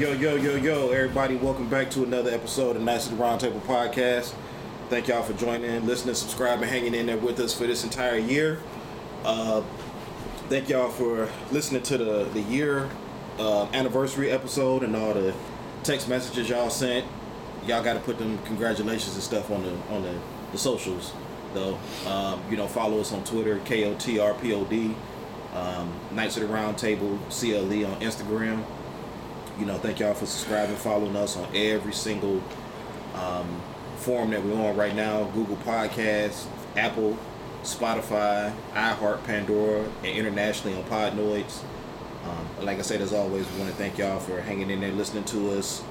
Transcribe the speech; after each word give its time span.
Yo, 0.00 0.14
yo, 0.14 0.34
yo, 0.34 0.56
yo, 0.56 0.88
everybody, 0.92 1.36
welcome 1.36 1.68
back 1.68 1.90
to 1.90 2.02
another 2.02 2.30
episode 2.30 2.74
of 2.74 2.80
Knights 2.80 3.10
of 3.10 3.18
the 3.18 3.22
Roundtable 3.22 3.60
Podcast. 3.60 4.32
Thank 4.88 5.08
y'all 5.08 5.22
for 5.22 5.34
joining, 5.34 5.86
listening, 5.86 6.14
subscribing, 6.14 6.70
hanging 6.70 6.94
in 6.94 7.04
there 7.04 7.18
with 7.18 7.38
us 7.38 7.52
for 7.52 7.66
this 7.66 7.84
entire 7.84 8.16
year. 8.16 8.60
Uh, 9.26 9.62
thank 10.48 10.70
y'all 10.70 10.88
for 10.88 11.28
listening 11.52 11.82
to 11.82 11.98
the, 11.98 12.24
the 12.32 12.40
year 12.40 12.88
uh, 13.38 13.66
anniversary 13.74 14.30
episode 14.30 14.84
and 14.84 14.96
all 14.96 15.12
the 15.12 15.34
text 15.82 16.08
messages 16.08 16.48
y'all 16.48 16.70
sent. 16.70 17.04
Y'all 17.66 17.84
got 17.84 17.92
to 17.92 18.00
put 18.00 18.16
them 18.16 18.38
congratulations 18.46 19.12
and 19.12 19.22
stuff 19.22 19.50
on 19.50 19.62
the 19.62 19.76
on 19.94 20.02
the, 20.02 20.18
the 20.52 20.56
socials, 20.56 21.12
though. 21.52 21.78
Um, 22.06 22.40
you 22.50 22.56
know, 22.56 22.68
follow 22.68 23.00
us 23.00 23.12
on 23.12 23.22
Twitter, 23.24 23.58
KOTRPOD, 23.66 24.94
um, 25.52 25.92
Knights 26.12 26.38
of 26.38 26.48
the 26.48 26.54
Roundtable, 26.54 27.18
CLE 27.28 27.84
on 27.84 28.00
Instagram 28.00 28.64
you 29.60 29.66
know, 29.66 29.76
thank 29.76 30.00
y'all 30.00 30.14
for 30.14 30.24
subscribing, 30.24 30.74
following 30.76 31.14
us 31.16 31.36
on 31.36 31.46
every 31.54 31.92
single 31.92 32.42
um, 33.14 33.60
forum 33.96 34.30
that 34.30 34.42
we're 34.42 34.54
on 34.54 34.74
right 34.74 34.96
now 34.96 35.24
Google 35.24 35.56
Podcasts, 35.58 36.46
Apple, 36.76 37.18
Spotify, 37.62 38.54
iHeart, 38.72 39.22
Pandora, 39.24 39.84
and 40.02 40.06
internationally 40.06 40.74
on 40.74 40.84
Podnoids. 40.84 41.62
Um, 42.24 42.64
like 42.64 42.78
I 42.78 42.82
said, 42.82 43.02
as 43.02 43.12
always, 43.12 43.46
we 43.52 43.58
want 43.58 43.70
to 43.70 43.76
thank 43.76 43.98
y'all 43.98 44.18
for 44.18 44.40
hanging 44.40 44.70
in 44.70 44.80
there, 44.80 44.92
listening 44.92 45.24
to 45.24 45.50
us, 45.50 45.84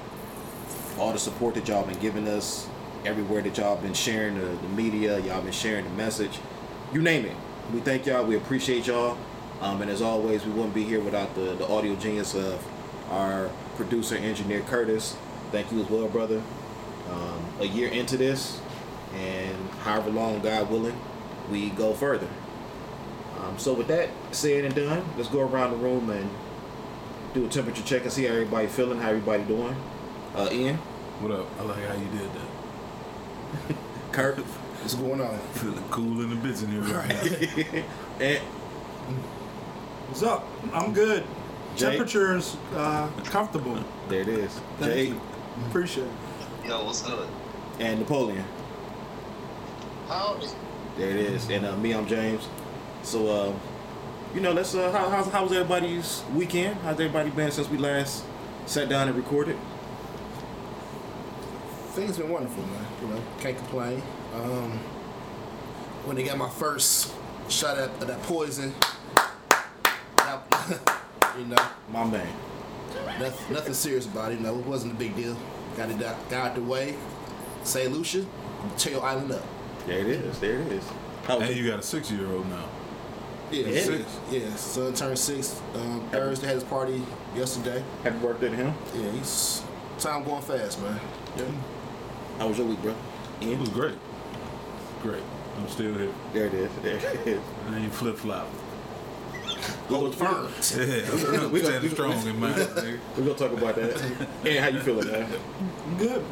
all 0.98 1.12
the 1.12 1.18
support 1.18 1.54
that 1.54 1.68
y'all 1.68 1.86
been 1.86 1.98
giving 2.00 2.26
us, 2.26 2.68
everywhere 3.04 3.40
that 3.42 3.56
y'all 3.56 3.76
been 3.76 3.94
sharing 3.94 4.36
the, 4.36 4.46
the 4.46 4.68
media, 4.70 5.20
y'all 5.20 5.42
been 5.42 5.52
sharing 5.52 5.84
the 5.84 5.90
message, 5.92 6.40
you 6.92 7.00
name 7.00 7.24
it. 7.24 7.36
We 7.72 7.78
thank 7.80 8.04
y'all, 8.06 8.24
we 8.24 8.36
appreciate 8.36 8.88
y'all. 8.88 9.16
Um, 9.60 9.80
and 9.80 9.90
as 9.90 10.02
always, 10.02 10.44
we 10.44 10.50
wouldn't 10.52 10.74
be 10.74 10.82
here 10.82 11.00
without 11.00 11.34
the, 11.36 11.54
the 11.54 11.68
audio 11.68 11.94
genius 11.94 12.34
of 12.34 12.64
our 13.10 13.50
producer, 13.76 14.16
engineer 14.16 14.60
Curtis. 14.60 15.16
Thank 15.52 15.72
you 15.72 15.80
as 15.82 15.90
well, 15.90 16.08
brother. 16.08 16.42
Um, 17.10 17.44
a 17.60 17.64
year 17.64 17.88
into 17.88 18.16
this, 18.16 18.60
and 19.14 19.70
however 19.82 20.10
long, 20.10 20.40
God 20.40 20.70
willing, 20.70 20.98
we 21.50 21.70
go 21.70 21.92
further. 21.92 22.28
Um, 23.38 23.58
so 23.58 23.72
with 23.72 23.88
that 23.88 24.10
said 24.30 24.64
and 24.64 24.74
done, 24.74 25.04
let's 25.16 25.28
go 25.28 25.40
around 25.40 25.72
the 25.72 25.76
room 25.78 26.10
and 26.10 26.30
do 27.34 27.44
a 27.46 27.48
temperature 27.48 27.82
check 27.82 28.02
and 28.02 28.12
see 28.12 28.24
how 28.24 28.32
everybody 28.34 28.66
feeling, 28.68 28.98
how 28.98 29.08
everybody 29.08 29.42
doing. 29.44 29.74
Uh, 30.34 30.48
Ian, 30.52 30.76
What 31.20 31.32
up? 31.32 31.46
I 31.58 31.62
like 31.64 31.84
how 31.84 31.94
you 31.94 32.06
did 32.10 32.30
that. 32.32 33.76
Kirk, 34.12 34.36
What's 34.38 34.94
going 34.94 35.20
on? 35.20 35.38
Feeling 35.54 35.84
cool 35.90 36.20
in 36.22 36.30
the 36.30 36.36
bits 36.36 36.62
in 36.62 36.70
here 36.70 36.80
right 36.80 37.08
now. 37.08 37.82
and 38.20 38.38
What's 40.08 40.22
up? 40.22 40.46
I'm 40.72 40.92
good. 40.92 41.24
Jay? 41.80 41.86
Temperature's 41.96 42.56
uh, 42.74 43.08
comfortable. 43.24 43.82
there 44.08 44.20
it 44.20 44.28
is. 44.28 44.52
Thank 44.78 44.92
Jay 44.92 45.04
you. 45.08 45.20
Appreciate 45.68 46.06
it. 46.06 46.68
Yo, 46.68 46.84
what's 46.84 47.02
good? 47.02 47.28
and 47.78 47.98
Napoleon. 47.98 48.44
Howdy. 50.08 50.46
There 50.98 51.08
it 51.10 51.16
is. 51.16 51.48
And 51.48 51.64
uh, 51.64 51.76
me, 51.78 51.92
I'm 51.92 52.06
James. 52.06 52.46
So, 53.02 53.26
uh, 53.28 53.52
you 54.34 54.40
know, 54.42 54.52
let's. 54.52 54.74
Uh, 54.74 54.92
how, 54.92 55.08
how's, 55.08 55.28
how's 55.28 55.52
everybody's 55.52 56.22
weekend? 56.34 56.76
How's 56.82 56.94
everybody 57.00 57.30
been 57.30 57.50
since 57.50 57.68
we 57.70 57.78
last 57.78 58.24
sat 58.66 58.88
down 58.90 59.08
and 59.08 59.16
recorded? 59.16 59.56
Things 61.92 62.18
been 62.18 62.28
wonderful, 62.28 62.62
man. 62.66 62.86
You 63.00 63.08
know, 63.08 63.22
can't 63.40 63.56
complain. 63.56 64.02
Um, 64.34 64.72
when 66.04 66.16
they 66.16 66.22
got 66.24 66.36
my 66.36 66.48
first 66.50 67.14
shot 67.48 67.78
at, 67.78 67.90
at 68.00 68.06
that 68.06 68.22
poison, 68.24 68.74
that- 70.18 70.96
you 71.40 71.46
know, 71.46 71.66
My 71.90 72.04
man. 72.04 72.26
nothing, 73.18 73.54
nothing 73.54 73.74
serious 73.74 74.06
about 74.06 74.32
it. 74.32 74.36
You 74.38 74.44
know, 74.46 74.58
it 74.58 74.66
wasn't 74.66 74.92
a 74.92 74.96
big 74.96 75.16
deal. 75.16 75.36
Got 75.76 75.90
it 75.90 76.02
out, 76.02 76.28
got 76.30 76.48
out 76.50 76.54
the 76.56 76.62
way. 76.62 76.96
St. 77.64 77.90
Lucia, 77.92 78.24
tear 78.76 79.02
island 79.02 79.32
up. 79.32 79.44
There 79.86 79.98
it 79.98 80.06
is. 80.08 80.38
There 80.38 80.58
it 80.60 80.72
is. 80.72 80.84
How 81.24 81.40
and 81.40 81.54
you 81.54 81.68
got 81.70 81.78
a 81.78 81.82
six 81.82 82.10
year 82.10 82.26
old 82.30 82.48
now. 82.48 82.64
Yeah, 83.50 83.66
Yeah. 83.66 83.82
six. 83.82 84.04
Yeah, 84.30 84.54
son 84.56 84.94
turned 84.94 85.18
six. 85.18 85.60
Um, 85.74 86.06
Thursday 86.10 86.46
had 86.46 86.54
his 86.56 86.64
party 86.64 87.02
yesterday. 87.34 87.82
Happy 88.02 88.18
birthday 88.18 88.48
to 88.50 88.56
him. 88.56 88.74
Yeah, 88.94 89.10
he's 89.10 89.62
time 89.98 90.24
going 90.24 90.42
fast, 90.42 90.80
man. 90.82 90.98
Yeah. 91.36 91.44
How 92.38 92.48
was 92.48 92.58
your 92.58 92.66
week, 92.66 92.80
bro? 92.82 92.94
It 93.40 93.58
was 93.58 93.68
great. 93.70 93.94
Great. 95.02 95.22
I'm 95.58 95.68
still 95.68 95.94
here. 95.94 96.12
There 96.32 96.46
it 96.46 96.54
is. 96.54 96.70
There 96.82 96.96
it 96.96 97.26
is. 97.26 97.40
And 97.66 97.74
then 97.74 97.82
you 97.82 97.90
flip 97.90 98.16
flop. 98.16 98.46
Hold 99.88 100.14
firm. 100.14 100.48
Yeah, 100.76 101.46
We 101.46 101.46
we 101.48 101.60
gonna- 101.60 101.64
standing 101.64 101.90
strong 101.90 102.26
in 102.26 102.38
mine. 102.40 102.52
nigga. 102.54 102.98
We're 103.16 103.24
gonna 103.24 103.34
talk 103.34 103.52
about 103.52 103.74
that. 103.76 104.00
and 104.44 104.58
how 104.58 104.68
you 104.68 104.80
feeling, 104.80 105.06
man? 105.10 105.26
I'm 105.86 105.96
good. 105.98 106.24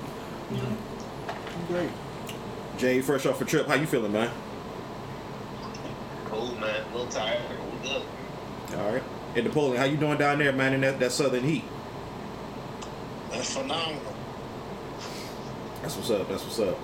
Great. 1.68 1.90
Jay, 2.78 3.00
fresh 3.02 3.26
off 3.26 3.40
a 3.40 3.44
trip, 3.44 3.66
how 3.66 3.74
you 3.74 3.86
feeling, 3.86 4.12
man? 4.12 4.30
Cool, 6.26 6.54
man. 6.56 6.82
A 6.92 6.96
little 6.96 7.10
tired. 7.10 7.40
We 7.82 7.88
good. 7.88 8.02
All 8.78 8.92
right. 8.92 9.02
And 9.34 9.44
Napoleon, 9.46 9.76
how 9.76 9.84
you 9.84 9.96
doing 9.96 10.18
down 10.18 10.38
there, 10.38 10.52
man, 10.52 10.72
in 10.74 10.80
that, 10.82 10.98
that 11.00 11.12
southern 11.12 11.44
heat? 11.44 11.64
That's 13.30 13.52
phenomenal. 13.54 14.14
That's 15.82 15.96
what's 15.96 16.10
up. 16.10 16.28
That's 16.28 16.44
what's 16.44 16.58
up. 16.60 16.78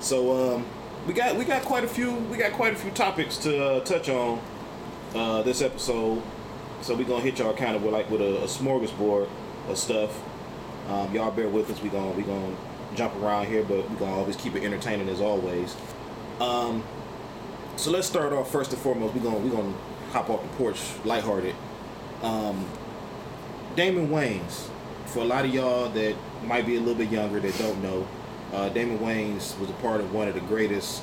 So 0.00 0.56
um, 0.56 0.66
we 1.06 1.12
got 1.14 1.36
we 1.36 1.44
got 1.44 1.62
quite 1.62 1.84
a 1.84 1.88
few 1.88 2.12
we 2.12 2.36
got 2.36 2.52
quite 2.52 2.72
a 2.72 2.76
few 2.76 2.90
topics 2.90 3.36
to 3.38 3.64
uh, 3.64 3.80
touch 3.84 4.08
on 4.08 4.40
uh, 5.14 5.42
this 5.42 5.62
episode. 5.62 6.22
So 6.80 6.94
we 6.94 7.04
gonna 7.04 7.22
hit 7.22 7.38
y'all 7.38 7.54
kind 7.54 7.76
of 7.76 7.82
with 7.82 7.92
like 7.92 8.10
with 8.10 8.20
a, 8.20 8.38
a 8.38 8.46
smorgasbord 8.46 9.28
of 9.68 9.78
stuff. 9.78 10.20
Um, 10.88 11.14
y'all 11.14 11.30
bear 11.30 11.48
with 11.48 11.70
us. 11.70 11.80
We 11.82 11.88
gonna 11.88 12.10
we 12.12 12.22
gonna 12.22 12.56
jump 12.94 13.14
around 13.16 13.46
here, 13.46 13.62
but 13.62 13.88
we 13.88 13.96
gonna 13.96 14.14
always 14.14 14.36
keep 14.36 14.54
it 14.56 14.64
entertaining 14.64 15.08
as 15.08 15.20
always. 15.20 15.76
Um, 16.40 16.82
so 17.76 17.90
let's 17.90 18.06
start 18.06 18.32
off 18.32 18.50
first 18.50 18.72
and 18.72 18.82
foremost. 18.82 19.14
We're 19.14 19.22
gonna 19.22 19.38
we're 19.38 19.56
gonna 19.56 19.74
hop 20.10 20.28
off 20.28 20.42
the 20.42 20.48
porch 20.56 20.80
lighthearted. 21.04 21.54
Um, 22.22 22.66
Damon 23.76 24.08
Wayans. 24.08 24.68
For 25.06 25.18
a 25.18 25.24
lot 25.24 25.44
of 25.44 25.52
y'all 25.52 25.90
that 25.90 26.16
might 26.46 26.64
be 26.64 26.76
a 26.76 26.78
little 26.78 26.94
bit 26.94 27.10
younger 27.10 27.38
that 27.38 27.58
don't 27.58 27.82
know, 27.82 28.08
uh, 28.52 28.70
Damon 28.70 28.98
Wayans 28.98 29.58
was 29.58 29.68
a 29.68 29.74
part 29.74 30.00
of 30.00 30.12
one 30.14 30.26
of 30.26 30.34
the 30.34 30.40
greatest 30.40 31.02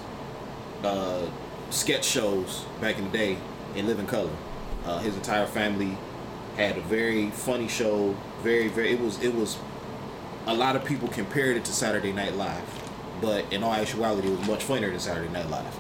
uh, 0.84 1.28
sketch 1.70 2.06
shows 2.06 2.66
back 2.82 2.98
in 2.98 3.06
the 3.06 3.12
day 3.12 3.38
in 3.76 3.88
Living 3.88 4.08
Color. 4.08 4.32
Uh, 4.86 5.00
his 5.00 5.16
entire 5.16 5.46
family 5.46 5.98
had 6.56 6.78
a 6.78 6.82
very 6.82 7.30
funny 7.32 7.68
show. 7.68 8.16
Very 8.42 8.68
very. 8.68 8.92
It 8.92 9.00
was 9.00 9.22
it 9.22 9.34
was. 9.34 9.58
A 10.48 10.54
lot 10.54 10.76
of 10.76 10.84
people 10.84 11.08
compared 11.10 11.58
it 11.58 11.66
to 11.66 11.72
Saturday 11.72 12.12
Night 12.12 12.34
Live, 12.34 12.64
but 13.22 13.52
in 13.54 13.62
all 13.64 13.74
actuality, 13.74 14.30
it 14.30 14.40
was 14.40 14.48
much 14.48 14.64
funnier 14.64 14.90
than 14.90 15.00
Saturday 15.00 15.32
Night 15.32 15.50
Live. 15.50 15.80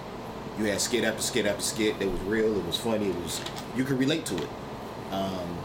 You 0.60 0.66
had 0.66 0.80
skit 0.82 1.04
after 1.04 1.22
skit 1.22 1.46
after 1.46 1.62
skit. 1.62 1.96
It 2.00 2.12
was 2.12 2.20
real. 2.22 2.56
It 2.58 2.66
was 2.66 2.78
funny. 2.78 3.10
It 3.10 3.16
was 3.16 3.42
you 3.76 3.84
could 3.84 3.98
relate 3.98 4.26
to 4.28 4.38
it. 4.38 4.50
Um, 5.12 5.58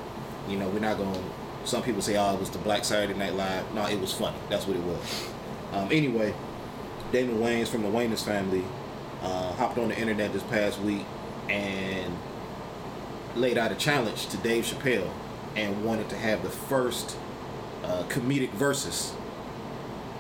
you 0.49 0.57
know, 0.57 0.69
we're 0.69 0.79
not 0.79 0.97
going. 0.97 1.13
to 1.13 1.21
Some 1.65 1.83
people 1.83 2.03
say, 2.03 2.17
"Oh, 2.17 2.35
it 2.35 2.41
was 2.41 2.51
the 2.51 2.59
Black 2.59 2.85
Saturday 2.85 3.19
Night 3.19 3.35
Live." 3.35 3.75
No, 3.75 3.87
it 3.87 4.01
was 4.01 4.13
funny. 4.13 4.37
That's 4.49 4.67
what 4.67 4.77
it 4.77 4.83
was. 4.83 5.29
Um, 5.73 5.89
anyway, 5.91 6.35
Damon 7.13 7.39
Wayans 7.39 7.69
from 7.69 7.83
the 7.83 7.89
Wayans 7.89 8.25
family 8.25 8.65
uh, 9.23 9.53
hopped 9.55 9.79
on 9.79 9.89
the 9.89 9.99
internet 9.99 10.33
this 10.33 10.43
past 10.45 10.81
week 10.81 11.05
and 11.49 12.17
laid 13.37 13.59
out 13.59 13.73
a 13.73 13.75
challenge 13.75 14.29
to 14.29 14.37
Dave 14.39 14.65
Chappelle 14.65 15.11
and 15.57 15.85
wanted 15.85 16.09
to 16.11 16.17
have 16.17 16.43
the 16.43 16.51
first 16.51 17.17
uh, 17.83 18.05
comedic 18.09 18.51
verses. 18.51 19.13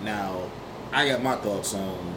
Now, 0.02 0.50
I 0.92 1.08
got 1.08 1.22
my 1.22 1.36
thoughts 1.36 1.74
on, 1.74 2.14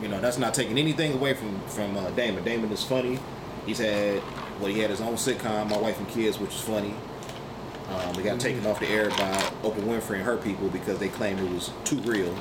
you 0.00 0.08
know, 0.08 0.20
that's 0.20 0.38
not 0.38 0.54
taking 0.54 0.78
anything 0.78 1.14
away 1.14 1.34
from 1.34 1.60
from 1.68 1.96
uh, 1.96 2.10
Damon. 2.10 2.44
Damon 2.44 2.70
is 2.72 2.82
funny. 2.82 3.18
He's 3.66 3.78
had, 3.78 4.22
well, 4.60 4.70
he 4.70 4.78
had 4.78 4.90
his 4.90 5.00
own 5.00 5.14
sitcom, 5.14 5.68
My 5.68 5.76
Wife 5.76 5.98
and 5.98 6.08
Kids, 6.08 6.38
which 6.38 6.54
is 6.54 6.60
funny. 6.60 6.94
Um, 7.90 8.18
it 8.18 8.22
got 8.22 8.40
taken 8.40 8.66
off 8.66 8.80
the 8.80 8.88
air 8.88 9.08
by 9.10 9.32
Oprah 9.62 9.82
Winfrey 9.82 10.16
and 10.16 10.24
her 10.24 10.36
people 10.36 10.68
because 10.68 10.98
they 10.98 11.08
claimed 11.08 11.40
it 11.40 11.50
was 11.50 11.70
too 11.84 11.96
real. 12.00 12.36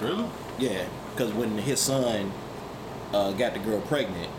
Really? 0.00 0.24
Yeah, 0.58 0.86
because 1.12 1.32
when 1.32 1.56
his 1.58 1.80
son 1.80 2.32
uh, 3.12 3.32
got 3.32 3.54
the 3.54 3.60
girl 3.60 3.80
pregnant, 3.82 4.30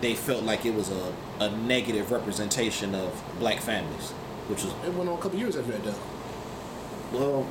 they 0.00 0.14
felt 0.14 0.42
like 0.44 0.64
it 0.66 0.74
was 0.74 0.90
a, 0.90 1.12
a 1.40 1.50
negative 1.50 2.10
representation 2.10 2.94
of 2.94 3.22
black 3.38 3.60
families, 3.60 4.10
which 4.48 4.64
was 4.64 4.72
It 4.86 4.94
went 4.94 5.08
on 5.10 5.18
a 5.18 5.22
couple 5.22 5.38
years 5.38 5.56
after 5.56 5.72
that, 5.72 5.84
though. 5.84 5.94
well, 7.12 7.46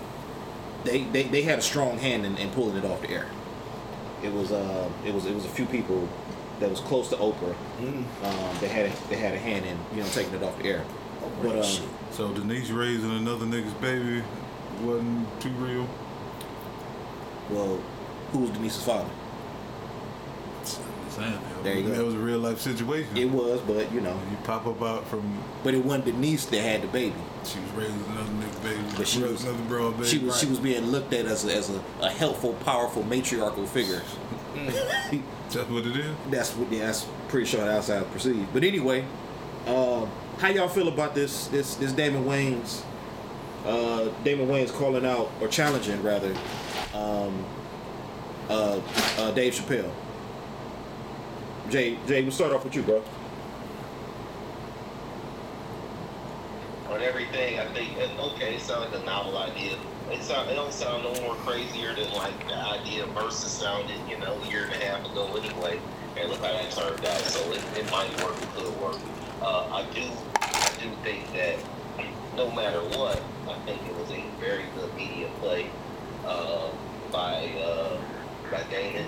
they 0.84 1.04
they, 1.06 1.24
they 1.24 1.42
had 1.44 1.60
a 1.60 1.62
strong 1.62 1.98
hand 1.98 2.25
in, 2.25 2.38
in 2.38 2.50
pulling 2.51 2.75
it 2.78 2.86
off 2.86 3.01
the 3.01 3.10
air. 3.10 3.28
It 4.24 4.31
was 4.34 4.51
uh 4.51 4.90
it 5.06 5.13
was 5.13 5.25
it 5.25 5.36
was 5.36 5.46
a 5.46 5.50
few 5.50 5.66
people 5.66 6.07
that 6.60 6.69
was 6.69 6.80
close 6.81 7.10
to 7.10 7.16
Oprah. 7.16 7.56
Um, 7.81 8.57
they 8.60 8.68
had 8.68 8.88
a, 8.88 9.10
they 9.10 9.16
had 9.16 9.34
a 9.34 9.40
hand 9.40 9.66
in 9.66 9.78
you 9.95 10.04
know 10.04 10.10
taking 10.10 10.34
it 10.34 10.44
off 10.44 10.57
the 10.57 10.66
air. 10.66 10.86
But 11.42 11.57
um, 11.66 11.90
So 12.12 12.34
Denise 12.34 12.69
raising 12.69 13.12
another 13.12 13.45
nigga's 13.45 13.74
baby 13.75 14.24
wasn't 14.81 15.42
too 15.42 15.50
real. 15.52 15.88
well, 17.50 17.80
who 18.31 18.40
was 18.40 18.50
Denise's 18.52 18.84
father? 18.84 19.10
I'm 21.21 21.31
saying, 21.31 21.42
that 21.44 21.63
There 21.63 21.74
you 21.75 21.83
was, 21.83 21.92
go. 21.92 21.98
That 21.98 22.06
was 22.06 22.13
a 22.16 22.18
real 22.18 22.39
life 22.39 22.60
situation. 22.60 23.18
It 23.18 23.30
was, 23.30 23.62
but 23.62 23.92
you 23.92 24.01
know, 24.01 24.19
you 24.30 24.38
pop 24.44 24.66
up 24.68 24.81
out 24.81 25.07
from 25.07 25.39
but 25.63 25.74
it 25.74 25.83
wasn't 25.83 26.06
Denise 26.06 26.45
that 26.45 26.62
had 26.62 26.81
the 26.81 26.88
baby. 26.88 27.16
she 27.44 27.60
was 27.60 27.71
raising 27.71 28.04
another 28.12 28.31
nigga's 28.31 28.60
baby, 28.60 28.83
But 28.98 29.07
she 29.07 29.21
was 29.24 29.44
another 29.44 29.63
broad 29.63 29.98
baby. 29.98 30.07
she 30.07 30.18
was 30.19 30.39
she 30.39 30.45
was 30.45 30.60
being 30.60 30.86
looked 30.88 31.13
at 31.13 31.25
as 31.25 31.45
a, 31.45 31.56
as 31.56 31.69
a, 31.69 31.83
a 32.01 32.10
helpful, 32.10 32.54
powerful, 32.66 33.04
matriarchal 33.04 33.66
figure. 33.66 34.01
That's 34.66 35.69
what 35.69 35.86
it 35.86 35.95
is. 35.95 36.16
That's 36.30 36.51
what 36.56 36.71
yeah, 36.71 36.86
that's 36.86 37.07
pretty 37.27 37.48
sure 37.48 37.66
that's 37.66 37.88
how 37.88 38.00
it's 38.00 38.12
perceived. 38.12 38.54
But 38.54 38.63
anyway, 38.63 39.04
uh, 39.66 40.06
how 40.38 40.50
y'all 40.50 40.68
feel 40.68 40.88
about 40.88 41.16
this 41.16 41.48
this 41.48 41.75
this 41.75 41.92
Damon 41.92 42.25
Wayans 42.25 42.83
uh, 43.66 44.10
Damon 44.24 44.48
Wayans 44.48 44.71
calling 44.71 45.06
out 45.06 45.31
or 45.42 45.48
challenging 45.48 46.01
rather 46.04 46.33
um, 46.94 47.45
uh, 48.50 48.80
uh, 49.18 49.31
Dave 49.31 49.54
Chappelle. 49.54 49.92
Jay, 51.69 51.98
Jay, 52.07 52.24
we'll 52.24 52.31
start 52.31 52.51
off 52.51 52.63
with 52.63 52.75
you, 52.75 52.81
bro. 52.81 53.04
on 57.00 57.01
everything. 57.01 57.60
I 57.60 57.66
think 57.74 57.98
okay, 57.98 58.56
it 58.56 58.62
sounds 58.62 58.92
like 58.92 59.01
a 59.01 59.06
novel 59.06 59.38
idea. 59.38 59.77
It 60.12 60.21
sound, 60.24 60.50
it 60.50 60.56
don't 60.56 60.74
sound 60.74 61.04
no 61.04 61.13
more 61.21 61.36
crazier 61.36 61.94
than 61.94 62.12
like 62.13 62.48
the 62.48 62.56
idea 62.56 63.06
versus 63.07 63.51
sounded, 63.51 63.98
you 64.10 64.18
know, 64.18 64.39
a 64.42 64.48
year 64.50 64.66
and 64.66 64.74
a 64.74 64.86
half 64.86 65.06
ago 65.06 65.27
anyway. 65.36 65.80
And 66.18 66.30
look 66.30 66.39
how 66.39 66.51
that 66.51 66.71
turned 66.71 67.06
out. 67.06 67.21
So 67.21 67.39
it, 67.51 67.63
it 67.77 67.92
might 67.92 68.10
work, 68.24 68.36
it 68.42 68.50
could 68.56 68.81
work. 68.81 68.98
Uh, 69.42 69.68
I 69.71 69.83
do, 69.94 70.01
I 70.42 70.71
do 70.81 70.89
think 71.04 71.31
that 71.33 71.57
no 72.36 72.51
matter 72.51 72.80
what, 72.98 73.21
I 73.48 73.57
think 73.66 73.81
it 73.86 73.95
was 73.95 74.10
a 74.10 74.24
very 74.39 74.66
good 74.75 74.94
media 74.95 75.30
play 75.39 75.69
uh, 76.25 76.69
by 77.12 77.48
uh, 77.63 77.98
by 78.51 78.63
Damon 78.71 79.06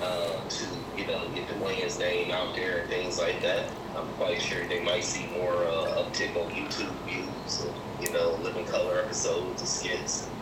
uh, 0.00 0.42
to 0.48 0.66
you 0.94 1.06
know 1.06 1.30
get 1.34 1.48
the 1.48 1.54
Wayans 1.54 1.98
name 1.98 2.30
out 2.32 2.54
there 2.54 2.80
and 2.80 2.88
things 2.90 3.18
like 3.18 3.42
that. 3.42 3.72
I'm 3.94 4.08
quite 4.10 4.40
sure 4.40 4.68
they 4.68 4.82
might 4.84 5.04
see 5.04 5.32
more 5.32 5.66
uh, 5.66 6.02
uptick 6.02 6.36
on 6.36 6.50
YouTube 6.52 7.04
views, 7.04 7.60
you 7.98 8.12
know, 8.12 8.36
living 8.40 8.66
color 8.66 8.98
episodes, 9.04 9.62
and 9.62 9.68
skits, 9.68 10.32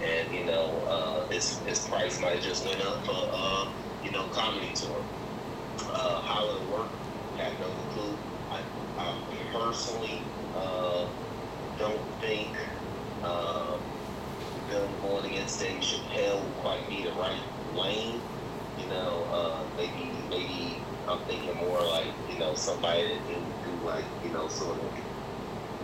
and 0.00 0.32
you 0.34 0.44
know 0.46 0.82
uh, 0.90 1.28
his 1.30 1.62
his 1.66 1.86
price 1.86 2.20
might 2.20 2.42
just 2.42 2.64
went 2.66 2.82
up 2.82 3.04
for 3.06 3.16
uh, 3.34 3.64
you 4.02 4.12
know 4.12 4.28
comedy 4.28 4.72
tour. 4.74 5.06
Uh, 5.94 6.22
how 6.22 6.48
it'll 6.50 6.70
work, 6.70 6.92
I 7.38 7.44
have 7.44 7.60
no 7.60 7.68
clue. 7.90 8.20
I, 8.50 8.60
I 8.98 9.14
personally 9.52 10.32
uh, 10.54 11.08
don't 11.78 12.04
think 12.20 12.56
uh, 13.22 13.78
them 14.68 14.98
going 15.00 15.26
against 15.32 15.60
Dave 15.60 15.82
Chappelle 15.82 16.44
would 16.46 16.56
quite 16.56 16.88
be 16.88 17.04
the 17.04 17.12
right 17.12 17.42
lane. 17.66 18.22
You 18.76 18.88
know, 18.88 19.24
uh, 19.32 19.74
maybe 19.76 20.26
maybe 20.30 20.88
I'm 21.08 21.20
thinking 21.26 21.56
more 21.58 21.80
like 21.80 22.14
you 22.26 22.38
know 22.38 22.54
somebody 22.54 23.02
that 23.08 23.26
can 23.26 23.54
do 23.62 23.84
like 23.84 24.06
you 24.22 24.32
know 24.32 24.48
sort 24.48 24.80
of 24.80 24.94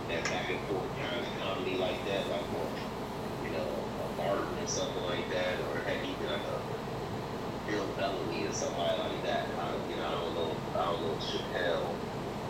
that 0.09 0.29
back 0.29 0.49
and 0.49 0.61
forth 0.67 0.91
kind 0.99 1.19
of 1.19 1.25
comedy 1.39 1.77
like 1.77 2.05
that, 2.05 2.29
like 2.29 2.51
more 2.51 2.73
you 3.41 3.51
know 3.51 3.91
a 3.99 4.15
Martin 4.17 4.59
or 4.59 4.67
something 4.67 5.03
like 5.03 5.29
that, 5.29 5.61
or 5.61 5.83
heck 5.83 6.05
even 6.05 6.27
like 6.27 6.43
a 6.43 6.61
Bill 7.65 7.93
Bellamy 7.97 8.45
or 8.45 8.53
somebody 8.53 8.99
like 8.99 9.23
that. 9.23 9.51
I, 9.59 9.79
you 9.87 9.97
know, 9.97 10.05
I 10.07 10.11
don't 10.11 10.35
know. 10.35 10.61
I 10.79 10.85
don't 10.85 11.01
know 11.03 11.19
Chappelle 11.19 11.97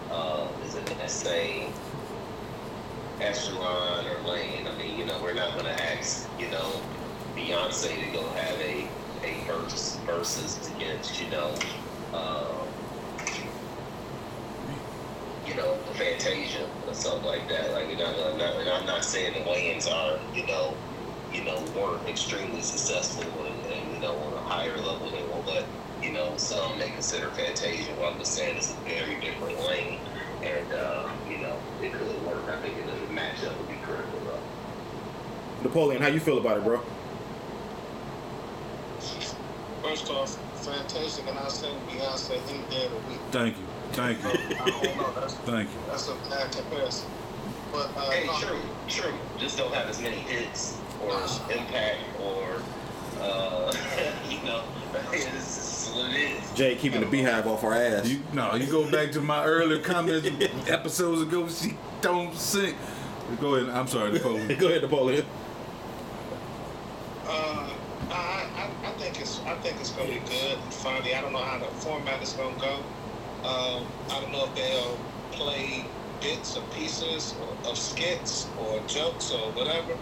uh, 0.10 0.54
is 0.64 0.76
in 0.76 0.86
that 0.86 1.12
same 1.12 1.76
echelon 3.22 4.08
or 4.08 4.28
lane. 4.28 4.68
I 4.68 4.78
mean, 4.78 4.98
you 4.98 5.06
know, 5.06 5.22
we're 5.22 5.34
not 5.36 5.56
gonna 5.58 5.76
ask, 5.98 6.32
you 6.38 6.50
know, 6.52 6.86
Beyonce 7.38 8.06
to 8.06 8.12
go 8.12 8.32
have 8.34 8.53
a 9.63 10.05
versus 10.05 10.70
against, 10.75 11.22
you 11.22 11.29
know, 11.29 11.55
uh, 12.13 12.51
you 15.48 15.55
know, 15.55 15.75
Fantasia 15.93 16.67
or 16.88 16.93
something 16.93 17.25
like 17.25 17.48
that. 17.50 17.72
Like, 17.74 17.89
you 17.89 17.98
know, 17.98 18.08
I'm 18.08 18.38
not, 18.38 18.55
and 18.55 18.70
I'm 18.70 18.86
not 18.86 19.03
saying 19.03 19.34
the 19.34 19.50
Wayans 19.50 19.91
are, 19.91 20.20
you 20.36 20.46
know, 20.48 20.75
you 21.34 21.43
know, 21.43 21.63
weren't 21.75 22.08
extremely 22.08 22.62
successful 22.62 23.24
and, 23.24 23.74
and 23.74 23.93
you 23.93 24.00
know, 24.00 24.15
on 24.15 24.34
a 24.34 24.41
higher 24.41 24.77
level 24.77 25.10
than 25.10 25.24
but 25.46 25.65
you 26.01 26.12
know, 26.12 26.34
some 26.38 26.77
may 26.77 26.89
consider 26.89 27.29
Fantasia. 27.29 27.91
What 27.93 28.13
I'm 28.13 28.20
just 28.20 28.34
saying 28.34 28.58
is 28.58 28.72
a 28.72 28.75
very 28.89 29.20
different 29.22 29.60
lane, 29.67 30.00
and 30.41 30.74
uh, 30.74 31.10
you 31.29 31.38
know, 31.38 31.55
it 31.82 31.93
could 31.93 32.25
work. 32.25 32.43
I 32.50 32.60
think 32.62 32.77
it 32.77 32.86
doesn't 32.86 33.13
match 33.13 33.43
up 33.43 33.58
would 33.58 33.70
be 33.70 33.75
critical 33.84 34.20
though. 34.25 35.63
Napoleon, 35.63 36.01
how 36.01 36.10
you 36.10 36.20
feel 36.20 36.38
about 36.38 36.58
it, 36.58 36.63
bro? 36.63 36.82
First 40.13 40.39
off, 40.39 41.27
and 41.27 41.39
I 41.39 41.48
say 41.50 41.74
Beyonce 41.89 42.39
any 42.50 42.70
day 42.70 42.86
of 42.86 42.91
the 42.91 43.10
week. 43.10 43.20
Thank 43.32 43.58
you. 43.58 43.63
Thank 43.93 44.24
you. 44.24 44.29
I 44.60 44.70
don't 44.70 44.98
know. 44.98 45.13
That's, 45.20 45.34
Thank 45.34 45.70
you. 45.70 45.75
that's 45.88 46.08
a 46.08 46.15
bad 46.29 46.51
comparison. 46.51 47.10
But 47.72 47.91
uh, 47.98 48.12
Hey, 48.12 48.25
no, 48.25 48.38
true, 48.39 48.60
true. 48.88 49.13
Just 49.39 49.58
don't 49.58 49.74
have 49.74 49.89
as 49.89 50.01
many 50.01 50.17
hits 50.17 50.77
or 51.03 51.13
impact 51.51 52.00
or, 52.22 52.62
uh, 53.20 53.74
you 54.29 54.41
know, 54.43 54.63
it's 55.12 55.25
just 55.25 55.96
what 55.96 56.12
it 56.12 56.15
is. 56.15 56.51
Jay 56.53 56.75
keeping 56.75 57.01
the 57.01 57.08
beehive 57.08 57.48
off 57.48 57.63
our 57.63 57.74
ass. 57.74 58.08
You 58.08 58.22
no, 58.34 58.55
you 58.55 58.67
go 58.67 58.89
back 58.89 59.12
to 59.13 59.22
my 59.22 59.43
earlier 59.43 59.82
comments 59.82 60.27
episodes 60.67 61.22
ago. 61.24 61.50
She 61.50 61.75
don't 62.01 62.36
sing. 62.36 62.75
Go 63.41 63.55
ahead. 63.55 63.70
I'm 63.70 63.88
sorry, 63.88 64.12
Nicole. 64.12 64.38
Go 64.55 64.67
ahead, 64.67 64.84
Napoleon. 64.84 65.25
Uh, 67.25 67.73
think 69.13 69.25
it's 69.25 69.41
I 69.46 69.55
think 69.55 69.79
it's 69.79 69.91
gonna 69.91 70.10
be 70.10 70.20
good 70.20 70.58
and 70.63 70.74
funny. 70.74 71.13
I 71.13 71.22
don't 71.22 71.34
know 71.34 71.43
how 71.43 71.60
the 71.60 71.65
format 71.65 72.22
is 72.24 72.34
gonna 72.34 72.58
go. 72.58 72.77
Um, 73.43 73.93
I 74.10 74.20
don't 74.22 74.32
know 74.32 74.46
if 74.46 74.55
they'll 74.55 75.05
play 75.32 75.93
bits 76.20 76.58
or 76.58 76.63
pieces 76.63 77.36
or, 77.39 77.58
of 77.70 77.77
skits 77.77 78.51
or 78.58 78.79
jokes 78.88 79.32
or 79.32 79.51
whatever. 79.51 80.00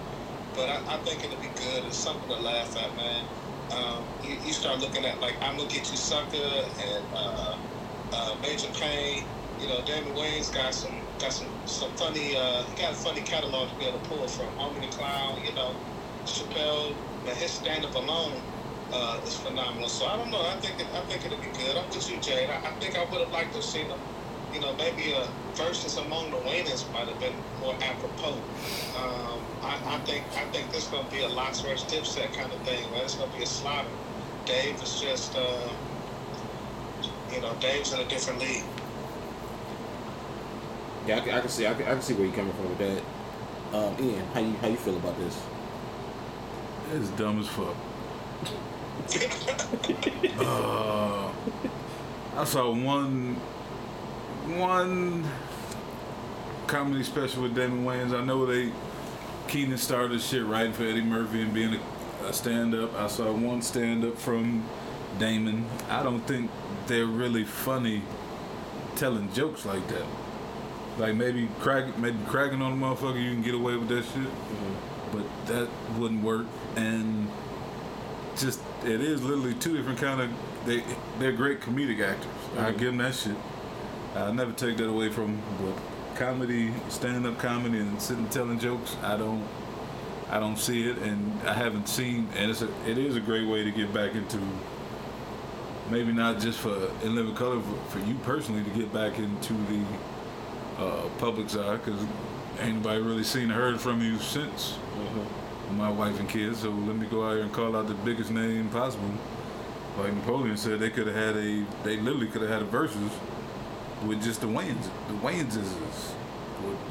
But 0.54 0.70
I, 0.70 0.96
I 0.96 0.98
think 1.00 1.24
it'll 1.24 1.40
be 1.40 1.50
good. 1.50 1.86
It's 1.86 1.98
something 1.98 2.30
to 2.30 2.38
laugh 2.38 2.76
at, 2.78 2.96
man. 2.96 3.26
Um, 3.72 4.08
you, 4.22 4.36
you 4.36 4.54
start 4.54 4.80
looking 4.80 5.06
at 5.06 5.20
like 5.20 5.38
I'm 5.42 5.58
gonna 5.58 5.68
get 5.70 5.92
you 5.92 5.98
sucker 5.98 6.38
and 6.80 7.06
uh, 7.14 7.58
uh, 8.14 8.36
Major 8.42 8.70
Payne. 8.70 9.26
You 9.58 9.68
know, 9.68 9.82
Damon 9.84 10.14
Wayans 10.16 10.54
got 10.54 10.74
some 10.74 11.04
got 11.20 11.34
some 11.34 11.50
some 11.66 11.92
funny. 11.96 12.38
Uh, 12.38 12.64
got 12.78 12.94
a 12.94 12.96
funny 12.96 13.22
catalog 13.24 13.70
to 13.72 13.76
be 13.76 13.86
able 13.86 14.00
to 14.00 14.10
pull 14.10 14.28
from. 14.30 14.48
Homie 14.58 14.82
the 14.82 14.88
Clown. 14.88 15.42
You 15.44 15.54
know, 15.54 15.82
Chappelle. 16.26 16.98
Man, 17.24 17.36
his 17.36 17.52
stand 17.52 17.86
up 17.86 17.94
alone 17.94 18.42
uh, 18.94 19.20
is 19.26 19.38
phenomenal. 19.38 19.90
So 19.90 20.06
I 20.06 20.18
don't 20.18 20.32
know. 20.32 20.42
I 20.42 20.56
think 20.58 20.80
it, 20.80 20.88
I 20.94 21.02
think 21.02 21.26
it'll 21.26 21.38
be 21.38 21.52
good. 21.58 21.78
I'm 21.78 21.88
with 21.90 22.10
you, 22.10 22.18
Jade. 22.20 22.50
I, 22.50 22.58
I 22.58 22.72
think 22.80 22.98
I 22.98 23.04
would 23.06 23.22
have 23.22 23.32
liked 23.32 23.52
to 23.52 23.58
have 23.58 23.66
seen 23.66 23.88
them. 23.88 24.00
You 24.54 24.60
know, 24.60 24.74
maybe 24.76 25.14
a 25.14 25.28
versus 25.56 25.98
among 25.98 26.32
the 26.32 26.38
Wayans 26.38 26.92
might 26.92 27.08
have 27.08 27.20
been 27.20 27.34
more 27.62 27.76
apropos. 27.82 28.34
Um, 28.98 29.40
I, 29.62 29.80
I 29.86 30.00
think 30.00 30.24
I 30.36 30.44
think 30.52 30.72
this 30.72 30.86
is 30.86 30.90
gonna 30.90 31.10
be 31.10 31.22
a 31.22 31.28
LOX 31.30 31.62
versus 31.62 31.90
Dipset 31.92 32.34
kind 32.34 32.52
of 32.52 32.60
thing. 32.62 32.90
Man. 32.92 33.02
It's 33.04 33.16
gonna 33.16 33.32
be 33.36 33.44
a 33.44 33.48
slaughter. 33.48 33.88
Dave 34.46 34.82
is 34.82 35.00
just, 35.00 35.36
uh, 35.36 35.70
you 37.32 37.40
know, 37.42 37.54
Dave's 37.62 37.94
in 37.94 38.00
a 38.00 38.06
different 38.10 38.40
league. 38.40 38.64
Yeah, 41.08 41.18
I, 41.18 41.20
can- 41.22 41.34
I 41.34 41.40
can 41.42 41.50
see. 41.50 41.66
I 41.68 41.74
can, 41.74 41.84
I 41.84 41.92
can 41.94 42.02
see 42.02 42.14
where 42.14 42.26
you're 42.26 42.36
coming 42.36 42.54
from 42.54 42.70
with 42.70 42.78
that. 42.80 43.04
Um, 43.74 43.96
Ian, 44.04 44.26
how 44.34 44.40
you 44.42 44.54
how 44.58 44.68
you 44.68 44.76
feel 44.78 44.98
about 44.98 45.18
this? 45.18 45.42
It's 46.94 47.10
dumb 47.12 47.40
as 47.40 47.48
fuck. 47.48 47.76
Uh, 50.40 51.32
I 52.36 52.44
saw 52.46 52.72
one 52.72 53.36
one 54.48 55.24
comedy 56.68 57.04
special 57.04 57.44
with 57.44 57.56
Damon 57.56 57.86
Wayans. 57.86 58.14
I 58.18 58.24
know 58.24 58.46
they 58.46 58.72
Keenen 59.48 59.78
started 59.78 60.22
shit 60.22 60.46
writing 60.46 60.74
for 60.74 60.84
Eddie 60.84 61.02
Murphy 61.02 61.42
and 61.42 61.54
being 61.54 61.76
a, 61.76 62.26
a 62.28 62.34
stand 62.34 62.74
up. 62.74 62.96
I 62.96 63.08
saw 63.08 63.32
one 63.32 63.62
stand 63.62 64.06
up 64.06 64.18
from 64.18 64.64
Damon. 65.20 65.66
I 65.90 66.04
don't 66.04 66.22
think 66.22 66.50
they're 66.88 67.06
really 67.06 67.44
funny 67.44 68.02
telling 68.96 69.32
jokes 69.34 69.66
like 69.66 69.88
that. 69.90 70.06
Like 70.98 71.16
maybe 71.16 71.50
crack 71.60 71.98
maybe 71.98 72.18
cracking 72.28 72.62
on 72.62 72.74
a 72.74 72.76
motherfucker 72.76 73.22
you 73.22 73.32
can 73.32 73.42
get 73.42 73.56
away 73.56 73.76
with 73.76 73.90
that 73.90 74.04
shit. 74.06 74.30
But 75.12 75.48
that 75.48 75.68
wouldn't 75.98 76.24
work 76.24 76.46
and 76.76 77.30
just 78.38 78.60
it 78.84 79.02
is 79.02 79.22
literally 79.24 79.54
two 79.56 79.78
different 79.78 80.00
kind 80.00 80.22
of 80.22 80.30
they 80.66 80.84
they're 81.20 81.32
great 81.32 81.62
comedic 81.62 82.02
actors. 82.02 82.28
I 82.58 82.72
give 82.72 82.88
them 82.88 82.98
that 82.98 83.16
shit. 83.16 83.36
I 84.16 84.32
never 84.32 84.52
take 84.52 84.78
that 84.78 84.90
away 84.90 85.10
from 85.10 85.26
'em, 85.32 85.42
but 85.62 86.18
comedy, 86.18 86.74
stand 86.90 87.26
up 87.26 87.40
comedy, 87.40 87.80
and 87.80 88.02
sitting 88.02 88.28
telling 88.30 88.60
jokes. 88.60 88.96
I 89.04 89.18
don't 89.18 89.44
I 90.30 90.40
don't 90.40 90.58
see 90.58 90.88
it, 90.90 90.98
and 91.00 91.42
I 91.48 91.54
haven't 91.54 91.88
seen. 91.88 92.28
And 92.36 92.52
it's 92.52 92.62
a 92.62 92.70
it 92.88 92.98
is 92.98 93.16
a 93.16 93.20
great 93.22 93.48
way 93.48 93.64
to 93.64 93.72
get 93.72 93.94
back 93.94 94.16
into. 94.16 94.40
Maybe 95.90 96.14
not 96.14 96.40
just 96.40 96.60
for 96.60 96.90
in 97.04 97.16
living 97.16 97.36
color, 97.36 97.60
for, 97.60 97.98
for 97.98 98.06
you 98.06 98.16
personally 98.24 98.64
to 98.64 98.70
get 98.70 98.94
back 98.94 99.20
into 99.20 99.54
the 99.54 99.84
uh, 100.80 101.10
public's 101.18 101.56
eye, 101.58 101.78
because 101.78 102.00
ain't 102.60 102.76
nobody 102.76 103.02
really 103.02 103.24
seen 103.24 103.52
or 103.52 103.56
heard 103.56 103.82
from 103.82 104.02
you 104.02 104.18
since 104.20 104.78
my 105.78 105.90
wife 105.90 106.20
and 106.20 106.30
kids. 106.30 106.60
So 106.60 106.70
let 106.70 106.96
me 106.96 107.08
go 107.08 107.26
out 107.28 107.34
here 107.34 107.42
and 107.44 107.54
call 107.54 107.76
out 107.76 107.88
the 107.88 107.94
biggest 107.96 108.32
name 108.32 108.70
possible. 108.70 109.12
Like 109.98 110.14
Napoleon 110.14 110.58
said, 110.58 110.80
they 110.80 110.90
could 110.90 111.08
have 111.08 111.16
had 111.16 111.36
a, 111.36 111.66
they 111.84 111.98
literally 111.98 112.28
could 112.28 112.42
have 112.42 112.50
had 112.52 112.62
a 112.62 112.66
versus 112.66 113.12
with 114.06 114.24
just 114.24 114.42
the 114.42 114.48
Wayans, 114.48 114.86
the 115.08 115.14
Wayanses, 115.16 115.72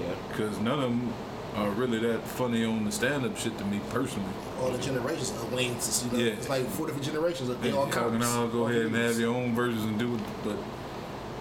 Yeah. 0.01 0.15
because 0.29 0.59
none 0.61 0.79
of 0.79 0.91
them 0.91 1.13
are 1.57 1.71
really 1.71 1.99
that 1.99 2.25
funny 2.25 2.65
on 2.65 2.85
the 2.85 2.93
stand-up 2.93 3.37
shit 3.37 3.57
to 3.59 3.65
me 3.65 3.81
personally. 3.91 4.29
All 4.61 4.71
the 4.71 4.79
generations 4.79 5.31
of 5.31 5.53
Wayne's, 5.53 6.05
you 6.05 6.13
know, 6.13 6.25
Yeah. 6.25 6.33
it's 6.33 6.49
like 6.49 6.67
four 6.69 6.87
different 6.87 7.07
generations. 7.07 7.49
Of, 7.49 7.61
they 7.63 7.73
all 7.73 7.89
Y'all 7.89 8.11
can 8.11 8.23
all 8.23 8.47
go 8.49 8.69
ahead 8.69 8.83
and 8.87 8.95
have 8.95 9.19
your 9.19 9.35
own 9.35 9.55
versions 9.55 9.83
and 9.85 9.99
do 9.99 10.15
it, 10.15 10.21
but 10.45 10.57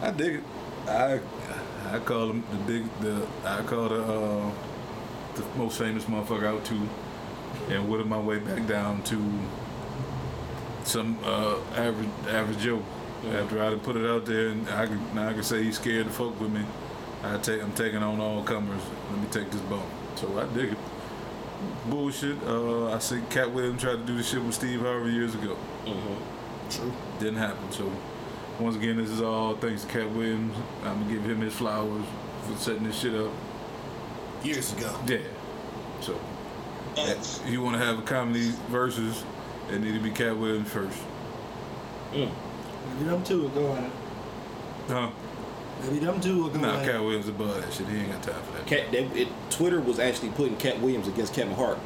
I 0.01 0.11
dig 0.11 0.35
it. 0.35 0.43
I 0.87 1.19
I 1.93 1.99
call 1.99 2.27
them 2.27 2.43
the 2.51 2.57
big 2.71 2.85
the 3.01 3.27
I 3.45 3.61
call 3.63 3.89
the 3.89 4.01
uh, 4.03 4.51
the 5.35 5.43
most 5.57 5.77
famous 5.77 6.05
motherfucker 6.05 6.45
out 6.45 6.65
too, 6.65 6.81
and 7.69 7.89
whittle 7.89 8.07
my 8.07 8.19
way 8.19 8.39
back 8.39 8.67
down 8.67 9.03
to 9.03 9.17
some 10.83 11.17
uh, 11.23 11.57
average 11.75 12.09
average 12.27 12.59
Joe. 12.59 12.83
After 13.33 13.61
I 13.61 13.75
put 13.75 13.97
it 13.97 14.09
out 14.09 14.25
there, 14.25 14.47
and 14.47 14.67
I 14.69 14.85
can 14.85 15.15
now 15.15 15.29
I 15.29 15.33
can 15.33 15.43
say 15.43 15.63
he's 15.63 15.75
scared 15.75 16.05
to 16.05 16.11
fuck 16.11 16.39
with 16.39 16.51
me. 16.51 16.63
I 17.23 17.37
take 17.37 17.61
I'm 17.61 17.73
taking 17.73 18.01
on 18.01 18.19
all 18.19 18.43
comers. 18.43 18.81
Let 19.11 19.19
me 19.19 19.27
take 19.29 19.51
this 19.51 19.61
bump. 19.61 19.85
So 20.15 20.39
I 20.39 20.45
dig 20.53 20.71
it. 20.71 20.77
Bullshit. 21.89 22.37
Uh, 22.43 22.93
I 22.93 22.99
see 22.99 23.21
Katt 23.29 23.51
Williams 23.51 23.81
tried 23.81 23.97
to 23.97 24.05
do 24.05 24.15
the 24.15 24.23
shit 24.23 24.41
with 24.41 24.55
Steve 24.55 24.79
Harvey 24.79 25.11
years 25.11 25.35
ago. 25.35 25.57
True. 26.69 26.93
Didn't 27.19 27.39
happen. 27.39 27.71
So 27.71 27.91
once 28.59 28.77
again, 28.77 28.97
this 28.97 29.09
is 29.09 29.21
all 29.21 29.55
thanks 29.55 29.83
to 29.83 29.87
Katt 29.89 30.09
Williams. 30.11 30.55
I'm 30.83 31.01
gonna 31.01 31.13
give 31.13 31.23
him 31.25 31.41
his 31.41 31.53
flowers 31.53 32.05
for 32.43 32.57
setting 32.57 32.83
this 32.83 32.99
shit 32.99 33.13
up. 33.15 33.31
Years 34.43 34.71
ago. 34.71 34.97
Yeah. 35.07 35.19
So 35.99 36.17
Thanks. 37.05 37.39
if 37.45 37.49
you 37.51 37.61
want 37.61 37.77
to 37.77 37.83
have 37.85 37.99
a 37.99 38.01
comedy 38.01 38.51
versus, 38.69 39.23
it 39.71 39.79
need 39.81 39.93
to 39.93 39.99
be 39.99 40.11
Katt 40.11 40.37
Williams 40.37 40.69
first. 40.69 40.97
Mm. 42.13 42.31
Maybe 42.93 43.09
them 43.09 43.23
two 43.23 43.41
will 43.43 43.49
go 43.49 43.73
at 43.73 43.83
it. 43.83 43.91
Huh? 44.87 45.09
Maybe 45.83 45.99
them 45.99 46.19
two 46.19 46.43
will 46.43 46.49
go 46.49 46.59
Nah, 46.59 46.79
at 46.79 46.85
Cat 46.85 46.95
it. 46.95 47.01
Williams 47.01 47.27
above 47.27 47.61
that 47.61 47.71
shit. 47.73 47.87
He 47.87 47.97
ain't 47.97 48.11
got 48.11 48.23
time 48.23 48.41
for 48.43 48.51
that. 48.57 48.65
Cat, 48.67 48.91
they, 48.91 49.03
it, 49.21 49.27
Twitter 49.49 49.79
was 49.79 49.99
actually 49.99 50.29
putting 50.29 50.57
Katt 50.57 50.79
Williams 50.81 51.07
against 51.07 51.33
Kevin 51.33 51.53
Hart. 51.55 51.77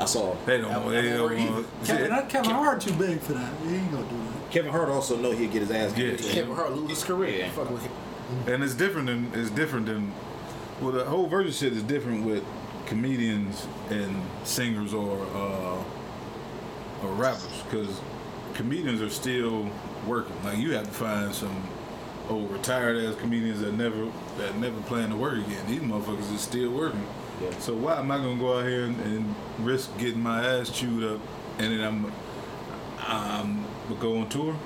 I 0.00 0.04
saw. 0.04 0.36
They 0.46 0.58
don't. 0.60 0.70
That. 0.70 1.02
They 1.02 1.18
won't 1.18 1.36
don't 1.38 1.54
want. 1.54 1.66
Kevin, 1.84 2.10
not 2.10 2.28
Kevin 2.28 2.50
Hart 2.52 2.80
too 2.80 2.92
big 2.94 3.20
for 3.20 3.32
that. 3.32 3.52
He 3.66 3.74
ain't 3.76 3.90
gonna 3.90 4.04
do 4.08 4.16
that. 4.16 4.50
Kevin 4.50 4.70
Hart 4.70 4.88
also 4.88 5.16
know 5.16 5.32
he'd 5.32 5.50
get 5.52 5.62
his 5.62 5.70
ass 5.70 5.90
Yeah. 5.96 6.10
kicked. 6.10 6.22
Kevin 6.30 6.54
Hart 6.54 6.72
lose 6.72 6.90
his 6.90 7.04
career. 7.04 7.38
Yeah. 7.40 7.50
Fuck 7.50 7.70
with 7.70 7.82
him. 7.82 7.92
And 8.46 8.62
it's 8.62 8.74
different 8.74 9.06
than 9.06 9.32
it's 9.34 9.50
different 9.50 9.86
than 9.86 10.12
well 10.80 10.92
the 10.92 11.04
whole 11.04 11.26
version 11.26 11.50
shit 11.52 11.72
is 11.72 11.82
different 11.82 12.24
with 12.26 12.44
comedians 12.88 13.68
and 13.90 14.22
singers 14.44 14.94
or 14.94 15.20
uh, 15.34 15.84
or 17.02 17.12
rappers 17.12 17.62
because 17.64 18.00
comedians 18.54 19.02
are 19.02 19.10
still 19.10 19.70
working. 20.06 20.34
Like 20.42 20.58
you 20.58 20.72
have 20.72 20.86
to 20.86 20.90
find 20.90 21.34
some 21.34 21.68
old 22.30 22.50
retired 22.50 22.96
ass 22.96 23.14
comedians 23.16 23.60
that 23.60 23.74
never 23.74 24.10
that 24.38 24.56
never 24.56 24.80
plan 24.82 25.10
to 25.10 25.16
work 25.16 25.34
again. 25.34 25.66
These 25.66 25.80
motherfuckers 25.80 26.34
is 26.34 26.40
still 26.40 26.70
working. 26.70 27.06
Yeah. 27.42 27.56
So 27.58 27.74
why 27.74 27.98
am 27.98 28.10
I 28.10 28.16
gonna 28.16 28.40
go 28.40 28.58
out 28.58 28.66
here 28.66 28.84
and, 28.84 28.98
and 29.02 29.34
risk 29.58 29.96
getting 29.98 30.22
my 30.22 30.44
ass 30.44 30.70
chewed 30.70 31.04
up 31.04 31.20
and 31.58 31.72
then 31.72 31.80
I'm 31.86 32.12
I'm 33.00 33.64
gonna 33.88 34.00
go 34.00 34.18
on 34.18 34.28
tour? 34.30 34.56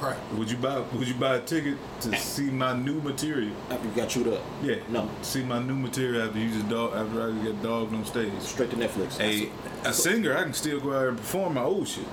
Right. 0.00 0.16
Would 0.34 0.50
you 0.50 0.56
buy 0.56 0.78
Would 0.78 1.08
you 1.08 1.14
buy 1.14 1.36
a 1.36 1.40
ticket 1.40 1.76
to 2.02 2.16
see 2.16 2.50
my 2.50 2.72
new 2.76 3.00
material? 3.00 3.52
After 3.70 3.88
you 3.88 3.94
got 3.94 4.08
chewed 4.08 4.28
up. 4.28 4.42
Yeah. 4.62 4.76
No. 4.88 5.10
See 5.22 5.42
my 5.42 5.60
new 5.60 5.74
material 5.74 6.28
after 6.28 6.38
you 6.38 6.50
just 6.50 6.68
dog 6.68 6.94
after 6.94 7.28
I 7.28 7.44
get 7.44 7.62
dogged 7.62 7.94
on 7.94 8.04
stage. 8.04 8.32
Straight 8.40 8.70
to 8.70 8.76
Netflix. 8.76 9.18
A 9.20 9.50
a 9.88 9.92
singer, 9.92 10.36
I 10.36 10.42
can 10.44 10.52
still 10.52 10.80
go 10.80 10.92
out 10.92 10.98
there 11.00 11.08
and 11.08 11.18
perform 11.18 11.54
my 11.54 11.62
old 11.62 11.88
shit. 11.88 12.06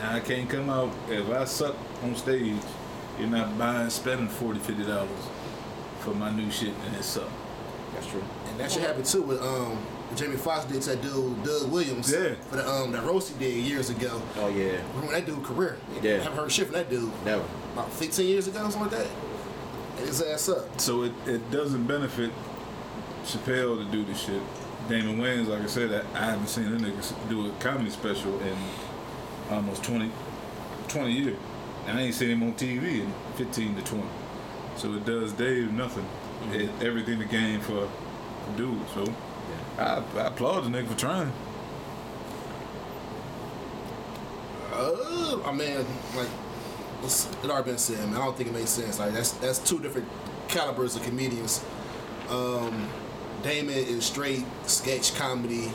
And 0.00 0.06
I 0.06 0.20
can't 0.20 0.48
come 0.48 0.70
out 0.70 0.92
if 1.08 1.28
I 1.28 1.44
suck 1.44 1.74
on 2.02 2.14
stage. 2.14 2.54
You're 3.18 3.28
not 3.28 3.58
buying 3.58 3.90
spending 3.90 4.28
40 4.28 4.60
50 4.60 4.84
dollars 4.84 5.08
for 6.00 6.14
my 6.14 6.30
new 6.30 6.50
shit 6.50 6.72
and 6.86 6.94
it 6.94 7.02
suck. 7.02 7.28
That's 7.94 8.06
true. 8.06 8.22
And 8.48 8.60
that 8.60 8.70
should 8.70 8.82
happen 8.82 9.02
too 9.02 9.22
with 9.22 9.42
um 9.42 9.76
what 9.76 9.97
Jamie 10.16 10.36
Foxx 10.36 10.64
did 10.64 10.82
to 10.82 10.90
that 10.90 11.02
dude 11.02 11.42
Doug 11.44 11.70
Williams. 11.70 12.10
Yeah. 12.12 12.34
For 12.48 12.56
the 12.56 12.68
um 12.68 12.92
that 12.92 13.04
roast 13.04 13.32
he 13.32 13.38
did 13.44 13.54
years 13.64 13.90
ago. 13.90 14.20
Oh 14.36 14.48
yeah. 14.48 14.80
Remember 14.94 15.12
that 15.12 15.26
dude 15.26 15.42
career? 15.44 15.76
Yeah. 16.02 16.14
I 16.14 16.18
haven't 16.18 16.38
heard 16.38 16.52
shit 16.52 16.66
from 16.66 16.74
that 16.74 16.90
dude 16.90 17.12
Never. 17.24 17.44
about 17.72 17.92
15 17.92 18.26
years 18.26 18.46
ago, 18.48 18.58
something 18.70 18.80
like 18.82 18.90
that. 18.90 19.06
And 19.98 20.06
his 20.06 20.22
ass 20.22 20.48
up. 20.48 20.80
So 20.80 21.02
it, 21.02 21.12
it 21.26 21.50
doesn't 21.50 21.86
benefit 21.86 22.30
Chappelle 23.24 23.84
to 23.84 23.90
do 23.90 24.04
this 24.04 24.20
shit. 24.20 24.40
Damon 24.88 25.18
Wayans, 25.18 25.48
like 25.48 25.62
I 25.62 25.66
said, 25.66 25.92
I, 26.14 26.18
I 26.18 26.24
haven't 26.30 26.46
seen 26.48 26.66
a 26.66 26.76
nigga 26.78 27.28
do 27.28 27.46
a 27.46 27.50
comedy 27.60 27.90
special 27.90 28.40
in 28.40 28.56
almost 29.50 29.84
20, 29.84 30.10
20 30.88 31.12
years. 31.12 31.36
And 31.86 31.98
I 31.98 32.02
ain't 32.02 32.14
seen 32.14 32.30
him 32.30 32.42
on 32.42 32.54
TV 32.54 33.00
in 33.00 33.12
15 33.36 33.76
to 33.76 33.82
20. 33.82 34.04
So 34.76 34.94
it 34.94 35.04
does 35.04 35.32
Dave 35.32 35.72
nothing. 35.72 36.06
It, 36.52 36.70
everything 36.80 37.18
the 37.18 37.24
game 37.24 37.60
for, 37.60 37.88
for 37.88 38.56
dude. 38.56 38.78
So 38.94 39.12
I, 39.78 40.02
I 40.16 40.26
applaud 40.26 40.62
the 40.62 40.70
nigga 40.70 40.88
for 40.88 40.98
trying. 40.98 41.32
Uh, 44.72 45.40
I 45.44 45.52
mean, 45.52 45.84
like 46.16 46.28
it's, 47.02 47.28
it 47.44 47.50
already 47.50 47.70
been 47.70 47.78
said, 47.78 47.98
man. 48.10 48.20
I 48.20 48.24
don't 48.24 48.36
think 48.36 48.50
it 48.50 48.52
makes 48.52 48.70
sense. 48.70 48.98
Like 48.98 49.12
that's 49.12 49.32
that's 49.32 49.58
two 49.58 49.78
different 49.78 50.08
calibers 50.48 50.96
of 50.96 51.02
comedians. 51.02 51.64
Um, 52.28 52.88
Damon 53.42 53.74
is 53.74 54.04
straight 54.04 54.44
sketch 54.66 55.14
comedy. 55.14 55.70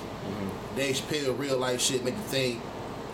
Dave 0.75 0.95
Chappelle, 0.95 1.37
real 1.37 1.57
life 1.57 1.79
shit, 1.81 2.03
make 2.03 2.15
you 2.15 2.21
think, 2.21 2.61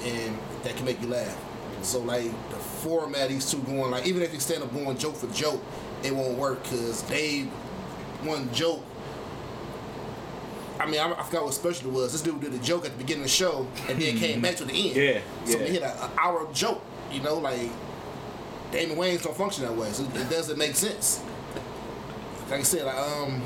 and 0.03 0.38
that 0.63 0.75
can 0.75 0.86
make 0.86 1.01
you 1.01 1.08
laugh. 1.08 1.38
So 1.81 2.00
like 2.00 2.31
the 2.50 2.58
format 2.58 3.29
these 3.29 3.50
two 3.50 3.60
going, 3.60 3.91
like 3.91 4.05
even 4.05 4.22
if 4.22 4.34
you 4.34 4.39
stand 4.39 4.63
up 4.63 4.74
going 4.74 4.98
joke 4.98 5.15
for 5.15 5.27
joke, 5.27 5.63
it 6.03 6.13
won't 6.13 6.38
work 6.38 6.63
because 6.63 7.01
Dave 7.03 7.48
one 8.24 8.51
joke 8.53 8.84
I 10.79 10.86
mean, 10.86 11.00
I, 11.00 11.12
I 11.12 11.24
forgot 11.24 11.43
what 11.45 11.53
special 11.53 11.89
it 11.89 11.93
was. 11.93 12.13
This 12.13 12.21
dude 12.21 12.39
did 12.39 12.53
a 12.53 12.57
joke 12.59 12.86
at 12.86 12.91
the 12.93 12.98
beginning 12.98 13.24
of 13.24 13.29
the 13.29 13.36
show 13.36 13.67
and 13.89 14.01
then 14.01 14.17
came 14.17 14.41
back 14.41 14.55
to 14.57 14.65
the 14.65 14.74
end. 14.74 14.95
Yeah, 14.95 15.21
So 15.45 15.59
yeah. 15.59 15.65
he 15.65 15.71
hit 15.74 15.83
an 15.83 16.09
hour 16.17 16.48
joke. 16.53 16.81
You 17.12 17.21
know, 17.21 17.36
like 17.36 17.69
Damon 18.71 18.98
Wayans 18.98 19.24
don't 19.24 19.36
function 19.36 19.65
that 19.65 19.75
way, 19.75 19.89
so 19.91 20.03
it 20.03 20.29
doesn't 20.29 20.57
make 20.57 20.75
sense. 20.75 21.21
Like 22.50 22.59
I 22.62 22.63
said, 22.63 22.86
like, 22.86 22.95
um, 22.95 23.41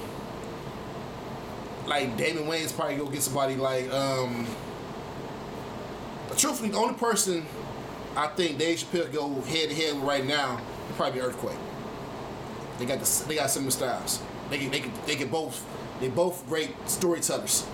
like 1.88 2.16
Damon 2.18 2.44
Wayans 2.44 2.76
probably 2.76 2.98
go 2.98 3.08
get 3.08 3.22
somebody 3.22 3.56
like 3.56 3.90
um. 3.92 4.46
But 6.28 6.38
truthfully, 6.38 6.70
the 6.70 6.78
only 6.78 6.94
person 6.96 7.46
I 8.16 8.28
think 8.28 8.58
Dave 8.60 8.78
Chappelle 8.80 9.12
go 9.12 9.42
head 9.42 9.70
to 9.70 9.76
head 9.76 9.96
right 9.98 10.26
now 10.26 10.62
would 10.88 10.96
probably 10.98 11.20
be 11.20 11.26
Earthquake. 11.26 11.58
They 12.80 12.86
got 12.86 13.00
the, 13.00 13.26
they 13.28 13.36
got 13.36 13.50
similar 13.50 13.72
styles. 13.72 14.22
They 14.50 14.58
can 14.58 14.72
they 14.72 14.80
can 14.82 14.92
they 15.06 15.16
can 15.16 15.30
both 15.30 15.66
they 16.00 16.10
both 16.10 16.46
great 16.48 16.76
storytellers. 16.88 17.66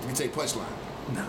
They 0.00 0.06
can 0.06 0.14
take 0.14 0.32
punchline. 0.32 0.64
No. 1.14 1.26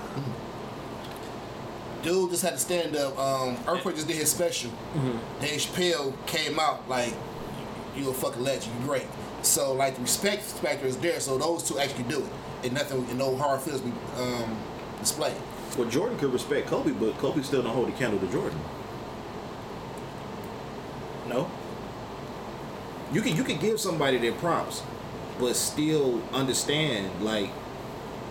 Dude 2.04 2.32
just 2.32 2.44
had 2.44 2.54
to 2.54 2.60
stand 2.60 2.96
up. 2.96 3.18
Um, 3.18 3.58
Earthquake 3.68 3.96
just 3.96 4.08
did 4.08 4.16
his 4.16 4.30
special. 4.32 4.72
Dave 5.42 5.60
Chappelle 5.60 6.14
came 6.28 6.60
out 6.60 6.88
like 6.88 7.14
you 7.96 8.10
a 8.10 8.14
fucking 8.14 8.42
legend. 8.42 8.74
You 8.80 8.86
great. 8.86 9.08
So 9.42 9.74
like 9.74 9.96
the 9.96 10.02
respect 10.02 10.44
factor 10.44 10.86
is 10.86 10.98
there. 10.98 11.20
So 11.20 11.38
those 11.38 11.64
two 11.68 11.80
actually 11.80 12.04
do 12.04 12.20
it, 12.20 12.66
and 12.66 12.74
nothing 12.74 13.06
and 13.10 13.18
no 13.18 13.36
hard 13.36 13.62
feelings 13.62 13.82
be 13.82 13.92
um, 14.18 14.58
displayed. 15.00 15.36
Well, 15.78 15.90
Jordan 15.90 16.18
could 16.18 16.34
respect 16.34 16.68
Kobe, 16.68 16.92
but 16.92 17.18
Kobe 17.18 17.42
still 17.42 17.62
don't 17.62 17.74
hold 17.74 17.88
the 17.88 17.92
candle 17.94 18.20
to 18.20 18.28
Jordan. 18.32 18.60
No. 21.28 21.50
You 23.12 23.22
can 23.22 23.36
you 23.36 23.44
can 23.44 23.58
give 23.60 23.80
somebody 23.80 24.18
their 24.18 24.34
props, 24.34 24.84
but 25.40 25.56
still 25.56 26.22
understand 26.34 27.24
like 27.24 27.50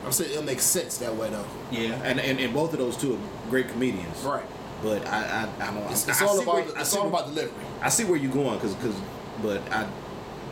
I'm 0.05 0.13
saying 0.13 0.31
it'll 0.31 0.45
make 0.45 0.61
sense 0.61 0.99
that 0.99 1.15
way 1.17 1.29
though. 1.31 1.45
yeah, 1.71 1.95
and 2.05 2.21
and, 2.21 2.39
and 2.39 2.55
both 2.55 2.73
of 2.73 2.79
those 2.79 2.97
two 2.97 3.15
are 3.15 3.51
great 3.51 3.69
comedians. 3.69 4.23
Right. 4.23 4.45
But 4.83 5.05
I 5.07 5.49
I, 5.59 5.69
I 5.69 5.75
don't. 5.75 5.91
It's, 5.91 6.07
it's 6.07 6.23
I 6.23 6.27
all 6.27 6.37
see 6.37 6.43
about 6.45 6.55
where- 6.55 6.81
it's 6.81 6.95
all 6.95 7.11
where- 7.11 7.21
about 7.23 7.35
delivery. 7.35 7.65
I 7.83 7.89
see 7.89 8.05
where 8.05 8.17
you're 8.17 8.33
going, 8.33 8.59
cause 8.61 8.75
cause, 8.75 8.95
but 9.43 9.61
I 9.73 9.89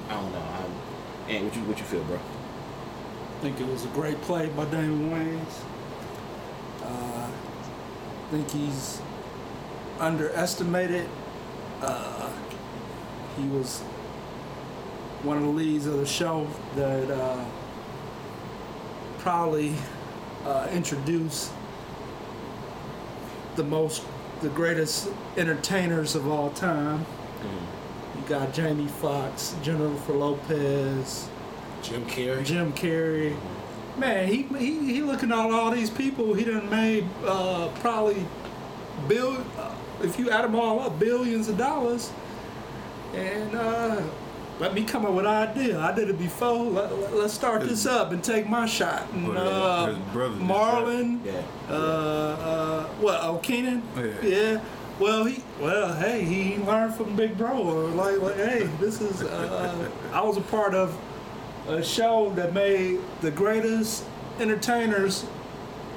I 0.08 0.14
don't 0.14 0.32
know. 0.32 0.38
I, 0.40 1.30
and 1.30 1.44
what 1.44 1.54
you 1.56 1.62
what 1.62 1.78
you 1.78 1.84
feel, 1.84 2.02
bro? 2.04 2.16
I 2.16 3.40
think 3.42 3.60
it 3.60 3.66
was 3.68 3.84
a 3.84 3.88
great 3.88 4.20
play 4.22 4.48
by 4.48 4.64
Damon 4.66 5.10
Wayans. 5.10 5.62
Uh, 6.82 7.28
I 7.28 8.30
think 8.30 8.50
he's 8.50 9.00
underestimated. 10.00 11.08
Uh, 11.80 12.30
he 13.36 13.46
was 13.48 13.82
one 15.22 15.36
of 15.36 15.42
the 15.42 15.48
leads 15.48 15.86
of 15.86 15.98
the 15.98 16.06
show 16.06 16.46
that 16.74 17.10
uh, 17.10 17.44
probably 19.18 19.74
uh, 20.44 20.68
introduced 20.72 21.50
the 23.56 23.64
most, 23.64 24.04
the 24.40 24.48
greatest 24.50 25.08
entertainers 25.36 26.14
of 26.14 26.28
all 26.28 26.50
time. 26.50 27.04
You 28.14 28.28
got 28.28 28.52
Jamie 28.54 28.86
Foxx, 28.86 29.54
Jennifer 29.62 30.12
Lopez, 30.12 31.28
Jim 31.82 32.04
Carrey. 32.06 32.44
Jim 32.44 32.72
Carrey. 32.72 33.36
Man, 33.96 34.28
he 34.28 34.42
he, 34.58 34.92
he 34.92 35.02
looking 35.02 35.32
at 35.32 35.38
all 35.38 35.70
these 35.70 35.90
people. 35.90 36.34
He 36.34 36.44
done 36.44 36.68
made 36.68 37.06
uh, 37.24 37.68
probably 37.80 38.26
bill. 39.08 39.42
Uh, 39.58 39.74
if 40.02 40.18
you 40.18 40.30
add 40.30 40.44
them 40.44 40.54
all 40.54 40.80
up, 40.80 40.98
billions 40.98 41.48
of 41.48 41.56
dollars. 41.56 42.12
And 43.14 43.54
uh, 43.54 44.02
let 44.58 44.72
me 44.72 44.84
come 44.84 45.04
up 45.04 45.12
with 45.12 45.26
an 45.26 45.32
idea. 45.32 45.78
I 45.78 45.92
did 45.92 46.08
it 46.08 46.18
before. 46.18 46.64
Let, 46.64 46.90
us 46.90 47.34
start 47.34 47.62
this 47.62 47.84
up 47.84 48.12
and 48.12 48.24
take 48.24 48.48
my 48.48 48.66
shot. 48.66 49.10
And 49.12 49.36
uh, 49.36 49.86
his 49.86 49.98
brother 50.12 50.34
just 50.34 50.46
Marlon. 50.46 51.24
Yeah. 51.24 51.42
Uh, 51.68 51.72
uh, 51.72 52.84
what? 53.00 53.18
Oh, 53.22 53.38
Keenen. 53.42 53.82
Yeah. 54.22 54.62
Well, 54.98 55.24
he. 55.24 55.42
Well, 55.60 55.94
hey, 55.94 56.24
he 56.24 56.56
learned 56.64 56.94
from 56.94 57.16
Big 57.16 57.36
Bro. 57.36 57.58
Or 57.58 57.88
like, 57.88 58.18
like, 58.18 58.36
hey, 58.36 58.64
this 58.80 59.00
is. 59.00 59.22
Uh, 59.22 59.90
I 60.12 60.22
was 60.22 60.38
a 60.38 60.42
part 60.42 60.74
of 60.74 60.98
a 61.68 61.82
show 61.82 62.30
that 62.36 62.54
made 62.54 63.00
the 63.20 63.30
greatest 63.30 64.04
entertainers 64.38 65.26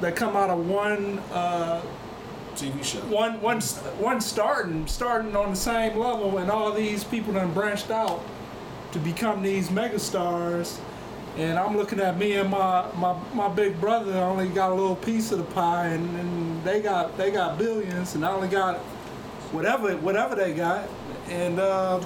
that 0.02 0.16
come 0.16 0.36
out 0.36 0.50
of 0.50 0.68
one 0.68 1.20
uh, 1.32 1.82
TV 2.56 2.84
show. 2.84 3.00
one 3.02 3.40
one 3.40 3.62
one 3.62 4.20
starting 4.20 4.86
starting 4.88 5.34
on 5.34 5.52
the 5.52 5.56
same 5.56 5.98
level, 5.98 6.40
and 6.40 6.52
all 6.52 6.74
these 6.74 7.06
people 7.06 7.32
done 7.32 7.54
branched 7.54 7.90
out 7.90 8.22
to 8.92 9.00
become 9.00 9.42
these 9.42 9.70
megastars. 9.70 10.80
And 11.38 11.58
I'm 11.58 11.78
looking 11.78 12.00
at 12.00 12.18
me 12.18 12.34
and 12.34 12.50
my, 12.50 12.86
my, 12.96 13.16
my 13.34 13.48
big 13.48 13.80
brother 13.80 14.14
only 14.18 14.50
got 14.50 14.72
a 14.72 14.74
little 14.74 14.96
piece 14.96 15.32
of 15.32 15.38
the 15.38 15.46
pie, 15.46 15.88
and, 15.88 16.20
and 16.20 16.64
they 16.64 16.82
got 16.82 17.18
they 17.18 17.32
got 17.32 17.58
billions, 17.58 18.16
and 18.16 18.26
I 18.26 18.32
only 18.32 18.50
got 18.50 18.78
whatever 19.54 19.96
whatever 19.98 20.36
they 20.36 20.54
got, 20.54 20.90
and 21.30 21.60
uh, 21.60 22.02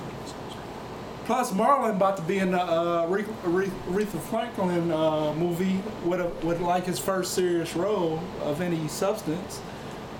plus 1.25 1.51
Marlon 1.51 1.95
about 1.95 2.17
to 2.17 2.23
be 2.23 2.39
in 2.39 2.51
the 2.51 2.61
uh, 2.61 3.07
Aretha 3.07 4.19
Franklin 4.29 4.91
uh, 4.91 5.33
movie 5.33 5.81
with 6.05 6.19
a, 6.19 6.27
with 6.45 6.59
like 6.59 6.85
his 6.85 6.99
first 6.99 7.33
serious 7.33 7.75
role 7.75 8.21
of 8.41 8.61
any 8.61 8.87
substance. 8.87 9.61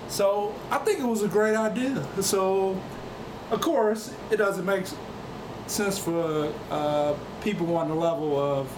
So 0.08 0.54
I 0.70 0.78
think 0.78 0.98
it 1.00 1.06
was 1.06 1.22
a 1.22 1.28
great 1.28 1.56
idea. 1.56 2.04
So, 2.20 2.80
of 3.50 3.60
course, 3.60 4.12
it 4.30 4.36
doesn't 4.36 4.64
make 4.64 4.86
sense 5.66 5.98
for 5.98 6.52
uh, 6.70 7.14
people 7.42 7.76
on 7.76 7.88
the 7.88 7.94
level 7.94 8.38
of 8.38 8.68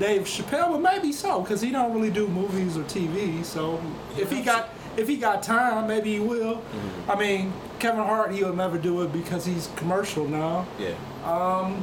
Dave 0.00 0.22
Chappelle, 0.22 0.72
but 0.72 0.80
maybe 0.80 1.12
so 1.12 1.40
because 1.42 1.60
he 1.60 1.70
don't 1.70 1.92
really 1.94 2.10
do 2.10 2.26
movies 2.28 2.76
or 2.76 2.82
TV. 2.84 3.44
So 3.44 3.80
if 4.16 4.30
he 4.30 4.42
got 4.42 4.70
if 4.96 5.08
he 5.08 5.16
got 5.16 5.42
time, 5.42 5.86
maybe 5.86 6.12
he 6.14 6.20
will. 6.20 6.62
I 7.08 7.18
mean, 7.18 7.52
Kevin 7.78 8.02
Hart, 8.04 8.32
he'll 8.32 8.54
never 8.54 8.78
do 8.78 9.02
it 9.02 9.12
because 9.12 9.44
he's 9.46 9.68
commercial 9.76 10.26
now. 10.26 10.66
Yeah. 10.78 10.94
Um, 11.24 11.82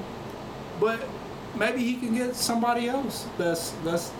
But 0.80 1.00
maybe 1.56 1.80
he 1.84 1.96
can 1.96 2.16
get 2.16 2.36
somebody 2.36 2.88
else 2.88 3.26
that's 3.38 3.72
that's 3.84 4.12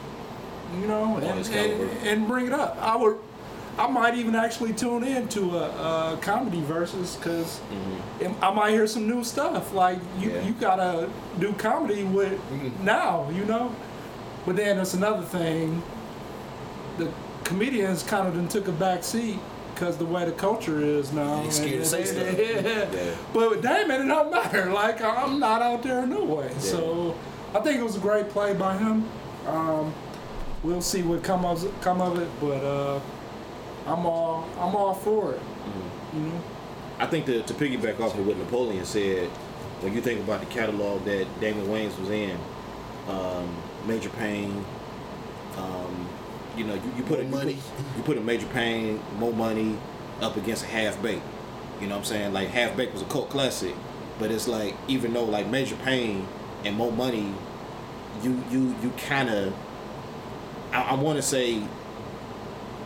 you 0.80 0.88
know 0.88 1.18
and, 1.18 1.40
and, 1.72 2.08
and 2.08 2.28
bring 2.28 2.48
it 2.48 2.54
up. 2.54 2.78
I 2.82 2.96
would 2.96 3.18
I 3.80 3.88
might 3.90 4.16
even 4.16 4.36
actually 4.36 4.74
tune 4.74 5.04
in 5.06 5.28
to 5.30 5.58
a, 5.58 6.14
a 6.14 6.18
comedy 6.22 6.62
versus 6.62 7.16
because 7.16 7.62
I 8.42 8.52
might 8.54 8.72
hear 8.72 8.86
some 8.88 9.08
new 9.08 9.24
stuff. 9.24 9.74
Like 9.74 10.00
you, 10.20 10.30
Mm-hmm. 10.30 10.36
Yeah. 10.36 10.48
you 10.48 10.54
gotta 10.54 11.10
do 11.40 11.54
comedy 11.54 12.04
with 12.04 12.40
now, 12.84 13.30
you 13.32 13.46
know. 13.46 13.74
But 14.46 14.58
then 14.58 14.76
there's 14.76 14.94
another 14.96 15.24
thing. 15.24 15.82
The 16.98 17.10
comedians 17.46 18.04
kind 18.04 18.28
of 18.28 18.36
then 18.36 18.48
took 18.50 18.68
a 18.68 18.72
back 18.74 19.04
seat 19.04 19.40
because 19.74 19.98
the 19.98 20.06
way 20.06 20.26
the 20.26 20.32
culture 20.34 20.82
is 20.82 21.14
now. 21.14 21.42
They 21.44 21.50
scared 21.50 21.80
to 21.80 21.86
say 21.86 22.04
stuff. 22.12 22.38
yeah. 22.38 22.92
Yeah. 22.94 23.16
But 23.34 23.50
with 23.50 23.62
Damon, 23.62 24.02
it 24.02 24.08
don't 24.08 24.30
matter. 24.30 24.72
Like 24.72 25.02
I'm 25.02 25.40
not 25.40 25.62
out 25.62 25.84
there 25.84 26.06
no 26.06 26.24
way. 26.26 26.52
So 26.60 27.16
I 27.56 27.60
think 27.62 27.80
it 27.80 27.84
was 27.84 27.96
a 27.96 28.00
great 28.02 28.28
play 28.30 28.54
by 28.54 28.76
him. 28.78 29.06
Um, 29.48 29.94
we'll 30.64 30.82
see 30.82 31.02
what 31.02 31.24
come 31.24 31.46
of 31.46 31.64
come 31.82 32.02
of 32.02 32.20
it, 32.20 32.30
but 32.42 32.62
uh, 32.64 33.00
I'm 33.90 34.06
all 34.06 34.48
I'm 34.58 34.76
all 34.76 34.94
for 34.94 35.34
it. 35.34 35.42
You 36.14 36.20
know. 36.22 36.42
I 37.00 37.06
think 37.08 37.26
to, 37.28 37.42
to 37.44 37.54
piggyback 37.54 38.00
off 38.00 38.18
of 38.18 38.28
what 38.28 38.38
Napoleon 38.38 38.84
said, 38.86 39.30
when 39.82 39.94
you 39.94 40.02
think 40.02 40.20
about 40.20 40.42
the 40.42 40.48
catalog 40.48 41.06
that 41.06 41.28
Damon 41.40 41.66
Wayans 41.68 41.98
was 42.00 42.10
in, 42.10 42.38
um, 43.08 43.56
Major 43.88 44.10
Payne, 44.10 44.66
um, 45.58 46.10
you 46.58 46.66
know, 46.66 46.74
you, 46.74 46.92
you 46.98 47.04
put 47.04 47.20
a, 47.20 47.24
More 47.24 47.40
you 47.40 47.46
Money. 47.46 47.54
put, 47.54 47.98
you 47.98 48.04
put 48.04 48.18
a 48.18 48.22
Major 48.22 48.48
Payne, 48.48 49.02
more 49.18 49.32
money 49.32 49.78
up 50.22 50.36
against 50.36 50.64
a 50.66 50.68
Half 50.68 51.02
Baked. 51.02 51.22
You 51.80 51.88
know 51.88 51.96
what 51.96 52.00
I'm 52.00 52.06
saying? 52.06 52.34
Like 52.34 52.50
Half 52.50 52.76
Baked 52.76 52.92
was 52.94 53.02
a 53.02 53.06
cult 53.06 53.30
classic, 53.30 53.74
but 54.20 54.30
it's 54.32 54.48
like 54.48 54.76
even 54.90 55.14
though 55.14 55.24
like 55.24 55.48
Major 55.48 55.76
Payne 55.78 56.28
and 56.66 56.76
More 56.76 56.92
Money, 56.92 57.34
you 58.22 58.44
you 58.52 58.76
you 58.84 58.92
kind 59.08 59.30
of, 59.30 59.54
I, 60.74 60.82
I 60.82 60.94
want 60.96 61.16
to 61.16 61.22
say, 61.22 61.62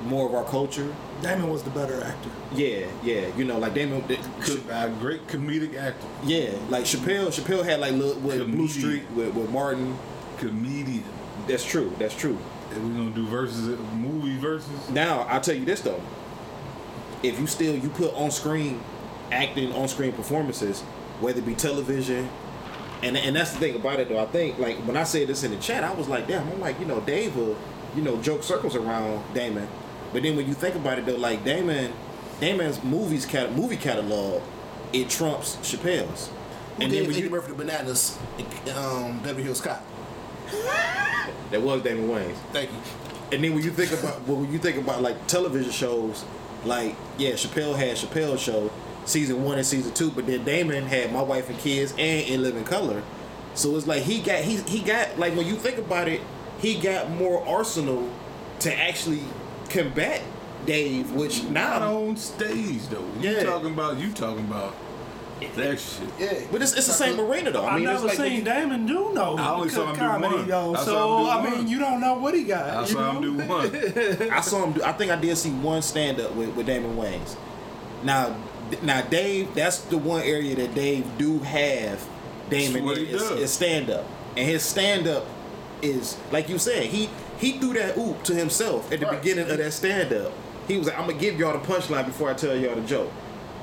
more 0.05 0.27
of 0.27 0.35
our 0.35 0.43
culture. 0.45 0.93
Damon 1.21 1.49
was 1.49 1.63
the 1.63 1.69
better 1.71 2.03
actor. 2.03 2.29
Yeah, 2.53 2.85
yeah. 3.03 3.27
You 3.37 3.45
know, 3.45 3.57
like 3.59 3.73
Damon. 3.73 4.01
Co- 4.41 4.59
a 4.69 4.89
great 4.99 5.25
comedic 5.27 5.75
actor, 5.77 6.07
Yeah, 6.23 6.51
like 6.69 6.83
Chappelle. 6.85 7.27
Chappelle 7.27 7.63
had 7.63 7.79
like 7.79 7.93
little, 7.93 8.19
with 8.21 8.37
Blue 8.39 8.45
Comedian. 8.67 8.69
Street 8.69 9.03
with, 9.15 9.33
with 9.33 9.49
Martin. 9.49 9.97
comedian. 10.37 11.03
That's 11.47 11.65
true. 11.65 11.93
That's 11.99 12.15
true. 12.15 12.37
And 12.71 12.89
we're 12.89 12.97
gonna 13.03 13.15
do 13.15 13.25
versus 13.27 13.77
movie 13.95 14.37
versus. 14.37 14.89
Now 14.89 15.21
I'll 15.29 15.41
tell 15.41 15.55
you 15.55 15.65
this 15.65 15.81
though. 15.81 16.01
If 17.21 17.39
you 17.39 17.47
still 17.47 17.75
you 17.75 17.89
put 17.89 18.13
on 18.15 18.31
screen 18.31 18.81
acting 19.31 19.71
on 19.73 19.87
screen 19.87 20.11
performances, 20.13 20.81
whether 21.21 21.39
it 21.39 21.45
be 21.45 21.55
television, 21.55 22.29
and 23.01 23.15
and 23.17 23.35
that's 23.35 23.51
the 23.53 23.59
thing 23.59 23.75
about 23.75 23.99
it 23.99 24.09
though. 24.09 24.19
I 24.19 24.25
think 24.25 24.57
like 24.59 24.77
when 24.87 24.97
I 24.97 25.03
said 25.03 25.27
this 25.27 25.43
in 25.43 25.51
the 25.51 25.57
chat, 25.57 25.83
I 25.83 25.93
was 25.93 26.07
like, 26.07 26.27
damn. 26.27 26.47
I'm 26.49 26.59
like, 26.59 26.79
you 26.79 26.85
know, 26.85 26.99
Dave 27.01 27.35
will, 27.35 27.55
you 27.95 28.01
know, 28.01 28.21
joke 28.21 28.43
circles 28.43 28.75
around 28.75 29.23
Damon, 29.33 29.67
but 30.13 30.23
then 30.23 30.35
when 30.35 30.47
you 30.47 30.53
think 30.53 30.75
about 30.75 30.99
it 30.99 31.05
though, 31.05 31.17
like 31.17 31.43
Damon, 31.43 31.91
Damon's 32.39 32.83
movies 32.83 33.25
cat 33.25 33.51
movie 33.53 33.77
catalog, 33.77 34.41
it 34.93 35.09
trumps 35.09 35.55
Chappelle's. 35.57 36.29
Who 36.77 36.83
And 36.83 36.91
then 36.91 37.03
when 37.03 37.11
Eddie 37.11 37.23
you 37.23 37.29
Murphy 37.29 37.49
the 37.49 37.55
bananas? 37.55 38.17
Um, 38.75 39.19
Beverly 39.19 39.43
Hills 39.43 39.61
Cop. 39.61 39.83
That 41.51 41.61
was 41.61 41.83
Damon 41.83 42.09
Wayans. 42.09 42.35
Thank 42.51 42.71
you. 42.71 42.77
And 43.31 43.43
then 43.43 43.53
when 43.53 43.63
you 43.63 43.69
think 43.69 43.91
about 43.91 44.27
well, 44.27 44.37
when 44.37 44.51
you 44.51 44.57
think 44.57 44.77
about 44.77 45.03
like 45.03 45.27
television 45.27 45.71
shows, 45.71 46.25
like 46.65 46.95
yeah, 47.19 47.31
Chappelle 47.33 47.75
had 47.75 47.95
Chappelle 47.95 48.39
show 48.39 48.71
season 49.05 49.43
one 49.43 49.57
and 49.57 49.65
season 49.65 49.93
two, 49.93 50.09
but 50.09 50.25
then 50.25 50.43
Damon 50.43 50.85
had 50.85 51.13
My 51.13 51.21
Wife 51.21 51.49
and 51.49 51.59
Kids 51.59 51.91
and 51.91 52.27
In 52.27 52.41
Living 52.41 52.63
Color. 52.63 53.03
So 53.53 53.75
it's 53.75 53.85
like 53.85 54.01
he 54.01 54.19
got 54.19 54.43
he 54.43 54.57
he 54.57 54.79
got 54.79 55.19
like 55.19 55.35
when 55.35 55.45
you 55.45 55.55
think 55.55 55.77
about 55.77 56.07
it, 56.07 56.21
he 56.59 56.79
got 56.79 57.11
more 57.11 57.45
arsenal 57.47 58.11
to 58.59 58.75
actually 58.75 59.21
combat 59.73 60.21
Dave, 60.65 61.11
which 61.11 61.43
Not 61.45 61.81
on 61.81 62.15
stage 62.15 62.87
though. 62.87 63.05
You 63.19 63.31
Yeah. 63.31 63.43
talking 63.43 63.73
about 63.73 63.97
you 63.97 64.11
talking 64.11 64.45
about 64.45 64.75
that 65.57 65.77
shit. 65.77 66.07
Yeah. 66.17 66.33
but 66.53 66.61
it's, 66.61 66.71
it's 66.71 66.87
the 66.87 66.93
same 66.93 67.19
uh, 67.19 67.23
arena 67.23 67.51
though. 67.51 67.65
I 67.65 67.71
I 67.71 67.75
mean, 67.75 67.83
never 67.85 68.07
like 68.07 68.15
seen 68.15 68.37
you- 68.37 68.43
Damon 68.43 68.85
do 68.85 69.11
no 69.13 69.35
I 69.37 69.49
only 69.55 69.67
saw 69.69 69.87
him 69.87 69.93
do 69.95 69.99
comedy 69.99 70.35
one. 70.35 70.47
though. 70.47 70.73
I 70.73 70.77
saw 70.77 70.85
So 70.85 71.17
him 71.17 71.23
do 71.25 71.29
I 71.29 71.43
mean, 71.43 71.53
one. 71.59 71.67
you 71.67 71.79
don't 71.79 71.99
know 71.99 72.13
what 72.13 72.33
he 72.33 72.43
got. 72.43 72.69
I 72.69 72.79
you 72.81 72.87
saw 72.87 73.11
him 73.11 73.37
know? 73.37 73.43
do 73.43 73.49
one. 74.23 74.31
I 74.31 74.39
saw 74.41 74.63
him. 74.63 74.71
Do, 74.73 74.83
I 74.83 74.93
think 74.93 75.11
I 75.11 75.17
did 75.17 75.37
see 75.37 75.51
one 75.51 75.81
stand 75.81 76.21
up 76.21 76.33
with, 76.35 76.55
with 76.55 76.65
Damon 76.65 76.95
Wayans. 76.95 77.35
Now, 78.03 78.33
now 78.81 79.01
Dave, 79.01 79.53
that's 79.53 79.79
the 79.79 79.97
one 79.97 80.21
area 80.21 80.55
that 80.55 80.73
Dave 80.75 81.05
do 81.17 81.39
have. 81.39 82.01
Damon 82.49 82.73
That's 82.73 82.85
what 82.85 82.97
he 82.97 83.03
is, 83.05 83.21
does. 83.21 83.39
is 83.39 83.51
stand 83.51 83.89
up, 83.89 84.05
and 84.37 84.47
his 84.47 84.63
stand 84.63 85.07
up 85.07 85.25
is 85.81 86.17
like 86.31 86.47
you 86.47 86.57
said. 86.57 86.83
He 86.85 87.09
he 87.43 87.53
threw 87.59 87.73
that 87.73 87.97
oop 87.97 88.23
to 88.23 88.33
himself 88.33 88.91
at 88.91 88.99
the 89.01 89.05
Right. 89.05 89.21
beginning 89.21 89.49
of 89.51 89.57
that 89.57 89.71
stand 89.73 90.13
up. 90.13 90.31
He 90.67 90.77
was 90.77 90.87
like, 90.87 90.97
"I'm 90.97 91.07
gonna 91.07 91.19
give 91.19 91.37
y'all 91.37 91.51
the 91.51 91.65
punchline 91.67 92.05
before 92.05 92.29
I 92.29 92.33
tell 92.33 92.55
y'all 92.55 92.75
the 92.75 92.81
joke." 92.81 93.11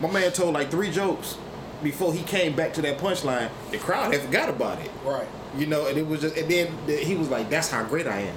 My 0.01 0.11
man 0.11 0.33
told 0.33 0.53
like 0.55 0.71
three 0.71 0.91
jokes 0.91 1.37
before 1.83 2.13
he 2.13 2.23
came 2.25 2.55
back 2.55 2.75
to 2.75 2.83
that 2.83 2.99
punchline. 2.99 3.49
The 3.71 3.79
crowd 3.79 4.13
had 4.13 4.23
forgot 4.23 4.49
about 4.51 4.81
it. 4.81 4.91
Right. 5.05 5.27
You 5.57 5.67
know, 5.67 5.87
and 5.87 5.97
it 5.97 6.07
was 6.07 6.21
just, 6.21 6.37
and 6.37 6.49
then 6.51 6.69
he 6.87 7.17
was 7.17 7.29
like, 7.31 7.49
"That's 7.49 7.71
how 7.71 7.83
great 7.85 8.07
I 8.07 8.21
am." 8.21 8.37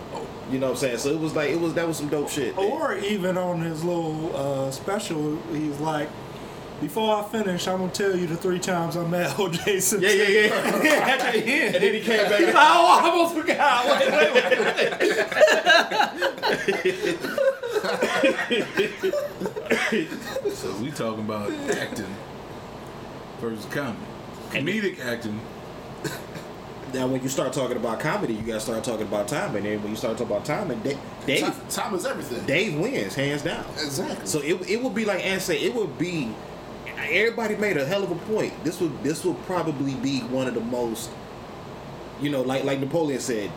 You 0.52 0.60
know 0.60 0.68
what 0.68 0.74
I'm 0.74 0.80
saying? 0.80 0.98
So 1.00 1.10
it 1.10 1.20
was 1.20 1.36
like, 1.36 1.50
it 1.50 1.60
was 1.60 1.74
that 1.74 1.88
was 1.88 1.98
some 1.98 2.08
dope 2.10 2.30
shit. 2.30 2.58
Or 2.58 2.96
even 2.98 3.38
on 3.38 3.62
his 3.62 3.84
little 3.84 4.36
uh, 4.36 4.72
special, 4.72 5.38
he's 5.52 5.80
like, 5.80 6.10
before 6.82 7.16
I 7.16 7.24
finish, 7.30 7.68
I'm 7.68 7.78
gonna 7.80 7.92
tell 7.92 8.16
you 8.16 8.28
the 8.28 8.36
three 8.36 8.60
times 8.60 8.98
I 8.98 9.06
met 9.08 9.40
O.J. 9.40 9.80
Simpson. 9.80 10.02
Yeah, 10.02 10.10
yeah, 10.10 10.48
yeah. 10.84 11.08
At 11.24 11.34
the 11.34 11.40
end. 11.40 11.76
and 11.76 11.84
then 11.84 11.94
he 11.94 12.02
came 12.02 12.30
back. 12.30 12.42
Oh, 12.56 13.00
I 13.02 13.10
almost 13.10 13.36
forgot. 13.36 13.86
Wait, 13.88 14.12
wait, 14.12 14.34
wait. 19.92 20.10
So 20.54 20.76
we 20.82 20.92
talking 20.92 21.24
about 21.26 21.52
acting 21.72 22.14
versus 23.40 23.66
comedy. 23.66 24.00
Comedic 24.52 25.00
acting. 25.00 25.40
Now, 26.94 27.08
when 27.08 27.24
you 27.24 27.30
start 27.30 27.54
talking 27.54 27.78
about 27.78 28.00
comedy, 28.00 28.34
you 28.36 28.42
gotta 28.44 28.60
start 28.60 28.84
talking 28.84 29.08
about 29.08 29.28
time, 29.28 29.56
and 29.56 29.66
then 29.66 29.82
when 29.82 29.90
you 29.92 29.98
start 29.98 30.16
talking 30.18 30.32
about 30.36 30.46
time, 30.46 30.70
and 30.70 30.84
Da- 30.84 30.98
Dave, 31.26 31.42
Time, 31.42 31.56
time 31.70 31.96
is 31.96 32.06
everything. 32.06 32.46
Dave 32.46 32.78
wins 32.80 33.16
hands 33.16 33.42
down. 33.42 33.66
Exactly. 33.74 34.26
So 34.28 34.40
it, 34.42 34.70
it 34.70 34.84
would 34.84 34.94
be 34.94 35.04
like 35.06 35.26
Ann 35.26 35.40
said, 35.40 35.58
it 35.58 35.74
would 35.74 35.98
be. 35.98 36.34
Everybody 37.10 37.56
made 37.56 37.78
a 37.78 37.86
hell 37.86 38.04
of 38.04 38.12
a 38.12 38.16
point. 38.16 38.64
This 38.64 38.80
would 38.80 39.04
this 39.04 39.24
would 39.26 39.42
probably 39.46 39.96
be 39.96 40.22
one 40.22 40.48
of 40.48 40.54
the 40.54 40.62
most, 40.62 41.10
you 42.22 42.30
know, 42.30 42.42
like 42.42 42.64
like 42.64 42.80
Napoleon 42.80 43.20
said, 43.20 43.52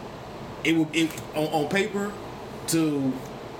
it 0.64 0.76
would 0.76 0.94
it 0.94 1.10
on, 1.34 1.46
on 1.48 1.68
paper 1.68 2.12
to 2.68 3.12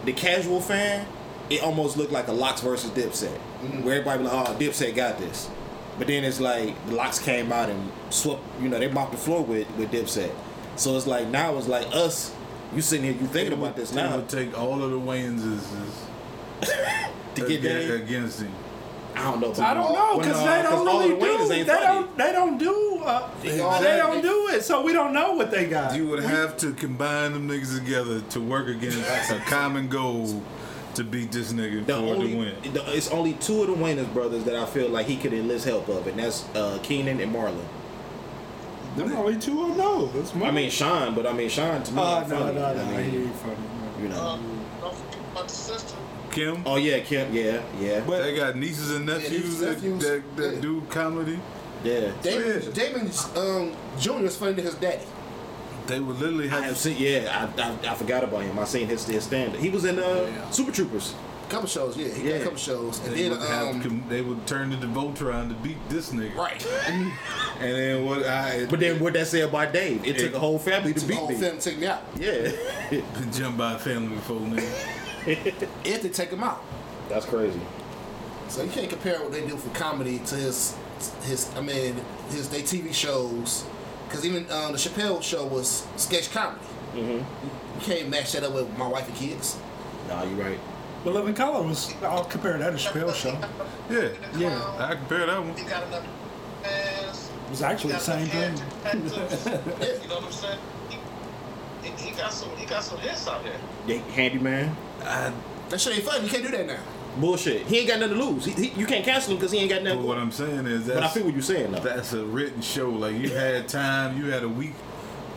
the 0.04 0.12
casual 0.12 0.60
fan, 0.60 1.06
it 1.50 1.62
almost 1.62 1.96
looked 1.96 2.12
like 2.12 2.28
a 2.28 2.32
LOX 2.32 2.60
versus 2.60 2.90
Dipset, 2.90 3.28
mm-hmm. 3.28 3.82
where 3.82 3.96
everybody 4.00 4.18
be 4.18 4.28
like, 4.28 4.48
oh, 4.48 4.54
Dipset 4.54 4.94
got 4.94 5.18
this, 5.18 5.48
but 5.98 6.06
then 6.06 6.24
it's 6.24 6.40
like 6.40 6.74
the 6.86 6.94
LOX 6.94 7.18
came 7.18 7.52
out 7.52 7.68
and 7.68 7.92
swept, 8.10 8.42
you 8.60 8.68
know, 8.68 8.78
they 8.78 8.90
mopped 8.90 9.12
the 9.12 9.18
floor 9.18 9.42
with 9.42 9.68
with 9.76 9.90
Dipset. 9.90 10.32
So 10.76 10.96
it's 10.96 11.06
like 11.06 11.28
now 11.28 11.56
it's 11.56 11.68
like 11.68 11.86
us. 11.94 12.34
You 12.74 12.82
sitting 12.82 13.04
here, 13.04 13.14
you 13.14 13.26
thinking 13.28 13.52
about 13.52 13.76
this 13.76 13.92
now 13.92 14.20
take 14.22 14.58
all 14.58 14.82
of 14.82 14.90
the 14.90 14.98
Wayneses 14.98 15.62
to 17.36 17.48
get 17.48 17.64
against, 17.64 17.94
against 17.94 18.40
him. 18.42 18.52
I 19.16 19.22
don't 19.30 19.40
know. 19.40 19.64
I 19.64 19.74
don't 19.74 19.92
know 19.94 20.18
because 20.18 20.36
uh, 20.36 20.44
they 20.56 20.62
don't 20.62 20.72
'cause 20.72 20.86
all 20.86 21.00
really 21.00 21.14
the 21.14 21.24
Wayans 21.26 21.46
do. 21.48 21.52
ain't 21.54 21.66
They 21.66 21.72
funny. 21.72 21.84
don't. 21.86 22.18
They 22.18 22.32
don't 22.32 22.58
do. 22.58 23.02
Uh, 23.04 23.30
they 23.42 23.56
don't 23.96 24.22
do 24.22 24.48
it, 24.48 24.62
so 24.62 24.82
we 24.82 24.92
don't 24.92 25.12
know 25.14 25.32
what 25.34 25.50
they 25.50 25.66
got. 25.66 25.94
You 25.96 26.06
would 26.08 26.22
have 26.22 26.56
to 26.58 26.72
combine 26.72 27.32
them 27.32 27.48
niggas 27.48 27.78
together 27.78 28.20
to 28.20 28.40
work 28.40 28.68
against 28.68 28.98
a 29.30 29.38
common 29.46 29.88
goal 29.88 30.42
to 30.94 31.04
beat 31.04 31.30
this 31.32 31.52
nigga 31.52 31.84
The 31.86 31.92
for 31.94 31.98
only, 32.00 32.30
to 32.32 32.36
win. 32.38 32.72
the, 32.72 32.96
it's 32.96 33.08
only 33.10 33.34
two 33.34 33.62
of 33.62 33.68
the 33.68 33.74
Wayans 33.74 34.12
brothers 34.12 34.44
that 34.44 34.56
I 34.56 34.64
feel 34.66 34.88
like 34.88 35.06
he 35.06 35.16
could 35.16 35.32
enlist 35.32 35.64
help 35.66 35.88
of, 35.88 36.06
and 36.06 36.18
that's 36.18 36.44
uh, 36.54 36.78
Keenen 36.82 37.20
and 37.20 37.34
Marlon. 37.34 37.60
Them 38.96 39.12
only 39.12 39.36
two 39.38 39.62
I 39.62 39.76
know. 39.76 40.06
That's 40.06 40.34
my. 40.34 40.48
I 40.48 40.50
mean 40.50 40.70
Shawn, 40.70 41.14
but 41.14 41.26
I 41.26 41.32
mean 41.32 41.48
Shawn 41.50 41.82
to 41.82 41.92
me. 41.92 42.00
uh, 42.02 42.20
no, 42.26 42.26
funny. 42.38 42.54
no, 42.54 42.64
I 42.66 42.74
no, 42.74 42.84
mean, 42.96 43.10
he 43.10 43.16
ain't 43.18 43.34
funny. 43.36 43.56
you 44.02 44.08
know. 44.08 44.20
Um, 44.20 44.60
don't 44.80 44.94
forget 44.94 45.20
about 45.32 45.48
the 45.48 45.54
sister. 45.54 45.96
Kim, 46.36 46.62
oh 46.66 46.76
yeah, 46.76 46.98
Kim. 47.00 47.32
Yeah, 47.34 47.62
yeah, 47.80 48.00
But- 48.06 48.22
they 48.22 48.36
got 48.36 48.56
nieces 48.56 48.90
and 48.90 49.06
nephews, 49.06 49.30
nieces 49.30 49.60
and 49.62 49.68
that, 49.68 49.74
nephews. 49.82 50.02
that, 50.02 50.36
that 50.36 50.54
Yeah. 50.56 50.60
do 50.60 50.82
comedy. 50.90 51.38
yeah. 51.82 52.10
Damon, 52.22 52.62
Yeah. 52.62 52.70
Damon 52.72 53.10
um, 53.36 53.72
Jr. 53.98 54.24
is 54.26 54.36
funny 54.36 54.54
to 54.56 54.62
his 54.62 54.74
daddy. 54.74 55.04
They 55.86 55.98
would 56.00 56.18
literally 56.18 56.46
I 56.50 56.54
have 56.54 56.64
have 56.64 56.76
seen. 56.78 56.96
Yeah, 56.98 57.48
I, 57.56 57.62
I, 57.62 57.92
I 57.92 57.94
forgot 57.94 58.22
about 58.24 58.42
him. 58.42 58.58
I 58.58 58.64
seen 58.64 58.86
his 58.88 59.06
his 59.06 59.24
stand. 59.24 59.54
He 59.56 59.70
was 59.70 59.84
in 59.84 59.98
uh, 59.98 60.02
Yeah. 60.28 60.50
Super 60.50 60.72
Troopers. 60.72 61.14
Couple 61.48 61.68
shows, 61.68 61.96
yeah. 61.96 62.08
He 62.08 62.22
got 62.24 62.28
Yeah. 62.28 62.34
a 62.34 62.42
couple 62.42 62.58
shows, 62.58 62.98
and 63.04 63.14
They 63.14 63.22
then 63.28 63.30
would, 63.38 63.48
have 63.48 63.68
um, 63.68 63.80
com- 63.80 64.04
they 64.08 64.20
would 64.20 64.44
turn 64.48 64.68
to 64.72 64.76
the 64.76 64.88
Voltron 64.88 65.48
to 65.48 65.54
beat 65.62 65.78
this 65.88 66.10
nigga. 66.10 66.34
right. 66.36 66.66
And 67.60 67.72
then 67.78 68.04
what 68.04 68.26
I 68.26 68.66
But 68.68 68.80
then 68.80 68.98
what 68.98 69.12
that 69.14 69.28
say 69.28 69.42
about 69.42 69.72
Dave? 69.72 70.04
It 70.04 70.18
took 70.18 70.34
a 70.34 70.38
whole 70.40 70.58
family 70.58 70.92
to 70.92 71.00
the 71.00 71.06
beat 71.06 71.16
whole 71.16 71.28
me. 71.28 71.36
film 71.36 71.56
take 71.58 71.78
me 71.78 71.86
out. 71.86 72.02
Yeah, 72.18 72.50
been 72.90 73.32
jumped 73.32 73.56
by 73.58 73.74
a 73.74 73.78
family 73.78 74.16
before 74.16 74.40
nigga. 74.40 74.66
If 75.84 76.02
they 76.02 76.08
take 76.08 76.30
him 76.30 76.42
out, 76.44 76.62
that's 77.08 77.26
crazy. 77.26 77.60
so 78.48 78.62
you 78.62 78.70
can't 78.70 78.88
compare 78.88 79.20
what 79.20 79.32
they 79.32 79.46
do 79.46 79.56
for 79.56 79.70
comedy 79.78 80.18
to 80.20 80.34
his 80.36 80.76
his. 81.24 81.50
I 81.56 81.60
mean, 81.60 81.96
his 82.30 82.48
they 82.48 82.62
TV 82.62 82.92
shows, 82.94 83.64
because 84.08 84.24
even 84.24 84.50
um, 84.50 84.72
the 84.72 84.78
Chappelle 84.78 85.22
show 85.22 85.46
was 85.46 85.86
sketch 85.96 86.30
comedy. 86.30 86.64
Mm-hmm. 86.94 87.10
You 87.10 87.80
can't 87.80 88.08
match 88.08 88.32
that 88.32 88.42
up 88.44 88.54
with 88.54 88.76
my 88.78 88.86
wife 88.88 89.06
and 89.08 89.16
kids. 89.16 89.58
Nah, 90.08 90.22
you're 90.22 90.42
right. 90.42 90.58
But 91.04 91.14
Living 91.14 91.34
Color 91.34 91.66
was. 91.66 91.92
I'll 92.02 92.24
compare 92.24 92.56
that 92.58 92.70
to 92.70 92.76
Chappelle 92.76 93.14
show. 93.14 93.38
Yeah, 93.90 94.08
Yeah. 94.36 94.76
I 94.78 94.94
compare 94.94 95.26
that 95.26 95.38
one. 95.44 95.56
He 95.56 95.64
got 95.64 95.86
enough 95.88 96.04
ass. 96.64 97.30
It 97.46 97.50
was 97.50 97.62
actually 97.62 97.92
the 97.94 97.98
same 98.00 98.26
thing. 98.26 98.56
you 98.92 100.08
know 100.08 100.16
what 100.16 100.24
I'm 100.24 100.32
saying? 100.32 100.58
He, 100.90 100.96
he, 101.88 102.10
he 102.10 102.16
got 102.16 102.32
some. 102.32 102.50
He 102.56 102.66
got 102.66 102.82
some 102.82 102.98
hits 102.98 103.28
out 103.28 103.44
there. 103.44 103.58
Yeah, 103.86 103.98
handyman. 104.14 104.76
I, 105.06 105.32
That 105.70 105.80
shit 105.80 105.94
ain't 105.96 106.04
fun. 106.04 106.22
You 106.22 106.28
can't 106.30 106.44
do 106.44 106.50
that 106.50 106.66
now. 106.66 106.78
Bullshit. 107.18 107.62
He 107.66 107.78
ain't 107.78 107.88
got 107.88 107.98
nothing 108.00 108.18
to 108.18 108.24
lose. 108.24 108.44
He, 108.44 108.52
he, 108.68 108.80
you 108.80 108.86
can't 108.86 109.04
cancel 109.04 109.32
him 109.32 109.38
because 109.38 109.50
he 109.52 109.58
ain't 109.58 109.70
got 109.70 109.82
nothing. 109.82 110.00
but 110.00 110.06
what. 110.06 110.18
I'm 110.18 110.30
saying 110.30 110.66
is 110.66 110.86
But 110.86 110.98
I 110.98 111.00
that's 111.00 111.14
feel 111.14 111.24
what 111.24 111.32
you're 111.32 111.42
saying 111.42 111.72
though. 111.72 111.78
that's 111.80 112.12
a 112.12 112.24
written 112.26 112.60
show. 112.60 112.90
Like 112.90 113.16
you 113.16 113.30
had 113.30 113.68
time, 113.68 114.18
you 114.18 114.30
had 114.30 114.42
a 114.42 114.48
week, 114.48 114.74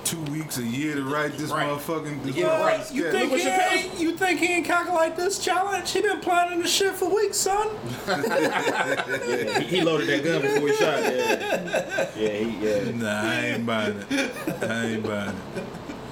two 0.04 0.20
weeks, 0.24 0.58
a 0.58 0.64
year 0.64 0.96
to 0.96 1.04
write 1.04 1.38
this 1.38 1.52
Right. 1.52 1.66
motherfucking. 1.70 2.24
This 2.24 2.36
Yeah, 2.36 2.48
Well, 2.48 2.66
right. 2.66 2.94
you 2.94 3.10
think 3.12 3.32
he 3.32 3.46
what 3.48 3.72
ain't, 3.72 3.98
you 4.00 4.12
think 4.12 4.40
he 4.42 4.48
ain't 4.56 4.66
calculate 4.66 5.16
this 5.16 5.40
challenge? 5.40 5.90
He 5.92 6.02
been 6.02 6.20
planning 6.20 6.60
this 6.60 6.72
shit 6.74 6.96
for 6.96 7.14
weeks, 7.16 7.38
son. 7.38 7.70
Yeah, 8.08 9.60
he, 9.60 9.78
he 9.78 9.82
loaded 9.82 10.08
that 10.10 10.24
gun 10.24 10.42
before 10.42 10.68
he 10.68 10.76
shot. 10.76 11.02
Yeah, 11.02 12.10
yeah, 12.18 12.30
he, 12.30 12.68
yeah. 12.68 12.92
Nah, 12.92 13.22
I 13.24 13.46
ain't 13.46 13.66
buying 13.66 14.04
it. 14.10 14.32
I 14.64 14.86
ain't 14.86 15.04
buying 15.04 15.30
it. 15.30 15.64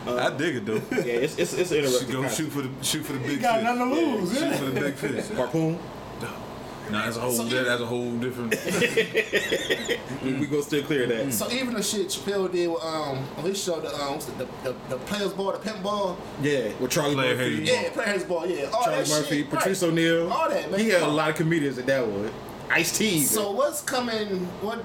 I 0.08 0.38
dig 0.38 0.56
it 0.58 0.65
though. 0.65 0.82
Yeah, 0.91 1.13
it's 1.26 1.38
it's, 1.38 1.54
it's 1.54 1.70
Should 1.70 1.78
interesting. 1.84 2.12
go 2.12 2.22
concept. 2.22 2.38
shoot 2.41 2.50
for 2.52 2.62
the 2.62 2.84
shoot 2.84 3.04
for 3.06 3.13
the 3.13 3.20
big 3.20 3.30
He 3.30 3.38
got 3.38 3.56
fish. 3.56 3.63
nothing 3.63 3.89
to 3.89 3.96
lose. 3.96 4.34
Shoot 4.34 4.41
Yeah. 4.41 4.58
for 4.58 4.65
the 4.65 4.82
big 4.82 4.93
fish. 4.96 5.28
harpoon. 5.38 5.80
Nah, 6.89 7.04
that's 7.04 7.17
a 7.17 7.20
whole 7.20 7.34
that, 7.36 7.65
that's 7.65 7.82
a 7.82 7.86
whole 7.86 8.12
different. 8.17 8.56
We, 10.24 10.34
we 10.34 10.48
gonna 10.48 10.63
still 10.63 10.84
clear 10.84 11.06
that. 11.08 11.32
So 11.34 11.50
even 11.52 11.74
the 11.74 11.84
shit 11.84 12.08
Chappelle 12.08 12.52
did 12.52 12.67
with, 12.70 12.82
um, 12.84 13.26
on 13.38 13.43
his 13.43 13.62
show, 13.62 13.80
the 13.80 13.89
um, 13.93 14.13
what's 14.13 14.26
the, 14.26 14.48
the, 14.63 14.76
the 14.89 14.98
players 15.00 15.32
ball, 15.34 15.52
the 15.52 15.60
pimp 15.60 15.84
ball, 15.84 16.17
Yeah, 16.41 16.72
with 16.80 16.91
Charlie 16.91 17.13
Player 17.15 17.36
Murphy. 17.36 17.63
yeah, 17.65 17.89
players 17.91 18.24
ball, 18.24 18.46
yeah, 18.48 18.70
all 18.74 18.84
Charlie 18.86 19.04
that 19.04 19.10
Murphy, 19.10 19.38
shit, 19.41 19.50
Patrice 19.50 19.84
right. 19.84 19.89
O'Neal. 19.91 20.32
all 20.32 20.50
that 20.50 20.72
man. 20.72 20.80
He 20.80 20.89
had 20.89 21.04
a 21.04 21.08
lot 21.08 21.30
of 21.30 21.36
comedians 21.36 21.78
in 21.78 21.86
that 21.88 22.06
one. 22.08 22.32
Ice 22.72 22.98
T. 22.98 23.20
So 23.22 23.52
what's 23.52 23.82
coming? 23.82 24.46
What 24.62 24.84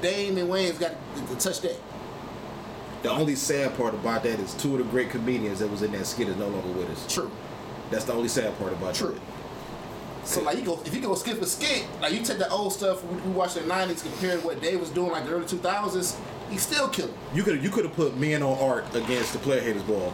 Damon 0.00 0.46
Wayans 0.48 0.78
got 0.80 0.92
to, 1.16 1.26
to 1.26 1.40
touch 1.40 1.60
that? 1.62 1.76
The 3.02 3.10
only 3.10 3.34
sad 3.34 3.76
part 3.76 3.94
about 3.94 4.22
that 4.24 4.38
is 4.38 4.54
two 4.54 4.72
of 4.72 4.78
the 4.78 4.84
great 4.84 5.10
comedians 5.10 5.58
that 5.60 5.70
was 5.70 5.82
in 5.82 5.92
that 5.92 6.06
skit 6.06 6.28
is 6.28 6.36
no 6.36 6.48
longer 6.48 6.68
with 6.78 6.90
us. 6.90 7.12
True, 7.12 7.30
That's 7.90 8.04
the 8.04 8.12
only 8.12 8.28
sad 8.28 8.56
part 8.58 8.72
about 8.72 8.94
it. 8.94 8.98
true. 8.98 9.18
So 10.24 10.40
like 10.42 10.56
you 10.58 10.64
go, 10.64 10.80
if 10.84 10.94
you 10.94 11.00
go 11.00 11.14
skip 11.16 11.42
a 11.42 11.46
skit, 11.46 11.84
like 12.00 12.12
you 12.12 12.22
take 12.22 12.38
the 12.38 12.48
old 12.48 12.72
stuff 12.72 13.02
we, 13.04 13.20
we 13.22 13.30
watched 13.32 13.56
in 13.56 13.66
the 13.66 13.74
'90s 13.74 14.02
compared 14.02 14.40
to 14.40 14.46
what 14.46 14.62
Dave 14.62 14.78
was 14.78 14.90
doing 14.90 15.10
like 15.10 15.24
the 15.24 15.32
early 15.32 15.44
2000s, 15.46 16.16
he 16.48 16.58
still 16.58 16.88
killing. 16.88 17.10
it. 17.12 17.36
You 17.36 17.42
could 17.42 17.60
you 17.62 17.70
could 17.70 17.84
have 17.84 17.94
put 17.94 18.16
men 18.16 18.40
on 18.42 18.56
art 18.58 18.84
against 18.94 19.32
the 19.32 19.40
player 19.40 19.60
haters 19.60 19.82
ball. 19.82 20.12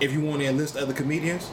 If 0.00 0.10
you 0.12 0.22
want 0.22 0.40
to 0.40 0.46
enlist 0.46 0.76
other 0.78 0.94
comedians, 0.94 1.50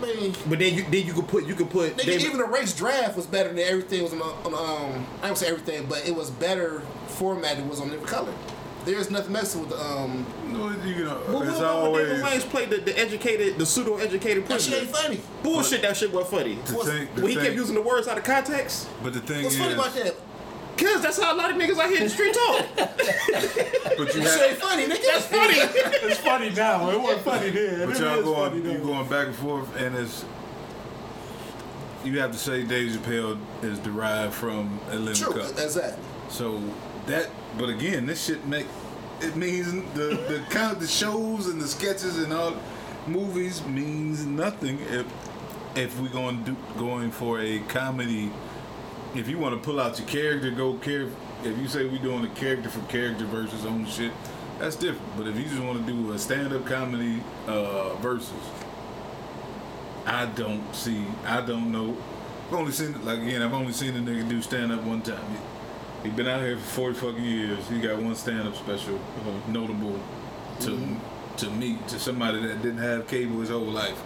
mean, 0.00 0.34
but 0.48 0.58
then 0.58 0.74
you 0.74 0.82
then 0.84 1.06
you 1.06 1.12
could 1.12 1.28
put 1.28 1.46
you 1.46 1.54
could 1.54 1.70
put 1.70 1.96
nigga, 1.96 2.04
David- 2.06 2.22
even 2.22 2.38
the 2.38 2.44
race 2.44 2.74
draft 2.74 3.16
was 3.16 3.26
better 3.26 3.48
than 3.50 3.58
everything 3.58 4.02
was 4.02 4.12
on, 4.12 4.20
on 4.22 4.54
um. 4.54 5.06
I 5.22 5.26
don't 5.26 5.36
say 5.36 5.48
everything, 5.48 5.86
but 5.86 6.06
it 6.06 6.14
was 6.14 6.30
better 6.30 6.80
format. 7.08 7.58
It 7.58 7.66
was 7.66 7.80
on 7.80 7.92
every 7.92 8.06
color. 8.06 8.32
There's 8.84 9.10
nothing 9.10 9.32
messing 9.32 9.60
with 9.60 9.70
the 9.70 9.80
um. 9.80 10.24
No, 10.48 10.70
you 10.86 11.04
know, 11.04 11.20
But 11.26 11.42
it's 11.42 11.50
what 11.52 11.58
about 11.58 11.92
when 11.92 12.04
Damon 12.06 12.22
always 12.22 12.42
Wayans 12.44 12.48
played 12.50 12.70
the, 12.70 12.78
the 12.78 12.98
educated, 12.98 13.58
the 13.58 13.66
pseudo 13.66 13.96
educated 13.98 14.46
That 14.48 14.60
shit 14.60 14.82
ain't 14.82 14.90
funny. 14.90 15.20
Bullshit, 15.42 15.82
that 15.82 15.96
shit 15.96 16.12
wasn't 16.12 16.30
funny. 16.30 16.54
the 16.54 16.72
thing. 16.84 17.08
The 17.14 17.22
When 17.22 17.30
he 17.30 17.36
kept 17.36 17.54
using 17.54 17.74
the 17.74 17.82
words 17.82 18.08
out 18.08 18.16
of 18.16 18.24
context, 18.24 18.88
but 19.02 19.12
the 19.12 19.20
thing 19.20 19.42
What's 19.44 19.54
is, 19.54 19.60
funny 19.60 19.74
about 19.74 19.94
that? 19.94 20.16
Cause 20.80 21.02
that's 21.02 21.20
how 21.20 21.34
a 21.34 21.36
lot 21.36 21.50
of 21.50 21.56
niggas 21.56 21.78
out 21.78 21.88
here 21.90 21.98
in 21.98 22.04
the 22.04 22.10
street 22.10 22.34
talk. 22.34 22.66
but 22.76 24.14
you 24.14 24.22
That 24.22 24.24
shit 24.24 24.24
have, 24.24 24.50
ain't 24.50 24.58
funny, 24.58 24.84
nigga. 24.86 25.02
That's 25.06 25.26
funny. 25.26 25.54
It's 26.10 26.20
funny 26.20 26.50
now. 26.50 26.90
It 26.90 27.00
wasn't 27.00 27.22
funny 27.24 27.50
then. 27.50 27.86
but 27.88 27.96
It 27.96 28.00
y'all 28.02 28.18
is 28.18 28.24
going, 28.24 28.50
funny 28.50 28.72
you 28.72 28.78
now. 28.78 28.84
going 28.84 29.08
back 29.08 29.26
and 29.28 29.36
forth, 29.36 29.76
and 29.76 29.94
it's 29.96 30.24
you 32.04 32.18
have 32.20 32.32
to 32.32 32.38
say 32.38 32.64
Dave 32.64 32.92
Chappelle 32.92 33.38
is 33.62 33.78
derived 33.80 34.32
from 34.34 34.80
Atlanta 34.90 35.14
True, 35.18 35.32
Cup. 35.34 35.50
That's 35.54 35.76
exactly. 35.76 36.02
So 36.30 36.62
that, 37.06 37.28
but 37.58 37.68
again, 37.68 38.06
this 38.06 38.24
shit 38.24 38.46
make 38.46 38.66
it 39.20 39.36
means 39.36 39.70
the 39.94 40.16
the 40.28 40.42
kind 40.48 40.72
of 40.72 40.80
the 40.80 40.86
shows 40.86 41.46
and 41.46 41.60
the 41.60 41.68
sketches 41.68 42.18
and 42.18 42.32
all 42.32 42.56
movies 43.06 43.62
means 43.66 44.24
nothing 44.24 44.78
if 44.88 45.06
if 45.76 46.00
we 46.00 46.08
going 46.08 46.42
do 46.44 46.56
going 46.78 47.10
for 47.10 47.38
a 47.40 47.58
comedy. 47.68 48.30
If 49.14 49.28
you 49.28 49.38
want 49.38 49.60
to 49.60 49.60
pull 49.60 49.80
out 49.80 49.98
your 49.98 50.06
character, 50.06 50.50
go 50.50 50.74
care. 50.74 51.08
If 51.42 51.58
you 51.58 51.66
say 51.66 51.84
we're 51.84 51.98
doing 51.98 52.24
a 52.24 52.28
character 52.28 52.68
for 52.68 52.80
character 52.88 53.24
versus 53.24 53.66
own 53.66 53.86
shit, 53.86 54.12
that's 54.58 54.76
different. 54.76 55.16
But 55.16 55.26
if 55.26 55.36
you 55.36 55.44
just 55.44 55.60
want 55.60 55.84
to 55.84 55.92
do 55.92 56.12
a 56.12 56.18
stand 56.18 56.52
up 56.52 56.64
comedy 56.66 57.22
uh, 57.46 57.94
versus, 57.96 58.30
I 60.06 60.26
don't 60.26 60.74
see. 60.74 61.04
I 61.24 61.40
don't 61.40 61.72
know. 61.72 61.96
I've 62.48 62.54
only 62.54 62.72
seen 62.72 63.04
like 63.04 63.18
again. 63.18 63.42
I've 63.42 63.54
only 63.54 63.72
seen 63.72 63.96
a 63.96 64.00
nigga 64.00 64.28
do 64.28 64.40
stand 64.42 64.70
up 64.70 64.82
one 64.84 65.02
time. 65.02 65.24
He, 66.02 66.08
he 66.08 66.14
been 66.14 66.28
out 66.28 66.42
here 66.42 66.56
for 66.56 66.92
forty 66.92 66.94
fucking 66.94 67.24
years. 67.24 67.68
He 67.68 67.80
got 67.80 68.00
one 68.00 68.14
stand 68.14 68.46
up 68.46 68.54
special, 68.54 69.00
notable 69.48 69.98
to 70.60 70.96
to 71.38 71.50
me, 71.50 71.78
to 71.88 71.98
somebody 71.98 72.46
that 72.46 72.62
didn't 72.62 72.78
have 72.78 73.08
cable 73.08 73.40
his 73.40 73.48
whole 73.48 73.62
life. 73.62 74.00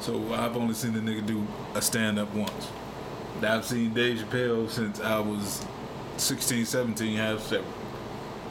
So 0.00 0.34
I've 0.34 0.56
only 0.56 0.74
seen 0.74 0.92
the 0.92 1.00
nigga 1.00 1.24
do 1.24 1.46
a 1.74 1.80
stand 1.80 2.18
up 2.18 2.34
once. 2.34 2.68
Now, 3.40 3.56
I've 3.56 3.64
seen 3.64 3.94
Dave 3.94 4.18
Chappelle 4.18 4.68
since 4.68 5.00
I 5.00 5.18
was 5.18 5.64
16, 6.18 6.66
17, 6.66 7.16
half 7.16 7.40
seven. 7.40 7.64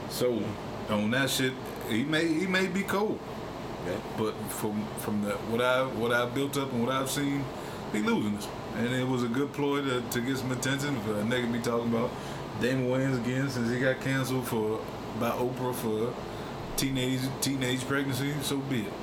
So 0.09 0.41
on 0.89 1.11
that 1.11 1.29
shit, 1.29 1.53
he 1.87 2.03
may 2.03 2.27
he 2.27 2.47
may 2.47 2.65
be 2.67 2.81
cold. 2.81 3.19
Yeah. 3.85 3.93
But 4.17 4.33
from 4.49 4.85
from 4.97 5.21
the 5.23 5.31
what 5.51 5.61
I 5.61 5.83
what 5.83 6.11
I 6.11 6.25
built 6.25 6.57
up 6.57 6.71
and 6.71 6.83
what 6.83 6.91
I've 6.91 7.09
seen, 7.09 7.43
he 7.93 7.99
losing 7.99 8.35
this. 8.35 8.47
And 8.77 8.87
it 8.93 9.07
was 9.07 9.23
a 9.23 9.27
good 9.27 9.53
ploy 9.53 9.81
to, 9.83 10.01
to 10.01 10.21
get 10.21 10.37
some 10.37 10.51
attention 10.51 10.99
for 11.01 11.11
a 11.11 11.23
nigga 11.23 11.51
be 11.51 11.59
talking 11.59 11.93
about 11.93 12.09
Damon 12.61 12.87
Wayans 12.89 13.17
again 13.23 13.49
since 13.49 13.69
he 13.69 13.79
got 13.79 14.01
canceled 14.01 14.47
for 14.47 14.79
by 15.19 15.29
Oprah 15.31 15.75
for 15.75 16.13
teenage 16.75 17.21
teenage 17.41 17.81
pregnancy. 17.87 18.33
So 18.41 18.57
be 18.57 18.81
it. 18.81 18.93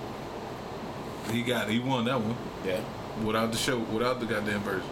He 1.31 1.42
got 1.42 1.68
he 1.70 1.79
won 1.79 2.05
that 2.07 2.20
one 2.20 2.37
Yeah. 2.64 2.81
without 3.25 3.53
the 3.53 3.59
show 3.59 3.79
without 3.79 4.18
the 4.18 4.27
goddamn 4.27 4.62
version. 4.62 4.88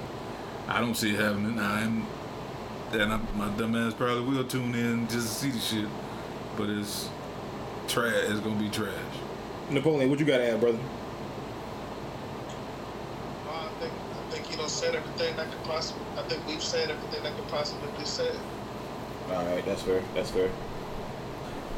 I 0.68 0.80
don't 0.80 0.94
see 0.94 1.14
it 1.14 1.20
happening. 1.20 1.58
I'm 1.58 2.06
and 3.00 3.12
I, 3.12 3.20
my 3.36 3.48
dumb 3.56 3.74
ass 3.76 3.94
probably 3.94 4.22
will 4.22 4.44
tune 4.44 4.74
in 4.74 5.08
just 5.08 5.28
to 5.28 5.34
see 5.34 5.50
the 5.50 5.58
shit, 5.58 5.88
but 6.56 6.68
it's 6.68 7.08
trash. 7.88 8.14
It's 8.28 8.40
gonna 8.40 8.60
be 8.60 8.68
trash. 8.68 8.92
Napoleon, 9.70 10.10
what 10.10 10.20
you 10.20 10.26
got 10.26 10.38
to 10.38 10.50
add, 10.50 10.60
brother? 10.60 10.78
Well, 13.46 13.54
I 13.54 13.80
think 13.80 13.92
I 13.92 14.30
think 14.30 14.50
you 14.50 14.56
know 14.58 14.66
said 14.66 14.94
everything 14.94 15.36
that 15.36 15.50
could 15.50 15.64
possibly. 15.64 16.04
I 16.16 16.22
think 16.28 16.46
we've 16.46 16.62
said 16.62 16.90
everything 16.90 17.22
that 17.22 17.34
could 17.36 17.48
possibly 17.48 17.88
be 17.98 18.04
said. 18.04 18.36
All 19.30 19.44
right, 19.46 19.64
that's 19.64 19.82
fair. 19.82 20.02
That's 20.14 20.30
fair. 20.30 20.50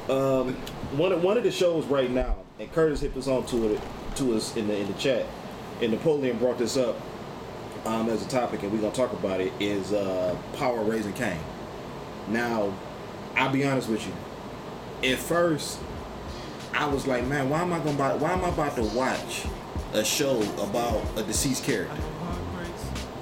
Um, 0.09 0.55
one 0.97 1.13
of, 1.13 1.23
one 1.23 1.37
of 1.37 1.45
the 1.45 1.51
shows 1.51 1.85
right 1.87 2.11
now, 2.11 2.37
and 2.61 2.71
Curtis 2.73 3.01
hit 3.01 3.15
this 3.15 3.27
on 3.27 3.47
to 3.47 3.75
it 3.75 3.81
to 4.17 4.35
us 4.35 4.57
in 4.57 4.69
the 4.69 4.77
in 4.77 4.87
the 4.87 4.99
chat, 4.99 5.27
and 5.81 5.93
Napoleon 5.93 6.39
brought 6.39 6.59
this 6.59 6.77
up 6.77 6.97
um, 7.87 8.09
as 8.09 8.25
a 8.25 8.29
topic, 8.29 8.63
and 8.63 8.73
we're 8.73 8.81
gonna 8.81 8.95
talk 8.95 9.13
about 9.13 9.41
it. 9.41 9.53
Is 9.61 9.93
uh, 9.93 10.37
Power 10.55 10.83
Raising 10.83 11.13
Kane. 11.15 11.39
Now, 12.29 12.73
I'll 13.37 13.53
be 13.53 13.65
honest 13.65 13.89
with 13.89 14.07
you. 14.07 15.11
At 15.13 15.19
first, 15.19 15.79
I 16.75 16.87
was 16.87 17.07
like, 17.07 17.25
man, 17.27 17.49
why 17.49 17.63
am 17.63 17.73
I 17.73 17.79
gonna 17.79 17.97
buy, 17.97 18.15
why 18.15 18.33
am 18.33 18.45
I 18.45 18.49
about 18.49 18.77
to 18.77 18.83
watch 18.83 19.45
a 19.93 20.05
show 20.05 20.43
about 20.61 21.03
a 21.17 21.23
deceased 21.23 21.65
character? 21.65 21.97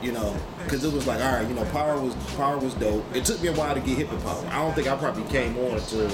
you 0.04 0.12
know, 0.12 0.36
because 0.62 0.84
it 0.84 0.92
was 0.92 1.06
like, 1.06 1.20
all 1.24 1.32
right, 1.32 1.48
you 1.48 1.54
know, 1.54 1.64
Power 1.66 1.98
was 1.98 2.14
Power 2.36 2.58
was 2.58 2.74
dope. 2.74 3.04
It 3.16 3.24
took 3.24 3.40
me 3.40 3.48
a 3.48 3.52
while 3.52 3.74
to 3.74 3.80
get 3.80 3.96
hip 3.96 4.10
to 4.10 4.16
Power. 4.16 4.46
I 4.48 4.62
don't 4.62 4.74
think 4.74 4.86
I 4.86 4.96
probably 4.96 5.24
came 5.24 5.56
on 5.56 5.78
until 5.78 6.10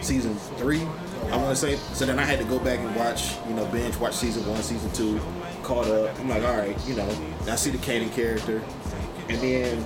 season 0.00 0.36
three. 0.56 0.82
I 1.30 1.36
want 1.36 1.50
to 1.50 1.56
say. 1.56 1.76
So 1.94 2.06
then 2.06 2.18
I 2.18 2.24
had 2.24 2.38
to 2.38 2.44
go 2.44 2.60
back 2.60 2.78
and 2.78 2.94
watch, 2.94 3.32
you 3.48 3.54
know, 3.54 3.66
binge 3.66 3.96
watch 3.96 4.14
season 4.14 4.46
one, 4.46 4.62
season 4.62 4.92
two, 4.92 5.20
caught 5.72 5.86
up. 5.86 6.18
I'm 6.18 6.28
like, 6.28 6.42
all 6.42 6.56
right, 6.56 6.76
you 6.86 6.94
know, 6.94 7.08
I 7.48 7.56
see 7.56 7.70
the 7.70 7.78
Kanan 7.78 8.12
character, 8.12 8.62
and 9.28 9.38
then 9.40 9.84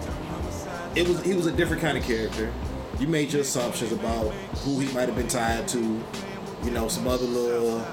it 0.97 1.07
was 1.07 1.23
he 1.23 1.35
was 1.35 1.47
a 1.47 1.53
different 1.53 1.83
kind 1.83 1.97
of 1.97 2.05
character. 2.05 2.53
You 2.99 3.07
made 3.07 3.33
your 3.33 3.43
assumptions 3.43 3.93
about 3.93 4.33
who 4.65 4.81
he 4.81 4.93
might 4.93 5.09
have 5.09 5.17
been 5.17 5.29
tied 5.29 5.69
to, 5.69 6.03
you 6.65 6.71
know, 6.71 6.89
some 6.89 7.07
other 7.07 7.27
little, 7.27 7.87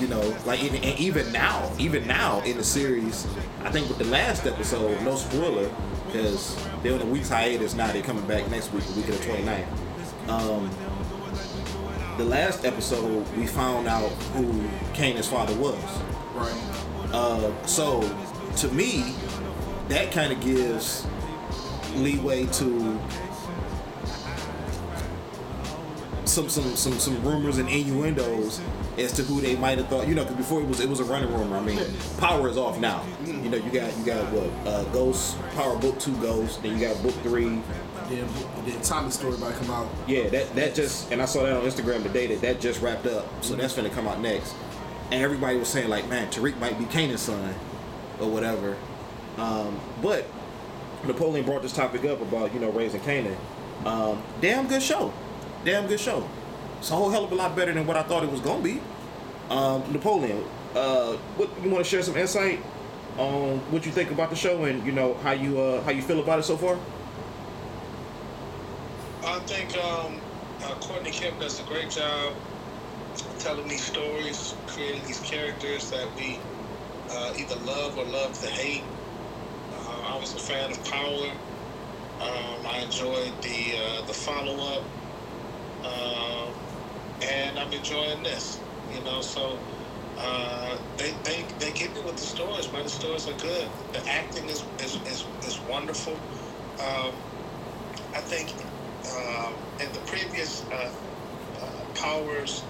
you 0.00 0.08
know, 0.08 0.36
like 0.44 0.62
even 0.62 0.82
and 0.84 0.98
even 0.98 1.32
now, 1.32 1.72
even 1.78 2.06
now 2.06 2.40
in 2.42 2.56
the 2.56 2.64
series, 2.64 3.26
I 3.62 3.70
think 3.70 3.88
with 3.88 3.98
the 3.98 4.04
last 4.04 4.46
episode, 4.46 5.00
no 5.02 5.14
spoiler, 5.14 5.70
because 6.06 6.58
they're 6.82 6.94
on 6.94 7.00
a 7.00 7.06
week's 7.06 7.28
hiatus 7.28 7.74
now. 7.74 7.90
They're 7.92 8.02
coming 8.02 8.26
back 8.26 8.50
next 8.50 8.72
week, 8.72 8.84
the 8.84 9.00
week 9.00 9.08
of 9.08 9.18
the 9.18 9.24
29th. 9.24 10.28
Um, 10.28 10.70
the 12.18 12.24
last 12.24 12.66
episode, 12.66 13.26
we 13.36 13.46
found 13.46 13.88
out 13.88 14.10
who 14.34 14.44
Kanan's 14.92 15.28
father 15.28 15.54
was. 15.54 15.78
Right. 16.34 16.99
Uh, 17.12 17.50
so 17.66 18.00
to 18.56 18.68
me, 18.68 19.14
that 19.88 20.12
kind 20.12 20.32
of 20.32 20.40
gives 20.40 21.06
leeway 21.96 22.46
to 22.46 22.98
some 26.24 26.48
some 26.48 26.76
some 26.76 26.92
some 26.98 27.22
rumors 27.24 27.58
and 27.58 27.68
innuendos 27.68 28.60
as 28.96 29.12
to 29.12 29.22
who 29.22 29.40
they 29.40 29.56
might 29.56 29.78
have 29.78 29.88
thought. 29.88 30.06
You 30.06 30.14
know, 30.14 30.22
because 30.22 30.36
before 30.36 30.60
it 30.60 30.68
was 30.68 30.80
it 30.80 30.88
was 30.88 31.00
a 31.00 31.04
running 31.04 31.32
rumor. 31.32 31.56
I 31.56 31.62
mean, 31.62 31.80
Power 32.18 32.48
is 32.48 32.56
off 32.56 32.78
now. 32.78 33.04
You 33.26 33.48
know, 33.48 33.56
you 33.56 33.70
got 33.70 33.96
you 33.98 34.04
got 34.04 34.24
what 34.32 34.72
uh, 34.72 34.84
Ghost 34.92 35.36
Power 35.54 35.76
Book 35.76 35.98
Two 35.98 36.16
Ghost. 36.18 36.62
Then 36.62 36.78
you 36.78 36.88
got 36.88 37.02
Book 37.02 37.14
Three. 37.22 37.60
Then, 38.08 38.26
then 38.64 38.80
Tommy's 38.82 39.14
story 39.14 39.34
about 39.34 39.52
to 39.52 39.58
come 39.60 39.70
out. 39.70 39.88
Yeah, 40.06 40.28
that 40.30 40.54
that 40.54 40.74
just 40.74 41.10
and 41.12 41.20
I 41.20 41.24
saw 41.24 41.42
that 41.42 41.56
on 41.56 41.62
Instagram 41.62 42.02
today 42.02 42.26
that 42.28 42.40
that 42.42 42.60
just 42.60 42.80
wrapped 42.80 43.06
up. 43.06 43.26
So 43.44 43.54
that's 43.54 43.74
gonna 43.74 43.90
come 43.90 44.06
out 44.06 44.20
next. 44.20 44.54
And 45.10 45.22
everybody 45.22 45.58
was 45.58 45.68
saying 45.68 45.88
like, 45.88 46.08
man, 46.08 46.30
Tariq 46.30 46.58
might 46.58 46.78
be 46.78 46.84
Kanan's 46.84 47.22
son, 47.22 47.54
or 48.20 48.30
whatever. 48.30 48.76
Um, 49.36 49.80
but 50.02 50.26
Napoleon 51.04 51.44
brought 51.44 51.62
this 51.62 51.72
topic 51.72 52.04
up 52.04 52.20
about 52.20 52.52
you 52.54 52.60
know 52.60 52.70
raising 52.70 53.00
Kanan. 53.00 53.36
Um, 53.84 54.22
damn 54.40 54.68
good 54.68 54.82
show, 54.82 55.12
damn 55.64 55.86
good 55.86 56.00
show. 56.00 56.28
It's 56.78 56.90
a 56.90 56.94
whole 56.94 57.10
hell 57.10 57.24
of 57.24 57.32
a 57.32 57.34
lot 57.34 57.56
better 57.56 57.72
than 57.72 57.86
what 57.86 57.96
I 57.96 58.02
thought 58.02 58.22
it 58.22 58.30
was 58.30 58.40
gonna 58.40 58.62
be. 58.62 58.80
Um, 59.48 59.82
Napoleon, 59.92 60.44
uh, 60.74 61.14
what 61.36 61.50
you 61.62 61.70
want 61.70 61.84
to 61.84 61.90
share 61.90 62.02
some 62.02 62.16
insight 62.16 62.60
on 63.18 63.58
what 63.70 63.84
you 63.84 63.92
think 63.92 64.10
about 64.10 64.30
the 64.30 64.36
show 64.36 64.64
and 64.64 64.84
you 64.86 64.92
know 64.92 65.14
how 65.14 65.32
you 65.32 65.58
uh, 65.58 65.82
how 65.82 65.90
you 65.90 66.02
feel 66.02 66.20
about 66.20 66.38
it 66.38 66.44
so 66.44 66.56
far? 66.56 66.78
I 69.24 69.38
think 69.40 69.76
um, 69.78 70.16
uh, 70.62 70.74
Courtney 70.80 71.10
Kemp 71.10 71.40
does 71.40 71.60
a 71.60 71.62
great 71.64 71.90
job 71.90 72.34
telling 73.40 73.68
these 73.68 73.84
stories, 73.84 74.60
creating 74.66 75.04
these 75.06 75.20
characters 75.20 75.90
that 75.90 76.14
we 76.16 76.46
uh, 77.10 77.32
either 77.38 77.56
love 77.56 77.96
or 77.98 78.06
love 78.06 78.32
to 78.40 78.48
hate. 78.48 78.90
Uh, 79.72 80.00
I 80.14 80.18
was 80.18 80.34
a 80.34 80.38
fan 80.38 80.70
of 80.70 80.84
Power. 80.84 81.30
Um, 82.20 82.66
I 82.66 82.80
enjoyed 82.84 83.42
the 83.42 83.74
uh, 83.78 84.02
the 84.06 84.14
follow 84.14 84.76
up, 84.76 84.88
um, 85.84 86.54
and 87.22 87.58
I'm 87.58 87.72
enjoying 87.72 88.22
this. 88.22 88.64
You 88.88 89.02
know, 89.02 89.20
so 89.22 89.62
uh, 90.18 90.78
they, 90.98 91.12
they 91.24 91.48
they 91.58 91.72
get 91.72 91.94
me 91.94 92.02
with 92.04 92.16
the 92.16 92.24
stories, 92.24 92.72
man. 92.72 92.84
The 92.84 92.90
stories 92.90 93.28
are 93.28 93.34
good. 93.34 93.72
The 93.92 94.00
acting 94.08 94.48
is 94.48 94.66
is, 94.78 95.00
is, 95.06 95.28
is 95.42 95.60
wonderful. 95.60 96.24
Um, 96.80 97.14
I 98.14 98.20
think 98.20 98.54
um, 99.16 99.54
in 99.80 99.92
the 99.92 100.00
previous 100.00 100.66
uh, 100.70 100.90
uh, 101.62 101.84
powers, 101.94 102.69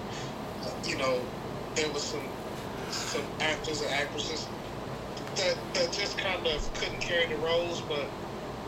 you 0.85 0.97
know, 0.97 1.21
there 1.75 1.89
was 1.91 2.03
some 2.03 2.23
some 2.89 3.23
actors 3.39 3.81
and 3.81 3.91
actresses 3.91 4.47
that 5.37 5.55
that 5.73 5.91
just 5.91 6.17
kind 6.17 6.45
of 6.45 6.73
couldn't 6.75 6.99
carry 6.99 7.27
the 7.27 7.37
roles, 7.37 7.81
but 7.81 8.05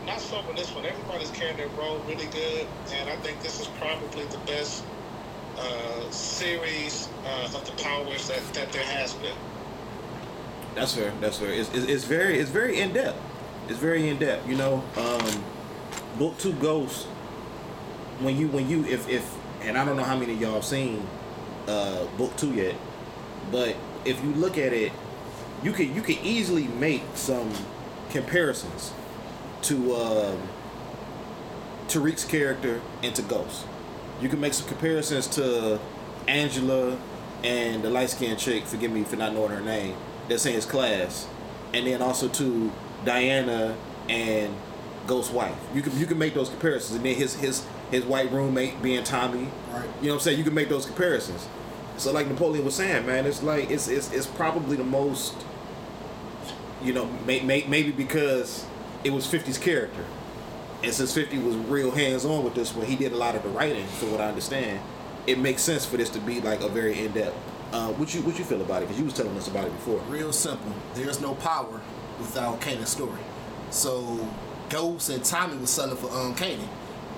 not 0.06 0.20
so 0.20 0.42
with 0.46 0.56
this 0.56 0.74
one. 0.74 0.84
Everybody's 0.84 1.30
carrying 1.30 1.56
their 1.56 1.68
role 1.68 1.98
really 2.06 2.26
good, 2.26 2.66
and 2.92 3.08
I 3.08 3.16
think 3.16 3.42
this 3.42 3.60
is 3.60 3.68
probably 3.78 4.24
the 4.26 4.38
best 4.38 4.84
uh, 5.58 6.10
series 6.10 7.08
uh, 7.26 7.52
of 7.54 7.64
the 7.64 7.82
powers 7.82 8.28
that, 8.28 8.42
that 8.54 8.72
there 8.72 8.84
has 8.84 9.14
been. 9.14 9.36
That's 10.74 10.94
fair. 10.94 11.12
That's 11.20 11.38
fair. 11.38 11.52
It's, 11.52 11.72
it's, 11.72 11.86
it's 11.86 12.04
very 12.04 12.38
it's 12.38 12.50
very 12.50 12.80
in 12.80 12.92
depth. 12.92 13.20
It's 13.68 13.78
very 13.78 14.08
in 14.08 14.18
depth. 14.18 14.48
You 14.48 14.56
know, 14.56 14.84
um, 14.96 15.44
book 16.18 16.36
two 16.38 16.52
Ghost. 16.54 17.06
When 18.20 18.36
you 18.36 18.48
when 18.48 18.68
you 18.68 18.84
if 18.84 19.08
if 19.08 19.34
and 19.62 19.78
I 19.78 19.84
don't 19.84 19.96
know 19.96 20.04
how 20.04 20.16
many 20.16 20.34
y'all 20.34 20.62
seen 20.62 21.06
uh, 21.66 22.06
book 22.16 22.36
two 22.36 22.52
yet, 22.54 22.74
but 23.50 23.76
if 24.04 24.22
you 24.22 24.30
look 24.32 24.58
at 24.58 24.72
it, 24.72 24.92
you 25.62 25.72
can 25.72 25.94
you 25.94 26.02
can 26.02 26.16
easily 26.22 26.68
make 26.68 27.02
some 27.14 27.52
comparisons 28.10 28.92
to 29.62 29.94
um, 29.94 30.42
Tariq's 31.88 32.24
character 32.24 32.80
and 33.02 33.14
to 33.14 33.22
Ghost. 33.22 33.66
You 34.20 34.28
can 34.28 34.40
make 34.40 34.54
some 34.54 34.68
comparisons 34.68 35.26
to 35.28 35.80
Angela 36.28 36.98
and 37.42 37.82
the 37.82 37.90
light 37.90 38.10
skinned 38.10 38.38
chick, 38.38 38.64
forgive 38.64 38.90
me 38.90 39.04
for 39.04 39.16
not 39.16 39.34
knowing 39.34 39.50
her 39.50 39.60
name, 39.60 39.96
that's 40.28 40.46
in 40.46 40.54
his 40.54 40.64
class. 40.64 41.26
And 41.72 41.86
then 41.86 42.00
also 42.00 42.28
to 42.28 42.72
Diana 43.04 43.76
and 44.08 44.54
Ghost's 45.06 45.32
wife. 45.32 45.56
You 45.74 45.82
can 45.82 45.98
you 45.98 46.06
can 46.06 46.18
make 46.18 46.34
those 46.34 46.48
comparisons. 46.48 46.96
And 46.96 47.04
then 47.04 47.14
his 47.14 47.34
his 47.34 47.66
his 47.94 48.04
white 48.04 48.30
roommate 48.32 48.82
being 48.82 49.04
Tommy. 49.04 49.48
Right. 49.72 49.84
You 50.00 50.08
know 50.08 50.08
what 50.08 50.12
I'm 50.14 50.20
saying? 50.20 50.38
You 50.38 50.44
can 50.44 50.54
make 50.54 50.68
those 50.68 50.86
comparisons. 50.86 51.48
So 51.96 52.12
like 52.12 52.26
Napoleon 52.26 52.64
was 52.64 52.74
saying, 52.74 53.06
man, 53.06 53.24
it's 53.24 53.42
like 53.42 53.70
it's 53.70 53.88
it's, 53.88 54.12
it's 54.12 54.26
probably 54.26 54.76
the 54.76 54.84
most 54.84 55.34
you 56.84 56.92
know, 56.92 57.06
may, 57.26 57.40
may, 57.40 57.64
maybe 57.66 57.90
because 57.90 58.66
it 59.02 59.10
was 59.10 59.26
50's 59.26 59.58
character. 59.58 60.04
And 60.82 60.92
since 60.92 61.14
50 61.14 61.38
was 61.38 61.56
real 61.56 61.90
hands 61.90 62.26
on 62.26 62.44
with 62.44 62.54
this 62.54 62.74
one, 62.74 62.86
he 62.86 62.94
did 62.94 63.12
a 63.12 63.16
lot 63.16 63.34
of 63.34 63.42
the 63.42 63.48
writing, 63.48 63.86
from 63.86 64.12
what 64.12 64.20
I 64.20 64.28
understand. 64.28 64.80
It 65.26 65.38
makes 65.38 65.62
sense 65.62 65.86
for 65.86 65.96
this 65.96 66.10
to 66.10 66.20
be 66.20 66.42
like 66.42 66.60
a 66.60 66.68
very 66.68 66.98
in 66.98 67.12
depth. 67.12 67.34
Uh, 67.72 67.88
what 67.92 68.14
you 68.14 68.20
what 68.20 68.38
you 68.38 68.44
feel 68.44 68.60
about 68.60 68.82
it? 68.82 68.86
Because 68.86 68.98
you 68.98 69.06
was 69.06 69.14
telling 69.14 69.36
us 69.36 69.48
about 69.48 69.64
it 69.66 69.72
before. 69.72 69.98
Real 70.08 70.32
simple. 70.32 70.72
There's 70.94 71.20
no 71.20 71.34
power 71.36 71.80
without 72.18 72.60
Kanan's 72.60 72.90
story. 72.90 73.18
So 73.70 74.28
Ghost 74.68 75.08
and 75.08 75.24
Tommy 75.24 75.56
was 75.56 75.70
selling 75.70 75.96
for 75.96 76.10
um 76.14 76.34
Kanan. 76.36 76.68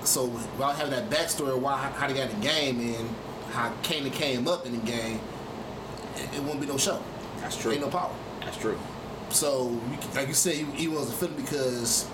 So 0.07 0.25
without 0.25 0.75
having 0.77 0.91
that 0.91 1.09
backstory 1.09 1.55
of 1.55 1.61
why 1.61 1.75
how 1.77 2.07
they 2.07 2.13
got 2.13 2.29
in 2.29 2.39
the 2.39 2.45
game 2.45 2.79
and 2.95 3.09
how 3.51 3.73
Kanan 3.83 4.11
came 4.13 4.47
up 4.47 4.65
in 4.65 4.71
the 4.79 4.85
game, 4.85 5.19
it, 6.15 6.37
it 6.37 6.43
won't 6.43 6.61
be 6.61 6.65
no 6.67 6.77
show. 6.77 7.01
That's 7.41 7.57
true. 7.57 7.71
Ain't 7.73 7.81
no 7.81 7.89
power. 7.89 8.13
That's 8.41 8.57
true. 8.57 8.79
So, 9.29 9.77
like 10.15 10.29
you 10.29 10.33
said, 10.33 10.55
you, 10.55 10.67
you 10.77 10.91
wasn't 10.91 11.19
feeling 11.19 11.35
because 11.35 12.05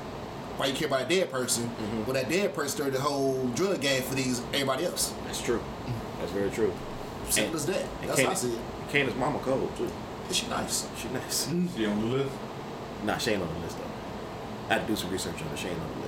why 0.57 0.65
you 0.65 0.73
care 0.73 0.87
about 0.87 1.03
a 1.03 1.05
dead 1.07 1.31
person? 1.31 1.65
Mhm. 1.69 2.05
Well, 2.05 2.13
that 2.15 2.29
dead 2.29 2.55
person 2.55 2.69
started 2.75 2.95
the 2.95 3.01
whole 3.01 3.45
drug 3.49 3.79
game 3.81 4.01
for 4.01 4.15
these 4.15 4.41
everybody 4.53 4.85
else. 4.85 5.13
That's 5.25 5.41
true. 5.41 5.61
That's 6.19 6.31
very 6.31 6.49
true. 6.49 6.73
Simple 7.29 7.51
And- 7.51 7.55
as 7.59 7.65
that. 7.67 7.85
and 8.01 8.09
That's 8.09 8.21
how 8.21 8.29
I 8.31 8.33
see 8.33 8.53
it. 8.53 8.59
Kanan's 8.91 9.15
mama 9.15 9.37
cold 9.39 9.71
too. 9.77 9.89
Is 10.31 10.37
she 10.37 10.47
nice? 10.47 10.87
She 10.99 11.07
nice. 11.09 11.47
She 11.77 11.85
on 11.85 12.01
the 12.09 12.17
list? 12.17 12.31
Nah, 13.03 13.17
she 13.17 13.31
ain't 13.31 13.41
on 13.43 13.53
the 13.53 13.59
list 13.59 13.77
though. 13.77 13.83
I 14.69 14.73
had 14.79 14.87
to 14.87 14.87
do 14.87 14.95
some 14.95 15.11
research 15.11 15.35
on 15.41 15.47
her. 15.49 15.57
She 15.57 15.67
ain't 15.67 15.79
on 15.79 15.87
the 15.93 15.99
list. 15.99 16.02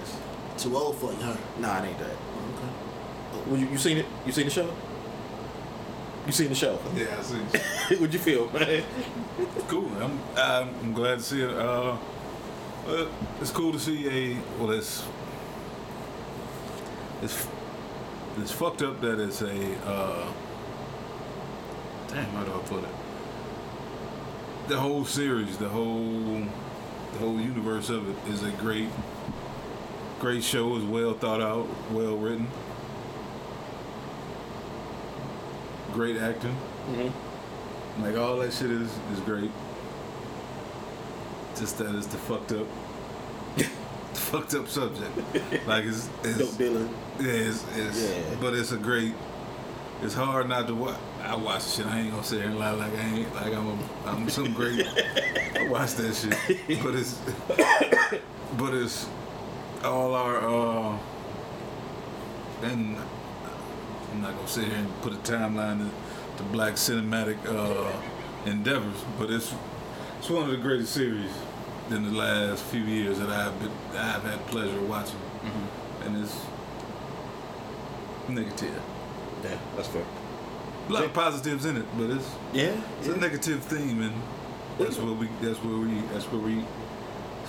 Too 0.57 0.75
old 0.75 0.97
for 0.97 1.11
you, 1.11 1.19
huh? 1.19 1.35
Nah, 1.59 1.83
it 1.83 1.89
ain't 1.89 1.99
that. 1.99 2.07
Okay. 2.11 3.49
Would 3.49 3.59
you, 3.59 3.67
you 3.67 3.77
seen 3.77 3.97
it? 3.97 4.05
You 4.25 4.31
seen 4.31 4.45
the 4.45 4.51
show? 4.51 4.73
You 6.25 6.31
seen 6.31 6.49
the 6.49 6.55
show? 6.55 6.79
Yeah, 6.95 7.07
I 7.19 7.21
see. 7.21 7.35
What'd 7.95 8.13
you 8.13 8.19
feel, 8.19 8.49
man? 8.51 8.83
cool. 9.67 9.89
I'm, 10.01 10.19
I'm 10.37 10.69
I'm 10.81 10.93
glad 10.93 11.19
to 11.19 11.23
see 11.23 11.41
it. 11.41 11.49
Uh, 11.51 11.97
uh, 12.87 13.07
it's 13.41 13.51
cool 13.51 13.71
to 13.73 13.79
see 13.79 14.07
a 14.07 14.37
well. 14.59 14.71
It's 14.71 15.03
it's 17.21 17.47
it's 18.39 18.51
fucked 18.51 18.81
up 18.81 19.01
that 19.01 19.19
it's 19.19 19.41
a 19.41 19.75
uh, 19.85 20.25
damn. 22.07 22.25
How 22.31 22.43
do 22.43 22.53
I 22.53 22.59
put 22.59 22.83
it? 22.83 22.89
The 24.67 24.79
whole 24.79 25.05
series, 25.05 25.57
the 25.57 25.69
whole 25.69 26.43
the 27.13 27.19
whole 27.19 27.39
universe 27.39 27.89
of 27.89 28.09
it 28.09 28.31
is 28.31 28.43
a 28.43 28.51
great 28.51 28.89
great 30.19 30.43
show. 30.43 30.67
was 30.67 30.83
well 30.83 31.13
thought 31.13 31.41
out, 31.41 31.67
well 31.91 32.15
written, 32.17 32.47
great 35.93 36.17
acting. 36.17 36.55
Mm-hmm. 36.91 38.03
Like 38.03 38.17
all 38.17 38.37
that 38.37 38.53
shit 38.53 38.71
is 38.71 38.91
is 39.13 39.19
great. 39.21 39.51
Just 41.57 41.77
that 41.77 41.95
is 41.95 42.07
the 42.07 42.17
fucked 42.17 42.51
up, 42.51 42.67
the 43.55 43.63
fucked 44.13 44.53
up 44.55 44.67
subject. 44.67 45.15
Like 45.65 45.85
it's, 45.85 46.07
Dope 46.07 46.23
it's 46.23 46.59
yeah, 46.59 47.31
it's, 47.31 47.65
it's 47.77 48.01
Yeah. 48.03 48.35
but 48.41 48.53
it's 48.53 48.71
a 48.71 48.77
great. 48.77 49.13
It's 50.01 50.13
hard 50.13 50.49
not 50.49 50.67
to 50.67 50.75
watch. 50.75 50.97
I 51.23 51.35
watch 51.35 51.63
the 51.63 51.69
shit. 51.71 51.85
I 51.87 52.01
ain't 52.01 52.11
gonna 52.11 52.23
sit 52.23 52.39
here 52.41 52.49
and 52.49 52.59
lie 52.59 52.71
like 52.71 52.93
I 52.93 53.01
ain't 53.01 53.33
like 53.35 53.53
I'm 53.53 53.67
a, 53.67 53.77
I'm 54.05 54.29
some 54.29 54.53
great. 54.53 54.85
I 54.85 55.67
watch 55.69 55.93
that 55.93 56.13
shit, 56.13 56.83
but 56.83 56.93
it's 56.95 57.17
but 58.57 58.73
it's 58.73 59.07
all 59.85 60.13
our 60.15 60.37
uh 60.39 60.97
and 62.63 62.97
I'm 64.11 64.21
not 64.21 64.35
gonna 64.35 64.47
sit 64.47 64.65
here 64.65 64.75
and 64.77 65.01
put 65.01 65.13
a 65.13 65.17
timeline 65.17 65.79
to, 65.79 66.37
to 66.37 66.43
black 66.51 66.73
cinematic 66.73 67.37
uh 67.47 67.91
endeavors, 68.49 69.03
but 69.17 69.29
it's 69.29 69.53
it's 70.19 70.29
one 70.29 70.43
of 70.43 70.49
the 70.51 70.57
greatest 70.57 70.93
series 70.93 71.31
in 71.89 72.03
the 72.03 72.11
last 72.17 72.63
few 72.65 72.81
years 72.81 73.19
that 73.19 73.29
I've 73.29 73.57
been 73.59 73.71
I've 73.97 74.23
had 74.23 74.45
pleasure 74.47 74.77
of 74.77 74.89
watching, 74.89 75.19
and 76.05 76.17
it's 76.23 76.35
negative. 78.27 78.81
Yeah, 79.43 79.57
that's 79.75 79.87
fair. 79.89 80.03
A 80.89 80.91
lot 80.91 81.03
of 81.03 81.13
positives 81.13 81.65
in 81.65 81.77
it, 81.77 81.85
but 81.97 82.09
it's 82.09 82.29
Yeah. 82.53 82.75
it's 82.99 83.07
a 83.07 83.17
negative 83.17 83.63
theme, 83.63 84.01
and 84.01 84.13
that's 84.79 84.97
where 84.97 85.13
we 85.13 85.27
that's 85.41 85.59
where 85.59 85.77
we 85.77 86.01
that's 86.13 86.25
where 86.25 86.41
we 86.41 86.63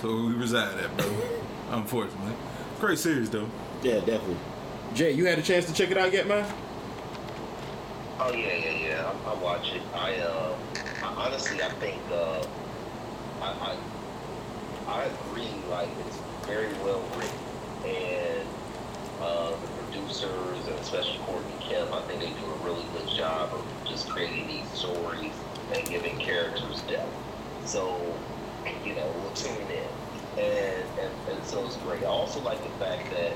so 0.01 0.07
we 0.27 0.33
reside 0.33 0.77
at, 0.79 0.95
bro. 0.97 1.05
Unfortunately, 1.69 2.33
great 2.79 2.97
series 2.97 3.29
though. 3.29 3.47
Yeah, 3.83 3.99
definitely. 3.99 4.37
Jay, 4.93 5.11
you 5.11 5.25
had 5.25 5.37
a 5.37 5.41
chance 5.41 5.65
to 5.65 5.73
check 5.73 5.91
it 5.91 5.97
out 5.97 6.13
yet, 6.13 6.27
man? 6.27 6.51
Oh 8.19 8.31
yeah, 8.31 8.55
yeah, 8.55 8.87
yeah. 8.87 9.13
I, 9.25 9.31
I 9.31 9.33
watch 9.35 9.71
it. 9.71 9.81
I, 9.93 10.15
uh, 10.17 10.55
I 11.03 11.25
honestly, 11.25 11.61
I 11.61 11.69
think, 11.69 12.01
uh, 12.11 12.43
I, 13.41 13.45
I, 13.45 13.77
I 14.87 15.03
agree. 15.03 15.49
Like 15.69 15.89
it's 16.07 16.17
very 16.47 16.73
well 16.83 17.03
written, 17.15 17.91
and 17.91 18.47
uh, 19.21 19.51
the 19.51 19.67
producers 19.83 20.67
and 20.67 20.79
especially 20.79 21.19
Courtney 21.25 21.53
Kemp, 21.59 21.91
I 21.91 22.01
think 22.01 22.21
they 22.21 22.29
do 22.29 22.45
a 22.45 22.65
really 22.65 22.85
good 22.93 23.09
job 23.09 23.53
of 23.53 23.65
just 23.87 24.09
creating 24.09 24.47
these 24.47 24.69
stories 24.71 25.33
and 25.73 25.87
giving 25.87 26.17
characters 26.17 26.81
depth. 26.81 27.11
So, 27.65 27.99
you 28.85 28.95
know, 28.95 29.11
we'll 29.21 29.33
tune 29.33 29.51
in, 29.69 29.83
and 30.37 30.85
and, 30.99 31.13
and 31.29 31.45
so 31.45 31.65
it's 31.65 31.77
great. 31.77 32.03
I 32.03 32.07
also 32.07 32.39
like 32.41 32.61
the 32.63 32.69
fact 32.83 33.09
that 33.11 33.33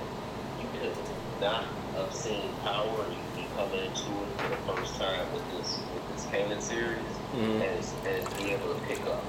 you 0.62 0.68
could 0.70 0.96
not 1.42 1.66
have 1.96 2.14
seen 2.14 2.54
Power, 2.64 3.10
you 3.12 3.18
could 3.26 3.36
be 3.36 3.48
coming 3.56 3.80
into 3.80 4.24
it 4.24 4.30
for 4.40 4.48
the 4.50 4.62
first 4.66 5.00
time 5.00 5.34
with 5.34 5.48
this 5.50 5.80
with 5.94 6.08
this 6.14 6.26
Kanan 6.28 6.62
series, 6.62 7.20
Mhm. 7.34 7.62
and 7.62 7.86
and 8.06 8.38
be 8.38 8.52
able 8.52 8.74
to 8.76 8.80
pick 8.88 9.06
up 9.08 9.24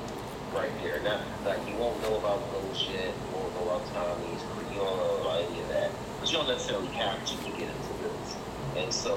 right 0.53 0.73
there. 0.83 1.01
Not 1.03 1.21
like 1.45 1.67
you 1.67 1.77
won't 1.77 2.01
know 2.03 2.17
about 2.19 2.41
yet, 2.89 3.15
you 3.25 3.31
won't 3.37 3.55
know 3.55 3.71
about 3.71 3.87
Tommy's, 3.93 4.43
you 4.71 4.79
don't 4.79 4.97
know 4.97 5.17
about 5.23 5.43
any 5.49 5.61
of 5.61 5.69
that, 5.69 5.91
but 6.21 6.31
you 6.31 6.39
don't 6.39 6.49
necessarily 6.49 6.89
have 6.89 7.25
to 7.25 7.37
to 7.37 7.51
get 7.53 7.69
into 7.69 7.93
this. 8.03 8.37
And 8.77 8.93
so, 8.93 9.17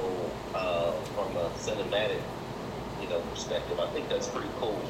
uh, 0.54 0.92
from 1.14 1.36
a 1.38 1.50
cinematic, 1.52 2.22
you 3.02 3.08
know, 3.10 3.20
perspective, 3.22 3.80
I 3.80 3.88
think 3.94 4.10
that's 4.10 4.28
pretty 4.28 4.50
cool 4.60 4.82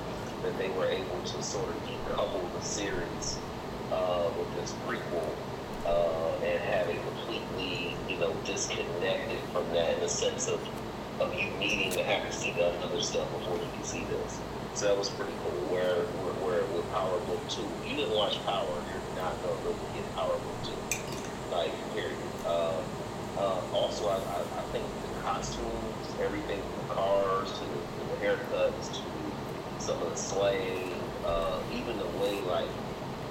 that 0.43 0.57
they 0.57 0.69
were 0.69 0.87
able 0.87 1.21
to 1.21 1.43
sort 1.43 1.69
of 1.69 1.75
decouple 1.83 2.51
the 2.53 2.61
series 2.61 3.37
uh, 3.91 4.29
with 4.37 4.53
this 4.55 4.73
prequel 4.85 5.29
uh, 5.85 6.45
and 6.45 6.59
have 6.61 6.89
it 6.89 6.99
completely, 7.01 7.95
you 8.09 8.17
know, 8.17 8.33
disconnected 8.43 9.39
from 9.51 9.67
that 9.73 9.93
in 9.93 9.99
the 9.99 10.09
sense 10.09 10.47
of, 10.47 10.59
of 11.19 11.33
you 11.33 11.49
needing 11.59 11.91
to 11.91 12.03
have 12.03 12.25
to 12.29 12.33
see 12.35 12.51
the 12.51 12.67
other 12.83 13.01
stuff 13.01 13.29
before 13.39 13.57
you 13.57 13.67
can 13.73 13.83
see 13.83 14.03
this. 14.05 14.39
So 14.73 14.87
that 14.87 14.97
was 14.97 15.09
pretty 15.09 15.33
cool. 15.43 15.71
Where, 15.71 16.03
where, 16.25 16.59
where 16.59 16.65
with 16.75 16.89
Power 16.91 17.17
Book 17.31 17.39
2, 17.47 17.61
if 17.61 17.89
you 17.89 17.95
didn't 17.95 18.15
watch 18.15 18.43
Power, 18.45 18.67
you're 18.67 19.23
not 19.23 19.31
going 19.43 19.55
to 19.55 19.63
really 19.63 19.79
get 19.95 20.15
Power 20.15 20.35
Book 20.35 20.59
2. 20.67 21.55
Like, 21.55 21.71
period. 21.93 22.17
Uh, 22.45 22.81
uh, 23.37 23.61
also, 23.71 24.07
I, 24.09 24.15
I, 24.15 24.39
I 24.59 24.63
think 24.75 24.83
the 24.83 25.21
costumes, 25.21 26.07
everything 26.19 26.59
from 26.59 26.87
the 26.87 26.93
cars 26.93 27.51
to 27.51 27.59
the, 27.59 27.79
to 27.79 28.01
the 28.11 28.17
haircuts 28.25 28.99
to 28.99 29.01
some 29.79 30.01
of 30.01 30.09
the 30.09 30.17
slang, 30.17 30.91
uh, 31.25 31.59
even 31.73 31.97
the 31.97 32.07
way, 32.19 32.41
like, 32.41 32.67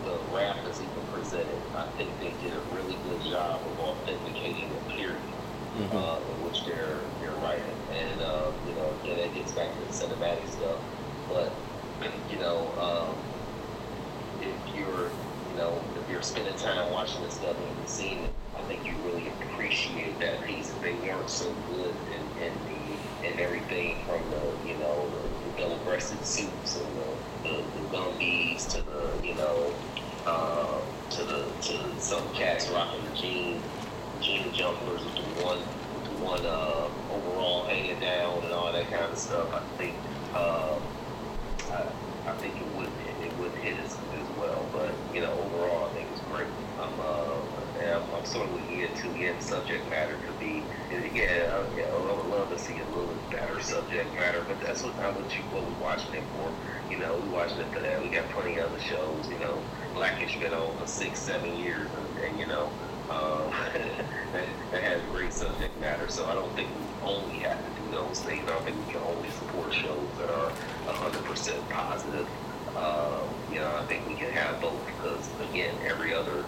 the 0.05 0.21
rap 0.29 0.67
is 0.67 0.83
even 0.83 1.07
presented, 1.07 1.65
I 1.75 1.87
think 1.97 2.19
they 2.19 2.35
did 2.35 2.55
a 2.55 2.63
really 2.63 2.97
good 2.97 3.23
job 3.23 3.63
of 3.67 3.79
authenticating 3.79 4.73
the 4.73 4.81
period 4.95 5.37
Mm-hmm. 5.75 5.97
uh, 5.97 6.21
in 6.31 6.41
which 6.41 6.65
they're 6.65 7.13
they're 7.21 7.37
writing. 7.37 7.77
And 7.91 8.21
uh, 8.23 8.53
you 8.65 8.75
know, 8.75 8.93
again, 9.01 9.19
it 9.19 9.35
gets 9.35 9.53
back 9.53 9.75
to 9.75 9.81
the 9.81 9.89
cinematic 9.89 10.49
stuff. 10.49 10.81
But 11.29 11.67
you 12.27 12.39
know, 12.39 12.75
um, 12.77 13.27
if 14.41 14.61
you're 14.73 15.19
you 15.47 15.55
know 15.55 15.91
if 15.95 16.09
you're 16.09 16.23
spending 16.23 16.57
time 16.57 16.91
watching 16.93 17.23
this 17.23 17.37
stuff 17.37 17.59
and 17.61 17.77
you've 17.79 17.89
seen 17.89 18.21
it, 18.21 18.37
I 18.59 18.63
think 18.63 18.85
you 18.85 19.03
really 19.05 19.29
appreciate 19.29 20.21
that 20.21 20.45
piece. 20.47 20.71
If 20.71 20.81
they 20.81 20.95
weren't 20.95 21.31
so 21.31 21.55
good 21.57 21.97
in, 22.07 22.31
in 22.37 22.65
the 22.65 23.03
in 23.23 23.41
everything 23.41 24.03
from 24.07 24.31
the 24.31 24.59
you 24.65 24.79
know 24.79 25.11
the, 25.41 25.49
the 25.51 25.55
double-breasted 25.57 26.25
suits 26.25 26.77
and 26.77 26.97
the, 26.97 27.19
the, 27.43 27.71
the 27.75 27.87
Gumbies 27.89 28.67
to 28.69 28.83
the 28.83 29.21
you 29.23 29.35
know 29.37 29.81
uh, 30.27 30.81
to 31.11 31.25
the 31.25 31.45
to 31.61 32.01
some 32.01 32.23
cats 32.35 32.71
rocking 32.71 33.05
the 33.05 33.17
jean 33.17 33.61
jean 34.21 34.53
jumpers 34.53 35.05
with 35.05 35.15
the 35.17 35.45
one 35.45 35.59
with 35.95 36.05
the 36.05 36.25
one 36.25 36.41
uh, 36.45 36.89
overall 37.11 37.67
hanging 37.67 38.01
down 38.01 38.43
and 38.43 38.53
all 38.53 38.73
that 38.73 38.91
kind 38.91 39.13
of 39.13 39.19
stuff, 39.19 39.49
I 39.53 39.61
think 39.77 39.95
uh, 40.35 40.79
I, 41.73 41.87
I 42.27 42.33
think 42.41 42.57
it 42.57 42.77
would 42.77 42.89
it 43.23 43.33
would 43.39 43.53
hit 43.53 43.79
as, 43.79 43.97
as 44.19 44.29
well. 44.39 44.67
But 44.73 44.95
you 45.13 45.21
know, 45.21 45.33
overall, 45.33 45.91
I 45.91 45.95
think 45.95 46.09
it's 46.11 46.21
great. 46.33 46.49
I'm 46.79 46.99
uh, 46.99 47.45
I'm, 47.95 48.03
I'm 48.17 48.25
sort 48.25 48.49
of 48.49 48.57
into 48.71 49.11
again 49.11 49.41
subject 49.41 49.89
matter 49.91 50.17
to 50.27 50.33
be 50.41 50.63
yeah, 50.91 51.63
yeah 51.77 51.85
I 51.93 52.17
would 52.17 52.27
love 52.27 52.51
to 52.51 52.59
see 52.59 52.79
a 52.79 52.94
bit 53.35 53.65
subject 53.65 54.15
matter, 54.15 54.45
but 54.47 54.61
that's 54.61 54.83
what 54.83 54.97
not 54.99 55.19
what 55.19 55.31
you 55.35 55.43
what 55.51 55.63
we're 55.65 55.83
watching 55.83 56.15
it 56.15 56.23
for. 56.37 56.53
You 56.91 56.99
know, 56.99 57.17
we 57.17 57.29
watching 57.31 57.59
it 57.59 57.73
for 57.73 57.81
that. 57.81 58.03
We 58.03 58.09
got 58.09 58.29
plenty 58.31 58.59
of 58.59 58.71
other 58.71 58.81
shows. 58.81 59.29
You 59.29 59.39
know, 59.39 59.59
Blackish 59.95 60.39
been 60.39 60.55
on 60.55 60.77
for 60.79 60.87
six, 60.87 61.19
seven 61.19 61.57
years, 61.59 61.89
and, 61.97 62.25
and 62.25 62.39
you 62.39 62.47
know. 62.47 62.71
Um, 63.11 63.53
that, 64.33 64.49
that 64.73 64.83
has 64.83 65.01
great 65.13 65.31
subject 65.31 65.79
matter, 65.79 66.09
so 66.09 66.25
I 66.25 66.35
don't 66.35 66.51
think 66.57 66.71
we 66.71 67.07
only 67.07 67.39
have 67.41 67.59
to 67.59 67.83
do 67.83 67.91
those 67.91 68.21
things. 68.21 68.43
I 68.49 68.53
don't 68.53 68.65
think 68.65 68.79
we 68.87 68.93
can 68.95 69.03
only 69.03 69.29
support 69.31 69.75
shows 69.75 70.09
that 70.19 70.31
are 70.31 70.51
100% 70.87 71.69
positive. 71.69 72.27
Uh, 72.75 73.21
you 73.53 73.61
know, 73.61 73.71
I 73.77 73.85
think 73.85 74.09
we 74.09 74.15
can 74.15 74.33
have 74.33 74.59
both 74.63 74.81
because, 74.87 75.29
again, 75.51 75.75
every 75.87 76.15
other 76.15 76.47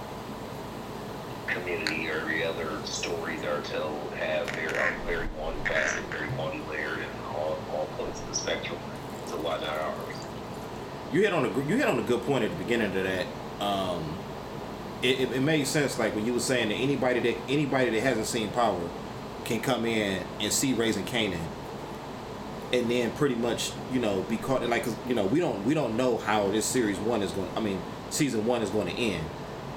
community 1.47 2.09
or 2.09 2.20
every 2.20 2.45
other 2.45 2.84
story 2.84 3.37
that 3.37 3.49
are 3.49 3.62
told 3.62 4.12
have 4.14 4.51
their 4.53 4.68
very, 4.70 4.95
very 5.07 5.28
multifaceted, 5.39 6.05
very 6.11 6.26
spectrum. 8.47 8.78
Ours? 9.44 10.16
you 11.12 11.20
hit 11.22 11.32
on 11.32 11.44
a 11.44 11.49
you 11.68 11.76
hit 11.76 11.86
on 11.86 11.99
a 11.99 12.03
good 12.03 12.22
point 12.22 12.44
at 12.44 12.51
the 12.51 12.57
beginning 12.57 12.97
of 12.97 13.05
that. 13.05 13.26
Um, 13.61 14.16
it, 15.03 15.20
it, 15.20 15.32
it 15.32 15.40
made 15.40 15.66
sense 15.66 15.99
like 15.99 16.14
when 16.14 16.24
you 16.24 16.32
were 16.32 16.40
saying 16.40 16.68
that 16.68 16.76
anybody 16.76 17.20
that 17.20 17.36
anybody 17.49 17.90
that 17.90 18.03
hasn't 18.03 18.26
seen 18.26 18.49
Power 18.51 18.80
can 19.44 19.61
come 19.61 19.84
in 19.84 20.22
and 20.40 20.53
see 20.53 20.74
Raising 20.74 21.05
Kanan, 21.05 21.40
and 22.72 22.90
then 22.90 23.11
pretty 23.12 23.34
much 23.34 23.72
you 23.92 24.01
know 24.01 24.22
be 24.22 24.36
caught 24.36 24.62
like 24.68 24.84
'cause, 24.84 24.97
you 25.09 25.14
know 25.14 25.26
we 25.26 25.40
don't 25.40 25.64
we 25.64 25.74
don't 25.74 25.97
know 25.97 26.16
how 26.18 26.49
this 26.49 26.64
series 26.64 26.99
one 26.99 27.22
is 27.22 27.32
going. 27.32 27.51
I 27.57 27.61
mean 27.61 27.80
season 28.11 28.47
one 28.47 28.62
is 28.62 28.70
going 28.70 28.86
to 28.86 28.94
end. 28.94 29.24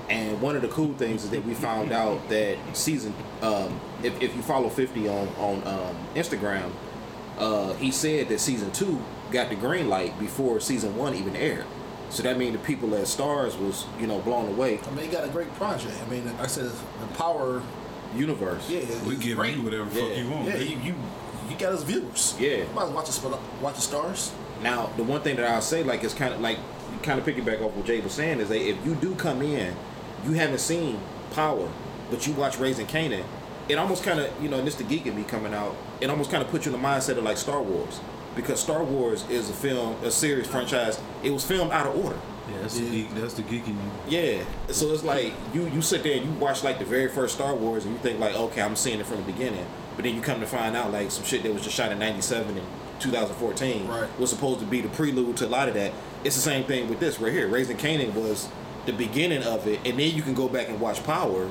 And 0.10 0.42
one 0.42 0.56
of 0.56 0.64
the 0.64 0.68
cool 0.70 0.94
things 0.94 1.24
is 1.24 1.30
that 1.32 1.46
we 1.46 1.54
found 1.54 1.92
out 1.92 2.30
that 2.30 2.58
season, 2.74 3.14
um, 3.44 3.80
if, 4.02 4.20
if 4.20 4.36
you 4.36 4.42
follow 4.42 4.68
50 4.70 5.08
on 5.08 5.28
on 5.38 5.68
um, 5.68 5.96
Instagram, 6.16 6.72
uh, 7.40 7.74
he 7.74 7.92
said 7.92 8.30
that 8.30 8.40
season 8.40 8.72
two 8.72 9.02
got 9.32 9.50
the 9.50 9.56
green 9.56 9.90
light 9.90 10.18
before 10.20 10.60
season 10.60 10.96
one 10.96 11.16
even 11.16 11.36
aired. 11.36 11.66
So 12.10 12.24
that 12.24 12.38
means 12.38 12.54
the 12.54 12.64
people 12.64 12.94
at 12.96 13.04
Starz 13.04 13.60
was, 13.60 13.86
you 14.00 14.08
know, 14.08 14.20
blown 14.20 14.48
away. 14.50 14.80
I 14.80 14.92
mean, 14.92 15.06
he 15.06 15.12
got 15.12 15.24
a 15.26 15.30
great 15.30 15.54
project. 15.56 15.94
I 16.06 16.10
mean, 16.10 16.26
like 16.26 16.40
I 16.42 16.48
said 16.48 16.66
the 16.66 17.08
power. 17.16 17.62
Universe. 18.16 18.68
Yeah, 18.68 18.80
We 19.06 19.16
give 19.18 19.38
great. 19.38 19.56
you 19.56 19.62
whatever 19.62 19.84
the 19.86 19.92
fuck 20.02 20.18
you 20.18 20.28
want. 20.32 20.46
Yeah, 20.48 20.56
you, 20.58 20.78
you 20.80 20.96
you 21.48 21.56
got 21.60 21.74
us 21.74 21.84
viewers. 21.84 22.36
Yeah. 22.40 22.64
Might 22.74 22.86
as 22.86 22.90
well 22.90 22.92
watch 22.94 23.08
the 23.22 23.64
watch 23.64 23.76
the 23.76 23.82
stars. 23.82 24.32
Now, 24.64 24.88
the 24.98 25.04
one 25.04 25.22
thing 25.22 25.36
that 25.36 25.46
I'll 25.46 25.62
say, 25.62 25.84
like, 25.84 26.04
it's 26.04 26.16
kind 26.16 26.34
of 26.34 26.42
like, 26.42 26.58
kind 27.04 27.20
of 27.20 27.26
piggyback 27.26 27.62
off 27.62 27.74
what 27.74 27.86
Jay 27.86 28.00
was 28.00 28.14
saying, 28.14 28.40
is 28.40 28.50
that 28.50 28.60
if 28.68 28.84
you 28.84 28.96
do 28.96 29.14
come 29.14 29.44
in, 29.44 29.76
you 30.26 30.32
haven't 30.32 30.58
seen 30.58 31.00
Power, 31.34 31.70
but 32.10 32.26
you 32.26 32.34
watch 32.34 32.58
Raising 32.58 32.88
Kanan, 32.88 33.24
it 33.70 33.78
almost 33.78 34.04
kind 34.04 34.20
of, 34.20 34.32
you 34.42 34.50
know, 34.50 34.58
and 34.58 34.68
this 34.68 34.76
the 34.76 34.84
geek 34.84 35.06
in 35.06 35.16
me 35.16 35.24
coming 35.24 35.54
out, 35.54 35.76
it 36.02 36.10
almost 36.10 36.32
kind 36.32 36.44
of 36.44 36.50
puts 36.50 36.66
you 36.66 36.74
in 36.74 36.82
the 36.82 36.86
mindset 36.88 37.18
of 37.18 37.24
like 37.24 37.38
Star 37.38 37.62
Wars. 37.62 38.00
Because 38.36 38.60
Star 38.60 38.84
Wars 38.84 39.26
is 39.30 39.50
a 39.50 39.54
film, 39.54 39.96
a 40.04 40.12
series 40.12 40.48
franchise, 40.48 41.00
it 41.24 41.32
was 41.32 41.44
filmed 41.46 41.72
out 41.72 41.88
of 41.88 42.04
order. 42.04 42.18
Yeah, 42.50 42.62
that's 42.62 42.80
the 42.80 42.90
geek. 42.90 43.14
That's 43.16 43.34
the 43.36 43.42
geek 43.44 43.68
in 43.68 43.76
you. 43.76 43.92
Yeah, 44.08 44.44
so 44.70 44.92
it's 44.92 45.04
like 45.04 45.34
you 45.54 45.68
you 45.68 45.82
sit 45.82 46.02
there 46.04 46.18
and 46.18 46.26
you 46.26 46.32
watch 46.40 46.64
like 46.64 46.80
the 46.80 46.86
very 46.86 47.08
first 47.08 47.36
Star 47.36 47.54
Wars 47.54 47.86
and 47.86 47.94
you 47.94 48.00
think 48.00 48.20
like 48.20 48.36
okay 48.36 48.62
I'm 48.62 48.76
seeing 48.76 49.00
it 49.00 49.06
from 49.06 49.18
the 49.18 49.32
beginning, 49.32 49.66
but 49.96 50.04
then 50.04 50.16
you 50.16 50.22
come 50.22 50.40
to 50.40 50.48
find 50.48 50.76
out 50.76 50.92
like 50.92 51.12
some 51.12 51.24
shit 51.26 51.44
that 51.44 51.54
was 51.54 51.62
just 51.64 51.76
shot 51.76 51.92
in 51.92 52.00
'97 52.00 52.58
and 52.58 52.68
2014 53.00 53.88
Right. 53.88 54.20
was 54.20 54.30
supposed 54.30 54.60
to 54.62 54.66
be 54.66 54.82
the 54.82 54.90
prelude 54.90 55.38
to 55.38 55.46
a 55.46 55.50
lot 55.50 55.68
of 55.68 55.74
that. 55.76 55.94
It's 56.24 56.36
the 56.36 56.42
same 56.42 56.64
thing 56.66 56.90
with 56.90 57.00
this 57.00 57.20
right 57.20 57.32
here. 57.32 57.48
Raising 57.48 57.78
Kanan 57.78 58.14
was 58.14 58.50
the 58.86 58.94
beginning 58.94 59.44
of 59.44 59.68
it, 59.68 59.80
and 59.86 60.00
then 60.00 60.16
you 60.16 60.22
can 60.22 60.34
go 60.34 60.48
back 60.50 60.70
and 60.70 60.80
watch 60.80 61.04
Power, 61.04 61.50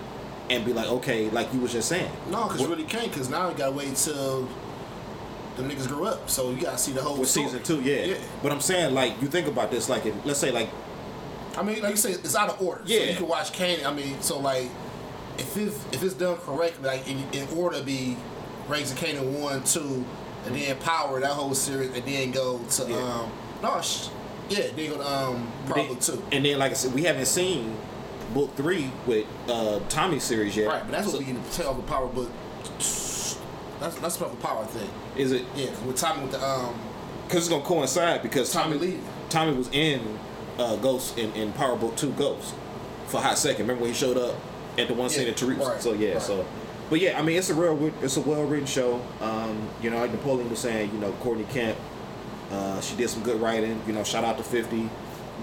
and 0.50 0.64
be 0.64 0.72
like 0.72 0.88
okay, 0.88 1.28
like 1.30 1.52
you 1.52 1.60
was 1.60 1.72
just 1.72 1.88
saying. 1.88 2.10
No, 2.30 2.44
because 2.46 2.60
you 2.60 2.68
really 2.68 2.84
can't. 2.84 3.10
Because 3.12 3.28
now 3.28 3.50
you 3.50 3.56
gotta 3.56 3.72
wait 3.72 3.94
till 3.96 4.48
the 5.56 5.62
niggas 5.62 5.88
grow 5.88 6.04
up. 6.04 6.30
So 6.30 6.50
you 6.50 6.62
gotta 6.62 6.78
see 6.78 6.92
the 6.92 7.02
whole 7.02 7.24
season 7.24 7.62
two, 7.62 7.80
yeah. 7.82 8.04
Yeah. 8.04 8.14
But 8.42 8.52
I'm 8.52 8.60
saying 8.60 8.94
like 8.94 9.20
you 9.20 9.28
think 9.28 9.46
about 9.46 9.70
this 9.70 9.88
like 9.88 10.06
if, 10.06 10.14
let's 10.24 10.38
say 10.38 10.50
like 10.50 10.68
I 11.56 11.62
mean, 11.62 11.82
like 11.82 11.90
you 11.90 11.96
say, 11.96 12.12
it's 12.12 12.36
out 12.36 12.50
of 12.50 12.62
order. 12.62 12.82
So 12.86 12.92
Yeah. 12.92 13.10
you 13.10 13.16
can 13.16 13.26
watch 13.26 13.52
Kane. 13.52 13.84
I 13.84 13.92
mean, 13.92 14.20
so 14.22 14.38
like, 14.38 14.68
if 15.38 15.56
it's 15.56 15.74
if 15.92 16.04
it's 16.04 16.14
done 16.14 16.36
correctly, 16.36 16.86
like 16.86 17.08
in, 17.08 17.18
in 17.32 17.48
order 17.58 17.78
to 17.78 17.84
be 17.84 18.16
Raising 18.68 18.96
Kanan 18.96 19.40
one, 19.40 19.64
two, 19.64 20.04
and 20.46 20.54
then 20.54 20.76
Power 20.76 21.18
that 21.20 21.30
whole 21.30 21.54
series, 21.54 21.92
and 21.96 22.04
then 22.04 22.30
go 22.30 22.58
to 22.58 22.88
Yeah. 22.88 22.96
um 22.96 23.32
no, 23.60 23.80
sh- 23.80 24.08
yeah, 24.50 24.68
then 24.76 24.90
go 24.90 24.98
to 24.98 25.08
um 25.12 25.50
two. 26.00 26.22
And 26.30 26.44
then, 26.44 26.58
like 26.60 26.70
I 26.70 26.74
said, 26.74 26.94
we 26.94 27.02
haven't 27.02 27.26
seen 27.26 27.76
book 28.34 28.54
three 28.56 28.90
with 29.06 29.26
uh, 29.48 29.80
Tommy's 29.88 30.24
series 30.24 30.56
yet. 30.56 30.68
Right, 30.68 30.82
but 30.82 30.90
that's 30.92 31.06
So- 31.06 31.12
what 31.18 31.20
we 31.20 31.32
can 31.32 31.42
tell 31.52 31.74
the 31.74 31.82
Power 31.82 32.06
Book. 32.08 32.30
That's 33.80 33.94
that's 34.00 34.16
about 34.16 34.30
the 34.32 34.36
Power 34.46 34.64
thing. 34.66 34.90
Is 35.16 35.32
it 35.32 35.44
Yeah, 35.54 35.70
with 35.86 35.96
Tommy 35.96 36.22
with 36.22 36.32
the 36.32 36.44
um 36.44 36.74
because 37.26 37.42
it's 37.44 37.48
gonna 37.48 37.64
coincide 37.64 38.22
because 38.22 38.50
Tommy 38.52 38.74
Tommy 38.78 38.86
Lee. 38.92 38.98
Tommy 39.28 39.56
was 39.56 39.68
in 39.72 40.18
uh, 40.58 40.76
Ghost 40.76 41.18
in, 41.18 41.32
in 41.34 41.52
Power 41.52 41.76
Book 41.76 41.94
Two 41.96 42.10
Ghost 42.12 42.54
for 43.06 43.18
a 43.18 43.20
hot 43.20 43.38
second. 43.38 43.62
Remember 43.62 43.82
when 43.82 43.92
he 43.92 43.96
showed 43.98 44.16
up 44.16 44.34
at 44.78 44.88
the 44.88 44.94
one 44.94 45.08
scene 45.10 45.24
Yeah, 45.26 45.30
at 45.32 45.36
Tariq? 45.36 45.58
right, 45.60 45.80
so 45.82 45.92
yeah, 45.92 46.14
right. 46.14 46.22
so. 46.22 46.44
But 46.90 47.00
yeah, 47.00 47.18
I 47.18 47.22
mean 47.22 47.36
it's 47.36 47.50
a 47.50 47.54
real 47.54 47.92
it's 48.02 48.16
a 48.16 48.20
well 48.20 48.44
written 48.44 48.66
show. 48.66 49.00
Um, 49.20 49.68
you 49.82 49.90
know, 49.90 49.98
like 49.98 50.10
Napoleon 50.10 50.48
was 50.50 50.58
saying, 50.58 50.90
you 50.92 50.98
know, 50.98 51.12
Courtney 51.20 51.44
Kemp, 51.50 51.76
uh, 52.50 52.80
she 52.80 52.96
did 52.96 53.08
some 53.10 53.22
good 53.22 53.40
writing. 53.40 53.80
You 53.86 53.92
know, 53.92 54.02
shout 54.02 54.24
out 54.24 54.38
to 54.38 54.42
Fifty. 54.42 54.88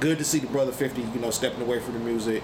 Good 0.01 0.17
to 0.17 0.25
see 0.25 0.39
the 0.39 0.47
brother 0.47 0.71
Fifty, 0.73 1.01
you 1.03 1.19
know, 1.21 1.29
stepping 1.29 1.61
away 1.61 1.79
from 1.79 1.93
the 1.93 1.99
music, 1.99 2.41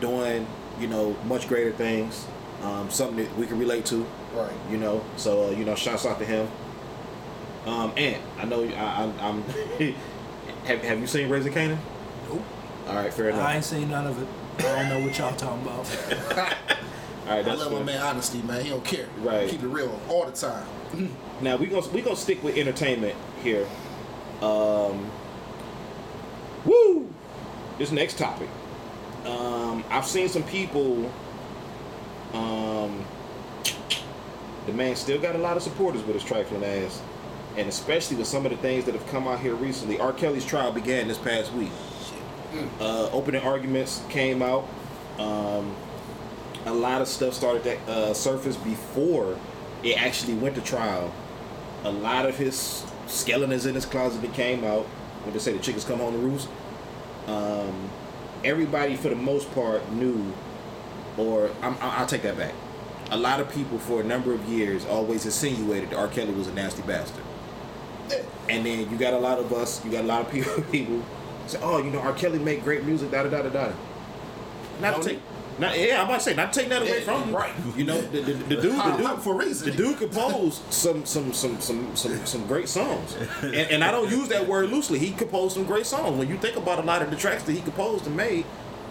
doing 0.00 0.46
you 0.80 0.86
know 0.86 1.16
much 1.24 1.48
greater 1.48 1.72
things. 1.72 2.26
Um, 2.62 2.90
something 2.90 3.24
that 3.24 3.36
we 3.36 3.46
can 3.46 3.58
relate 3.58 3.86
to. 3.86 4.04
right. 4.34 4.52
You 4.70 4.78
know, 4.78 5.04
so 5.16 5.48
uh, 5.48 5.50
you 5.50 5.64
know, 5.64 5.74
shouts 5.76 6.04
out 6.04 6.18
to 6.18 6.24
him. 6.24 6.48
Um, 7.66 7.92
and 7.96 8.20
I 8.38 8.44
know 8.44 8.64
I, 8.64 9.02
I'm. 9.04 9.20
I'm 9.20 9.42
have 10.64 10.82
Have 10.82 11.00
you 11.00 11.06
seen 11.06 11.28
Raising 11.28 11.52
Kanan? 11.52 11.78
Nope. 12.28 12.42
All 12.88 12.94
right, 12.96 13.12
fair 13.12 13.28
enough. 13.28 13.42
I 13.42 13.56
ain't 13.56 13.64
seen 13.64 13.90
none 13.90 14.06
of 14.06 14.20
it. 14.20 14.28
I 14.58 14.82
don't 14.82 14.88
know 14.88 15.06
what 15.06 15.18
y'all 15.18 15.36
talking 15.36 15.62
about. 15.62 15.76
All 17.28 17.34
right, 17.36 17.44
that's 17.44 17.48
I 17.48 17.64
love 17.64 17.72
my 17.72 17.82
man 17.82 18.00
honesty, 18.00 18.42
man. 18.42 18.64
He 18.64 18.70
don't 18.70 18.84
care. 18.84 19.06
Right. 19.18 19.48
Keep 19.48 19.62
it 19.62 19.68
real 19.68 20.00
all 20.08 20.24
the 20.24 20.32
time. 20.32 20.66
Now 21.40 21.56
we 21.56 21.66
gonna 21.66 21.86
we 21.88 22.00
gonna 22.00 22.16
stick 22.16 22.42
with 22.42 22.56
entertainment 22.56 23.14
here. 23.42 23.66
Um, 24.40 25.10
woo! 26.64 27.12
This 27.78 27.92
next 27.92 28.18
topic. 28.18 28.48
Um, 29.28 29.84
I've 29.90 30.06
seen 30.06 30.28
some 30.28 30.42
people. 30.44 31.10
Um, 32.32 33.04
the 34.66 34.72
man 34.72 34.96
still 34.96 35.18
got 35.20 35.34
a 35.34 35.38
lot 35.38 35.56
of 35.56 35.62
supporters 35.62 36.02
with 36.02 36.14
his 36.14 36.24
trifling 36.24 36.64
ass, 36.64 37.00
and 37.56 37.68
especially 37.68 38.16
with 38.16 38.26
some 38.26 38.44
of 38.44 38.52
the 38.52 38.58
things 38.58 38.84
that 38.84 38.94
have 38.94 39.06
come 39.08 39.26
out 39.26 39.40
here 39.40 39.54
recently. 39.54 39.98
R. 39.98 40.12
Kelly's 40.12 40.44
trial 40.44 40.72
began 40.72 41.08
this 41.08 41.18
past 41.18 41.52
week. 41.52 41.70
Uh, 42.80 43.08
opening 43.10 43.42
arguments 43.42 44.02
came 44.08 44.42
out. 44.42 44.68
Um, 45.18 45.74
a 46.66 46.72
lot 46.72 47.00
of 47.00 47.08
stuff 47.08 47.34
started 47.34 47.64
to 47.64 47.92
uh, 47.92 48.14
surface 48.14 48.56
before 48.56 49.38
it 49.82 50.00
actually 50.00 50.34
went 50.34 50.54
to 50.56 50.60
trial. 50.60 51.12
A 51.84 51.90
lot 51.90 52.26
of 52.26 52.36
his 52.36 52.84
skeletons 53.06 53.66
in 53.66 53.74
his 53.74 53.86
closet 53.86 54.20
that 54.22 54.34
came 54.34 54.64
out 54.64 54.84
when 55.24 55.32
they 55.32 55.38
say 55.38 55.52
the 55.52 55.58
chickens 55.58 55.84
come 55.84 55.98
home 55.98 56.12
to 56.12 56.18
roost. 56.18 56.48
Um, 57.26 57.90
everybody, 58.44 58.96
for 58.96 59.08
the 59.08 59.16
most 59.16 59.50
part, 59.52 59.90
knew, 59.92 60.32
or 61.16 61.50
I'm, 61.62 61.76
I'll 61.80 62.06
take 62.06 62.22
that 62.22 62.36
back. 62.36 62.54
A 63.10 63.16
lot 63.16 63.40
of 63.40 63.50
people, 63.52 63.78
for 63.78 64.00
a 64.00 64.04
number 64.04 64.32
of 64.32 64.44
years, 64.48 64.84
always 64.86 65.24
insinuated 65.24 65.90
that 65.90 65.96
R. 65.96 66.08
Kelly 66.08 66.32
was 66.32 66.48
a 66.48 66.54
nasty 66.54 66.82
bastard. 66.82 67.24
And 68.48 68.64
then 68.64 68.90
you 68.90 68.96
got 68.96 69.12
a 69.12 69.18
lot 69.18 69.38
of 69.38 69.52
us, 69.52 69.84
you 69.84 69.90
got 69.90 70.04
a 70.04 70.06
lot 70.06 70.22
of 70.26 70.32
people, 70.32 70.62
people 70.64 71.02
say, 71.46 71.58
"Oh, 71.62 71.78
you 71.78 71.90
know, 71.90 72.00
R. 72.00 72.12
Kelly 72.12 72.38
make 72.38 72.64
great 72.64 72.84
music." 72.84 73.10
Da 73.10 73.22
da 73.22 73.28
da 73.28 73.42
da 73.42 73.48
da. 73.48 73.72
Not 74.80 75.02
to 75.02 75.08
take, 75.08 75.20
not 75.58 75.78
yeah, 75.78 76.00
I'm 76.00 76.06
about 76.06 76.18
to 76.18 76.24
say, 76.24 76.34
not 76.34 76.52
take 76.52 76.68
that 76.68 76.82
away 76.82 77.00
from 77.00 77.24
him. 77.24 77.36
right. 77.36 77.52
You 77.76 77.84
know, 77.84 78.00
the, 78.00 78.20
the, 78.20 78.32
the 78.32 78.56
dude, 78.60 78.76
the 78.76 78.96
dude, 78.96 79.18
for 79.20 79.34
reason. 79.34 79.70
the 79.70 79.76
dude 79.76 79.98
composed 79.98 80.62
some 80.72 81.04
some 81.04 81.32
some 81.32 81.60
some 81.60 81.96
some 81.96 82.26
some 82.26 82.46
great 82.46 82.68
songs, 82.68 83.16
and, 83.42 83.54
and 83.54 83.84
I 83.84 83.90
don't 83.90 84.10
use 84.10 84.28
that 84.28 84.46
word 84.46 84.70
loosely. 84.70 84.98
He 84.98 85.10
composed 85.10 85.54
some 85.54 85.64
great 85.64 85.86
songs. 85.86 86.16
When 86.16 86.28
you 86.28 86.38
think 86.38 86.56
about 86.56 86.78
a 86.78 86.82
lot 86.82 87.02
of 87.02 87.10
the 87.10 87.16
tracks 87.16 87.42
that 87.44 87.52
he 87.52 87.60
composed 87.60 88.06
and 88.06 88.16
made, 88.16 88.44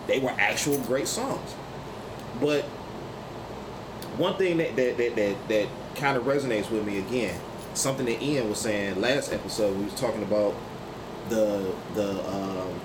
they 0.07 0.20
were 0.20 0.32
actual 0.38 0.78
great 0.80 1.07
songs. 1.07 1.53
But 2.41 2.63
one 4.18 4.36
thing 4.38 4.57
that 4.57 4.76
that 4.76 4.97
that 4.97 5.15
that, 5.15 5.47
that 5.47 5.68
kind 5.95 6.18
of 6.18 6.24
resonates 6.24 6.70
with 6.70 6.86
me 6.86 6.99
again, 6.99 7.39
something 7.74 8.05
that 8.05 8.22
Ian 8.22 8.49
was 8.49 8.59
saying 8.59 8.99
last 8.99 9.32
episode. 9.32 9.78
We 9.78 9.86
was 9.86 9.95
talking 9.95 10.24
about 10.24 10.53
the 11.30 11.74
the 11.93 12.28
um, 12.30 12.80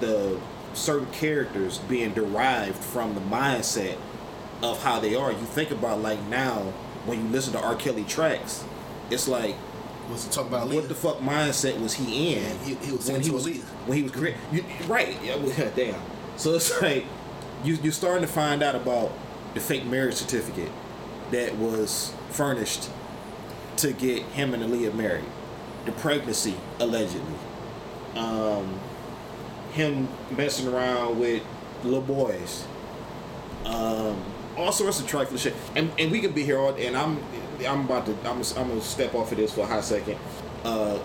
the 0.00 0.40
certain 0.76 1.10
characters 1.12 1.78
being 1.78 2.12
derived 2.12 2.76
from 2.76 3.14
the 3.14 3.20
mindset 3.22 3.96
of 4.62 4.82
how 4.82 5.00
they 5.00 5.14
are. 5.14 5.30
You 5.32 5.38
think 5.38 5.70
about 5.70 6.00
like 6.00 6.22
now 6.28 6.72
when 7.06 7.22
you 7.26 7.28
listen 7.30 7.52
to 7.54 7.60
R. 7.60 7.74
Kelly 7.76 8.04
tracks, 8.04 8.64
it's 9.10 9.28
like 9.28 9.54
Was 10.10 10.24
to 10.24 10.30
talk 10.30 10.46
about 10.46 10.68
what 10.68 10.88
the 10.88 10.94
fuck 10.94 11.18
mindset 11.18 11.80
was 11.80 11.94
he 11.94 12.34
in 12.36 12.42
Yeah, 12.42 12.54
he- 12.64 12.86
he 12.86 12.92
was 12.92 13.10
when 13.10 13.20
he 13.22 13.30
was 13.30 13.46
when 13.86 13.96
he 13.96 14.02
was 14.02 14.12
creating 14.12 14.40
right 14.88 15.16
yeah, 15.22 15.36
well, 15.36 15.72
damn. 15.76 16.00
So 16.36 16.54
it's 16.54 16.80
like 16.82 17.04
you 17.64 17.74
you're 17.82 17.92
starting 17.92 18.22
to 18.26 18.32
find 18.32 18.62
out 18.62 18.74
about 18.74 19.12
the 19.54 19.60
fake 19.60 19.84
marriage 19.86 20.14
certificate 20.14 20.70
that 21.32 21.56
was 21.56 22.12
furnished 22.30 22.88
to 23.78 23.92
get 23.92 24.22
him 24.22 24.54
and 24.54 24.62
Aaliyah 24.62 24.94
married. 24.94 25.24
The 25.86 25.92
pregnancy 25.92 26.54
allegedly. 26.80 27.34
Um 28.16 28.80
him 29.76 30.08
messing 30.36 30.66
around 30.68 31.18
with 31.18 31.42
little 31.84 32.00
boys 32.00 32.66
um, 33.64 34.22
all 34.56 34.72
sorts 34.72 35.00
of 35.00 35.06
trifling 35.06 35.38
shit. 35.38 35.54
And 35.74 35.90
and 35.98 36.10
we 36.10 36.20
could 36.20 36.34
be 36.34 36.42
here 36.42 36.58
all 36.58 36.74
and 36.74 36.96
I'm 36.96 37.22
I'm 37.66 37.84
about 37.84 38.06
to 38.06 38.12
I'm 38.28 38.42
I'm 38.42 38.68
gonna 38.68 38.80
step 38.80 39.14
off 39.14 39.30
of 39.32 39.38
this 39.38 39.52
for 39.52 39.62
a 39.62 39.66
hot 39.66 39.84
second. 39.84 40.18
Uh, 40.64 40.98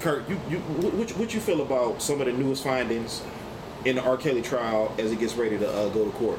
Kurt, 0.00 0.28
you 0.28 0.40
you 0.48 0.58
what 0.58 1.10
what, 1.18 1.34
you 1.34 1.40
feel 1.40 1.60
about 1.60 2.00
some 2.02 2.20
of 2.20 2.26
the 2.26 2.32
newest 2.32 2.64
findings 2.64 3.22
in 3.84 3.96
the 3.96 4.02
R. 4.02 4.16
Kelly 4.16 4.42
trial 4.42 4.94
as 4.98 5.12
it 5.12 5.18
gets 5.18 5.34
ready 5.34 5.58
to 5.58 5.68
uh, 5.68 5.88
go 5.90 6.04
to 6.04 6.10
court? 6.12 6.38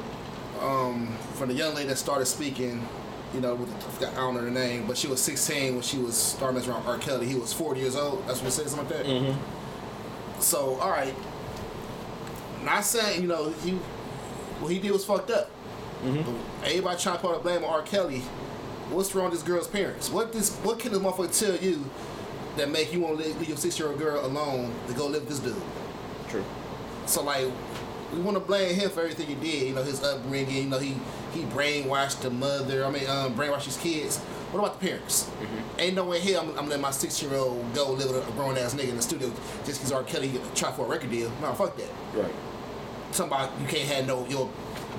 um, 0.60 1.08
from 1.34 1.48
the 1.48 1.54
young 1.54 1.74
lady 1.74 1.88
that 1.88 1.96
started 1.96 2.26
speaking, 2.26 2.86
you 3.34 3.40
know, 3.40 3.54
with 3.54 3.98
the, 3.98 4.08
I 4.08 4.14
don't 4.14 4.34
know 4.34 4.40
her 4.40 4.50
name, 4.50 4.86
but 4.86 4.96
she 4.96 5.06
was 5.08 5.20
16 5.22 5.74
when 5.74 5.82
she 5.82 5.98
was 5.98 6.16
starting 6.16 6.62
around 6.68 6.86
R. 6.86 6.98
Kelly. 6.98 7.26
He 7.26 7.34
was 7.34 7.52
40 7.52 7.80
years 7.80 7.96
old. 7.96 8.26
That's 8.26 8.40
what 8.40 8.48
it 8.48 8.52
says, 8.52 8.72
something 8.72 8.96
like 8.96 9.06
that. 9.06 9.06
Mm-hmm. 9.06 10.40
So, 10.40 10.76
all 10.76 10.90
right. 10.90 11.14
Not 12.64 12.84
saying, 12.84 13.22
you 13.22 13.28
know, 13.28 13.50
he 13.50 13.72
what 14.60 14.70
he 14.70 14.78
did 14.78 14.92
was 14.92 15.04
fucked 15.04 15.30
up. 15.30 15.50
Mm-hmm. 16.04 16.64
Everybody 16.64 17.00
trying 17.00 17.16
to 17.16 17.20
put 17.20 17.34
the 17.34 17.40
blame 17.40 17.64
on 17.64 17.70
R. 17.70 17.82
Kelly. 17.82 18.20
What's 18.90 19.14
wrong 19.14 19.30
with 19.30 19.34
this 19.34 19.42
girl's 19.42 19.68
parents? 19.68 20.10
What 20.10 20.32
this? 20.32 20.56
What 20.56 20.78
can 20.78 20.92
this 20.92 21.00
motherfucker 21.00 21.38
tell 21.38 21.56
you 21.56 21.88
that 22.56 22.70
make 22.70 22.92
you 22.92 23.00
want 23.00 23.18
to 23.18 23.24
leave 23.24 23.48
your 23.48 23.56
six 23.56 23.78
year 23.78 23.88
old 23.88 23.98
girl 23.98 24.24
alone 24.24 24.72
to 24.88 24.94
go 24.94 25.06
live 25.06 25.22
with 25.22 25.30
this 25.30 25.38
dude? 25.40 25.62
True. 26.28 26.44
So 27.06 27.22
like, 27.22 27.46
we 28.12 28.20
want 28.20 28.36
to 28.36 28.40
blame 28.40 28.74
him 28.74 28.90
for 28.90 29.00
everything 29.00 29.26
he 29.26 29.34
did. 29.34 29.68
You 29.68 29.74
know, 29.74 29.82
his 29.82 30.02
upbringing. 30.02 30.64
You 30.64 30.70
know, 30.70 30.78
he 30.78 30.96
he 31.32 31.42
brainwashed 31.44 32.22
the 32.22 32.30
mother. 32.30 32.84
I 32.84 32.90
mean, 32.90 33.08
um, 33.08 33.34
brainwashed 33.34 33.64
his 33.64 33.76
kids. 33.76 34.20
What 34.50 34.58
about 34.58 34.80
the 34.80 34.88
parents? 34.88 35.30
Ain't 35.78 35.94
no 35.94 36.04
way 36.04 36.18
hell 36.18 36.42
I'm, 36.42 36.58
I'm 36.58 36.68
letting 36.68 36.82
my 36.82 36.90
six 36.90 37.22
year 37.22 37.34
old 37.34 37.72
go 37.72 37.92
live 37.92 38.10
with 38.10 38.28
a 38.28 38.32
grown 38.32 38.58
ass 38.58 38.74
nigga 38.74 38.88
in 38.88 38.96
the 38.96 39.02
studio 39.02 39.30
just 39.64 39.80
because 39.80 39.92
R. 39.92 40.02
Kelly 40.02 40.40
try 40.56 40.72
for 40.72 40.86
a 40.86 40.88
record 40.88 41.10
deal. 41.10 41.30
No, 41.40 41.52
fuck 41.54 41.76
that. 41.76 41.88
Right. 42.14 42.32
Somebody 43.12 43.52
you 43.60 43.68
can't 43.68 43.88
have 43.88 44.06
no 44.06 44.26
your 44.26 44.50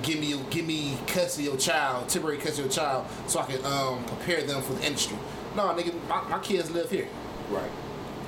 give 0.02 0.20
me 0.20 0.40
give 0.50 0.66
me 0.66 0.96
custody 1.06 1.48
of 1.48 1.54
your 1.54 1.60
child, 1.60 2.08
temporary 2.08 2.38
custody 2.38 2.66
of 2.66 2.74
your 2.74 2.84
child, 2.84 3.06
so 3.26 3.40
I 3.40 3.44
can 3.44 3.64
um, 3.64 4.04
prepare 4.04 4.42
them 4.42 4.62
for 4.62 4.72
the 4.72 4.86
industry. 4.86 5.18
No, 5.54 5.64
nigga, 5.74 5.94
my, 6.08 6.22
my 6.28 6.38
kids 6.38 6.70
live 6.70 6.90
here. 6.90 7.08
Right. 7.50 7.70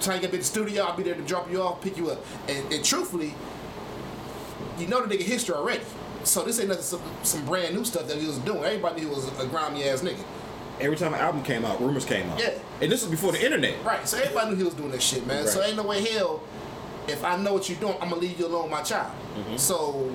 Time 0.01 0.17
you 0.17 0.21
get 0.23 0.31
to 0.33 0.37
the 0.39 0.45
studio, 0.45 0.85
I'll 0.85 0.97
be 0.97 1.03
there 1.03 1.15
to 1.15 1.23
drop 1.23 1.51
you 1.51 1.63
off, 1.63 1.81
pick 1.81 1.97
you 1.97 2.11
up. 2.11 2.23
And, 2.49 2.71
and 2.71 2.85
truthfully, 2.85 3.33
you 4.79 4.87
know 4.89 5.05
the 5.05 5.17
nigga 5.17 5.23
history 5.23 5.55
already. 5.55 5.85
So 6.25 6.43
this 6.43 6.59
ain't 6.59 6.69
nothing, 6.69 6.85
some, 6.85 7.03
some 7.23 7.45
brand 7.47 7.75
new 7.75 7.85
stuff 7.85 8.09
that 8.09 8.19
he 8.19 8.27
was 8.27 8.39
doing. 8.39 8.65
Everybody 8.65 9.01
knew 9.01 9.09
he 9.09 9.15
was 9.15 9.27
a 9.41 9.47
grimy 9.47 9.85
ass 9.85 10.03
nigga. 10.03 10.23
Every 10.81 10.97
time 10.97 11.15
an 11.15 11.21
album 11.21 11.43
came 11.43 11.65
out, 11.65 11.81
rumors 11.81 12.05
came 12.05 12.29
out. 12.31 12.39
Yeah. 12.39 12.59
And 12.81 12.91
this 12.91 13.03
was 13.03 13.11
before 13.11 13.33
the 13.33 13.45
internet. 13.45 13.83
Right. 13.85 14.07
So 14.09 14.19
everybody 14.19 14.51
knew 14.51 14.57
he 14.57 14.65
was 14.65 14.75
doing 14.75 14.91
that 14.91 15.03
shit, 15.03 15.27
man. 15.27 15.45
Right. 15.45 15.49
So 15.49 15.63
ain't 15.63 15.77
no 15.77 15.85
way 15.85 16.05
hell, 16.05 16.43
if 17.07 17.25
I 17.25 17.37
know 17.37 17.55
what 17.55 17.69
you're 17.69 17.79
doing, 17.79 17.95
I'm 18.01 18.11
gonna 18.11 18.21
leave 18.21 18.39
you 18.39 18.47
alone, 18.47 18.71
my 18.71 18.83
child. 18.83 19.13
Mm-hmm. 19.37 19.57
So 19.57 20.15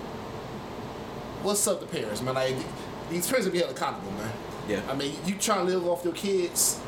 what's 1.43 1.66
up 1.68 1.80
to 1.80 1.86
parents, 1.86 2.22
man? 2.22 2.36
Like 2.36 2.55
these 3.10 3.28
parents 3.28 3.45
will 3.45 3.53
be 3.53 3.60
held 3.60 3.72
accountable, 3.72 4.12
man. 4.12 4.32
Yeah. 4.68 4.82
I 4.89 4.95
mean, 4.95 5.16
you 5.26 5.36
trying 5.36 5.66
to 5.66 5.74
live 5.74 5.88
off 5.88 6.03
your 6.03 6.14
kids. 6.14 6.80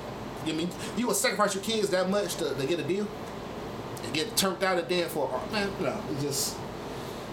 I 0.43 0.51
mean, 0.51 0.69
you 0.97 1.07
would 1.07 1.15
sacrifice 1.15 1.55
your 1.55 1.63
kids 1.63 1.89
that 1.89 2.09
much 2.09 2.35
to, 2.35 2.53
to 2.53 2.67
get 2.67 2.79
a 2.79 2.83
deal 2.83 3.07
and 4.03 4.13
get 4.13 4.35
turned 4.35 4.63
out 4.63 4.77
of 4.77 4.87
den 4.87 5.07
for 5.09 5.29
man. 5.51 5.69
No, 5.79 6.01
it's 6.11 6.21
just 6.21 6.57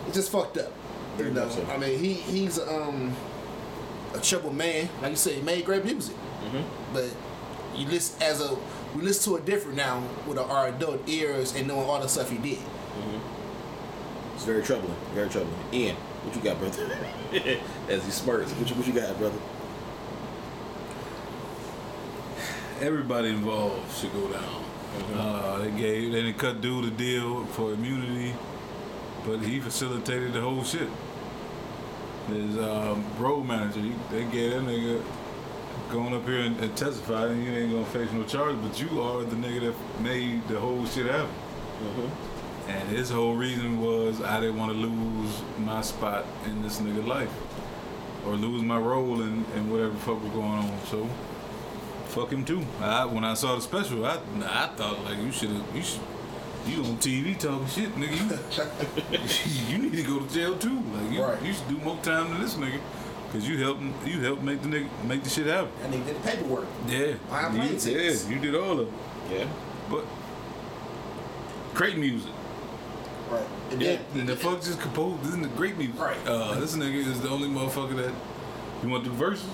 it's 0.07 0.17
just 0.17 0.31
fucked 0.31 0.59
up. 0.59 0.73
Very 1.17 1.31
you 1.31 1.35
know, 1.35 1.49
so. 1.49 1.67
I 1.67 1.79
mean, 1.79 1.99
he 1.99 2.15
he's 2.15 2.59
um 2.59 3.15
a 4.15 4.21
troubled 4.21 4.55
man. 4.55 4.89
Like 5.03 5.11
you 5.11 5.17
said, 5.17 5.35
he 5.35 5.43
made 5.43 5.65
great 5.65 5.85
music, 5.85 6.17
Mm-hmm. 6.45 6.95
but 6.95 7.11
you 7.75 7.87
listen 7.89 8.23
as 8.23 8.41
a 8.41 8.57
we 8.95 9.03
listen 9.03 9.33
to 9.33 9.39
it 9.39 9.45
different 9.45 9.77
now 9.77 10.03
with 10.27 10.39
our 10.39 10.69
adult 10.69 11.09
ears 11.09 11.55
and 11.55 11.69
knowing 11.69 11.89
all 11.89 12.01
the 12.01 12.09
stuff 12.09 12.31
he 12.31 12.39
did. 12.39 12.59
It's 14.35 14.45
very 14.45 14.63
troubling. 14.63 14.95
Very 15.15 15.29
troubling. 15.29 15.59
Ian, 15.73 15.97
what 15.97 16.35
you 16.35 16.41
got, 16.41 16.59
brother? 16.59 16.87
as 17.89 18.05
he 18.05 18.11
smirks, 18.11 18.53
what 18.53 18.71
you, 18.71 18.77
what 18.77 18.87
you 18.87 18.93
got, 18.93 19.19
brother? 19.19 19.39
everybody 22.81 23.29
involved 23.29 23.93
should 23.97 24.13
go 24.13 24.29
down. 24.29 24.65
Uh, 25.15 25.59
they 25.59 25.71
gave, 25.73 26.13
they 26.13 26.23
didn't 26.23 26.39
cut 26.39 26.61
dude 26.61 26.85
a 26.85 26.91
deal 26.91 27.45
for 27.47 27.73
immunity, 27.73 28.35
but 29.27 29.39
he 29.41 29.61
facilitated 29.61 30.33
the 30.33 30.41
whole 30.41 30.65
shit. 30.65 30.89
His 32.29 32.59
um, 32.59 33.05
road 33.19 33.45
manager, 33.45 33.81
he, 33.81 33.95
they 34.11 34.25
gave 34.25 34.53
that 34.53 34.63
nigga 34.63 35.03
going 35.91 36.15
up 36.15 36.25
here 36.27 36.41
and, 36.41 36.59
and 36.61 36.77
testify, 36.77 37.27
and 37.27 37.43
you 37.45 37.51
ain't 37.53 37.73
gonna 37.73 37.85
face 37.87 38.11
no 38.13 38.23
charge, 38.25 38.57
but 38.63 38.81
you 38.81 39.01
are 39.01 39.23
the 39.25 39.37
nigga 39.37 39.73
that 39.73 40.01
made 40.03 40.47
the 40.49 40.59
whole 40.59 40.85
shit 40.87 41.07
happen. 41.07 41.29
Mm-hmm. 41.83 42.71
And 42.71 42.89
his 42.91 43.11
whole 43.11 43.35
reason 43.35 43.81
was 43.81 44.21
I 44.21 44.41
didn't 44.41 44.59
want 44.59 44.73
to 44.73 44.79
lose 44.79 45.41
my 45.59 45.81
spot 45.81 46.27
in 46.47 46.63
this 46.63 46.81
nigga 46.81 47.07
life, 47.07 47.33
or 48.27 48.35
lose 48.35 48.63
my 48.63 48.77
role 48.79 49.23
in, 49.23 49.45
in 49.57 49.71
whatever 49.71 49.95
fuck 49.95 50.23
was 50.23 50.33
going 50.33 50.47
on. 50.47 50.79
So 50.87 51.09
fuck 52.09 52.31
him 52.31 52.45
too. 52.45 52.63
I, 52.81 53.05
when 53.07 53.25
I 53.25 53.35
saw 53.35 53.55
the 53.55 53.63
special, 53.63 54.05
I 54.05 54.19
I 54.45 54.67
thought 54.77 55.03
like 55.05 55.19
you 55.19 55.33
should 55.33 55.51
you 55.75 55.83
should 55.83 56.01
you 56.67 56.85
on 56.85 56.99
TV 56.99 57.39
talking 57.39 57.67
shit, 57.69 57.95
nigga. 57.95 58.19
You, 59.71 59.77
you 59.77 59.83
need 59.91 59.97
to 59.97 60.03
go 60.03 60.19
to 60.21 60.35
jail 60.35 60.57
too. 60.59 60.83
Like 60.93 61.13
you, 61.13 61.23
Right. 61.23 61.43
you 61.43 61.55
should 61.55 61.69
do 61.69 61.79
more 61.79 61.97
time 62.03 62.31
than 62.33 62.43
this 62.43 62.55
nigga, 62.57 62.79
cause 63.33 63.47
you 63.49 63.59
helped 63.59 63.83
you 64.07 64.21
helped 64.21 64.43
make 64.43 64.63
the 64.63 64.69
nigga 64.69 64.89
make 65.05 65.23
the 65.25 65.31
shit 65.31 65.47
happen. 65.47 65.71
And 65.83 65.93
they 65.93 66.01
did 66.01 66.17
the 66.23 66.29
paperwork. 66.29 66.67
Yeah, 66.87 67.15
Behind 67.29 67.55
you, 67.55 67.79
plane 67.79 67.97
yeah, 68.05 68.29
you 68.29 68.39
did 68.39 68.55
all 68.55 68.81
of 68.81 68.89
it. 68.89 68.95
Yeah. 69.31 69.49
But 69.91 70.05
great 71.75 71.97
music. 71.97 72.33
Right. 73.31 73.43
And 73.71 73.83
Yeah, 73.83 73.99
then 74.13 74.21
and 74.21 74.29
the 74.29 74.37
fuck 74.37 74.63
just 74.63 74.81
composed. 74.81 75.23
This 75.23 75.35
is 75.35 75.41
the 75.41 75.49
great 75.49 75.77
music. 75.77 75.99
Right. 76.01 76.17
Uh, 76.27 76.55
this 76.55 76.75
nigga 76.77 76.95
is 77.07 77.21
the 77.21 77.29
only 77.29 77.49
motherfucker 77.49 77.97
that 77.97 78.13
you 78.83 78.89
want 78.89 79.05
to 79.05 79.11
do 79.11 79.17
verses. 79.17 79.49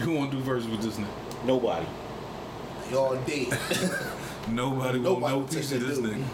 You 0.00 0.10
want 0.12 0.30
to 0.32 0.36
do 0.38 0.42
verses 0.42 0.68
with 0.68 0.82
this 0.82 0.96
nigga. 0.96 1.44
Nobody. 1.46 1.86
y'all 2.90 3.16
dead. 3.24 3.48
Nobody, 4.48 4.98
Nobody 4.98 4.98
want 4.98 5.20
no 5.22 5.38
will 5.38 5.44
touch 5.46 5.54
piece 5.56 5.72
of 5.72 5.86
this 5.86 5.98
dude. 5.98 6.14
nigga. 6.14 6.24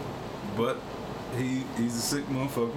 But 0.57 0.77
he 1.37 1.63
he's 1.77 1.95
a 1.95 2.01
sick 2.01 2.25
motherfucker. 2.27 2.73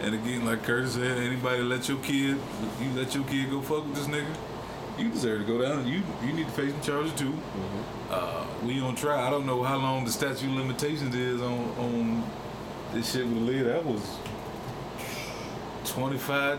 And 0.00 0.14
again, 0.14 0.44
like 0.44 0.62
Curtis 0.64 0.94
said, 0.94 1.18
anybody 1.18 1.62
let 1.62 1.88
your 1.88 1.98
kid, 1.98 2.36
you 2.80 2.90
let 2.94 3.14
your 3.14 3.24
kid 3.24 3.50
go 3.50 3.60
fuck 3.62 3.84
with 3.86 3.94
this 3.94 4.06
nigga, 4.06 4.34
you 4.98 5.10
deserve 5.10 5.46
to 5.46 5.46
go 5.46 5.60
down. 5.62 5.86
You 5.86 6.02
you 6.24 6.32
need 6.32 6.46
to 6.46 6.52
face 6.52 6.72
some 6.72 6.82
charges 6.82 7.12
too. 7.14 7.30
Mm-hmm. 7.30 8.10
Uh, 8.10 8.46
we 8.66 8.80
on 8.80 8.94
trial. 8.96 9.18
I 9.26 9.30
don't 9.30 9.46
know 9.46 9.62
how 9.62 9.76
long 9.76 10.04
the 10.04 10.12
statute 10.12 10.46
of 10.46 10.52
limitations 10.56 11.14
is 11.14 11.40
on 11.40 11.58
on 11.78 12.24
this 12.92 13.12
shit 13.12 13.26
with 13.26 13.38
Aaliyah. 13.38 13.64
That 13.64 13.84
was 13.84 14.02
25, 15.86 16.58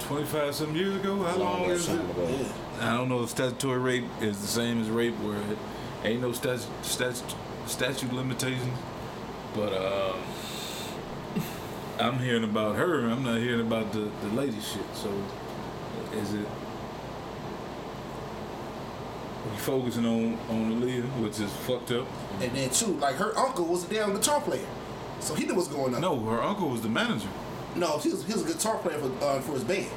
25 0.00 0.54
some 0.54 0.74
years 0.76 0.96
ago. 0.96 1.22
How 1.22 1.36
long, 1.36 1.62
Long 1.62 1.70
is 1.70 1.88
it? 1.88 1.94
ago. 2.00 2.46
I 2.80 2.96
don't 2.96 3.08
know 3.08 3.22
if 3.24 3.30
statutory 3.30 3.78
rape 3.78 4.04
is 4.20 4.40
the 4.40 4.46
same 4.46 4.80
as 4.80 4.88
rape, 4.88 5.14
where 5.20 5.36
it 5.36 5.58
ain't 6.04 6.22
no 6.22 6.32
statute 6.32 6.66
statute 6.82 7.34
statute 7.66 8.12
limitations. 8.12 8.78
But 9.54 9.72
um, 9.74 10.20
I'm 12.00 12.18
hearing 12.18 12.44
about 12.44 12.76
her. 12.76 13.06
I'm 13.08 13.24
not 13.24 13.38
hearing 13.38 13.60
about 13.60 13.92
the 13.92 14.10
the 14.22 14.28
lady 14.28 14.60
shit. 14.60 14.84
So 14.94 15.10
is 16.12 16.34
it? 16.34 16.46
We 19.50 19.56
focusing 19.58 20.06
on 20.06 20.38
on 20.48 20.80
Aaliyah, 20.80 21.22
which 21.22 21.40
is 21.40 21.52
fucked 21.52 21.90
up. 21.92 22.06
and 22.40 22.52
then 22.52 22.70
too, 22.70 22.94
like 22.98 23.16
her 23.16 23.36
uncle 23.38 23.64
was 23.64 23.84
a 23.84 23.94
damn 23.94 24.14
guitar 24.14 24.40
player. 24.40 24.66
So 25.20 25.34
he 25.34 25.46
knew 25.46 25.54
what's 25.54 25.68
going 25.68 25.94
on. 25.94 26.00
No, 26.00 26.18
her 26.26 26.42
uncle 26.42 26.68
was 26.68 26.82
the 26.82 26.88
manager. 26.88 27.28
No, 27.74 27.98
he 27.98 28.10
was, 28.10 28.24
he 28.24 28.32
was 28.32 28.42
a 28.42 28.52
guitar 28.52 28.78
player 28.78 28.98
for, 28.98 29.24
uh, 29.24 29.40
for 29.40 29.52
his 29.52 29.64
band. 29.64 29.90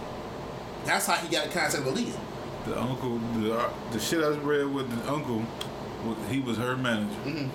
That's 0.85 1.05
how 1.05 1.13
he 1.15 1.27
got 1.29 1.45
in 1.47 1.51
contact 1.51 1.85
with 1.85 1.95
Leah. 1.95 2.19
The 2.65 2.79
uncle, 2.79 3.17
the 3.39 3.69
the 3.91 3.99
shit 3.99 4.23
I 4.23 4.29
read 4.29 4.65
with 4.73 4.89
the 4.89 5.11
uncle, 5.11 5.43
he 6.29 6.39
was 6.39 6.57
her 6.57 6.75
manager. 6.75 7.49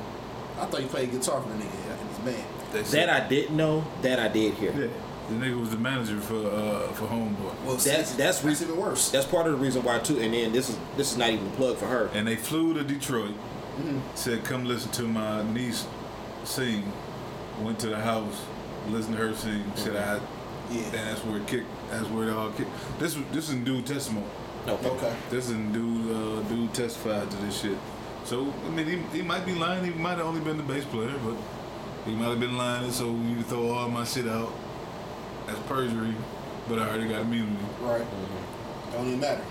I 0.59 0.67
thought 0.67 0.81
he 0.81 0.87
played 0.87 1.11
guitar 1.11 1.41
for 1.43 1.49
the 1.49 1.55
nigga 1.55 2.01
in 2.01 2.09
his 2.09 2.19
band. 2.19 2.45
They 2.73 2.85
said- 2.85 3.09
That 3.09 3.23
I 3.25 3.29
didn't 3.29 3.57
know. 3.57 3.85
That 4.03 4.19
I 4.19 4.29
did 4.29 4.55
hear. 4.55 4.73
Yeah, 4.73 4.89
the 5.29 5.35
nigga 5.47 5.59
was 5.61 5.71
the 5.71 5.77
manager 5.79 6.21
for 6.21 6.35
uh 6.51 6.89
for 6.93 7.07
Homeboy. 7.07 7.55
Well, 7.65 7.73
That's 7.77 7.85
see, 7.85 7.91
that's 7.91 8.15
that's 8.15 8.45
reason. 8.45 8.69
even 8.69 8.81
worse. 8.81 9.11
That's 9.11 9.27
part 9.27 9.47
of 9.47 9.53
the 9.53 9.59
reason 9.59 9.83
why 9.83 9.99
too. 10.01 10.19
And 10.21 10.33
then 10.35 10.53
this 10.53 10.69
is 10.71 10.79
this 10.97 11.13
is 11.13 11.19
not 11.19 11.31
even 11.31 11.47
a 11.47 11.51
plug 11.51 11.77
for 11.77 11.87
her. 11.87 12.11
And 12.15 12.27
they 12.27 12.37
flew 12.37 12.75
to 12.75 12.83
Detroit. 12.85 13.35
Said, 14.15 14.43
"Come 14.45 14.65
listen 14.65 14.91
to 14.93 15.03
my 15.03 15.43
niece 15.53 15.87
sing." 16.45 16.85
Went 17.63 17.79
to 17.81 17.89
the 17.89 17.97
house, 17.97 18.43
listened 18.89 19.17
to 19.17 19.23
her 19.29 19.35
sing. 19.35 19.65
Said, 19.75 19.97
"I." 19.97 20.21
Yeah. 20.71 20.83
And 20.83 20.93
that's 20.95 21.25
where 21.25 21.37
it 21.39 21.47
kicked. 21.47 21.67
That's 21.91 22.09
where 22.09 22.29
it 22.29 22.33
all 22.33 22.51
kicked. 22.51 22.71
This 22.99 23.17
was 23.17 23.25
this 23.33 23.49
is 23.51 23.55
new 23.57 23.83
testimony. 23.83 24.27
Okay. 24.67 24.89
Okay. 24.89 25.15
This 25.31 25.49
is 25.51 25.57
dude, 25.73 26.11
uh, 26.11 26.41
dude 26.49 26.73
testified 26.75 27.31
to 27.31 27.37
this 27.39 27.61
shit. 27.61 27.77
So 28.25 28.53
I 28.67 28.71
mean, 28.71 28.87
he, 28.87 29.19
he 29.19 29.23
might 29.23 29.45
be 29.47 29.55
lying. 29.55 29.85
He 29.85 29.91
might 29.91 30.17
have 30.19 30.27
only 30.27 30.41
been 30.41 30.57
the 30.57 30.63
bass 30.65 30.85
player, 30.87 31.15
but 31.25 31.37
he 32.07 32.13
might 32.15 32.29
have 32.29 32.41
been 32.41 32.57
lying. 32.57 32.91
So 32.91 33.11
we 33.11 33.29
you 33.31 33.43
throw 33.43 33.69
all 33.71 33.89
my 33.89 34.05
shit 34.05 34.27
out 34.29 34.53
That's 35.47 35.59
perjury, 35.61 36.15
but 36.69 36.79
I 36.79 36.89
already 36.89 37.09
got 37.09 37.23
immunity. 37.23 37.57
Right. 37.81 38.05
Don't 38.93 39.07
even 39.09 39.21
matter. 39.21 39.43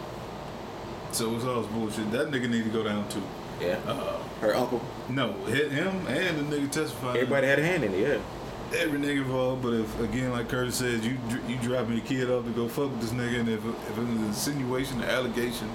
So 1.12 1.36
it's 1.36 1.45
all 1.45 1.64
bullshit. 1.64 2.12
That 2.12 2.32
nigga 2.32 2.49
need 2.49 2.64
to 2.64 2.70
go 2.70 2.84
down 2.84 3.08
too. 3.10 3.24
Yeah. 3.62 3.80
Uh, 3.88 4.18
Her 4.41 4.56
uncle. 4.56 4.82
no, 5.10 5.32
hit 5.45 5.72
him 5.72 6.06
and 6.08 6.51
the 6.51 6.56
nigga 6.58 6.70
testifying. 6.72 7.16
Everybody 7.18 7.47
had 7.47 7.60
a 7.60 7.64
hand 7.64 7.84
in 7.86 7.93
it. 7.93 7.99
Yeah. 8.08 8.80
every 8.82 8.99
nigga 8.99 9.18
involved, 9.18 9.62
but 9.62 9.74
if 9.76 9.99
again, 10.01 10.32
like 10.32 10.49
Curtis 10.49 10.76
said, 10.76 11.03
you 11.06 11.18
dr- 11.30 11.49
you 11.49 11.56
dropping 11.58 11.95
your 11.97 12.06
kid 12.06 12.30
off 12.30 12.43
to 12.45 12.51
go 12.51 12.68
fuck 12.68 12.89
with 12.91 13.01
this 13.01 13.12
nigga, 13.12 13.39
and 13.41 13.49
if 13.49 13.64
if 13.64 13.89
it's 13.89 13.97
an 13.97 14.26
insinuation, 14.26 15.01
or 15.03 15.06
allegation 15.08 15.70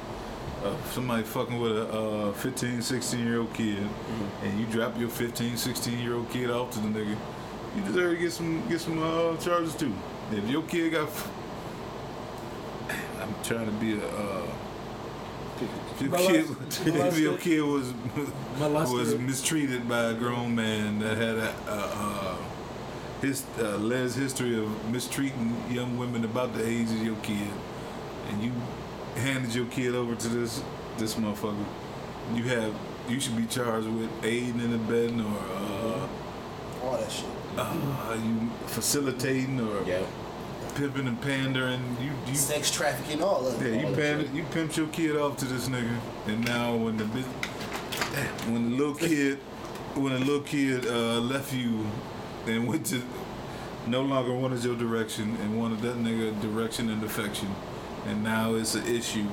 of 0.64 0.92
somebody 0.92 1.22
fucking 1.22 1.58
with 1.58 1.76
a 1.76 1.88
uh, 2.28 2.32
15, 2.32 2.82
16 2.82 3.26
year 3.26 3.40
old 3.40 3.52
kid, 3.54 3.78
and 4.42 4.60
you 4.60 4.66
drop 4.66 4.98
your 4.98 5.08
15, 5.08 5.56
16 5.56 5.98
year 5.98 6.14
old 6.14 6.28
kid 6.30 6.50
off 6.50 6.70
to 6.72 6.78
the 6.80 6.88
nigga, 6.88 7.16
you 7.76 7.82
deserve 7.84 8.14
to 8.16 8.18
get 8.22 8.32
some 8.32 8.68
get 8.68 8.80
some 8.80 9.02
uh, 9.02 9.36
charges 9.38 9.74
too. 9.74 9.92
If 10.32 10.48
your 10.48 10.62
kid 10.62 10.92
got, 10.92 11.08
f- 11.08 11.30
I'm 13.20 13.34
trying 13.42 13.66
to 13.66 13.72
be 13.72 13.94
a. 13.98 14.06
Uh, 14.06 14.42
if 15.60 16.00
your 16.02 16.16
kid, 16.18 16.46
Molest- 16.46 16.86
if 16.86 17.18
your 17.18 17.36
kid 17.38 17.60
was 17.62 17.92
was 18.16 18.30
Molested. 18.58 19.20
mistreated 19.20 19.88
by 19.88 20.04
a 20.04 20.14
grown 20.14 20.54
man 20.54 20.98
that 21.00 21.16
had 21.16 21.36
a, 21.36 21.54
uh, 21.68 21.90
uh, 21.94 22.36
his 23.20 23.44
uh, 23.58 23.76
Les 23.78 24.14
history 24.14 24.58
of 24.58 24.90
mistreating 24.90 25.54
young 25.70 25.98
women 25.98 26.24
about 26.24 26.54
the 26.54 26.66
age 26.66 26.88
of 26.90 27.02
your 27.04 27.16
kid, 27.16 27.50
and 28.30 28.42
you 28.42 28.52
handed 29.16 29.54
your 29.54 29.66
kid 29.66 29.94
over 29.94 30.14
to 30.14 30.28
this 30.28 30.62
this 30.98 31.14
motherfucker, 31.14 31.64
you 32.34 32.42
have 32.44 32.74
you 33.08 33.18
should 33.20 33.36
be 33.36 33.46
charged 33.46 33.88
with 33.88 34.08
aiding 34.22 34.60
and 34.60 34.74
abetting 34.74 35.20
or 35.20 35.38
uh, 35.56 36.08
All 36.84 36.96
that 36.98 37.10
shit. 37.10 37.24
uh, 37.56 38.16
you 38.24 38.50
facilitating 38.66 39.58
or 39.60 39.82
Yeah. 39.86 40.02
pimping 40.74 41.06
and 41.08 41.20
pandering. 41.20 41.80
You 42.00 42.10
you 42.28 42.34
Sex 42.36 42.70
trafficking, 42.70 43.22
all 43.22 43.46
of 43.46 43.60
it. 43.62 43.74
yeah, 43.74 43.88
you 43.88 43.94
panned, 43.96 44.36
you 44.36 44.44
pimped 44.44 44.76
your 44.76 44.86
kid 44.88 45.16
off 45.16 45.36
to 45.38 45.44
this 45.46 45.68
nigga, 45.68 45.96
and 46.26 46.44
now 46.44 46.76
when 46.76 46.96
the 46.96 47.04
when 48.50 48.70
the 48.70 48.76
little 48.76 48.94
kid, 48.94 49.38
when 49.94 50.12
the 50.12 50.18
little 50.20 50.40
kid 50.42 50.86
uh, 50.86 51.18
left 51.20 51.52
you, 51.52 51.86
and 52.46 52.66
went 52.66 52.86
to, 52.86 53.02
no 53.86 54.02
longer 54.02 54.32
wanted 54.32 54.62
your 54.64 54.76
direction 54.76 55.36
and 55.42 55.58
wanted 55.58 55.80
that 55.80 55.96
nigga 55.96 56.38
direction 56.40 56.90
and 56.90 57.02
affection, 57.02 57.48
and 58.06 58.22
now 58.22 58.54
it's 58.54 58.74
an 58.74 58.86
issue, 58.86 59.26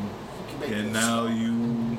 and 0.63 0.93
now 0.93 1.27
you 1.27 1.97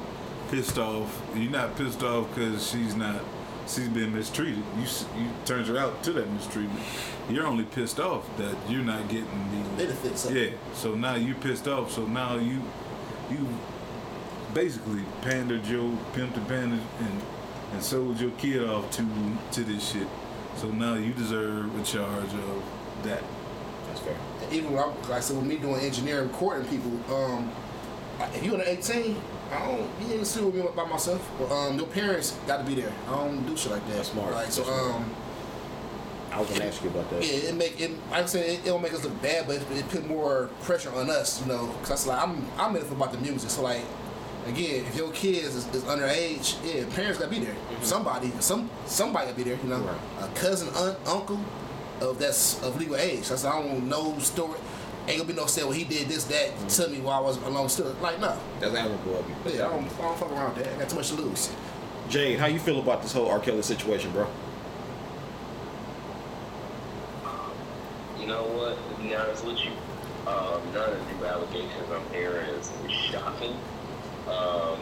pissed 0.50 0.78
off. 0.78 1.22
You're 1.34 1.50
not 1.50 1.76
pissed 1.76 2.02
off 2.02 2.34
because 2.34 2.68
she's 2.70 2.94
not. 2.94 3.20
She's 3.66 3.88
been 3.88 4.14
mistreated. 4.14 4.62
You 4.78 4.86
you 5.18 5.30
turned 5.44 5.66
her 5.66 5.76
out 5.76 6.02
to 6.04 6.12
that 6.12 6.30
mistreatment. 6.32 6.80
You're 7.28 7.46
only 7.46 7.64
pissed 7.64 8.00
off 8.00 8.24
that 8.38 8.56
you're 8.68 8.82
not 8.82 9.08
getting 9.08 9.26
the 9.26 9.84
Benefits 9.84 10.24
of 10.24 10.34
yeah. 10.34 10.50
So 10.72 10.94
now 10.94 11.16
you 11.16 11.34
pissed 11.34 11.68
off. 11.68 11.92
So 11.92 12.06
now 12.06 12.36
you 12.36 12.62
you 13.30 13.46
basically 14.54 15.02
pandered 15.20 15.66
your 15.66 15.90
pimped 16.14 16.36
and 16.36 16.48
pandered 16.48 16.80
and 17.00 17.22
and 17.72 17.82
sold 17.82 18.18
your 18.18 18.30
kid 18.32 18.66
off 18.66 18.90
to 18.92 19.06
to 19.52 19.64
this 19.64 19.92
shit. 19.92 20.08
So 20.56 20.70
now 20.70 20.94
you 20.94 21.12
deserve 21.12 21.78
a 21.78 21.84
charge 21.84 22.32
of 22.32 22.62
that. 23.02 23.22
That's 23.86 24.00
fair. 24.00 24.16
Even 24.52 24.72
when 24.72 24.82
I, 24.82 24.86
like 24.86 25.10
I 25.10 25.20
said, 25.20 25.36
with 25.36 25.46
me 25.46 25.56
doing 25.56 25.80
engineering, 25.80 26.28
recording 26.28 26.68
people, 26.68 26.92
um, 27.14 27.50
if 28.34 28.42
you're 28.42 28.54
under 28.54 28.66
18, 28.66 29.16
I 29.52 29.66
don't, 29.66 29.88
you 30.06 30.14
ain't 30.14 30.26
see 30.26 30.40
with 30.40 30.54
me 30.54 30.62
by 30.74 30.84
myself. 30.84 31.30
But, 31.38 31.50
um, 31.50 31.78
your 31.78 31.86
parents 31.86 32.36
got 32.46 32.58
to 32.58 32.64
be 32.64 32.74
there. 32.80 32.92
I 33.06 33.12
don't 33.12 33.46
do 33.46 33.56
shit 33.56 33.72
like 33.72 33.86
that. 33.88 33.96
That's 33.96 34.10
smart. 34.10 34.32
Like, 34.32 34.50
so, 34.50 34.64
smart. 34.64 34.94
um, 34.94 35.14
I 36.30 36.40
was 36.40 36.50
gonna 36.50 36.64
ask 36.66 36.82
you 36.84 36.90
about 36.90 37.08
that. 37.10 37.22
yeah, 37.24 37.48
it 37.48 37.54
make 37.56 37.80
it. 37.80 37.90
Like 38.10 38.24
I 38.24 38.26
said, 38.26 38.46
it, 38.46 38.66
it'll 38.66 38.78
make 38.78 38.92
us 38.92 39.02
look 39.02 39.20
bad, 39.22 39.46
but 39.46 39.56
it, 39.56 39.62
it 39.72 39.88
put 39.88 40.06
more 40.06 40.50
pressure 40.62 40.92
on 40.92 41.08
us, 41.08 41.40
you 41.40 41.48
know. 41.48 41.68
Cause 41.80 41.88
that's 41.88 42.06
like 42.06 42.22
I'm, 42.22 42.46
I'm 42.58 42.76
in 42.76 42.82
it 42.82 42.84
for 42.86 42.94
about 42.94 43.12
the 43.12 43.18
music. 43.18 43.50
So 43.50 43.62
like, 43.62 43.82
again, 44.46 44.84
if 44.84 44.96
your 44.96 45.10
kids 45.12 45.54
is, 45.54 45.66
is 45.74 45.84
underage, 45.84 46.56
yeah, 46.62 46.84
parents 46.94 47.18
gotta 47.18 47.30
be 47.30 47.40
there. 47.40 47.56
Somebody, 47.82 48.30
some 48.40 48.68
somebody 48.86 49.26
gotta 49.26 49.36
be 49.38 49.44
there, 49.44 49.58
you 49.62 49.68
know. 49.70 49.78
Right. 49.80 49.98
A 50.20 50.28
cousin, 50.34 50.68
aunt, 50.76 50.98
uncle, 51.06 51.40
of 52.00 52.18
that's 52.18 52.62
of 52.62 52.78
legal 52.78 52.96
age. 52.96 53.28
That's 53.28 53.44
I 53.44 53.60
don't 53.60 53.88
know 53.88 54.18
story. 54.18 54.58
Ain't 55.06 55.18
gonna 55.18 55.28
be 55.28 55.34
no 55.34 55.46
say, 55.46 55.62
well, 55.62 55.72
he 55.72 55.84
did 55.84 56.06
this, 56.08 56.24
that 56.24 56.68
to 56.68 56.88
me 56.88 57.00
while 57.00 57.20
I 57.22 57.22
was 57.22 57.38
alone. 57.38 57.70
Still, 57.70 57.96
like, 58.02 58.20
no. 58.20 58.38
That's 58.60 58.74
admirable 58.74 59.16
of 59.18 59.26
you. 59.26 59.34
Yeah, 59.46 59.66
I 59.66 59.70
don't, 59.70 59.84
I 59.84 60.02
don't 60.02 60.18
fuck 60.18 60.30
around 60.30 60.54
with 60.54 60.64
that. 60.64 60.74
I 60.74 60.78
got 60.80 60.90
too 60.90 60.96
much 60.96 61.08
to 61.08 61.14
lose. 61.14 61.50
Jade, 62.10 62.38
how 62.38 62.44
you 62.46 62.58
feel 62.58 62.78
about 62.78 63.00
this 63.00 63.12
whole 63.12 63.26
R. 63.26 63.40
Kelly 63.40 63.62
situation, 63.62 64.10
bro? 64.12 64.28
You 68.20 68.26
know 68.26 68.42
what? 68.44 68.76
To 68.76 69.02
be 69.02 69.14
honest 69.14 69.46
with 69.46 69.58
you, 69.60 69.70
um, 70.26 70.60
none 70.74 70.90
of 70.90 71.08
the 71.08 71.14
new 71.14 71.24
allegations 71.24 71.90
I'm 71.90 72.12
hearing 72.12 72.46
is, 72.50 72.70
is 72.86 72.92
shocking. 72.92 73.54
Um, 74.26 74.78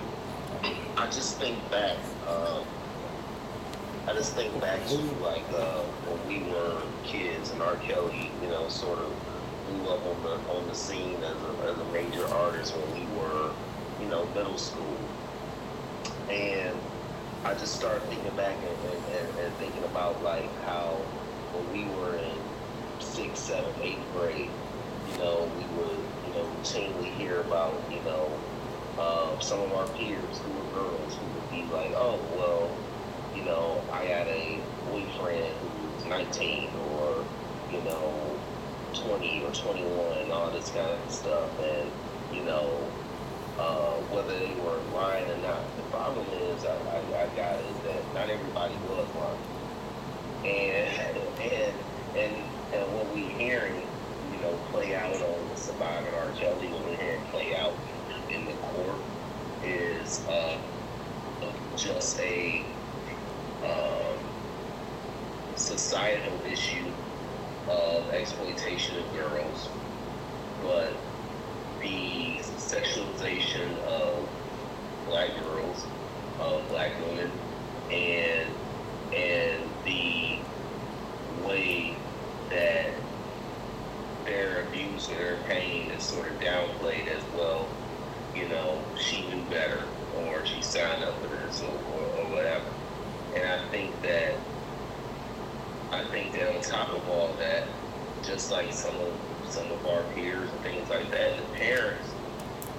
I 0.97 1.07
just 1.07 1.39
think 1.39 1.57
back. 1.71 1.97
Um, 2.29 2.65
I 4.09 4.13
just 4.13 4.35
think 4.35 4.59
back 4.61 4.87
to 4.87 4.97
like 5.21 5.43
uh, 5.53 5.83
when 6.07 6.29
we 6.29 6.49
were 6.53 6.81
kids 7.03 7.51
and 7.51 7.61
R. 7.61 7.75
Kelly, 7.77 8.31
you 8.41 8.49
know, 8.49 8.69
sort 8.69 9.01
of 9.01 9.13
blew 9.67 9.89
up 9.91 10.07
on 10.07 10.23
the 10.23 10.35
on 10.55 10.67
the 10.69 10.75
scene 10.77 11.17
as 11.25 11.35
a, 11.43 11.73
as 11.73 11.77
a 11.77 11.85
major 11.93 12.25
artist 12.29 12.77
when 12.77 12.87
we 12.95 13.05
were, 13.19 13.51
you 14.01 14.07
know, 14.07 14.25
middle 14.27 14.59
school. 14.59 14.97
And 16.31 16.77
I 17.45 17.55
just 17.55 17.75
started 17.75 18.03
thinking 18.05 18.35
back 18.37 18.55
and, 18.55 18.95
and, 18.95 19.39
and, 19.39 19.55
thinking 19.57 19.83
about 19.85 20.23
like 20.23 20.51
how 20.63 20.95
when 21.53 21.67
we 21.73 21.93
were 21.97 22.17
in 22.17 22.39
sixth, 23.01 23.47
seventh, 23.47 23.77
eighth 23.83 24.07
grade, 24.15 24.51
you 25.11 25.19
know, 25.19 25.51
we 25.59 25.65
would, 25.79 25.99
you 26.29 26.35
know, 26.35 26.47
routinely 26.63 27.11
hear 27.19 27.41
about, 27.41 27.75
you 27.91 28.01
know, 28.03 28.31
uh, 28.99 29.37
some 29.41 29.61
of 29.61 29.73
our 29.73 29.89
peers 29.99 30.39
who 30.39 30.51
were 30.53 30.85
girls 30.85 31.15
who 31.15 31.27
would 31.27 31.51
be 31.51 31.75
like, 31.75 31.91
oh, 31.97 32.21
well, 32.37 32.71
know, 33.47 33.83
I 33.93 34.07
got 34.09 34.29
a 34.29 34.69
boyfriend 34.91 35.57
who's 35.73 36.05
19 36.07 36.77
or, 36.77 37.25
you 37.73 37.83
know, 37.83 38.43
20 38.95 39.45
or 39.45 39.53
21, 39.53 40.31
all 40.33 40.51
this 40.51 40.71
kind 40.71 41.03
of 41.03 41.11
stuff. 41.11 41.59
And, 41.61 41.91
you 42.31 42.43
know, 42.45 42.93
uh, 43.59 44.01
whether 44.13 44.39
they 44.39 44.55
were 44.57 44.83
lying 44.95 45.31
or 45.31 45.39
not. 45.39 45.77
The 45.77 45.85
problem 45.85 46.27
is, 46.31 46.65
I, 46.65 46.75
I, 46.75 47.25
I 47.25 47.29
got 47.37 47.61
is 47.61 47.81
that 47.81 48.13
not 48.15 48.31
everybody 48.31 48.75
was 48.89 49.09
lying. 49.15 49.39
And, 50.45 51.19
and, 51.41 51.75
and, 52.15 52.53
and 52.73 52.95
what 52.95 53.11
we 53.15 53.23
hearing, 53.23 53.89
you 54.33 54.39
know, 54.41 54.59
play 54.71 54.95
out 54.95 55.23
on 55.23 55.49
the 55.49 55.57
Survivor 55.57 56.15
R. 56.15 56.33
Kelly, 56.33 56.69
what 56.69 56.85
we're 56.85 56.97
hearing 56.97 57.25
play 57.27 57.57
out 57.57 57.81
in 58.29 58.47
the 58.47 58.55
court 58.55 59.01
is 59.63 60.27
uh, 60.29 60.59
just 61.77 62.19
a 62.21 62.76
um, 63.71 64.19
societal 65.57 66.41
issue 66.45 66.93
of 67.69 68.11
exploitation 68.11 68.97
of 68.99 69.13
girls, 69.13 69.69
but 70.63 70.93
the 71.81 72.39
sexualization 72.41 73.79
of 73.85 74.29
black 75.07 75.31
girls, 75.43 75.87
of 76.39 76.69
black 76.69 76.93
women, 77.01 77.31
and 77.91 78.51
and 79.13 79.63
the 79.85 80.39
way 81.45 81.97
that 82.51 82.93
their 84.25 84.63
abuse 84.67 85.09
or 85.11 85.15
their 85.15 85.37
pain 85.49 85.91
is 85.91 86.03
sort 86.03 86.31
of 86.31 86.41
downplayed 86.41 87.07
as 87.07 87.23
well. 87.37 87.69
You 88.35 88.49
know, 88.49 88.83
she 88.97 89.27
knew 89.29 89.43
better, 89.45 89.85
or 90.13 90.45
she 90.45 90.61
signed 90.63 91.05
up 91.05 91.21
for 91.23 91.29
this, 91.29 91.63
or, 91.63 91.69
or, 91.69 92.03
or 92.19 92.31
whatever. 92.31 92.65
And 93.35 93.47
I 93.47 93.66
think 93.77 94.03
that 94.03 94.35
I 95.93 96.03
think 96.05 96.33
that 96.33 96.55
on 96.57 96.63
top 96.63 96.89
of 96.95 97.07
all 97.11 97.35
that, 97.35 97.69
just 98.23 98.51
like 98.51 98.73
some 98.73 98.97
of 98.97 99.13
some 99.51 99.71
of 99.71 99.87
our 99.87 100.03
peers 100.15 100.51
and 100.51 100.61
things 100.61 100.89
like 100.89 101.11
that, 101.11 101.37
the 101.37 101.59
parents 101.59 102.09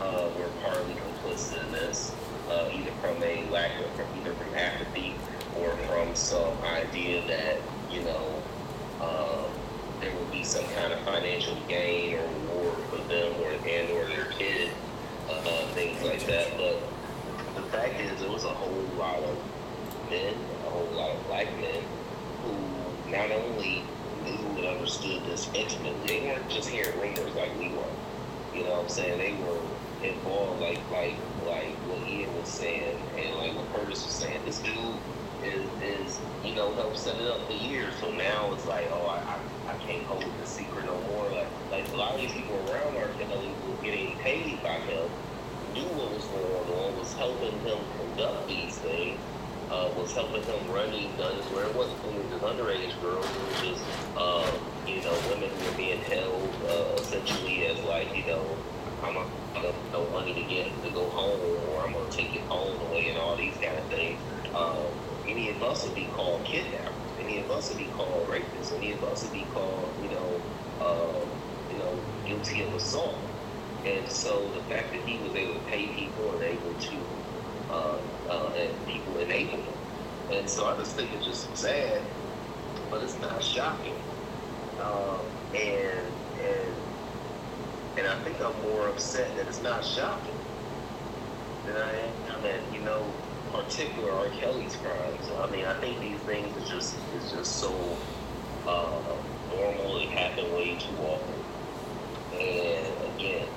uh, 0.01 0.27
were 0.37 0.49
partly 0.63 0.95
complicit 0.95 1.63
in 1.63 1.71
this, 1.71 2.15
uh, 2.49 2.69
either 2.73 2.91
from 2.99 3.21
a 3.21 3.47
lack 3.51 3.71
of, 3.79 3.91
from 3.91 4.07
either 4.19 4.33
from 4.33 4.53
apathy 4.55 5.13
or 5.59 5.77
from 5.87 6.15
some 6.15 6.57
idea 6.63 7.25
that 7.27 7.57
you 7.91 8.01
know 8.01 8.41
um, 8.99 9.45
there 10.01 10.13
would 10.15 10.31
be 10.31 10.43
some 10.43 10.65
kind 10.73 10.91
of 10.91 10.99
financial 11.01 11.55
gain 11.67 12.15
or 12.15 12.23
reward 12.23 12.77
for 12.89 12.97
them 13.07 13.33
or 13.43 13.51
and 13.51 13.91
or 13.91 14.05
their 14.07 14.31
kid, 14.31 14.71
uh, 15.29 15.67
things 15.75 16.01
like 16.01 16.25
that. 16.25 16.57
But 16.57 16.81
the 17.55 17.61
fact 17.69 18.01
is, 18.01 18.19
there 18.19 18.31
was 18.31 18.45
a 18.45 18.49
whole 18.49 18.87
lot 18.97 19.19
of 19.19 19.37
men, 20.09 20.33
whole 20.77 20.97
lot 20.97 21.11
of 21.11 21.27
black 21.27 21.47
men 21.59 21.81
who 22.43 23.11
not 23.11 23.31
only 23.31 23.83
knew 24.23 24.57
and 24.57 24.65
understood 24.65 25.23
this 25.25 25.49
intimately, 25.53 26.07
they 26.07 26.27
weren't 26.27 26.49
just 26.49 26.69
hearing 26.69 26.99
rumors 26.99 27.33
like 27.35 27.57
we 27.57 27.69
were. 27.69 27.93
You 28.53 28.63
know 28.63 28.71
what 28.71 28.83
I'm 28.83 28.89
saying? 28.89 29.17
They 29.17 29.33
were 29.43 29.59
involved, 30.07 30.61
like 30.61 30.79
like 30.91 31.15
like 31.45 31.73
what 31.89 32.07
Ian 32.07 32.33
was 32.37 32.49
saying 32.49 32.97
and 33.17 33.35
like 33.35 33.55
what 33.55 33.65
Curtis 33.73 34.03
was 34.05 34.13
saying. 34.13 34.41
This 34.45 34.59
dude 34.59 34.75
is 35.43 35.65
is 35.81 36.19
you 36.43 36.55
know 36.55 36.73
helped 36.73 36.97
set 36.97 37.19
it 37.19 37.27
up 37.27 37.45
for 37.47 37.53
years. 37.53 37.93
So 37.99 38.11
now 38.11 38.53
it's 38.53 38.65
like, 38.67 38.87
oh, 38.91 39.07
I 39.07 39.17
I, 39.17 39.73
I 39.73 39.77
can't 39.85 40.03
hold 40.03 40.25
the 40.41 40.47
secret 40.47 40.85
no 40.85 40.99
more. 41.09 41.29
Like 41.29 41.47
like 41.71 41.91
a 41.93 41.95
lot 41.95 42.15
of 42.15 42.21
these 42.21 42.31
people 42.31 42.55
around 42.69 42.97
R. 42.97 43.09
Kelly 43.19 43.49
who 43.65 43.71
were 43.71 43.83
getting 43.83 44.15
paid 44.17 44.61
by 44.61 44.79
him 44.85 45.09
knew 45.73 45.83
what 45.93 46.11
was 46.13 46.25
going 46.25 46.79
on, 46.79 46.97
was 46.97 47.13
helping 47.13 47.59
him 47.61 47.77
conduct 47.99 48.47
these 48.47 48.77
things. 48.79 49.19
Uh, 49.69 49.91
was 49.97 50.13
helping 50.13 50.43
him 50.43 50.71
run 50.71 50.91
these 50.91 51.11
guns 51.17 51.43
where 51.51 51.65
it 51.65 51.75
wasn't 51.75 51.99
only 52.05 52.23
just 52.29 52.43
underage 52.43 52.99
girls, 53.01 53.25
it 53.35 53.43
was 53.43 53.59
just, 53.61 53.83
uh, 54.15 54.49
you 54.87 55.01
know, 55.01 55.13
women 55.29 55.49
who 55.49 55.65
were 55.65 55.75
being 55.75 55.99
held 56.01 56.55
uh, 56.63 56.95
essentially 57.01 57.65
as 57.65 57.77
like, 57.83 58.15
you 58.15 58.25
know, 58.25 58.57
I'm 59.03 59.13
gonna 59.13 59.29
have 59.53 59.75
no 59.91 60.09
money 60.09 60.33
to 60.33 60.43
get 60.43 60.81
to 60.83 60.89
go 60.91 61.09
home, 61.09 61.39
or 61.69 61.83
I'm 61.85 61.93
gonna 61.93 62.09
take 62.09 62.33
your 62.33 62.43
phone 62.43 62.79
away, 62.81 63.09
and 63.09 63.17
all 63.17 63.35
these 63.35 63.57
kind 63.57 63.77
of 63.77 63.85
things. 63.87 64.19
Um, 64.53 64.87
any 65.27 65.49
of 65.49 65.61
us 65.61 65.83
would 65.85 65.95
be 65.95 66.05
called 66.05 66.45
kidnappers. 66.45 66.93
Any 67.19 67.39
of 67.39 67.51
us 67.51 67.69
would 67.69 67.77
be 67.77 67.91
called 67.91 68.27
rapists. 68.27 68.73
Any 68.73 68.93
of 68.93 69.03
us 69.03 69.23
would 69.23 69.33
be 69.33 69.45
called, 69.53 69.93
you 70.01 70.09
know, 70.09 70.41
uh, 70.79 71.25
you 71.69 71.77
know, 71.77 72.05
guilty 72.25 72.63
of 72.63 72.73
assault. 72.73 73.29
And 73.85 74.09
so 74.09 74.51
the 74.51 74.61
fact 74.63 74.91
that 74.93 75.01
he 75.01 75.19
was 75.19 75.35
able 75.35 75.55
to 75.55 75.59
pay 75.65 75.87
people 75.87 76.33
and 76.33 76.43
able 76.43 76.73
to, 76.73 76.97
uh, 77.69 77.97
uh, 78.29 78.51
and 78.57 78.85
people 78.85 79.17
him. 79.17 79.59
And 80.33 80.49
so 80.49 80.65
I 80.67 80.77
just 80.77 80.95
think 80.95 81.13
it's 81.13 81.25
just 81.25 81.55
sad, 81.57 82.01
but 82.91 83.03
it's 83.03 83.19
not 83.21 83.43
shocking. 83.43 83.95
Um, 84.79 85.19
and 85.53 86.07
and 86.43 86.75
and 87.97 88.07
I 88.07 88.15
think 88.23 88.41
I'm 88.41 88.61
more 88.61 88.87
upset 88.89 89.35
that 89.35 89.47
it's 89.47 89.61
not 89.61 89.83
shocking 89.83 90.33
than 91.65 91.77
I 91.77 91.91
am 92.35 92.43
that 92.43 92.59
you 92.73 92.81
know 92.81 93.03
particular 93.51 94.11
R. 94.11 94.27
Kelly's 94.39 94.75
crimes. 94.75 95.29
I 95.41 95.49
mean, 95.49 95.65
I 95.65 95.73
think 95.79 95.99
these 95.99 96.19
things 96.21 96.55
is 96.57 96.69
just 96.69 96.95
is 97.13 97.31
just 97.31 97.59
so 97.59 97.97
uh, 98.67 99.15
normal. 99.49 99.99
It 99.99 100.09
happen 100.11 100.53
way 100.53 100.75
too 100.77 100.97
often. 100.97 101.35
And 102.33 103.15
again, 103.15 103.47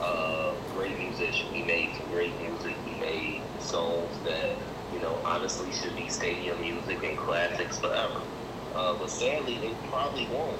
uh, 0.00 0.54
great 0.74 0.98
musician. 0.98 1.48
He 1.52 1.62
made 1.62 1.94
some 1.96 2.08
great 2.08 2.38
music. 2.40 2.76
He 2.98 3.04
made 3.04 3.42
songs 3.60 4.10
that 4.24 4.56
you 4.92 5.00
know 5.00 5.18
honestly 5.24 5.72
should 5.72 5.94
be 5.96 6.08
stadium 6.08 6.60
music 6.60 7.02
and 7.02 7.16
classics 7.18 7.78
forever. 7.78 8.20
Uh, 8.74 8.94
but 8.94 9.10
sadly, 9.10 9.58
they 9.58 9.74
probably 9.88 10.26
won't, 10.26 10.56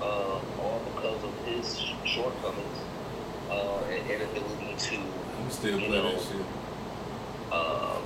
uh, 0.00 0.40
all 0.58 0.80
because 0.94 1.22
of 1.24 1.34
his 1.44 1.78
shortcomings 2.04 2.78
uh, 3.50 3.78
and 3.90 4.08
inability 4.10 4.74
to, 4.78 4.96
I'm 5.38 5.50
still 5.50 5.78
you 5.78 5.86
play 5.88 5.98
know, 6.02 6.12
that 6.12 6.22
shit. 6.22 7.52
um, 7.52 8.02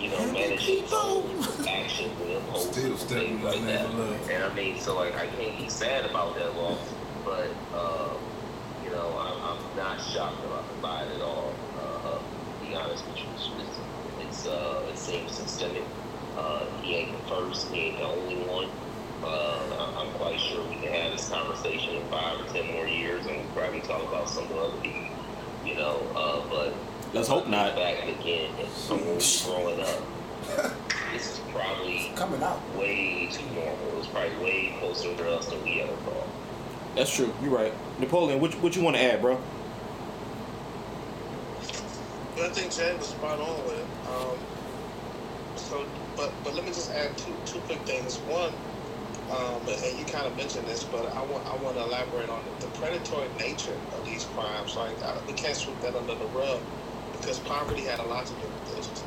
you 0.00 0.08
know, 0.10 0.32
manage 0.32 0.64
his 0.64 0.92
own 0.92 1.38
actions 1.68 2.12
and 2.22 2.30
impulses 2.30 2.70
Still 2.72 2.90
and 2.92 2.98
things 3.00 3.44
on 3.44 3.50
like 3.52 3.60
that 3.66 3.82
that. 3.88 3.94
love. 3.94 4.30
And 4.30 4.44
I 4.44 4.54
mean, 4.54 4.78
so 4.80 4.96
like, 4.96 5.14
I 5.16 5.26
can't 5.26 5.58
be 5.58 5.68
sad 5.68 6.06
about 6.06 6.34
that 6.36 6.56
loss, 6.56 6.78
but 7.24 7.48
uh, 7.74 8.08
you 8.84 8.90
know, 8.90 9.18
I'm, 9.18 9.58
I'm 9.58 9.76
not 9.76 10.00
shocked 10.00 10.42
about 10.46 10.64
by 10.80 11.02
it 11.04 11.16
at 11.16 11.20
all. 11.22 11.51
Uh, 12.82 12.96
to 12.96 13.04
be 13.04 13.04
honest 13.04 13.04
with 13.06 13.18
you, 13.18 13.24
it's 13.34 13.48
it's, 13.58 13.78
it's 14.28 14.46
uh, 14.46 14.82
it 14.90 14.98
seems 14.98 15.32
systemic. 15.32 15.82
Uh, 16.36 16.64
he 16.82 16.94
ain't 16.96 17.12
the 17.12 17.28
first, 17.28 17.68
he 17.70 17.80
ain't 17.80 17.98
the 17.98 18.04
only 18.04 18.36
one. 18.46 18.68
Uh, 19.22 19.60
I- 19.78 20.02
I'm 20.02 20.10
quite 20.14 20.40
sure 20.40 20.62
we 20.68 20.74
can 20.76 20.92
have 20.92 21.12
this 21.12 21.28
conversation 21.28 21.94
in 21.94 22.02
five 22.08 22.40
or 22.40 22.44
ten 22.52 22.72
more 22.72 22.86
years, 22.86 23.24
and 23.26 23.36
we'll 23.36 23.46
probably 23.54 23.80
talk 23.80 24.02
about 24.02 24.28
some 24.28 24.44
of 24.44 24.56
other 24.56 24.76
people. 24.80 25.08
You 25.64 25.74
know, 25.76 26.00
uh, 26.16 26.40
but 26.50 26.74
Let's 27.14 27.28
hope 27.28 27.46
not. 27.46 27.76
back 27.76 28.02
again, 28.08 28.50
as 28.60 28.68
someone 28.72 29.06
who's 29.14 29.44
growing 29.44 29.78
up, 29.80 30.02
this 31.12 31.34
is 31.34 31.40
probably 31.52 32.10
Coming 32.16 32.42
out. 32.42 32.60
way 32.76 33.28
too 33.30 33.44
normal. 33.54 33.98
It's 33.98 34.08
probably 34.08 34.34
way 34.44 34.74
closer 34.80 35.14
to 35.14 35.30
us 35.36 35.46
than 35.46 35.62
we 35.62 35.82
ever 35.82 35.92
thought. 36.04 36.26
That's 36.96 37.14
true. 37.14 37.32
You're 37.42 37.52
right. 37.54 37.72
Napoleon, 38.00 38.40
what, 38.40 38.54
what 38.62 38.74
you 38.74 38.82
want 38.82 38.96
to 38.96 39.02
add, 39.02 39.20
bro? 39.20 39.40
But 42.42 42.50
I 42.50 42.54
think 42.54 42.72
Jay 42.72 42.96
was 42.98 43.10
spot 43.10 43.40
on 43.40 43.66
with 43.66 43.76
it. 43.76 43.90
Um, 44.06 44.48
so, 45.56 45.90
but 46.16 46.42
but 46.44 46.54
let 46.54 46.64
me 46.64 46.72
just 46.72 46.90
add 46.90 47.18
two 47.18 47.40
two 47.44 47.60
quick 47.62 47.86
things. 47.86 48.20
One, 48.22 48.54
um, 49.30 49.68
and 49.68 49.98
you 49.98 50.06
kind 50.06 50.26
of 50.26 50.36
mentioned 50.36 50.68
this, 50.68 50.84
but 50.84 51.12
I 51.16 51.22
want 51.24 51.44
I 51.50 51.56
want 51.56 51.76
to 51.78 51.84
elaborate 51.84 52.30
on 52.30 52.46
it. 52.48 52.60
The 52.60 52.68
predatory 52.68 53.30
nature 53.38 53.80
of 53.92 54.04
these 54.04 54.24
crimes. 54.26 54.76
Like 54.76 54.98
I, 55.04 55.20
we 55.26 55.34
can't 55.34 55.56
sweep 55.56 55.80
that 55.82 55.96
under 55.96 56.16
the 56.16 56.28
rug 56.28 56.64
because 57.12 57.40
poverty 57.40 57.84
had 57.84 58.00
a 58.00 58.04
lot 58.06 58.26
to 58.26 58.36
do 58.36 58.50
with 58.52 58.66
this. 58.66 59.06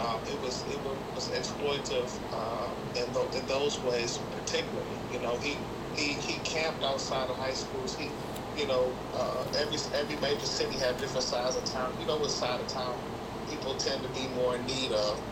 Um, 0.00 0.22
it 0.26 0.40
was 0.40 0.64
it 0.66 0.82
was 0.82 1.30
exploitative 1.30 2.20
uh, 2.32 2.74
in, 2.96 3.12
tho- 3.12 3.30
in 3.36 3.46
those 3.46 3.82
ways, 3.82 4.18
particularly. 4.30 5.04
You 5.08 5.20
know, 5.20 5.38
he 5.38 5.70
he 5.96 6.14
he 6.14 6.40
camped 6.40 6.84
outside 6.84 7.30
of 7.30 7.38
high 7.38 7.54
schools. 7.54 7.96
He 7.96 8.16
you 8.54 8.66
know, 8.68 9.00
uh, 9.14 9.44
every 9.58 9.78
every 9.94 10.16
major 10.18 10.46
city 10.46 10.78
had 10.78 10.98
different 10.98 11.26
sides 11.26 11.56
of 11.56 11.64
town. 11.64 11.94
You 11.98 12.06
know 12.06 12.18
what 12.18 12.32
side 12.32 12.60
of 12.60 12.68
town 12.68 13.02
people 13.48 13.76
tend 13.76 14.04
to 14.04 14.10
be 14.10 14.28
more 14.28 14.56
in 14.56 14.66
need 14.66 14.92
of. 14.92 15.22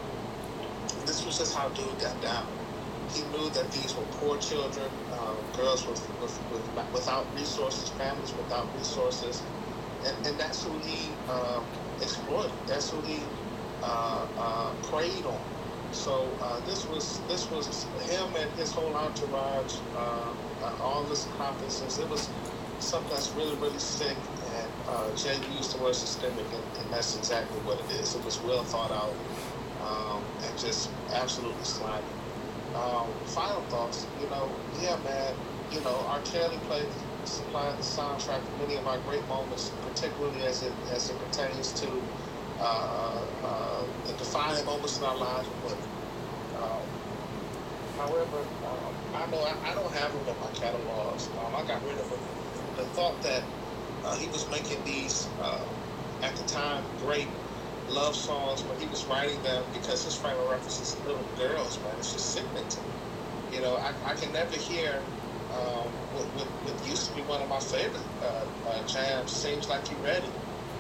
This 1.07 1.25
was 1.27 1.39
just 1.39 1.57
how 1.57 1.71
dude 1.71 1.99
got 2.01 2.21
down. 2.21 2.47
He 3.09 3.25
knew 3.25 3.51
that 3.53 3.73
these 3.73 3.97
were 3.97 4.07
poor 4.07 4.39
children, 4.39 4.93
um, 5.13 5.51
girls 5.53 5.87
with, 5.87 6.11
with, 6.21 6.41
with 6.51 6.71
without 6.93 7.35
resources, 7.35 7.91
families 7.91 8.35
without 8.37 8.75
resources, 8.75 9.49
and, 10.07 10.17
and 10.27 10.39
that's 10.41 10.63
who 10.65 10.79
he 10.79 11.21
um, 11.29 11.69
exploited. 12.01 12.59
That's 12.67 12.91
who 12.91 13.03
he 13.03 13.33
uh, 13.83 14.29
uh, 14.37 14.75
preyed 14.83 15.27
on. 15.27 15.47
So 15.91 16.39
uh, 16.43 16.61
this 16.63 16.89
was 16.89 17.25
this 17.29 17.51
was 17.51 17.91
him 18.03 18.37
and 18.37 18.53
his 18.55 18.73
whole 18.73 18.97
entourage, 18.97 19.83
uh, 19.95 20.35
uh, 20.65 20.77
all 20.81 21.07
this 21.09 21.27
accomplices. 21.27 21.99
It 21.99 22.09
was 22.11 22.35
something 22.79 23.11
that's 23.11 23.35
really 23.35 23.57
really 23.59 23.81
sick. 23.81 24.31
And 24.47 24.73
uh, 24.89 25.15
Jay 25.15 25.39
used 25.45 25.75
the 25.75 25.79
word 25.83 25.97
systemic, 25.97 26.53
and, 26.53 26.65
and 26.81 26.93
that's 26.93 27.17
exactly 27.17 27.61
what 27.61 27.81
it 27.81 27.91
is. 27.91 28.15
It 28.15 28.25
was 28.25 28.41
well 28.43 28.65
thought 28.65 28.93
out 28.93 29.19
um, 29.81 30.31
and 30.47 30.57
just 30.59 30.97
absolutely 31.15 31.65
slimy. 31.65 32.17
Um, 32.75 33.17
final 33.27 33.63
thoughts, 33.65 34.11
you 34.17 34.29
know, 34.29 34.63
yeah, 34.73 34.97
man, 35.05 35.37
you 35.69 35.83
know, 35.83 36.07
R. 36.09 36.23
Kelly 36.23 36.59
played, 36.59 36.93
supplied 37.25 37.79
the 37.79 37.83
soundtrack 37.85 38.47
to 38.47 38.53
many 38.53 38.77
of 38.77 38.87
our 38.87 39.01
great 39.01 39.29
moments, 39.29 39.79
particularly 39.83 40.43
as 40.43 40.63
it 40.63 40.79
as 40.93 41.09
it 41.11 41.19
pertains 41.19 41.73
to 41.75 42.11
uh, 42.59 43.27
uh, 43.43 43.87
the 44.07 44.15
defining 44.15 44.65
moments 44.67 44.99
in 44.99 45.05
our 45.05 45.17
lives 45.19 45.51
women. 45.63 45.89
Um, 46.55 46.89
however, 47.97 48.49
um, 48.63 48.84
I 49.15 49.27
know 49.31 49.39
I, 49.39 49.71
I 49.71 49.75
don't 49.75 49.93
have 49.93 50.13
them 50.13 50.35
in 50.35 50.41
my 50.41 50.51
catalogs. 50.53 51.29
Um, 51.39 51.55
I 51.55 51.65
got 51.67 51.83
rid 51.85 51.99
of 51.99 52.11
them. 52.11 52.19
The 52.77 52.85
thought 52.97 53.21
that 53.23 53.43
uh, 54.05 54.17
he 54.17 54.29
was 54.29 54.49
making 54.51 54.83
these, 54.85 55.29
uh, 55.41 55.65
at 56.23 56.35
the 56.37 56.45
time, 56.45 56.83
great 57.01 57.29
love 57.89 58.17
songs, 58.17 58.63
but 58.63 58.79
he 58.81 58.87
was 58.89 59.05
writing 59.05 59.41
them 59.43 59.63
because 59.73 60.05
his 60.05 60.17
frame 60.17 60.37
of 60.39 60.51
reference 60.51 60.81
is 60.81 60.97
little 61.07 61.25
girls, 61.37 61.79
man. 61.83 61.95
It's 61.99 62.13
just 62.13 62.33
sickening 62.33 62.67
to 62.69 62.81
me. 62.81 62.87
You 63.53 63.61
know, 63.61 63.77
I, 63.77 63.93
I 64.05 64.15
can 64.15 64.33
never 64.33 64.57
hear 64.57 65.01
um, 65.53 65.87
what, 66.15 66.27
what, 66.35 66.47
what 66.47 66.89
used 66.89 67.09
to 67.11 67.15
be 67.15 67.23
one 67.23 67.41
of 67.41 67.49
my 67.49 67.61
favorite 67.61 68.03
uh, 68.23 68.45
uh, 68.69 68.87
jams, 68.87 69.31
Seems 69.31 69.69
Like 69.69 69.89
You 69.91 69.97
Ready, 69.99 70.27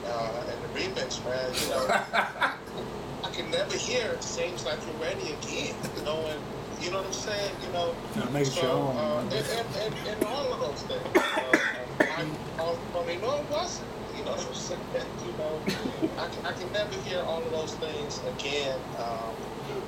uh, 0.07 0.45
and 0.51 0.59
the 0.64 0.80
remix, 0.80 1.22
man. 1.24 1.55
You 1.55 1.68
know, 1.70 1.87
I 3.24 3.30
can 3.32 3.51
never 3.51 3.76
hear 3.76 4.20
Seems 4.20 4.64
Like 4.64 4.78
You're 4.87 5.01
Ready 5.07 5.32
again, 5.39 5.76
knowing, 6.05 6.41
you 6.85 6.91
know 6.93 6.99
what 6.99 7.07
I'm 7.09 7.12
saying? 7.14 7.57
You 7.62 7.70
know, 7.70 7.99
Now 8.16 8.30
make 8.30 8.47
so, 8.47 8.72
own. 8.72 8.99
uh, 8.99 9.20
and, 9.22 9.32
and, 9.35 9.76
and, 9.76 9.95
and 10.07 10.24
all 10.24 10.53
of 10.55 10.61
those 10.61 10.85
things. 10.85 11.35
Uh, 11.37 11.59
I, 12.11 12.22
I, 12.59 12.76
I 12.97 13.07
mean, 13.07 13.20
no, 13.22 13.41
it 13.43 13.49
wasn't. 13.51 13.91
You 14.14 14.24
know 14.24 14.32
what 14.32 14.47
I'm 14.47 14.55
saying? 14.55 14.80
You 15.24 15.35
know, 15.37 15.64
I, 16.18 16.28
can- 16.28 16.47
I 16.47 16.53
can 16.53 16.72
never 16.72 16.97
hear 16.97 17.22
all 17.22 17.47
of 17.47 17.53
those 17.53 17.76
things 17.76 18.22
again. 18.24 18.80
Um, 18.99 19.37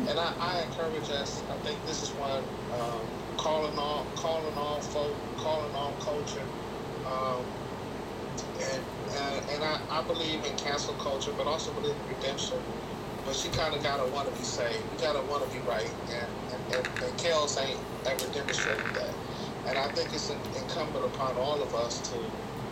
and 0.09 0.19
I, 0.19 0.35
I 0.41 0.63
encourage 0.65 1.11
us. 1.11 1.45
I 1.51 1.57
think 1.59 1.85
this 1.85 2.03
is 2.03 2.15
one 2.15 2.45
um, 2.71 3.11
calling 3.39 3.79
on, 3.79 4.07
calling 4.17 4.57
on 4.57 4.83
folk, 4.83 5.23
calling 5.37 5.75
on 5.75 5.97
culture. 6.01 6.49
Um, 7.05 7.47
and 8.61 8.87
and, 9.17 9.45
and 9.51 9.65
I, 9.65 9.81
I 9.91 10.03
believe 10.03 10.45
in 10.45 10.57
cancel 10.57 10.95
culture, 10.97 11.33
but 11.37 11.47
also 11.47 11.73
believe 11.75 11.97
in 11.99 12.07
redemption. 12.07 12.59
But 13.25 13.37
she 13.37 13.51
kind 13.51 13.75
of 13.75 13.83
gotta 13.83 14.07
want 14.07 14.29
to 14.29 14.35
be 14.35 14.45
saved. 14.45 14.93
You 14.93 14.99
gotta 14.99 15.23
want 15.23 15.45
to 15.45 15.51
be 15.51 15.63
right, 15.63 15.95
and 16.09 16.33
and, 16.53 16.56
and, 16.75 16.87
and 16.87 17.13
Kels 17.19 17.61
ain't 17.63 17.79
ever 18.07 18.33
demonstrated 18.33 18.87
that. 18.95 19.15
And 19.67 19.79
I 19.79 19.89
think 19.93 20.13
it's 20.13 20.31
incumbent 20.31 21.05
upon 21.05 21.37
all 21.37 21.61
of 21.61 21.75
us 21.75 22.01
to, 22.11 22.19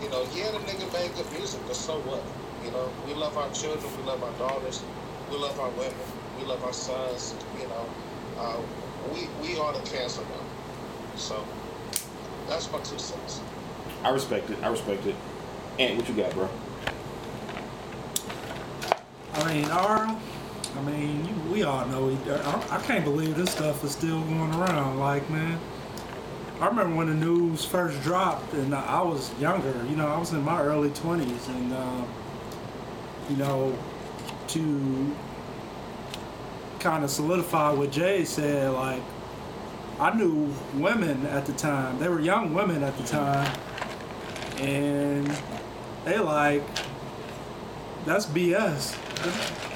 you 0.03 0.09
know, 0.11 0.27
yeah, 0.35 0.51
the 0.53 0.59
nigga 0.59 0.93
made 0.93 1.15
good 1.17 1.31
music, 1.33 1.61
but 1.67 1.77
so 1.77 1.99
what? 2.01 2.23
You 2.65 2.71
know, 2.71 2.89
we 3.07 3.15
love 3.15 3.37
our 3.37 3.51
children, 3.51 3.85
we 3.99 4.05
love 4.05 4.23
our 4.23 4.33
daughters, 4.39 4.83
we 5.31 5.37
love 5.37 5.59
our 5.61 5.71
women, 5.71 5.95
we 6.39 6.45
love 6.45 6.63
our 6.65 6.73
sons. 6.73 7.35
You 7.61 7.67
know, 7.69 7.87
uh, 8.39 8.57
we 9.13 9.29
we 9.43 9.59
ought 9.59 9.75
to 9.75 9.91
cancel 9.91 10.25
them. 10.25 10.47
So 11.17 11.45
that's 12.49 12.71
my 12.73 12.79
two 12.79 12.99
cents. 12.99 13.41
I 14.03 14.11
respect 14.11 14.51
it. 14.51 14.59
I 14.63 14.69
respect 14.69 15.07
it. 15.07 15.15
And 15.79 15.99
what 15.99 16.09
you 16.09 16.15
got, 16.15 16.33
bro? 16.33 16.49
I 19.35 19.53
mean, 19.53 19.65
R. 19.71 20.17
I 20.77 20.83
mean, 20.83 21.25
you, 21.27 21.53
we 21.53 21.63
all 21.63 21.87
know. 21.87 22.11
I, 22.11 22.77
I 22.77 22.83
can't 22.83 23.05
believe 23.05 23.37
this 23.37 23.51
stuff 23.51 23.85
is 23.85 23.93
still 23.93 24.21
going 24.23 24.53
around. 24.55 24.99
Like, 24.99 25.29
man, 25.31 25.59
I 26.61 26.67
remember 26.67 26.97
when 26.97 27.07
the 27.07 27.15
news 27.15 27.65
first 27.65 28.01
dropped, 28.03 28.53
and 28.55 28.75
I 28.75 29.03
was 29.03 29.33
younger. 29.41 29.73
You 29.89 29.97
know, 29.97 30.09
I 30.09 30.19
was 30.19 30.33
in 30.33 30.43
my 30.43 30.61
early 30.63 30.91
twenties, 30.91 31.49
and 31.49 31.73
um, 31.73 32.09
you 33.29 33.37
know, 33.37 33.77
to 34.49 35.17
kind 36.81 37.05
of 37.05 37.11
solidify 37.11 37.73
what 37.73 37.91
Jay 37.91 38.25
said, 38.25 38.71
like, 38.73 39.03
I 39.99 40.15
knew 40.15 40.53
women 40.75 41.25
at 41.27 41.47
the 41.47 41.53
time. 41.53 41.99
They 41.99 42.09
were 42.09 42.21
young 42.21 42.53
women 42.53 42.83
at 42.83 42.97
the 42.99 43.05
time, 43.05 43.51
and 44.59 45.37
they 46.05 46.19
like 46.19 46.63
that's 48.05 48.27
BS. 48.27 49.74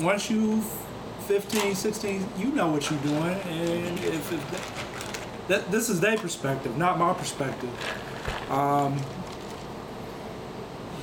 Once 0.00 0.30
you 0.30 0.60
15, 1.26 1.74
16, 1.74 2.28
you 2.38 2.46
know 2.52 2.68
what 2.68 2.90
you're 2.90 3.00
doing, 3.00 3.34
and 3.34 3.98
if 4.00 4.32
it, 4.32 5.48
that 5.48 5.70
this 5.70 5.88
is 5.88 6.00
their 6.00 6.16
perspective, 6.16 6.76
not 6.76 6.98
my 6.98 7.12
perspective. 7.14 7.70
Um, 8.50 9.00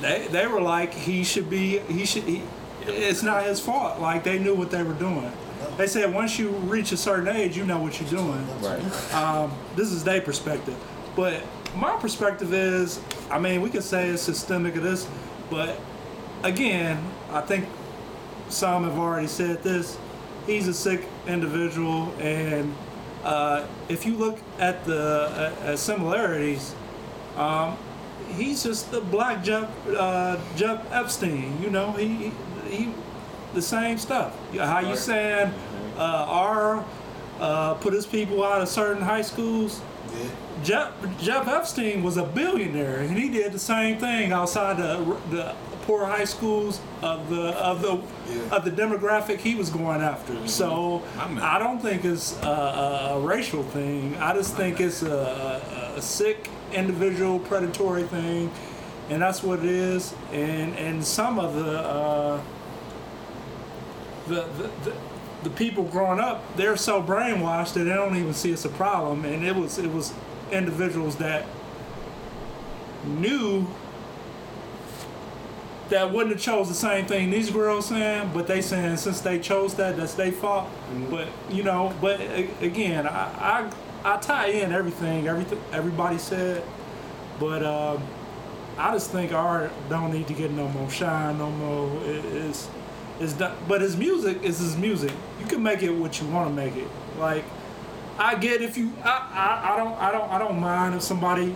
they 0.00 0.26
they 0.28 0.46
were 0.46 0.60
like 0.60 0.92
he 0.92 1.24
should 1.24 1.48
be 1.48 1.78
he 1.80 2.04
should 2.04 2.24
he, 2.24 2.42
it's 2.86 3.22
not 3.22 3.44
his 3.44 3.60
fault. 3.60 4.00
Like 4.00 4.24
they 4.24 4.38
knew 4.38 4.54
what 4.54 4.70
they 4.70 4.82
were 4.82 4.94
doing. 4.94 5.32
They 5.76 5.86
said 5.86 6.12
once 6.12 6.38
you 6.38 6.50
reach 6.50 6.92
a 6.92 6.96
certain 6.96 7.28
age, 7.28 7.56
you 7.56 7.64
know 7.64 7.80
what 7.80 8.00
you're 8.00 8.10
doing. 8.10 8.46
Right. 8.60 9.14
Um, 9.14 9.52
this 9.76 9.90
is 9.90 10.04
their 10.04 10.20
perspective. 10.20 10.76
But 11.16 11.42
my 11.76 11.96
perspective 11.96 12.52
is, 12.52 13.00
I 13.30 13.38
mean, 13.38 13.62
we 13.62 13.70
could 13.70 13.82
say 13.82 14.08
it's 14.08 14.22
systemic 14.22 14.76
of 14.76 14.82
this, 14.82 15.08
but 15.50 15.80
again, 16.42 17.02
I 17.30 17.40
think 17.40 17.66
some 18.48 18.84
have 18.84 18.98
already 18.98 19.26
said 19.26 19.62
this. 19.62 19.96
He's 20.46 20.68
a 20.68 20.74
sick 20.74 21.06
individual, 21.26 22.12
and 22.20 22.74
uh, 23.24 23.66
if 23.88 24.04
you 24.04 24.14
look 24.14 24.38
at 24.58 24.84
the 24.84 25.52
uh, 25.64 25.76
similarities, 25.76 26.74
um, 27.36 27.76
he's 28.36 28.62
just 28.62 28.90
the 28.90 29.00
black 29.00 29.42
Jeff 29.42 29.70
uh, 29.88 30.38
Jeff 30.56 30.86
Epstein. 30.92 31.60
You 31.62 31.70
know, 31.70 31.92
he 31.92 32.32
he 32.68 32.92
the 33.54 33.62
same 33.62 33.96
stuff. 33.98 34.36
How 34.56 34.80
you 34.80 34.96
saying 34.96 35.52
uh, 35.96 36.26
R 36.28 36.84
uh, 37.40 37.74
put 37.74 37.92
his 37.92 38.06
people 38.06 38.44
out 38.44 38.60
of 38.60 38.68
certain 38.68 39.02
high 39.02 39.22
schools? 39.22 39.80
Yeah. 40.12 40.28
Jeff, 40.62 41.18
Jeff 41.18 41.48
Epstein 41.48 42.02
was 42.02 42.16
a 42.16 42.24
billionaire, 42.24 43.00
and 43.00 43.16
he 43.16 43.28
did 43.28 43.52
the 43.52 43.58
same 43.58 43.98
thing 43.98 44.32
outside 44.32 44.78
the, 44.78 45.16
the 45.30 45.54
poor 45.86 46.06
high 46.06 46.24
schools 46.24 46.80
of 47.02 47.28
the 47.28 47.48
of 47.58 47.82
the 47.82 48.00
Yeah. 48.32 48.56
of 48.56 48.64
the 48.64 48.70
demographic 48.70 49.38
he 49.38 49.54
was 49.54 49.68
going 49.70 50.00
after. 50.00 50.34
So 50.48 51.02
I'm- 51.18 51.38
I 51.42 51.58
don't 51.58 51.80
think 51.80 52.04
it's 52.04 52.36
a, 52.42 52.46
a, 53.16 53.20
racial 53.20 53.62
thing. 53.62 54.16
I 54.18 54.32
just 54.34 54.56
think 54.56 54.80
it's 54.80 55.02
a, 55.02 55.12
a, 55.94 55.98
a 55.98 56.02
sick 56.02 56.48
individual 56.72 57.38
predatory 57.38 58.04
thing, 58.04 58.50
and 59.10 59.20
that's 59.20 59.42
what 59.42 59.58
it 59.58 59.66
is. 59.66 60.14
And 60.32 60.74
and 60.78 61.04
some 61.04 61.38
of 61.38 61.54
the 61.54 61.78
uh, 61.80 62.40
the, 64.28 64.34
the, 64.56 64.70
the 64.90 64.92
the 65.44 65.50
people 65.50 65.84
growing 65.84 66.18
up, 66.18 66.56
they're 66.56 66.76
so 66.78 67.02
brainwashed 67.02 67.74
that 67.74 67.84
they 67.84 67.94
don't 67.94 68.16
even 68.16 68.32
see 68.32 68.50
it's 68.52 68.64
a 68.64 68.70
problem. 68.70 69.26
And 69.26 69.44
it 69.44 69.54
was 69.54 69.78
it 69.78 69.92
was 69.92 70.14
individuals 70.50 71.16
that 71.16 71.44
knew 73.04 73.66
that 75.90 76.12
wouldn't 76.12 76.34
have 76.34 76.42
chose 76.42 76.68
the 76.68 76.74
same 76.74 77.06
thing 77.06 77.30
these 77.30 77.50
girls 77.50 77.86
saying, 77.86 78.30
but 78.32 78.46
they 78.46 78.62
saying 78.62 78.96
since 78.96 79.20
they 79.20 79.38
chose 79.38 79.74
that, 79.74 79.96
that's 79.96 80.14
their 80.14 80.32
fault. 80.32 80.68
But 81.10 81.28
you 81.50 81.62
know, 81.62 81.94
but 82.00 82.20
again, 82.60 83.06
I, 83.06 83.70
I 84.04 84.14
I 84.14 84.16
tie 84.18 84.48
in 84.48 84.72
everything, 84.72 85.28
everything 85.28 85.60
everybody 85.72 86.18
said, 86.18 86.62
but 87.38 87.62
um, 87.64 88.02
I 88.76 88.92
just 88.92 89.10
think 89.10 89.32
art 89.32 89.70
don't 89.88 90.12
need 90.12 90.26
to 90.28 90.34
get 90.34 90.50
no 90.50 90.68
more 90.68 90.90
shine, 90.90 91.38
no 91.38 91.50
more. 91.50 92.02
It, 92.04 92.24
it's 92.24 92.68
it's 93.20 93.32
done, 93.34 93.56
but 93.68 93.80
his 93.80 93.96
music 93.96 94.42
is 94.42 94.58
his 94.58 94.76
music. 94.76 95.12
You 95.40 95.46
can 95.46 95.62
make 95.62 95.82
it 95.82 95.90
what 95.90 96.20
you 96.20 96.26
want 96.28 96.48
to 96.48 96.54
make 96.54 96.76
it. 96.76 96.88
Like 97.18 97.44
I 98.18 98.36
get 98.36 98.62
if 98.62 98.76
you, 98.76 98.92
I, 99.04 99.28
I 99.32 99.74
I 99.74 99.76
don't 99.76 99.98
I 100.00 100.12
don't 100.12 100.30
I 100.30 100.38
don't 100.38 100.60
mind 100.60 100.94
if 100.94 101.02
somebody 101.02 101.54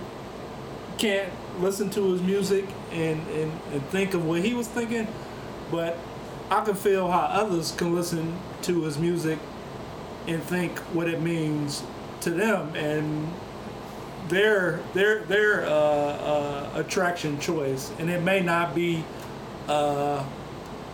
can't 0.99 1.33
listen 1.61 1.91
to 1.91 2.13
his 2.13 2.23
music 2.23 2.67
and, 2.93 3.27
and, 3.29 3.53
and 3.73 3.83
think 3.89 4.15
of 4.15 4.25
what 4.25 4.43
he 4.43 4.55
was 4.55 4.69
thinking, 4.69 5.07
but 5.71 5.99
I 6.51 6.65
can 6.65 6.75
feel 6.75 7.11
how 7.11 7.21
others 7.21 7.73
can 7.73 7.95
listen 7.95 8.39
to 8.63 8.83
his 8.83 8.99
music 8.99 9.39
and 10.27 10.43
think 10.43 10.79
what 10.95 11.09
it 11.09 11.21
means 11.21 11.83
to 12.21 12.31
them 12.31 12.75
and 12.75 13.29
their 14.29 14.81
their 14.93 15.21
their 15.21 15.65
uh, 15.65 15.71
uh, 15.71 16.71
attraction 16.75 17.39
choice, 17.41 17.91
and 17.99 18.11
it 18.11 18.23
may 18.23 18.41
not 18.41 18.75
be 18.75 19.05
uh, 19.69 20.23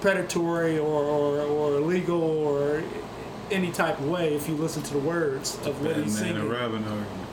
predatory 0.00 0.78
or, 0.78 1.02
or, 1.02 1.40
or 1.40 1.76
illegal 1.78 2.22
or 2.22 2.82
any 3.50 3.70
type 3.70 3.98
of 3.98 4.08
way 4.08 4.34
if 4.34 4.48
you 4.48 4.54
listen 4.54 4.82
to 4.82 4.92
the 4.94 5.00
words 5.00 5.56
of 5.66 5.84
what 5.84 5.96
he's 5.96 6.18
singing. 6.18 6.48
Robin 6.48 6.84
argument. 6.84 7.23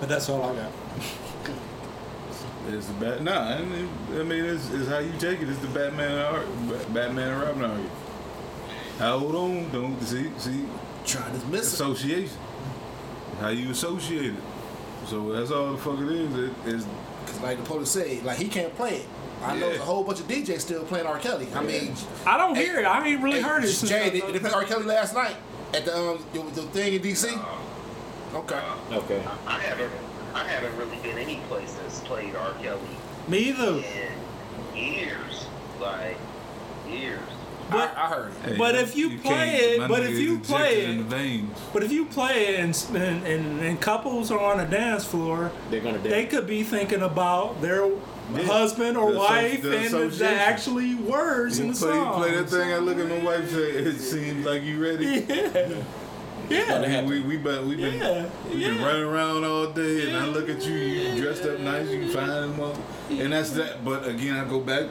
But 0.00 0.08
that's 0.08 0.28
all 0.28 0.42
I 0.42 0.54
got. 0.54 0.72
It's 2.68 2.86
the 2.86 2.92
bat. 2.94 3.22
Nah, 3.22 3.56
I 3.56 3.62
mean, 3.62 3.88
I 4.12 4.22
mean 4.22 4.44
it's, 4.44 4.70
it's 4.70 4.88
how 4.88 4.98
you 4.98 5.12
take 5.18 5.40
it. 5.40 5.48
It's 5.48 5.58
the 5.58 5.66
Batman 5.68 6.12
and 6.12 6.20
Ar- 6.20 6.74
Batman 6.92 7.28
and 7.32 7.40
Robin 7.42 7.64
argument. 7.64 7.90
Hold 8.98 9.34
on, 9.34 9.70
don't 9.72 10.00
see 10.02 10.30
see 10.38 10.66
Trying 11.06 11.32
to 11.32 11.38
dismiss 11.38 11.66
it. 11.68 11.74
association. 11.74 12.36
How 13.40 13.48
you 13.48 13.70
associate 13.70 14.34
it. 14.34 14.40
So 15.06 15.32
that's 15.32 15.50
all 15.50 15.72
the 15.72 15.78
fuck 15.78 15.98
it 16.00 16.08
is. 16.10 16.34
It 16.36 16.74
is 16.74 16.86
Cause 17.26 17.40
like 17.40 17.56
the 17.58 17.64
police 17.64 17.88
say, 17.90 18.20
like 18.20 18.36
he 18.38 18.48
can't 18.48 18.74
play 18.76 18.96
it. 18.98 19.06
I 19.42 19.54
know 19.54 19.60
Yeah. 19.60 19.66
there's 19.70 19.80
a 19.80 19.84
whole 19.84 20.04
bunch 20.04 20.20
of 20.20 20.28
DJs 20.28 20.60
still 20.60 20.84
playing 20.84 21.06
R. 21.06 21.18
Kelly. 21.18 21.48
I 21.54 21.62
mean, 21.62 21.94
I 22.26 22.36
don't 22.36 22.54
Hey, 22.54 22.66
hear 22.66 22.80
it. 22.80 22.84
I 22.84 23.06
ain't 23.08 23.22
really 23.22 23.38
hey, 23.40 23.48
heard 23.48 23.64
it. 23.64 23.72
Jay, 23.86 24.06
I- 24.06 24.10
they, 24.10 24.20
they 24.20 24.38
played 24.38 24.52
R. 24.52 24.64
Kelly 24.64 24.84
last 24.84 25.14
night 25.14 25.34
at 25.74 25.84
the 25.86 25.96
um 25.96 26.24
the, 26.34 26.40
the 26.60 26.62
thing 26.68 26.92
in 26.94 27.00
DC. 27.02 27.32
Okay. 28.34 28.62
Uh, 28.90 28.96
okay. 28.98 29.22
I 29.46 29.58
haven't, 29.58 29.90
I 30.34 30.44
haven't 30.46 30.76
really 30.76 30.96
been 30.98 31.18
any 31.18 31.36
place 31.48 31.72
that's 31.82 32.00
played 32.00 32.34
R. 32.36 32.52
Kelly 32.62 32.80
Me 33.28 33.38
either. 33.50 33.82
in 33.82 34.76
years, 34.76 35.46
like 35.80 36.16
years. 36.88 37.20
But- 37.70 37.96
I, 37.96 38.04
I 38.04 38.08
heard 38.08 38.32
hey, 38.44 38.56
But 38.56 38.74
if 38.74 38.96
you 38.96 39.18
play 39.18 39.56
it- 39.56 39.88
but 39.88 40.02
if 40.04 40.18
you 40.18 40.34
injected 40.34 40.44
play 40.56 40.84
in 40.84 40.90
it- 40.90 40.96
the 40.98 41.02
veins. 41.16 41.58
But 41.72 41.82
if 41.84 41.92
you 41.92 42.04
play 42.06 42.46
it 42.48 42.60
and, 42.60 42.86
and, 43.00 43.24
and, 43.26 43.60
and 43.60 43.80
couples 43.80 44.30
are 44.32 44.40
on 44.40 44.58
a 44.60 44.66
dance 44.68 45.04
floor, 45.04 45.52
They're 45.70 45.80
gonna 45.80 45.98
they 45.98 46.26
could 46.26 46.46
be 46.48 46.62
thinking 46.64 47.02
about 47.02 47.60
their 47.62 47.86
Yeah. 47.86 48.42
husband 48.42 48.96
or 48.96 49.12
The 49.12 49.20
asso- 49.20 49.28
wife 49.34 49.62
the 49.62 49.76
and 49.76 49.86
the, 49.86 49.98
the 49.98 50.06
association. 50.06 50.38
actually 50.38 50.94
words 50.96 51.58
in 51.60 51.68
the 51.68 51.74
play, 51.78 51.88
you 51.94 51.94
song. 52.04 52.14
play 52.14 52.30
that 52.36 52.48
thing. 52.50 52.72
I 52.72 52.78
look 52.78 52.98
at 52.98 53.08
my 53.08 53.18
wife. 53.18 53.50
Say, 53.50 53.70
"It 53.70 53.98
seems 54.00 54.44
like 54.46 54.62
you 54.62 54.80
ready." 54.82 55.24
Yeah. 55.28 55.82
I 56.50 56.54
Yeah. 56.54 57.00
mean, 57.02 57.06
we 57.06 57.20
we 57.20 57.36
been 57.36 57.68
we 57.68 57.76
been 57.76 57.98
Yeah, 57.98 58.26
we 58.48 58.60
been 58.60 58.76
yeah. 58.78 58.84
running 58.84 59.02
around 59.04 59.44
all 59.44 59.68
day, 59.68 60.08
and 60.08 60.16
I 60.16 60.26
look 60.26 60.48
at 60.48 60.64
you, 60.66 60.74
you 60.74 61.22
dressed 61.22 61.44
up 61.44 61.60
nice, 61.60 61.88
you 61.88 62.08
fine 62.10 62.28
and 62.28 62.58
well, 62.58 62.76
and 63.10 63.32
that's 63.32 63.50
that. 63.52 63.84
But 63.84 64.06
again, 64.08 64.34
I 64.36 64.44
go 64.48 64.60
back 64.60 64.86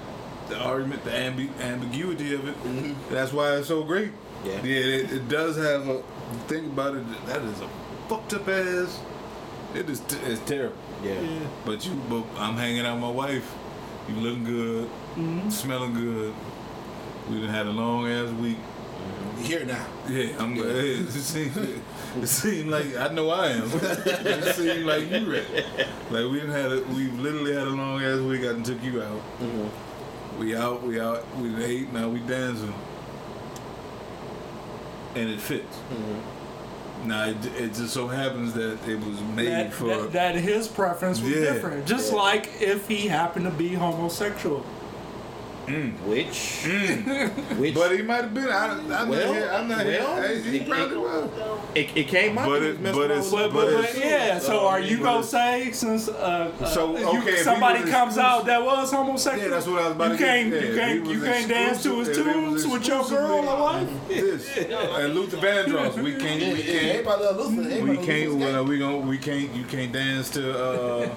the 0.50 0.58
argument, 0.58 1.04
the 1.04 1.12
ambi- 1.12 1.50
ambiguity 1.62 2.34
of 2.34 2.48
it. 2.48 2.56
Mm-hmm. 2.64 3.14
That's 3.14 3.34
why 3.34 3.56
it's 3.58 3.68
so 3.68 3.84
great. 3.84 4.12
Yeah. 4.46 4.54
yeah, 4.64 4.80
it, 4.80 5.12
it 5.12 5.28
does 5.30 5.58
have 5.58 5.88
a 5.88 6.02
think 6.48 6.68
about 6.68 6.96
it. 6.96 7.04
That 7.28 7.42
is 7.42 7.60
a 7.62 7.68
fucked 8.08 8.34
up 8.34 8.48
ass. 8.48 9.00
It 9.76 9.90
is 9.90 10.00
t- 10.00 10.18
it's 10.26 10.42
terrible. 10.42 10.76
Yeah. 11.04 11.16
But 11.66 11.86
you, 11.86 11.92
but 12.10 12.24
I'm 12.38 12.56
hanging 12.56 12.86
out 12.86 12.94
with 12.96 13.04
my 13.04 13.12
wife. 13.12 13.54
You 14.08 14.16
looking 14.16 14.44
good, 14.46 14.86
mm-hmm. 15.16 15.50
smelling 15.50 15.94
good. 15.94 16.34
We 17.30 17.42
done 17.42 17.50
had 17.50 17.68
a 17.68 17.72
long 17.72 18.08
ass 18.08 18.32
week. 18.32 18.58
We 19.40 19.46
here 19.46 19.66
now. 19.66 19.86
Yeah, 20.08 20.36
I'm. 20.40 20.56
It 20.58 21.10
seems, 21.12 21.56
it 21.58 22.28
seems 22.28 22.66
like 22.68 22.96
I 22.98 23.08
know 23.14 23.30
I 23.30 23.48
am. 23.50 23.70
it 23.74 24.56
seems 24.56 24.86
like 24.86 25.10
you 25.10 25.32
ready. 25.32 25.66
Like 26.10 26.32
we 26.32 26.40
didn't 26.40 26.52
had 26.52 26.72
a, 26.72 26.82
we 26.94 27.10
literally 27.12 27.54
had 27.54 27.68
a 27.68 27.72
long 27.72 28.02
ass 28.04 28.20
week. 28.20 28.42
I 28.42 28.46
done 28.46 28.64
took 28.64 28.82
you 28.84 29.02
out. 29.02 29.22
Mm-hmm. 29.40 30.40
We 30.40 30.56
out. 30.56 30.84
We 30.84 31.00
out. 31.00 31.26
We 31.38 31.64
ate. 31.64 31.94
Now 31.94 32.10
we 32.10 32.20
dancing, 32.20 32.74
and 35.16 35.30
it 35.30 35.40
fits. 35.40 35.76
Mm-hmm. 35.78 37.08
Now 37.08 37.26
it, 37.28 37.38
it 37.58 37.74
just 37.74 37.94
so 37.94 38.08
happens 38.10 38.54
that 38.54 38.86
it 38.88 39.00
was 39.00 39.22
made 39.22 39.48
That, 39.48 39.74
for. 39.74 39.88
that, 39.88 40.12
that 40.12 40.36
his 40.36 40.68
preference 40.68 41.22
was 41.22 41.32
Yeah. 41.32 41.54
different. 41.54 41.86
Just 41.86 42.12
Yeah. 42.12 42.18
like 42.18 42.50
if 42.62 42.88
he 42.90 43.08
happened 43.08 43.46
to 43.46 43.52
be 43.52 43.70
homosexual. 43.74 44.66
Which, 46.06 46.66
which 47.58 47.74
But 47.76 47.92
he 47.96 48.02
might 48.02 48.24
have 48.24 48.34
been. 48.34 48.50
I, 48.50 48.68
I'm 48.68 49.10
Well, 49.10 49.28
not 49.28 49.36
here. 49.36 49.50
I'm 49.54 49.68
not 49.68 49.78
well, 49.86 50.22
here. 50.22 50.28
Hey, 50.28 50.42
he 50.42 50.58
it- 50.58 50.70
probably 50.70 50.98
was. 50.98 51.30
it, 51.76 51.98
it 51.98 52.08
came 52.08 52.38
out. 52.38 52.48
But 52.48 52.64
it- 52.64 52.80
was 52.80 52.92
but 52.96 53.00
around 53.02 53.12
it's- 53.12 53.32
But, 53.32 53.54
but 53.54 53.72
but, 53.74 53.98
yeah, 53.98 54.40
so 54.40 54.68
are 54.68 54.80
you 54.80 54.98
but 54.98 55.04
gonna 55.04 55.20
it's- 55.20 55.32
say 55.32 55.72
since 55.72 56.08
uh, 56.10 56.52
uh, 56.60 56.66
So, 56.66 56.96
okay, 56.98 57.18
if 57.32 57.38
he 57.38 57.44
somebody 57.44 57.90
comes 57.90 58.18
out 58.18 58.46
that 58.46 58.64
was 58.64 58.92
homosexual? 58.92 59.44
Yeah, 59.46 59.50
that's 59.56 59.68
what 59.68 59.82
I 59.82 59.88
was 59.88 59.96
about 59.96 60.12
you 60.12 60.18
to 60.18 60.24
get- 60.24 60.28
can't, 60.28 60.54
yeah, 60.54 60.62
you 60.62 60.76
can't, 60.76 61.06
you 61.06 61.20
was 61.20 61.30
can't 61.30 61.48
dance 61.50 61.84
to 61.84 62.00
his 62.00 62.08
exclusive- 62.10 62.28
if 62.28 62.36
he 62.46 62.50
was 62.54 62.64
tunes 62.64 62.74
with 62.74 62.88
your 62.88 63.04
girl 63.10 63.50
or 63.50 63.62
what? 63.62 64.08
This 64.10 64.58
and 64.58 65.14
Luther 65.14 65.38
Vandross. 65.38 66.02
We 66.02 66.14
can't. 66.24 66.58
We 66.58 66.64
can't. 66.64 66.86
everybody 66.86 67.24
love 67.24 67.38
Luther. 67.56 67.84
We 67.86 67.98
can't. 67.98 68.32
love 68.32 68.68
Luther's 68.68 68.80
Well, 68.80 68.98
game. 69.00 69.08
we 69.08 69.10
We 69.10 69.18
can't. 69.18 69.54
You 69.56 69.64
can't 69.66 69.92
dance 69.92 70.30
to 70.32 70.58
uh, 70.58 71.10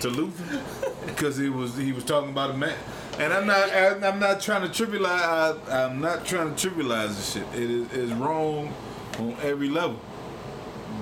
to 0.00 0.08
Luther 0.08 0.60
because 1.06 1.36
he 1.36 1.48
was 1.48 1.76
he 1.76 1.92
was 1.92 2.04
talking 2.04 2.30
about 2.30 2.50
a 2.50 2.54
man. 2.54 2.74
And 3.20 3.34
I'm 3.34 3.46
not. 3.46 3.70
I- 3.70 4.08
I'm 4.08 4.18
not 4.18 4.40
trying 4.40 4.68
to 4.68 4.68
trivialize. 4.68 5.68
I, 5.68 5.84
I'm 5.84 6.00
not 6.00 6.24
trying 6.24 6.54
to 6.54 6.70
trivialize 6.70 7.08
this 7.08 7.34
shit. 7.34 7.46
It 7.54 7.70
is 7.70 7.92
it's 7.92 8.12
wrong 8.12 8.72
on 9.18 9.36
every 9.42 9.68
level, 9.68 10.00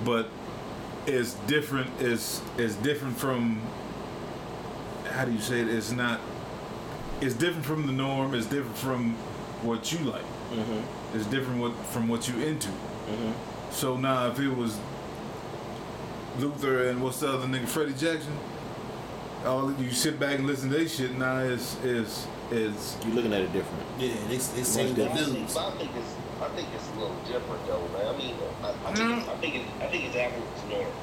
but 0.04 0.28
it's 1.06 1.34
different. 1.46 1.90
It's 2.00 2.42
it's 2.56 2.74
different 2.76 3.16
from. 3.16 3.62
How 5.10 5.24
do 5.24 5.32
you 5.32 5.40
say 5.40 5.60
it? 5.60 5.68
It's 5.68 5.92
not. 5.92 6.20
It's 7.20 7.34
different 7.34 7.64
from 7.64 7.86
the 7.86 7.92
norm. 7.92 8.34
It's 8.34 8.46
different 8.46 8.76
from 8.76 9.14
what 9.62 9.92
you 9.92 9.98
like. 10.00 10.22
Mm-hmm. 10.50 11.16
It's 11.16 11.26
different 11.26 11.60
what, 11.60 11.74
from 11.86 12.08
what 12.08 12.28
you 12.28 12.34
into. 12.44 12.68
Mm-hmm. 12.68 13.32
So 13.70 13.96
now, 13.96 14.28
if 14.28 14.38
it 14.38 14.48
was 14.48 14.78
Luther 16.38 16.88
and 16.88 17.02
what's 17.02 17.20
the 17.20 17.28
other 17.28 17.46
nigga, 17.46 17.66
Freddie 17.66 17.92
Jackson, 17.92 18.36
all 19.44 19.72
you 19.72 19.90
sit 19.90 20.18
back 20.18 20.38
and 20.38 20.46
listen 20.46 20.70
to 20.70 20.76
this 20.76 20.96
shit. 20.96 21.16
Now 21.16 21.38
is 21.38 21.76
is 21.84 22.26
is 22.50 22.96
You 23.04 23.12
looking 23.12 23.32
at 23.32 23.42
it 23.42 23.52
different. 23.52 23.84
Yeah, 23.98 24.14
they, 24.28 24.36
they 24.36 24.38
sing 24.38 24.94
the 24.94 25.10
I 25.10 25.14
think, 25.14 25.36
dudes. 25.36 25.56
I 25.56 25.70
think 25.72 25.90
it's 25.96 26.14
I 26.40 26.48
think 26.50 26.68
it's 26.74 26.88
a 26.88 26.98
little 26.98 27.16
different 27.26 27.66
though, 27.66 27.86
man. 27.92 28.14
I 28.14 28.16
mean, 28.16 28.34
I, 28.62 28.70
I 28.86 28.94
think 28.94 29.18
it's, 29.18 29.28
I 29.28 29.36
think 29.36 29.54
it's, 29.56 29.82
I 29.82 29.86
think 29.88 30.04
it's 30.04 30.16
apples 30.16 30.62
to 30.62 30.68
north. 30.68 30.94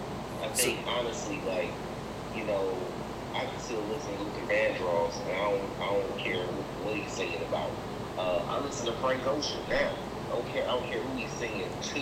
I 0.44 0.48
think 0.50 0.80
honestly, 0.88 1.42
like 1.48 1.72
you 2.36 2.44
know, 2.46 2.78
I 3.34 3.46
can 3.46 3.60
still 3.60 3.82
listen 3.92 4.16
to 4.18 4.24
Luther 4.24 4.54
Vandross, 4.54 5.22
and 5.22 5.32
I 5.32 5.52
don't 5.52 5.72
I 5.82 5.86
don't 5.94 6.18
care 6.18 6.46
what 6.84 6.96
he's 6.96 7.12
singing 7.12 7.42
about. 7.48 7.72
Uh, 8.18 8.44
I 8.48 8.60
listen 8.60 8.86
to 8.88 8.94
Frank 9.00 9.26
Ocean 9.28 9.60
now. 9.70 9.92
I 10.28 10.36
don't 10.36 10.48
care. 10.50 10.64
I 10.64 10.72
don't 10.72 10.88
care 10.88 11.02
who 11.02 11.18
he's 11.18 11.32
singing 11.34 11.68
to 11.82 12.00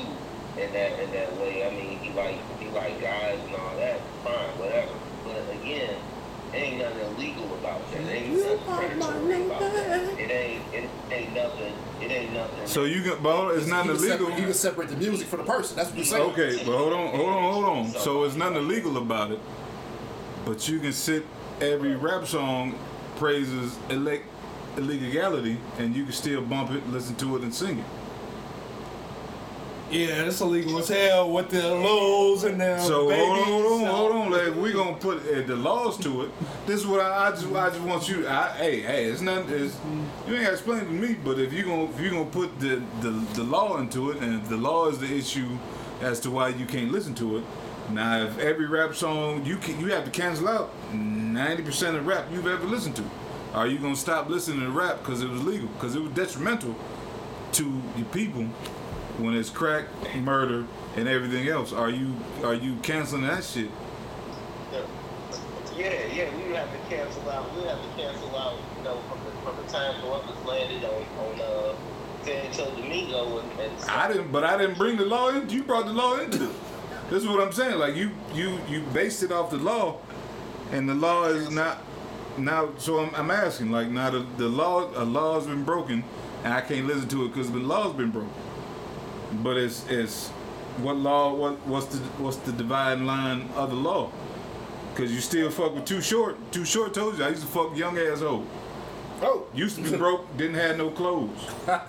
in 0.62 0.72
that 0.74 1.00
in 1.00 1.12
that 1.12 1.36
way. 1.38 1.66
I 1.66 1.70
mean, 1.72 2.00
he 2.00 2.12
like 2.14 2.38
he 2.60 2.70
like 2.70 3.02
guys 3.02 3.40
and 3.46 3.56
all 3.56 3.76
that. 3.78 4.00
Fine, 4.24 4.58
whatever. 4.60 4.94
But 5.24 5.42
again, 5.62 5.96
it 6.54 6.58
ain't 6.58 6.78
nothing 6.80 7.16
illegal 7.16 7.46
about 7.56 7.92
that. 7.92 8.02
It 8.02 8.10
ain't 8.10 8.38
nothing 8.38 8.60
predatory 8.60 9.46
about 9.46 9.60
that. 9.60 10.20
It 10.20 10.32
ain't 10.32 10.74
it 10.74 10.90
ain't 11.12 11.34
nothing. 11.34 11.74
It 12.02 12.12
ain't 12.12 12.34
nothing. 12.34 12.68
so 12.68 12.84
you 12.84 13.02
can. 13.02 13.24
But 13.24 13.56
it's 13.56 13.68
not 13.68 13.86
illegal. 13.86 14.28
Separate, 14.28 14.38
you 14.40 14.46
can 14.46 14.54
separate 14.54 14.90
the 14.90 14.98
music 14.98 15.28
from 15.28 15.40
the 15.40 15.46
person. 15.46 15.76
That's 15.76 15.90
what 15.90 15.98
you're 15.98 16.06
saying. 16.06 16.32
Okay, 16.32 16.58
but 16.66 16.78
hold 16.78 16.94
on, 16.94 17.16
hold 17.16 17.30
on, 17.30 17.54
hold 17.54 17.66
on. 17.66 17.88
So 17.92 18.24
it's 18.24 18.36
nothing 18.36 18.58
illegal 18.58 18.98
about 18.98 19.32
it, 19.32 19.40
but 20.46 20.68
you 20.68 20.80
can 20.80 20.94
sit 20.94 21.26
every 21.62 21.96
rap 21.96 22.26
song 22.26 22.78
praises 23.16 23.78
elect 23.90 24.26
illegality, 24.78 25.58
and 25.78 25.96
you 25.96 26.04
can 26.04 26.14
still 26.14 26.42
bump 26.42 26.72
it, 26.72 26.88
listen 26.90 27.16
to 27.16 27.38
it, 27.38 27.44
and 27.44 27.54
sing 27.54 27.80
it. 27.80 27.86
Yeah, 29.94 30.26
it's 30.26 30.42
illegal 30.42 30.80
as 30.80 30.88
hell 30.90 31.32
with 31.32 31.50
the 31.50 31.68
lows 31.70 32.44
and 32.46 32.60
the 32.60 32.80
So 32.80 33.10
babies. 33.10 33.26
hold 33.28 33.38
on, 33.38 33.46
hold 33.46 33.82
on, 33.82 33.88
hold 33.96 34.12
on. 34.12 34.32
Like, 34.32 34.56
we 34.56 34.72
gonna 34.74 34.96
put 34.98 35.20
uh, 35.20 35.42
the 35.46 35.56
laws 35.56 35.98
to 36.00 36.24
it. 36.24 36.32
This 36.66 36.80
is 36.82 36.88
what 36.88 37.00
I, 37.02 37.28
I 37.28 37.32
just, 37.32 37.46
I 37.54 37.70
just 37.70 37.82
want 37.82 38.10
you. 38.10 38.28
I, 38.28 38.50
hey, 38.58 38.82
hey, 38.82 39.06
it's 39.06 39.22
not. 39.22 39.48
It's, 39.50 39.78
you 40.28 40.34
ain't 40.34 40.44
gotta 40.44 40.54
explain 40.54 40.80
it 40.80 40.86
to 40.86 40.92
me. 40.92 41.14
But 41.24 41.40
if 41.40 41.54
you 41.54 41.64
gonna, 41.64 41.84
if 41.92 42.00
you 42.00 42.10
gonna 42.10 42.26
put 42.26 42.60
the, 42.60 42.82
the 43.02 43.12
the 43.36 43.44
law 43.44 43.78
into 43.78 44.10
it, 44.12 44.18
and 44.22 44.42
if 44.42 44.50
the 44.50 44.58
law 44.58 44.88
is 44.90 44.98
the 44.98 45.14
issue 45.16 45.48
as 46.02 46.20
to 46.22 46.32
why 46.32 46.50
you 46.50 46.66
can't 46.66 46.92
listen 46.92 47.14
to 47.16 47.38
it. 47.38 47.44
Now, 47.92 48.24
if 48.24 48.40
every 48.40 48.66
rap 48.66 48.96
song 48.96 49.46
you 49.46 49.58
can, 49.58 49.80
you 49.80 49.88
have 49.88 50.06
to 50.06 50.12
cancel 50.12 50.48
out 50.48 50.72
ninety 50.94 51.62
percent 51.62 51.98
of 51.98 52.08
rap 52.08 52.26
you've 52.32 52.48
ever 52.48 52.66
listened 52.66 52.96
to. 52.96 53.04
Are 53.54 53.68
you 53.68 53.78
gonna 53.78 53.96
stop 53.96 54.28
listening 54.28 54.62
to 54.62 54.72
rap 54.72 55.00
because 55.00 55.22
it 55.22 55.30
was 55.30 55.44
legal? 55.44 55.68
Because 55.68 55.96
it 55.96 56.02
was 56.02 56.12
detrimental 56.14 56.76
to 57.52 57.82
the 57.98 58.04
people 58.06 58.48
when 59.18 59.36
it's 59.36 59.50
crack, 59.50 59.86
murder, 60.16 60.66
and 60.96 61.08
everything 61.08 61.48
else. 61.48 61.74
Are 61.74 61.90
you 61.90 62.16
are 62.44 62.54
you 62.54 62.76
canceling 62.78 63.24
that 63.24 63.44
shit? 63.44 63.70
Yeah, 65.78 65.90
yeah, 66.14 66.36
we 66.38 66.54
have 66.54 66.72
to 66.72 66.78
cancel 66.96 67.30
out. 67.30 67.56
We 67.56 67.64
have 67.64 67.82
to 67.82 68.02
cancel 68.02 68.36
out. 68.38 68.60
You 68.78 68.84
know, 68.84 69.00
from 69.10 69.24
the 69.26 69.32
from 69.42 69.58
the 69.58 69.72
time 69.72 70.00
Columbus 70.02 70.46
landed 70.46 70.84
on 70.84 71.04
on 71.20 71.42
uh, 71.42 71.76
Santo 72.24 72.76
Domingo 72.76 73.40
and, 73.40 73.60
and 73.60 73.90
I 73.90 74.08
didn't, 74.08 74.32
but 74.32 74.44
I 74.44 74.58
didn't 74.58 74.78
bring 74.78 74.98
the 74.98 75.06
law 75.06 75.30
in. 75.30 75.50
You 75.50 75.64
brought 75.64 75.86
the 75.86 75.94
law 75.94 76.18
into. 76.20 76.50
This 77.10 77.24
is 77.24 77.28
what 77.28 77.42
I'm 77.42 77.52
saying. 77.52 77.80
Like 77.80 77.96
you 77.96 78.12
you 78.34 78.60
you 78.70 78.82
based 78.94 79.24
it 79.24 79.32
off 79.32 79.50
the 79.50 79.58
law, 79.58 80.00
and 80.72 80.88
the 80.88 80.96
law 80.96 81.26
is 81.26 81.50
not 81.50 81.82
now. 82.38 82.70
So 82.78 83.00
I'm, 83.00 83.14
I'm 83.16 83.32
asking 83.32 83.72
like 83.72 83.90
now 83.90 84.10
the, 84.12 84.26
the 84.38 84.48
law 84.48 84.90
a 84.96 85.04
law 85.04 85.36
has 85.36 85.48
been 85.48 85.64
broken, 85.64 86.04
and 86.44 86.54
I 86.54 86.62
can't 86.62 86.86
listen 86.86 87.10
to 87.10 87.26
it 87.26 87.30
because 87.30 87.52
the 87.52 87.60
law's 87.60 87.94
been 87.94 88.12
broken. 88.12 88.32
But 89.42 89.58
it's 89.58 89.86
it's 89.90 90.30
what 90.82 90.96
law 90.98 91.34
what 91.34 91.54
what's 91.68 91.86
the 91.88 91.98
what's 92.22 92.38
the 92.38 92.52
dividing 92.52 93.06
line 93.06 93.50
of 93.56 93.70
the 93.70 93.76
law? 93.76 94.12
Cause 94.96 95.12
you 95.12 95.22
still 95.22 95.50
fuck 95.50 95.74
with 95.74 95.86
too 95.86 96.02
short. 96.02 96.38
Too 96.52 96.66
short 96.66 96.94
told 96.94 97.18
you 97.18 97.24
I 97.24 97.30
used 97.30 97.42
to 97.42 97.48
fuck 97.48 97.76
young 97.76 97.98
asshole. 97.98 98.46
Oh, 99.22 99.46
Used 99.54 99.78
to 99.78 99.84
be 99.90 99.98
broke, 99.98 100.26
didn't 100.38 100.56
have 100.56 100.78
no 100.78 100.90
clothes. 100.92 101.48
but 101.66 101.88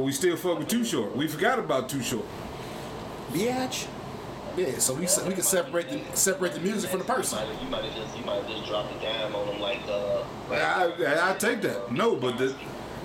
we 0.00 0.12
still 0.12 0.36
fuck 0.36 0.58
with 0.58 0.68
too 0.68 0.84
short. 0.84 1.14
We 1.16 1.26
forgot 1.26 1.58
about 1.58 1.88
too 1.88 2.02
short. 2.02 2.24
Biatch. 3.32 3.86
yeah. 4.56 4.78
So 4.78 4.94
we 4.94 5.06
se- 5.06 5.26
we 5.28 5.34
can 5.34 5.42
separate 5.42 5.88
the 5.90 6.00
separate 6.16 6.54
the 6.54 6.60
music 6.60 6.88
from 6.90 7.00
the 7.00 7.04
person. 7.04 7.38
You 7.62 7.68
might 7.68 7.84
have 7.84 7.94
just 7.94 8.16
you 8.16 8.24
might 8.24 8.36
have 8.42 8.48
just 8.48 8.64
dropped 8.66 8.94
a 8.94 8.98
dime 9.00 9.34
on 9.34 9.46
them 9.48 9.60
like 9.60 9.80
uh. 9.88 10.22
Like, 10.48 10.60
I, 10.62 10.84
I, 10.84 11.32
I 11.32 11.34
take 11.36 11.60
that. 11.62 11.90
No, 11.92 12.16
but 12.16 12.38
the, 12.38 12.54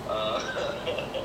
Uh, 0.08 0.40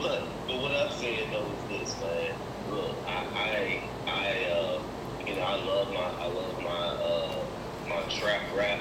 look, 0.00 0.22
but 0.46 0.60
what 0.60 0.72
I'm 0.72 0.90
saying 0.92 1.30
though 1.30 1.46
is 1.74 1.80
this, 1.80 2.00
man. 2.00 2.34
Look, 2.70 2.96
I, 3.06 3.26
I, 3.34 3.82
I, 4.06 4.50
uh, 4.50 4.82
you 5.26 5.36
know, 5.36 5.42
I 5.42 5.64
love 5.64 5.92
my, 5.92 6.00
I 6.00 6.26
love 6.26 6.62
my, 6.62 6.70
uh, 6.70 7.44
my 7.88 8.02
trap 8.08 8.42
rap, 8.56 8.80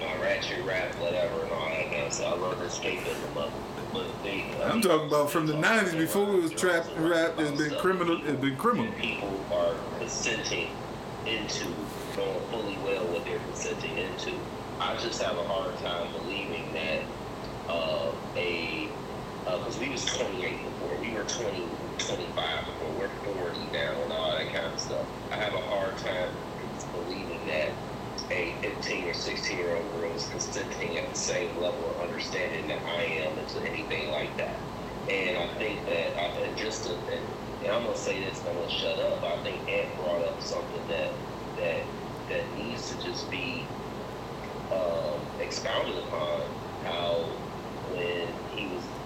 my 0.00 0.14
ratchet 0.20 0.64
rap, 0.64 0.94
whatever, 0.96 1.42
and 1.42 1.52
all 1.52 1.68
that 1.68 1.90
kind 1.90 2.06
of 2.06 2.12
stuff. 2.12 2.36
I 2.36 2.40
love 2.40 2.58
the 2.58 2.66
escapism 2.66 3.36
of 3.36 3.52
it. 3.52 4.22
They, 4.22 4.44
I'm 4.62 4.80
talking 4.80 5.08
about 5.08 5.30
from 5.30 5.46
the 5.46 5.54
'90s 5.54 5.98
before 5.98 6.36
it 6.36 6.42
was 6.42 6.52
trap 6.52 6.86
rap. 6.96 7.34
It's 7.38 7.58
been 7.58 7.76
criminal. 7.80 8.20
It's 8.24 8.40
been 8.40 8.56
criminal. 8.56 8.92
people 8.92 9.44
are 9.52 9.74
consenting 9.98 10.68
into 11.26 11.64
knowing 12.16 12.40
fully 12.50 12.78
well 12.84 13.04
what 13.06 13.24
they're 13.24 13.38
consenting 13.38 13.96
into. 13.98 14.32
I 14.78 14.96
just 14.96 15.20
have 15.22 15.36
a 15.36 15.44
hard 15.44 15.76
time 15.78 16.12
believing 16.12 16.72
that 16.72 17.02
uh, 17.68 18.12
a 18.36 18.88
because 19.58 19.78
we 19.78 19.90
was 19.90 20.04
28 20.04 20.64
before, 20.64 21.00
we 21.00 21.12
were 21.14 21.24
20, 21.24 21.80
25 21.98 22.34
before, 22.66 22.96
we're 22.96 23.10
40 23.24 23.70
now 23.72 24.04
and 24.04 24.12
all 24.12 24.32
that 24.36 24.52
kind 24.52 24.72
of 24.72 24.80
stuff. 24.80 25.06
I 25.32 25.36
have 25.36 25.54
a 25.54 25.58
hard 25.58 25.98
time 25.98 26.30
believing 26.92 27.46
that 27.46 27.70
a 28.30 28.58
15 28.62 29.08
or 29.08 29.14
16 29.14 29.56
year 29.58 29.76
old 29.76 29.92
girl 29.92 30.14
is 30.14 30.28
consenting 30.28 30.96
at 30.98 31.10
the 31.10 31.16
same 31.16 31.60
level 31.60 31.90
of 31.96 32.02
understanding 32.04 32.68
that 32.68 32.80
I 32.86 33.04
am 33.04 33.38
into 33.38 33.66
anything 33.66 34.10
like 34.10 34.36
that. 34.38 34.62
And 35.12 35.38
I 35.38 35.48
think 35.58 35.86
that, 35.86 36.20
I, 36.20 36.46
and 36.46 36.56
just 36.56 36.84
to, 36.84 36.90
and, 36.90 37.34
and 37.62 37.72
I'm 37.72 37.84
gonna 37.84 37.96
say 37.96 38.20
this, 38.24 38.40
and 38.40 38.50
I'm 38.50 38.56
gonna 38.56 38.70
shut 38.70 38.98
up. 39.00 39.22
I 39.24 39.42
think 39.44 39.62
Ant 39.68 39.96
brought 39.96 40.22
up 40.26 40.42
something 40.42 40.86
that 40.88 41.10
that 41.56 41.80
that 42.28 42.54
needs 42.54 42.86
to 42.88 42.98
just 42.98 43.30
be 43.30 43.76
um, 44.72 45.30
expounded 45.40 45.98
upon. 45.98 46.42
How 46.82 47.40
when 47.84 48.44
he 48.48 48.68
was, 48.74 48.99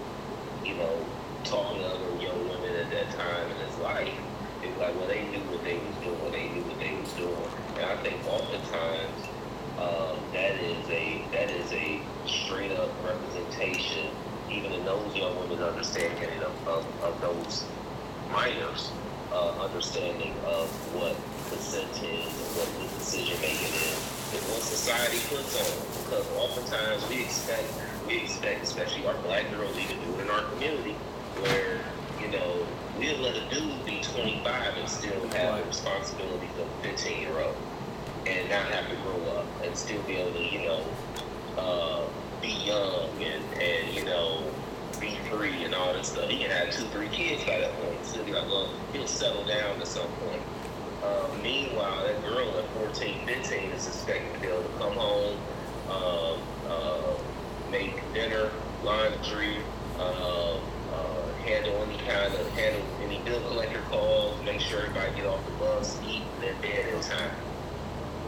you 0.65 0.73
know, 0.75 1.05
talking 1.43 1.79
to 1.79 1.87
other 1.87 2.21
young 2.21 2.49
women 2.49 2.75
at 2.75 2.89
that 2.89 3.09
time 3.11 3.51
in 3.51 3.57
his 3.67 3.77
life, 3.79 4.13
it 4.63 4.69
was 4.69 4.79
like, 4.79 4.95
well, 4.95 5.07
they 5.07 5.23
knew 5.29 5.43
what 5.53 5.63
they 5.63 5.77
was 5.77 5.95
doing. 6.01 6.31
They 6.31 6.49
knew 6.49 6.63
what 6.63 6.79
they 6.79 6.95
was 6.97 7.11
doing. 7.13 7.49
And 7.77 7.85
I 7.85 7.95
think 8.01 8.17
oftentimes 8.25 9.21
um, 9.77 10.17
that 10.33 10.55
is 10.57 10.89
a 10.89 11.21
that 11.31 11.51
is 11.51 11.71
a 11.71 12.01
straight 12.25 12.71
up 12.71 12.89
representation, 13.05 14.09
even 14.49 14.71
in 14.71 14.83
those 14.85 15.15
young 15.15 15.37
women 15.37 15.61
understanding 15.61 16.41
of, 16.41 16.67
of, 16.67 17.03
of 17.03 17.21
those 17.21 17.65
minors 18.31 18.91
uh, 19.31 19.51
understanding 19.61 20.33
of 20.47 20.67
what 20.95 21.15
consent 21.51 21.91
is 22.01 22.25
and 22.25 22.51
what 22.57 22.69
the 22.79 22.87
decision 22.97 23.37
making 23.41 23.69
is 23.69 23.99
and 24.33 24.41
what 24.49 24.63
society 24.63 25.19
puts 25.29 25.59
on. 25.59 25.71
Because 26.03 26.25
oftentimes 26.39 27.07
we 27.09 27.23
expect 27.23 27.67
we 28.07 28.17
expect, 28.17 28.63
especially 28.63 29.05
our 29.07 29.15
black 29.23 29.49
girls, 29.51 29.77
even 29.77 29.97
doing 30.05 30.21
in 30.21 30.29
our 30.29 30.43
community, 30.51 30.93
where, 31.41 31.79
you 32.21 32.27
know, 32.29 32.65
we'll 32.97 33.19
let 33.19 33.35
a 33.35 33.49
dude 33.49 33.85
be 33.85 34.01
25 34.01 34.77
and 34.77 34.89
still 34.89 35.27
have 35.29 35.59
the 35.59 35.65
responsibilities 35.65 36.49
of 36.59 36.67
a 36.67 36.87
15 36.87 37.21
year 37.21 37.39
old 37.39 37.55
and 38.25 38.49
not 38.49 38.65
have 38.71 38.89
to 38.89 38.95
grow 39.03 39.37
up 39.37 39.45
and 39.63 39.75
still 39.75 40.01
be 40.03 40.15
able 40.15 40.31
to, 40.33 40.43
you 40.43 40.59
know, 40.59 40.85
uh, 41.57 42.01
be 42.41 42.49
young 42.49 43.09
and, 43.21 43.43
and, 43.61 43.93
you 43.93 44.05
know, 44.05 44.43
be 44.99 45.17
free 45.29 45.63
and 45.63 45.75
all 45.75 45.93
this 45.93 46.07
stuff. 46.09 46.29
He 46.29 46.39
can 46.39 46.51
have 46.51 46.71
two, 46.71 46.85
three 46.87 47.09
kids 47.09 47.43
by 47.43 47.59
that 47.59 47.73
point. 47.81 48.05
Still 48.05 48.23
be 48.23 48.33
like, 48.33 48.47
well, 48.47 48.69
he'll 48.93 49.07
settle 49.07 49.43
down 49.45 49.79
at 49.79 49.87
some 49.87 50.07
point. 50.07 50.41
Uh, 51.03 51.27
meanwhile, 51.43 52.03
that 52.03 52.21
girl 52.23 52.49
at 52.57 52.65
14, 52.69 53.27
15 53.27 53.71
is 53.71 53.87
expected 53.87 54.33
to 54.33 54.39
be 54.39 54.47
able 54.47 54.63
to 54.63 54.77
come 54.77 54.93
home, 54.93 55.37
um, 55.89 56.39
uh, 56.67 56.73
uh, 56.73 57.17
make 57.71 58.01
dinner, 58.13 58.51
laundry, 58.83 59.57
uh, 59.97 60.57
uh, 60.93 61.33
handle 61.45 61.75
any 61.83 61.97
kind 61.99 62.33
of 62.33 62.49
handle 62.51 62.81
any 63.03 63.19
bill 63.19 63.41
collector 63.49 63.81
calls, 63.89 64.41
make 64.43 64.59
sure 64.59 64.81
everybody 64.81 65.15
get 65.15 65.25
off 65.25 65.45
the 65.45 65.51
bus, 65.53 65.99
eat, 66.07 66.23
and 66.35 66.43
then 66.43 66.61
bed 66.61 66.93
in 66.93 67.01
time 67.01 67.31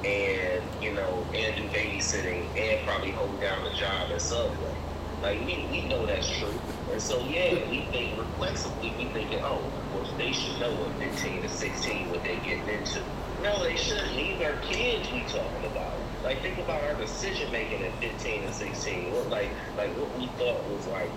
and 0.06 0.64
you 0.82 0.94
know, 0.94 1.26
and 1.34 1.56
do 1.56 1.64
babysitting 1.70 2.46
and 2.58 2.86
probably 2.86 3.12
hold 3.12 3.40
down 3.42 3.66
a 3.66 3.74
job 3.76 4.12
at 4.12 4.22
Subway. 4.22 4.76
Like 5.22 5.40
we, 5.40 5.68
we 5.72 5.88
know 5.88 6.06
that's 6.06 6.30
true. 6.38 6.54
And 6.92 7.02
so 7.02 7.20
yeah, 7.26 7.70
we 7.70 7.82
think 7.92 8.18
reflexively 8.18 8.94
we 8.98 9.06
think 9.06 9.32
that 9.32 9.42
oh, 9.44 9.62
well 9.94 10.10
they 10.18 10.32
should 10.32 10.60
know 10.60 10.72
at 10.72 11.00
fifteen 11.00 11.42
to 11.42 11.50
sixteen 11.50 12.10
what 12.10 12.24
they 12.24 12.36
getting 12.38 12.68
into. 12.68 13.02
No, 13.42 13.64
they 13.64 13.76
shouldn't. 13.76 14.16
These 14.16 14.42
are 14.42 14.58
kids 14.62 15.12
we 15.12 15.22
talking 15.22 15.66
about. 15.66 15.87
Like 16.28 16.42
think 16.42 16.58
about 16.58 16.84
our 16.84 16.94
decision 16.96 17.50
making 17.54 17.84
at 17.84 17.98
fifteen 18.00 18.44
and 18.44 18.54
sixteen. 18.54 19.14
What 19.14 19.30
like 19.30 19.50
like 19.78 19.96
what 19.96 20.12
we 20.20 20.28
thought 20.36 20.62
was 20.70 20.86
like, 20.88 21.10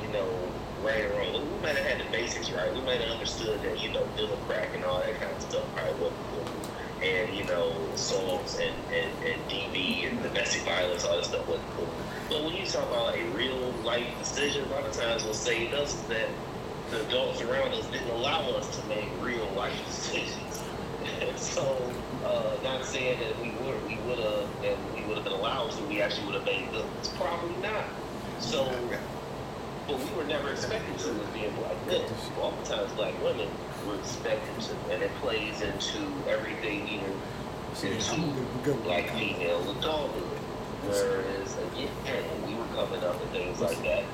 you 0.00 0.08
know, 0.08 0.26
right 0.82 1.04
or 1.04 1.10
wrong. 1.10 1.34
We 1.34 1.60
might 1.60 1.76
have 1.76 1.84
had 1.84 2.00
the 2.00 2.10
basics 2.10 2.50
right. 2.50 2.72
We 2.72 2.80
might 2.80 3.02
have 3.02 3.10
understood 3.10 3.60
that, 3.64 3.82
you 3.82 3.92
know, 3.92 4.08
dealing 4.16 4.40
crack 4.46 4.70
and 4.74 4.82
all 4.82 5.00
that 5.00 5.20
kind 5.20 5.30
of 5.30 5.42
stuff 5.42 5.62
probably 5.74 6.00
wasn't 6.00 6.20
cool 6.32 6.46
and 7.02 7.36
you 7.36 7.44
know 7.44 7.70
songs 7.96 8.58
and, 8.58 8.74
and, 8.94 9.12
and 9.26 9.50
DV 9.50 10.08
and 10.08 10.22
domestic 10.22 10.62
violence, 10.62 11.04
all 11.04 11.16
that 11.16 11.26
stuff 11.26 11.46
wasn't 11.46 11.68
cool. 11.76 11.88
But 12.30 12.42
when 12.42 12.56
you 12.56 12.64
talk 12.64 12.88
about 12.88 13.14
a 13.14 13.24
real 13.36 13.58
life 13.84 14.08
decision, 14.18 14.64
a 14.64 14.74
lot 14.74 14.86
of 14.86 14.92
times 14.92 15.22
what 15.24 15.34
saved 15.34 15.74
us 15.74 15.92
is 15.92 16.02
that 16.04 16.30
the 16.90 17.06
adults 17.06 17.42
around 17.42 17.74
us 17.74 17.86
didn't 17.88 18.08
allow 18.08 18.40
us 18.52 18.80
to 18.80 18.86
make 18.86 19.04
real 19.20 19.46
life 19.54 19.76
decisions. 19.86 20.62
So, 21.36 21.92
uh, 22.26 22.56
not 22.62 22.84
saying 22.84 23.18
that 23.20 23.40
we 23.40 23.50
would 23.50 23.86
we 23.86 23.96
would 24.08 24.18
have 24.18 24.48
and 24.64 24.94
we 24.94 25.02
would 25.06 25.16
have 25.16 25.24
been 25.24 25.32
allowed 25.32 25.70
to, 25.72 25.82
we 25.84 26.02
actually 26.02 26.26
would 26.26 26.34
have 26.34 26.44
made 26.44 26.70
ones. 26.72 27.08
Probably 27.16 27.56
not. 27.62 27.84
So 28.40 28.72
but 29.86 29.98
we 30.00 30.16
were 30.16 30.24
never 30.24 30.50
expected 30.50 30.98
to 30.98 31.10
as 31.10 31.28
being 31.28 31.54
black 31.54 31.86
men. 31.86 32.02
Oftentimes 32.40 32.92
black 32.94 33.14
women 33.22 33.48
were 33.86 33.94
expected 33.96 34.60
to, 34.62 34.92
and 34.92 35.02
it 35.02 35.14
plays 35.20 35.60
into 35.62 35.98
everything 36.28 36.88
even 36.88 37.12
into 37.82 38.74
black 38.82 39.08
female 39.10 39.70
adulthood. 39.70 40.22
Whereas 40.82 41.56
again, 41.72 41.90
we 42.46 42.54
were 42.54 42.66
coming 42.74 43.02
up 43.04 43.20
and 43.20 43.30
things 43.30 43.60
like 43.60 43.80
that, 43.82 44.04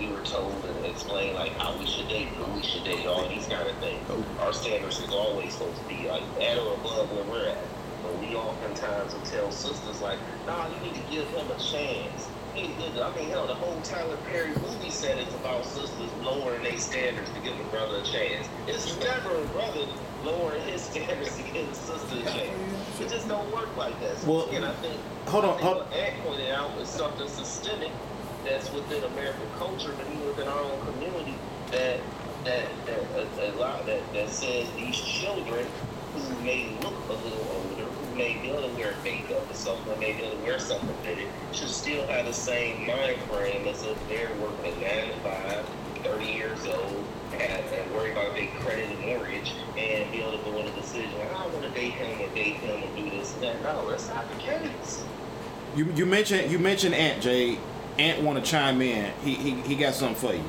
we 0.00 0.08
were 0.08 0.24
told 0.24 0.52
and 0.64 0.86
explained 0.86 1.36
like 1.36 1.52
how 1.52 1.76
we 1.78 1.86
should 1.86 2.08
date, 2.08 2.28
who 2.28 2.50
we 2.56 2.62
should 2.62 2.84
date, 2.84 3.06
all 3.06 3.28
these 3.28 3.46
kind 3.46 3.68
of 3.68 3.76
things, 3.76 4.00
oh. 4.08 4.24
our 4.40 4.52
standards 4.52 4.98
is 4.98 5.10
always 5.10 5.52
supposed 5.52 5.76
to 5.76 5.88
be 5.88 6.08
like 6.08 6.22
at 6.40 6.58
or 6.58 6.74
above 6.74 7.12
where 7.12 7.24
we're 7.24 7.48
at. 7.48 7.58
But 8.02 8.18
we 8.18 8.34
oftentimes 8.34 9.12
will 9.12 9.20
tell 9.20 9.52
sisters 9.52 10.00
like, 10.00 10.18
nah, 10.46 10.68
you 10.68 10.80
need 10.80 10.94
to 10.94 11.10
give 11.12 11.28
him 11.28 11.46
a 11.50 11.58
chance. 11.60 12.28
I 12.56 13.12
mean, 13.14 13.28
hell, 13.30 13.46
the 13.46 13.54
whole 13.54 13.80
Tyler 13.82 14.16
Perry 14.30 14.48
movie 14.48 14.90
set 14.90 15.18
is 15.18 15.32
about 15.34 15.64
sisters 15.64 16.10
lowering 16.22 16.62
their 16.62 16.78
standards 16.78 17.30
to 17.30 17.40
give 17.40 17.58
a 17.60 17.64
brother 17.64 17.98
a 17.98 18.02
chance. 18.02 18.48
It's 18.66 18.98
never 18.98 19.36
a 19.36 19.44
brother 19.48 19.86
lowering 20.24 20.62
his 20.62 20.82
standards 20.90 21.36
to 21.36 21.42
give 21.52 21.68
a 21.68 21.74
sister 21.74 22.16
a 22.18 22.22
chance. 22.22 23.00
It 23.00 23.08
just 23.08 23.28
don't 23.28 23.50
work 23.54 23.74
like 23.76 23.98
that. 24.00 24.18
So 24.18 24.32
Well, 24.32 24.48
again, 24.48 24.64
I 24.64 24.72
think, 24.74 24.98
hold 25.28 25.44
on, 25.44 25.50
I 25.50 25.52
think 25.54 25.64
hold- 25.64 25.76
what 25.78 25.92
Ed 25.92 26.14
pointed 26.24 26.50
out 26.50 26.76
was 26.76 26.88
something 26.88 27.28
systemic 27.28 27.92
that's 28.44 28.72
within 28.72 29.04
American 29.04 29.48
culture, 29.58 29.92
but 29.96 30.06
even 30.06 30.26
within 30.26 30.48
our 30.48 30.60
own 30.60 30.80
community, 30.86 31.34
that 31.72 32.00
that 32.44 32.66
that 32.86 32.98
a, 33.16 33.50
a 33.50 33.58
lot 33.58 33.84
that 33.86 34.00
that 34.12 34.28
says 34.30 34.66
these 34.76 34.96
children 34.96 35.66
who 36.14 36.44
may 36.44 36.68
look 36.82 36.94
a 37.08 37.12
little 37.12 37.46
older, 37.54 37.84
who 37.84 38.16
may 38.16 38.36
be 38.38 38.50
able 38.50 38.68
to 38.68 38.74
wear 38.74 38.94
makeup 39.04 39.48
or 39.48 39.54
something, 39.54 39.98
may 40.00 40.12
be 40.12 40.22
able 40.22 40.36
to 40.36 40.42
wear 40.42 40.58
something 40.58 40.94
fitted, 41.04 41.28
should 41.52 41.68
still 41.68 42.06
have 42.08 42.26
the 42.26 42.32
same 42.32 42.86
mind 42.86 43.16
frame 43.22 43.66
as 43.68 43.82
if 43.84 44.08
they're 44.08 44.30
working 44.40 44.72
a 44.72 44.80
nine 44.80 45.08
to 45.08 45.20
five, 45.20 45.68
30 46.02 46.24
years 46.24 46.66
old, 46.66 47.04
and, 47.32 47.42
and 47.42 47.94
worry 47.94 48.10
about 48.10 48.34
their 48.34 48.48
credit 48.60 48.90
and 48.90 48.98
mortgage, 49.06 49.52
and 49.76 50.10
be 50.10 50.20
able 50.20 50.36
to 50.36 50.44
go 50.44 50.58
into 50.58 50.72
a 50.72 50.80
decision. 50.80 51.12
I 51.32 51.46
want 51.46 51.62
to 51.62 51.70
date 51.70 51.92
him 51.92 52.20
or 52.20 52.34
date 52.34 52.56
him 52.56 52.82
and 52.82 52.96
do 52.96 53.16
this 53.16 53.32
and 53.34 53.42
that. 53.44 53.62
No, 53.62 53.88
that's 53.88 54.08
not 54.08 54.28
the 54.30 54.36
case. 54.36 55.04
You 55.76 55.84
you 55.94 56.06
mentioned 56.06 56.50
you 56.50 56.58
mentioned 56.58 56.94
Ant 56.94 57.22
Jay. 57.22 57.58
Ant 58.00 58.22
want 58.22 58.42
to 58.42 58.50
chime 58.50 58.80
in. 58.80 59.12
He, 59.22 59.34
he 59.34 59.50
he 59.60 59.76
got 59.76 59.94
something 59.94 60.16
for 60.16 60.34
you. 60.34 60.44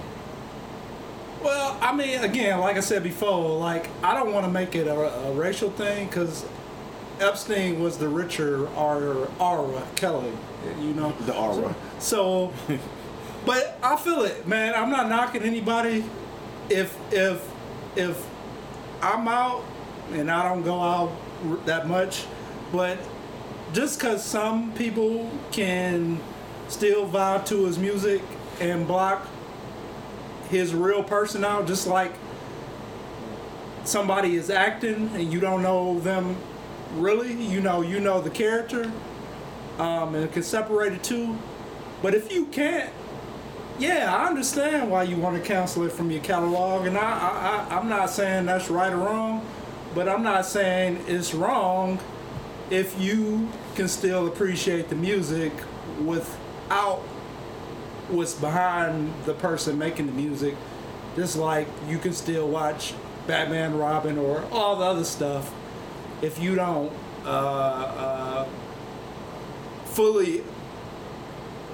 Well, 1.44 1.78
I 1.82 1.94
mean, 1.94 2.24
again, 2.24 2.60
like 2.60 2.78
I 2.78 2.82
said 2.82 3.04
before, 3.04 3.58
like 3.58 3.90
I 4.04 4.14
don't 4.14 4.32
want 4.32 4.46
to 4.46 4.52
make 4.52 4.76
it 4.76 4.88
a, 4.88 4.96
a 4.96 5.34
racial 5.34 5.70
thing 5.72 6.08
because 6.08 6.46
Epstein 7.20 7.82
was 7.82 7.98
the 7.98 8.08
richer 8.08 8.70
R. 8.76 9.28
R. 9.40 9.84
Kelly, 9.96 10.32
you 10.80 10.94
know. 10.94 11.12
The 11.26 11.36
aura. 11.36 11.76
So, 12.00 12.54
but 13.46 13.78
I 13.84 13.96
feel 13.98 14.22
it, 14.22 14.48
man. 14.48 14.74
I'm 14.74 14.90
not 14.90 15.10
knocking 15.10 15.44
anybody. 15.44 16.06
If 16.70 16.98
if 17.12 17.46
if 17.96 18.24
I'm 19.02 19.28
out 19.28 19.64
and 20.14 20.32
I 20.32 20.48
don't 20.48 20.64
go 20.64 20.80
out 20.80 21.12
r- 21.48 21.58
that 21.66 21.88
much, 21.88 22.26
but 22.72 22.98
just 23.74 24.00
because 24.00 24.24
some 24.24 24.72
people 24.74 25.30
can 25.52 26.20
still 26.72 27.08
vibe 27.08 27.46
to 27.46 27.66
his 27.66 27.78
music 27.78 28.22
and 28.60 28.88
block 28.88 29.28
his 30.50 30.74
real 30.74 31.04
person 31.04 31.44
out, 31.44 31.68
just 31.68 31.88
like 31.88 32.14
somebody 33.84 34.36
is 34.36 34.50
acting 34.50 35.10
and 35.14 35.32
you 35.32 35.40
don't 35.40 35.62
know 35.62 36.00
them 36.00 36.36
really, 36.96 37.34
you 37.34 37.62
know, 37.62 37.82
you 37.82 38.00
know 38.00 38.22
the 38.22 38.30
character, 38.30 38.92
um, 39.80 40.16
and 40.16 40.32
can 40.32 40.44
separate 40.44 40.92
the 40.92 41.00
two. 41.00 41.38
But 42.02 42.14
if 42.14 42.32
you 42.32 42.46
can't, 42.48 42.92
yeah, 43.80 44.14
I 44.14 44.28
understand 44.28 44.92
why 44.92 45.04
you 45.04 45.16
want 45.16 45.42
to 45.42 45.48
cancel 45.48 45.84
it 45.84 45.92
from 45.92 46.12
your 46.12 46.22
catalog, 46.22 46.86
and 46.86 46.98
I, 46.98 47.02
I, 47.02 47.68
I 47.70 47.78
I'm 47.78 47.90
not 47.90 48.10
saying 48.10 48.46
that's 48.46 48.70
right 48.70 48.92
or 48.92 48.98
wrong, 48.98 49.46
but 49.96 50.08
I'm 50.08 50.24
not 50.24 50.46
saying 50.46 51.04
it's 51.08 51.34
wrong 51.34 52.00
if 52.70 53.00
you 53.00 53.50
can 53.76 53.88
still 53.88 54.28
appreciate 54.28 54.90
the 54.90 54.96
music 54.96 55.54
without 56.72 57.00
what's 58.08 58.34
behind 58.34 59.14
the 59.26 59.34
person 59.34 59.78
making 59.78 60.06
the 60.06 60.12
music. 60.14 60.56
Just 61.16 61.36
like 61.36 61.68
you 61.88 61.98
can 61.98 62.14
still 62.14 62.48
watch 62.48 62.94
Batman, 63.28 63.78
Robin, 63.78 64.18
or 64.18 64.46
all 64.52 64.78
the 64.78 64.86
other 64.86 65.04
stuff 65.04 65.54
if 66.22 66.40
you 66.40 66.56
don't 66.56 66.92
uh, 67.26 67.30
uh, 67.30 68.48
fully. 69.86 70.44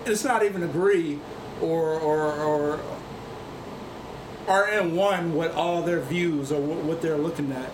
It's 0.05 0.23
not 0.23 0.43
even 0.43 0.63
agree 0.63 1.19
or 1.61 1.99
or 1.99 2.31
or 2.33 2.79
are 4.47 4.69
in 4.69 4.95
one 4.95 5.35
with 5.35 5.53
all 5.53 5.83
their 5.83 5.99
views 5.99 6.51
or 6.51 6.59
what 6.59 7.01
they're 7.01 7.17
looking 7.17 7.51
at. 7.51 7.71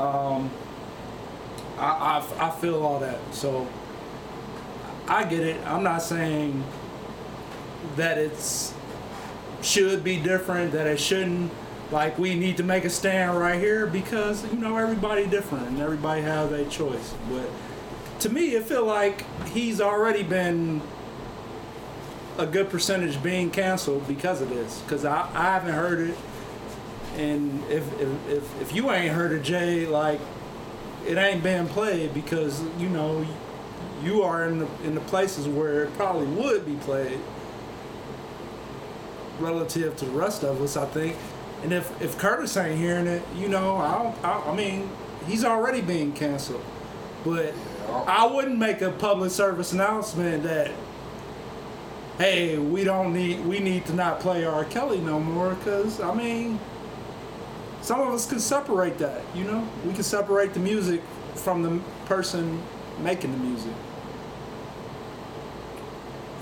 Um, 0.00 0.50
I, 1.76 2.22
I 2.40 2.46
I 2.46 2.50
feel 2.50 2.82
all 2.82 3.00
that 3.00 3.18
so. 3.32 3.68
I 5.08 5.24
get 5.24 5.40
it. 5.40 5.60
I'm 5.66 5.82
not 5.82 6.02
saying 6.02 6.64
that 7.96 8.18
it's 8.18 8.72
should 9.60 10.02
be 10.02 10.16
different, 10.18 10.72
that 10.72 10.86
it 10.86 11.00
shouldn't. 11.00 11.52
Like 11.90 12.18
we 12.18 12.34
need 12.34 12.56
to 12.56 12.62
make 12.62 12.84
a 12.84 12.90
stand 12.90 13.38
right 13.38 13.60
here 13.60 13.86
because 13.86 14.50
you 14.50 14.58
know 14.58 14.76
everybody 14.76 15.26
different 15.26 15.68
and 15.68 15.80
everybody 15.80 16.22
has 16.22 16.50
a 16.50 16.64
choice. 16.66 17.14
But 17.30 17.48
to 18.20 18.30
me, 18.30 18.54
it 18.54 18.64
feel 18.64 18.86
like 18.86 19.26
he's 19.48 19.80
already 19.80 20.22
been 20.22 20.80
a 22.38 22.46
good 22.46 22.70
percentage 22.70 23.22
being 23.22 23.50
canceled 23.50 24.08
because 24.08 24.40
of 24.40 24.48
this. 24.48 24.80
Because 24.80 25.04
I, 25.04 25.28
I 25.34 25.42
haven't 25.52 25.74
heard 25.74 26.00
it, 26.08 26.16
and 27.16 27.62
if, 27.64 27.82
if 28.00 28.28
if 28.28 28.62
if 28.62 28.74
you 28.74 28.90
ain't 28.90 29.12
heard 29.12 29.32
it, 29.32 29.42
Jay, 29.42 29.86
like 29.86 30.20
it 31.06 31.18
ain't 31.18 31.42
been 31.42 31.68
played 31.68 32.14
because 32.14 32.62
you 32.78 32.88
know 32.88 33.26
you 34.02 34.22
are 34.22 34.46
in 34.48 34.58
the 34.60 34.68
in 34.84 34.94
the 34.94 35.00
places 35.02 35.46
where 35.46 35.84
it 35.84 35.94
probably 35.94 36.26
would 36.26 36.66
be 36.66 36.74
played 36.76 37.18
relative 39.38 39.96
to 39.96 40.04
the 40.04 40.10
rest 40.10 40.42
of 40.44 40.60
us, 40.60 40.76
I 40.76 40.86
think. 40.86 41.16
And 41.62 41.72
if 41.72 42.00
if 42.02 42.18
Curtis 42.18 42.56
ain't 42.56 42.78
hearing 42.78 43.06
it, 43.06 43.22
you 43.36 43.48
know, 43.48 43.76
I 43.76 44.14
I, 44.26 44.50
I 44.50 44.56
mean, 44.56 44.88
he's 45.26 45.44
already 45.44 45.80
being 45.80 46.12
canceled. 46.12 46.64
But 47.24 47.54
I 48.06 48.26
wouldn't 48.26 48.58
make 48.58 48.82
a 48.82 48.90
public 48.90 49.30
service 49.30 49.72
announcement 49.72 50.42
that, 50.42 50.72
hey, 52.18 52.58
we 52.58 52.82
don't 52.84 53.12
need 53.12 53.44
we 53.46 53.60
need 53.60 53.86
to 53.86 53.94
not 53.94 54.20
play 54.20 54.44
R. 54.44 54.64
Kelly 54.64 55.00
no 55.00 55.20
more, 55.20 55.54
because 55.54 56.00
I 56.00 56.14
mean, 56.14 56.58
some 57.80 58.00
of 58.00 58.08
us 58.08 58.28
can 58.28 58.40
separate 58.40 58.98
that. 58.98 59.22
You 59.34 59.44
know, 59.44 59.68
we 59.86 59.92
can 59.92 60.02
separate 60.02 60.54
the 60.54 60.60
music 60.60 61.00
from 61.34 61.62
the 61.62 61.80
person 62.06 62.60
making 63.00 63.32
the 63.32 63.38
music. 63.38 63.72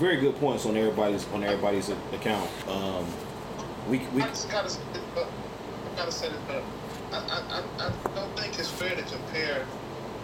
Very 0.01 0.17
good 0.17 0.35
points 0.37 0.65
on 0.65 0.75
everybody's 0.75 1.27
on 1.31 1.43
everybody's 1.43 1.89
account. 2.11 2.49
Um, 2.67 3.05
we 3.87 3.99
we 4.15 4.23
I 4.23 4.29
just 4.29 4.49
gotta, 4.49 4.67
say 4.67 4.79
this, 4.93 5.03
but 5.13 5.27
I 5.27 5.95
gotta 5.95 6.11
say 6.11 6.27
this, 6.29 6.39
but 6.47 6.63
I, 7.13 7.17
I, 7.17 7.59
I, 7.59 7.87
I 7.87 8.15
don't 8.15 8.35
think 8.35 8.57
it's 8.57 8.67
fair 8.67 8.95
to 8.95 9.03
compare 9.03 9.63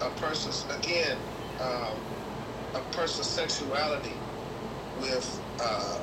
a 0.02 0.10
person's 0.20 0.66
again, 0.80 1.16
um, 1.62 1.94
a 2.74 2.80
person's 2.92 3.28
sexuality 3.28 4.14
with 5.00 5.40
uh, 5.62 6.00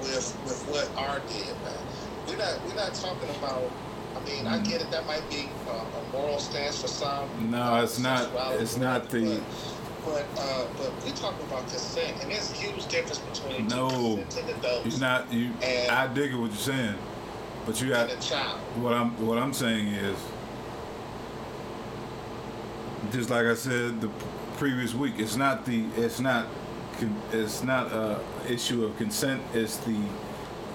with 0.00 0.36
with 0.44 0.60
what 0.68 0.90
art 0.96 1.22
did, 1.28 1.46
man. 1.62 1.78
We're 2.26 2.38
not 2.38 2.60
we're 2.66 2.74
not 2.74 2.92
talking 2.94 3.30
about. 3.36 3.70
I 4.16 4.24
mean, 4.28 4.48
I 4.48 4.58
get 4.58 4.80
it. 4.80 4.90
That 4.90 5.06
might 5.06 5.22
be 5.30 5.48
uh, 5.68 5.74
a 5.74 6.12
moral 6.12 6.40
stance 6.40 6.82
for 6.82 6.88
some. 6.88 7.28
No, 7.52 7.76
it's 7.84 8.00
not- 8.00 8.30
it's 8.54 8.76
not 8.76 9.10
the- 9.10 9.36
But 9.38 9.77
but, 10.04 10.26
uh, 10.38 10.66
but 10.76 10.92
we're 11.04 11.12
talking 11.12 11.44
about 11.46 11.68
consent, 11.68 12.14
and 12.22 12.30
there's 12.30 12.50
a 12.50 12.54
huge 12.54 12.86
difference 12.88 13.18
between 13.18 13.68
No. 13.68 13.88
two 13.90 14.22
consenting 14.22 14.56
adults 14.56 14.86
You're 14.86 15.00
not 15.00 15.32
you. 15.32 15.50
And- 15.62 15.90
I 15.90 16.06
dig 16.12 16.32
it 16.32 16.36
what 16.36 16.50
you're 16.50 16.56
saying, 16.56 16.94
but 17.66 17.80
you 17.80 17.88
got 17.90 18.10
and 18.10 18.82
what 18.82 18.92
I'm 18.94 19.10
what 19.26 19.38
I'm 19.38 19.52
saying 19.52 19.88
is 19.88 20.16
just 23.12 23.30
like 23.30 23.46
I 23.46 23.54
said 23.54 24.00
the 24.00 24.08
previous 24.56 24.94
week. 24.94 25.14
It's 25.18 25.36
not 25.36 25.64
the 25.64 25.84
it's 25.96 26.20
not 26.20 26.46
it's 27.32 27.62
not 27.62 27.92
a 27.92 28.20
issue 28.48 28.84
of 28.84 28.96
consent. 28.98 29.40
It's 29.54 29.76
the 29.78 29.96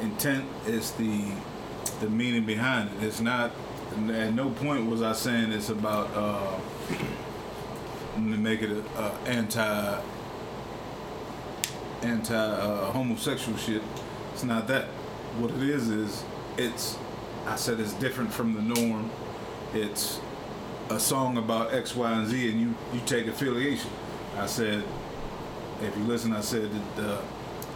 intent. 0.02 0.46
It's 0.66 0.92
the 0.92 1.26
the 2.00 2.10
meaning 2.10 2.46
behind 2.46 2.90
it. 2.90 3.04
It's 3.06 3.20
not. 3.20 3.52
At 4.10 4.34
no 4.34 4.50
point 4.50 4.90
was 4.90 5.04
I 5.04 5.12
saying 5.14 5.52
it's 5.52 5.70
about 5.70 6.10
uh, 6.16 6.60
to 8.16 8.20
make 8.20 8.62
it 8.62 8.72
a, 8.72 9.02
a 9.02 9.12
anti 9.26 10.02
anti 12.02 12.36
uh, 12.36 12.92
homosexual 12.92 13.58
shit. 13.58 13.82
It's 14.34 14.44
not 14.44 14.68
that. 14.68 14.86
What 15.38 15.52
it 15.52 15.64
is 15.64 15.90
is 15.90 16.24
it's. 16.58 16.98
I 17.46 17.56
said 17.56 17.80
it's 17.80 17.94
different 17.94 18.32
from 18.32 18.54
the 18.54 18.62
norm. 18.62 19.10
It's 19.74 20.20
a 20.90 21.00
song 21.00 21.38
about 21.38 21.74
X, 21.74 21.96
Y, 21.96 22.12
and 22.12 22.28
Z, 22.28 22.52
and 22.52 22.62
you 22.62 22.76
you 22.94 23.02
take 23.06 23.28
affiliation. 23.28 23.90
I 24.38 24.46
said, 24.46 24.84
if 25.82 25.96
you 25.98 26.04
listen, 26.04 26.34
I 26.34 26.42
said 26.42 26.72
that 26.72 26.96
the 26.96 27.22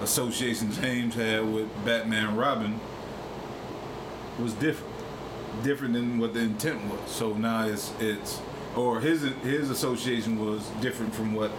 association 0.02 0.72
James 0.72 1.16
had 1.16 1.52
with 1.52 1.68
Batman 1.86 2.36
Robin 2.36 2.80
was 4.40 4.54
different, 4.54 4.94
different 5.64 5.94
than 5.94 6.20
what 6.20 6.34
the 6.34 6.42
intent 6.42 6.84
was. 6.86 7.12
So 7.12 7.34
now 7.34 7.68
it's 7.68 7.92
it's 8.00 8.40
or 8.78 9.02
his 9.02 9.24
his 9.42 9.70
association 9.70 10.40
was 10.40 10.66
different 10.82 11.14
from 11.14 11.34
what 11.34 11.52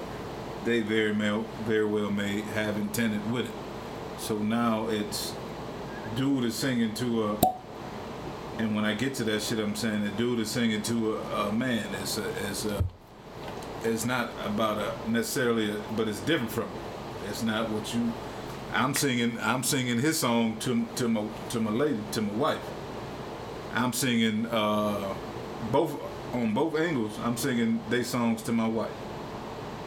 they 0.65 0.81
very 0.81 1.13
well 1.13 1.45
very 1.65 1.85
well 1.85 2.11
may 2.11 2.41
have 2.55 2.77
intended 2.77 3.31
with 3.33 3.47
it. 3.47 4.21
So 4.21 4.39
now 4.39 4.89
it's 4.89 5.35
dude 6.17 6.45
is 6.45 6.55
singing 6.55 6.95
to 6.95 7.25
a 7.25 7.57
and 8.59 8.75
when 8.75 8.85
I 8.85 8.95
get 8.95 9.15
to 9.17 9.25
that 9.25 9.43
shit 9.43 9.59
I'm 9.59 9.75
saying 9.75 10.05
the 10.05 10.11
dude 10.11 10.39
is 10.41 10.51
singing 10.51 10.83
to 10.83 11.17
a, 11.17 11.49
a 11.49 11.53
man. 11.53 11.87
It's 12.01 12.19
a 12.19 12.29
it's 12.49 12.65
a 12.65 12.85
it's 13.85 14.05
not 14.05 14.31
about 14.45 14.79
a 14.79 15.11
necessarily 15.11 15.71
a, 15.71 15.77
but 15.97 16.09
it's 16.09 16.21
different 16.21 16.53
from 16.53 16.65
it. 16.65 17.29
It's 17.31 17.43
not 17.43 17.69
what 17.71 17.93
you 17.95 18.13
I'm 18.73 18.95
singing 18.95 19.39
I'm 19.41 19.65
singing 19.65 20.01
his 20.01 20.19
song 20.19 20.57
to 20.61 20.87
to 20.97 21.09
my 21.09 21.27
to 21.51 21.61
my 21.61 21.73
lady, 21.73 21.99
to 22.13 22.23
my 22.23 22.35
wife. 22.35 22.63
I'm 23.75 23.93
singing 23.93 24.47
uh 24.47 25.15
both 25.73 26.01
on 26.33 26.55
both 26.55 26.79
angles, 26.79 27.19
I'm 27.25 27.37
singing 27.37 27.81
they 27.89 28.03
songs 28.03 28.43
to 28.43 28.53
my 28.53 28.69
wife. 28.69 28.91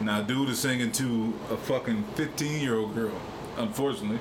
Now 0.00 0.22
dude 0.22 0.48
is 0.48 0.58
singing 0.58 0.92
to 0.92 1.34
a 1.50 1.56
fucking 1.56 2.04
15 2.14 2.60
year 2.60 2.76
old 2.76 2.94
girl, 2.94 3.20
unfortunately 3.56 4.18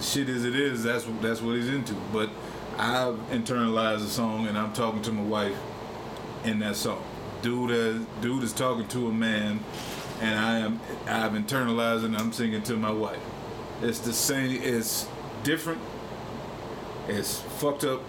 shit 0.00 0.28
as 0.28 0.44
it 0.44 0.54
is, 0.54 0.82
that's 0.82 1.04
that's 1.20 1.40
what 1.40 1.56
he's 1.56 1.68
into. 1.68 1.94
But 2.12 2.30
I've 2.78 3.16
internalized 3.30 4.00
the 4.00 4.08
song, 4.08 4.46
and 4.46 4.58
I'm 4.58 4.72
talking 4.72 5.02
to 5.02 5.12
my 5.12 5.22
wife 5.22 5.56
in 6.44 6.58
that 6.60 6.76
song. 6.76 7.02
Dude, 7.42 7.70
is, 7.70 8.06
dude 8.20 8.42
is 8.42 8.52
talking 8.52 8.88
to 8.88 9.08
a 9.08 9.12
man, 9.12 9.60
and 10.20 10.38
I 10.38 10.58
am 10.58 10.80
I've 11.06 11.32
internalized 11.32 12.04
and 12.04 12.16
I'm 12.16 12.32
singing 12.32 12.62
to 12.64 12.76
my 12.76 12.90
wife. 12.90 13.20
It's 13.82 14.00
the 14.00 14.12
same. 14.12 14.62
It's 14.62 15.06
different. 15.42 15.80
It's 17.08 17.40
fucked 17.40 17.84
up 17.84 18.02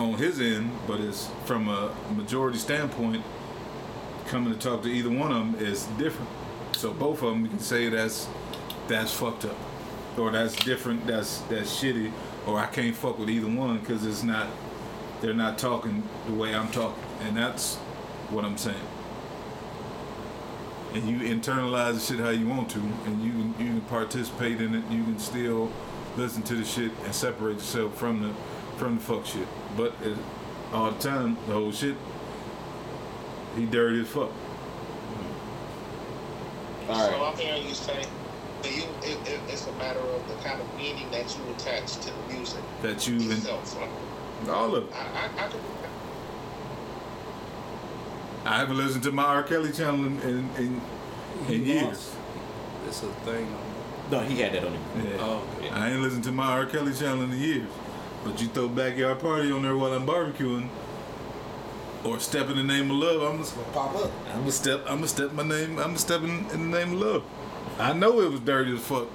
on 0.00 0.14
his 0.14 0.40
end, 0.40 0.70
but 0.86 1.00
it's 1.00 1.28
from 1.44 1.68
a 1.68 1.94
majority 2.16 2.58
standpoint. 2.58 3.22
Coming 4.26 4.52
to 4.52 4.58
talk 4.58 4.82
to 4.82 4.88
either 4.88 5.10
one 5.10 5.32
of 5.32 5.38
them 5.38 5.66
is 5.66 5.84
different. 5.98 6.30
So 6.72 6.92
both 6.92 7.22
of 7.22 7.30
them, 7.30 7.42
you 7.42 7.48
can 7.48 7.58
say 7.58 7.88
that's 7.88 8.28
that's 8.88 9.12
fucked 9.12 9.44
up 9.44 9.56
or 10.18 10.30
that's 10.30 10.54
different, 10.64 11.06
that's 11.06 11.38
that's 11.42 11.82
shitty, 11.82 12.12
or 12.46 12.58
I 12.58 12.66
can't 12.66 12.94
fuck 12.94 13.18
with 13.18 13.30
either 13.30 13.48
one 13.48 13.78
because 13.78 14.04
it's 14.04 14.22
not, 14.22 14.48
they're 15.20 15.34
not 15.34 15.58
talking 15.58 16.02
the 16.26 16.34
way 16.34 16.54
I'm 16.54 16.70
talking, 16.70 17.02
and 17.22 17.36
that's 17.36 17.76
what 18.30 18.44
I'm 18.44 18.56
saying. 18.56 18.76
And 20.92 21.08
you 21.08 21.18
internalize 21.18 21.94
the 21.94 22.00
shit 22.00 22.18
how 22.18 22.30
you 22.30 22.48
want 22.48 22.70
to, 22.70 22.80
and 22.80 23.22
you 23.22 23.30
can 23.30 23.54
you 23.58 23.66
can 23.72 23.80
participate 23.82 24.60
in 24.60 24.74
it. 24.74 24.84
You 24.90 25.04
can 25.04 25.18
still 25.18 25.70
listen 26.16 26.42
to 26.42 26.56
the 26.56 26.64
shit 26.64 26.90
and 27.04 27.14
separate 27.14 27.54
yourself 27.54 27.96
from 27.96 28.22
the 28.22 28.34
from 28.76 28.96
the 28.96 29.00
fuck 29.00 29.26
shit. 29.26 29.46
But 29.76 29.94
it, 30.02 30.16
all 30.72 30.90
the 30.90 30.98
time, 30.98 31.36
the 31.46 31.54
whole 31.54 31.72
shit, 31.72 31.96
he 33.56 33.66
dirty 33.66 34.00
as 34.00 34.08
fuck. 34.08 34.30
All 36.88 36.96
right. 36.96 37.10
So. 37.10 37.24
I'm 37.24 37.36
hearing 37.36 37.66
you 37.66 37.74
say 37.74 38.04
that 38.62 38.76
you 38.76 38.82
it, 39.02 39.28
it, 39.28 39.40
it's 39.48 39.66
a 39.66 39.72
matter 39.72 40.00
of 40.00 40.28
the 40.28 40.34
kind 40.42 40.60
of 40.60 40.76
meaning 40.76 41.10
that 41.10 41.36
you 41.36 41.54
attach 41.54 41.96
to 41.96 42.10
the 42.10 42.34
music 42.34 42.60
That 42.82 43.06
you 43.06 43.14
and 43.14 43.32
itself. 43.32 43.80
Like, 43.80 44.54
all 44.54 44.74
of 44.74 44.84
it. 44.84 44.94
I, 44.94 44.98
I, 44.98 45.44
I 45.44 45.48
could, 45.48 45.60
I 48.44 48.58
haven't 48.58 48.78
listened 48.78 49.04
to 49.04 49.12
my 49.12 49.24
R. 49.24 49.42
Kelly 49.42 49.70
channel 49.70 50.06
in 50.06 50.20
in, 50.22 50.50
in, 50.56 50.80
in 51.48 51.66
years. 51.66 52.14
It's 52.86 53.02
a 53.02 53.08
thing. 53.24 53.54
No, 54.10 54.20
he 54.20 54.40
had 54.40 54.52
that 54.54 54.64
on 54.64 54.72
him. 54.72 54.82
Yeah. 54.96 55.16
Oh, 55.20 55.46
okay. 55.58 55.70
I 55.70 55.90
ain't 55.90 56.00
listened 56.00 56.24
to 56.24 56.32
my 56.32 56.46
R. 56.52 56.66
Kelly 56.66 56.92
channel 56.92 57.22
in 57.22 57.32
years. 57.38 57.68
But 58.24 58.40
you 58.40 58.48
throw 58.48 58.68
backyard 58.68 59.20
party 59.20 59.50
on 59.50 59.62
there 59.62 59.76
while 59.76 59.92
I'm 59.92 60.06
barbecuing, 60.06 60.68
or 62.04 62.18
step 62.20 62.48
in 62.50 62.56
the 62.56 62.62
name 62.62 62.90
of 62.90 62.96
love. 62.98 63.22
I'm 63.22 63.42
gonna 63.42 63.72
Pop 63.72 63.94
up. 63.96 64.10
I'm 64.32 64.40
gonna 64.40 64.52
step. 64.52 64.80
I'm 64.86 64.96
gonna 64.96 65.08
step 65.08 65.32
my 65.32 65.42
name. 65.42 65.78
I'm 65.78 65.88
gonna 65.88 65.98
step 65.98 66.22
in, 66.22 66.46
in 66.50 66.70
the 66.70 66.78
name 66.78 66.94
of 66.94 67.00
love. 67.00 67.24
I 67.78 67.92
know 67.92 68.20
it 68.20 68.30
was 68.30 68.40
dirty 68.40 68.74
as 68.74 68.80
fuck. 68.80 69.08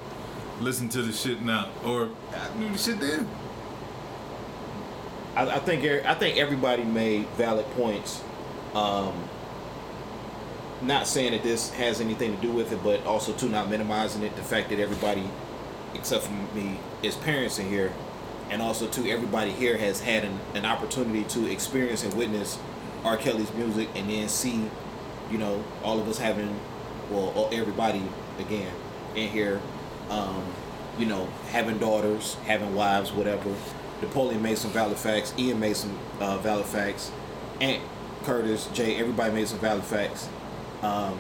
Listen 0.60 0.90
to 0.90 1.02
the 1.02 1.12
shit 1.12 1.42
now, 1.42 1.70
or 1.84 2.10
I 2.34 2.58
knew 2.58 2.70
the 2.70 2.78
shit 2.78 3.00
then. 3.00 3.28
I, 5.36 5.50
I 5.56 5.60
think 5.60 5.84
er- 5.84 6.04
I 6.06 6.14
think 6.16 6.38
everybody 6.38 6.84
made 6.84 7.28
valid 7.38 7.66
points. 7.72 8.24
Um, 8.74 9.14
not 10.82 11.08
saying 11.08 11.32
that 11.32 11.44
this 11.44 11.72
has 11.72 12.02
anything 12.02 12.36
to 12.36 12.42
do 12.42 12.52
with 12.52 12.72
it, 12.72 12.84
but 12.84 13.06
also 13.06 13.34
to 13.34 13.46
not 13.46 13.70
minimizing 13.70 14.24
it. 14.24 14.36
The 14.36 14.44
fact 14.44 14.70
that 14.70 14.80
everybody, 14.80 15.24
except 15.94 16.24
for 16.26 16.34
me, 16.56 16.80
is 17.04 17.16
parents 17.16 17.60
in 17.60 17.70
here, 17.70 17.92
and 18.50 18.62
also 18.62 18.88
too 18.88 19.06
everybody 19.06 19.52
here 19.52 19.78
has 19.78 20.02
had 20.02 20.24
an, 20.24 20.40
an 20.54 20.66
opportunity 20.66 21.24
to 21.26 21.52
experience 21.52 22.04
and 22.04 22.14
witness 22.14 22.60
R. 23.04 23.18
Kelly's 23.18 23.54
music, 23.54 23.88
and 23.96 24.10
then 24.10 24.28
see, 24.28 24.70
you 25.30 25.38
know, 25.38 25.64
all 25.84 26.00
of 26.00 26.08
us 26.08 26.18
having, 26.18 26.60
well, 27.12 27.50
everybody 27.52 28.02
again 28.40 28.74
in 29.16 29.30
here, 29.30 29.62
um, 30.10 30.44
you 30.98 31.06
know, 31.06 31.28
having 31.50 31.78
daughters, 31.78 32.36
having 32.46 32.74
wives, 32.74 33.12
whatever. 33.12 33.54
Napoleon 34.02 34.42
made 34.42 34.58
some 34.58 34.72
valid 34.72 34.98
facts. 34.98 35.34
Ian 35.38 35.60
made 35.60 35.76
some 35.76 35.98
uh, 36.20 36.38
valid 36.40 36.66
facts. 36.66 37.12
Ant 37.62 37.82
Curtis, 38.24 38.68
Jay, 38.74 38.98
everybody 38.98 39.34
made 39.34 39.48
some 39.48 39.60
valid 39.60 39.84
facts. 39.84 40.28
Um, 40.82 41.18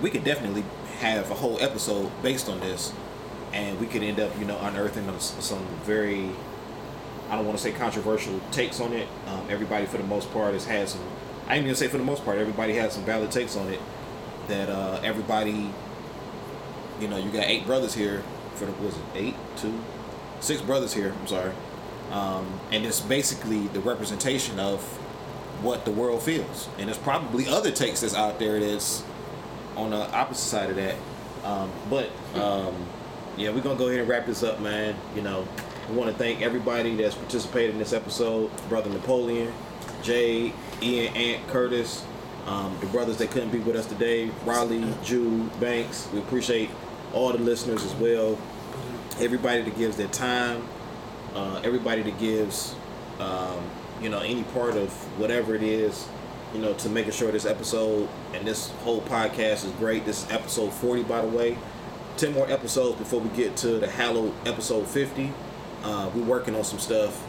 we 0.00 0.10
could 0.10 0.24
definitely 0.24 0.64
have 1.00 1.30
a 1.30 1.34
whole 1.34 1.60
episode 1.60 2.10
based 2.22 2.48
on 2.48 2.60
this, 2.60 2.92
and 3.54 3.78
we 3.78 3.86
could 3.86 4.02
end 4.02 4.18
up, 4.18 4.36
you 4.38 4.44
know, 4.44 4.58
unearthing 4.62 5.08
some, 5.20 5.64
very, 5.84 6.28
I 7.30 7.36
don't 7.36 7.46
want 7.46 7.56
to 7.56 7.62
say 7.62 7.70
controversial 7.72 8.40
takes 8.50 8.80
on 8.80 8.92
it. 8.92 9.08
Um, 9.28 9.46
everybody, 9.48 9.86
for 9.86 9.96
the 9.96 10.04
most 10.04 10.30
part, 10.32 10.52
has 10.54 10.66
had 10.66 10.88
some. 10.88 11.00
I 11.46 11.56
ain't 11.56 11.64
gonna 11.64 11.76
say 11.76 11.88
for 11.88 11.98
the 11.98 12.04
most 12.04 12.24
part, 12.24 12.38
everybody 12.38 12.74
has 12.74 12.94
some 12.94 13.04
valid 13.04 13.30
takes 13.30 13.56
on 13.56 13.68
it. 13.68 13.80
That 14.48 14.68
uh, 14.68 15.00
everybody, 15.02 15.70
you 17.00 17.08
know, 17.08 17.16
you 17.16 17.30
got 17.30 17.44
eight 17.44 17.64
brothers 17.64 17.94
here. 17.94 18.22
For 18.56 18.66
the 18.66 18.72
was 18.72 18.96
it 18.96 19.02
eight, 19.14 19.34
two, 19.56 19.78
six 20.40 20.60
brothers 20.60 20.92
here. 20.92 21.14
I'm 21.20 21.26
sorry, 21.26 21.52
um, 22.10 22.60
and 22.72 22.84
it's 22.84 23.00
basically 23.00 23.68
the 23.68 23.80
representation 23.80 24.58
of 24.58 24.80
what 25.62 25.84
the 25.84 25.90
world 25.92 26.22
feels. 26.22 26.68
And 26.78 26.88
there's 26.88 26.98
probably 26.98 27.46
other 27.46 27.70
takes 27.70 28.00
that's 28.00 28.14
out 28.14 28.38
there 28.38 28.58
that's 28.58 29.04
on 29.76 29.90
the 29.90 30.10
opposite 30.12 30.48
side 30.48 30.70
of 30.70 30.76
that. 30.76 30.96
Um, 31.44 31.70
but 31.90 32.10
um, 32.34 32.74
yeah, 33.36 33.50
we're 33.50 33.60
gonna 33.60 33.78
go 33.78 33.88
ahead 33.88 34.00
and 34.00 34.08
wrap 34.08 34.26
this 34.26 34.42
up, 34.42 34.60
man. 34.60 34.94
You 35.16 35.22
know, 35.22 35.46
we 35.88 35.96
want 35.96 36.10
to 36.10 36.16
thank 36.16 36.40
everybody 36.40 36.94
that's 36.96 37.14
participated 37.14 37.70
in 37.70 37.78
this 37.78 37.92
episode. 37.92 38.50
Brother 38.68 38.90
Napoleon, 38.90 39.52
Jay, 40.02 40.52
Ian, 40.80 41.16
Ant, 41.16 41.48
Curtis, 41.48 42.04
um, 42.46 42.76
the 42.80 42.86
brothers 42.86 43.16
that 43.18 43.30
couldn't 43.30 43.50
be 43.50 43.58
with 43.58 43.76
us 43.76 43.86
today, 43.86 44.30
Riley, 44.44 44.84
Jude, 45.02 45.58
Banks. 45.60 46.08
We 46.12 46.20
appreciate 46.20 46.70
all 47.12 47.32
the 47.32 47.38
listeners 47.38 47.84
as 47.84 47.94
well. 47.94 48.38
Everybody 49.18 49.62
that 49.62 49.76
gives 49.76 49.96
their 49.96 50.08
time, 50.08 50.66
uh, 51.34 51.60
everybody 51.64 52.02
that 52.02 52.18
gives, 52.18 52.74
um, 53.18 53.64
you 54.00 54.08
know, 54.08 54.20
any 54.20 54.44
part 54.44 54.76
of 54.76 54.92
whatever 55.18 55.54
it 55.54 55.62
is, 55.62 56.06
you 56.52 56.60
know, 56.60 56.72
to 56.74 56.88
making 56.88 57.12
sure 57.12 57.32
this 57.32 57.46
episode 57.46 58.08
and 58.32 58.46
this 58.46 58.70
whole 58.82 59.00
podcast 59.02 59.64
is 59.64 59.72
great. 59.78 60.04
This 60.04 60.24
is 60.24 60.30
episode 60.30 60.72
40, 60.72 61.02
by 61.02 61.20
the 61.20 61.28
way. 61.28 61.58
10 62.16 62.32
more 62.32 62.48
episodes 62.50 62.98
before 62.98 63.20
we 63.20 63.28
get 63.36 63.56
to 63.58 63.78
the 63.78 63.88
hallowed 63.88 64.32
episode 64.46 64.86
50. 64.86 65.32
Uh, 65.82 66.10
we're 66.14 66.22
working 66.22 66.54
on 66.54 66.64
some 66.64 66.78
stuff 66.78 67.22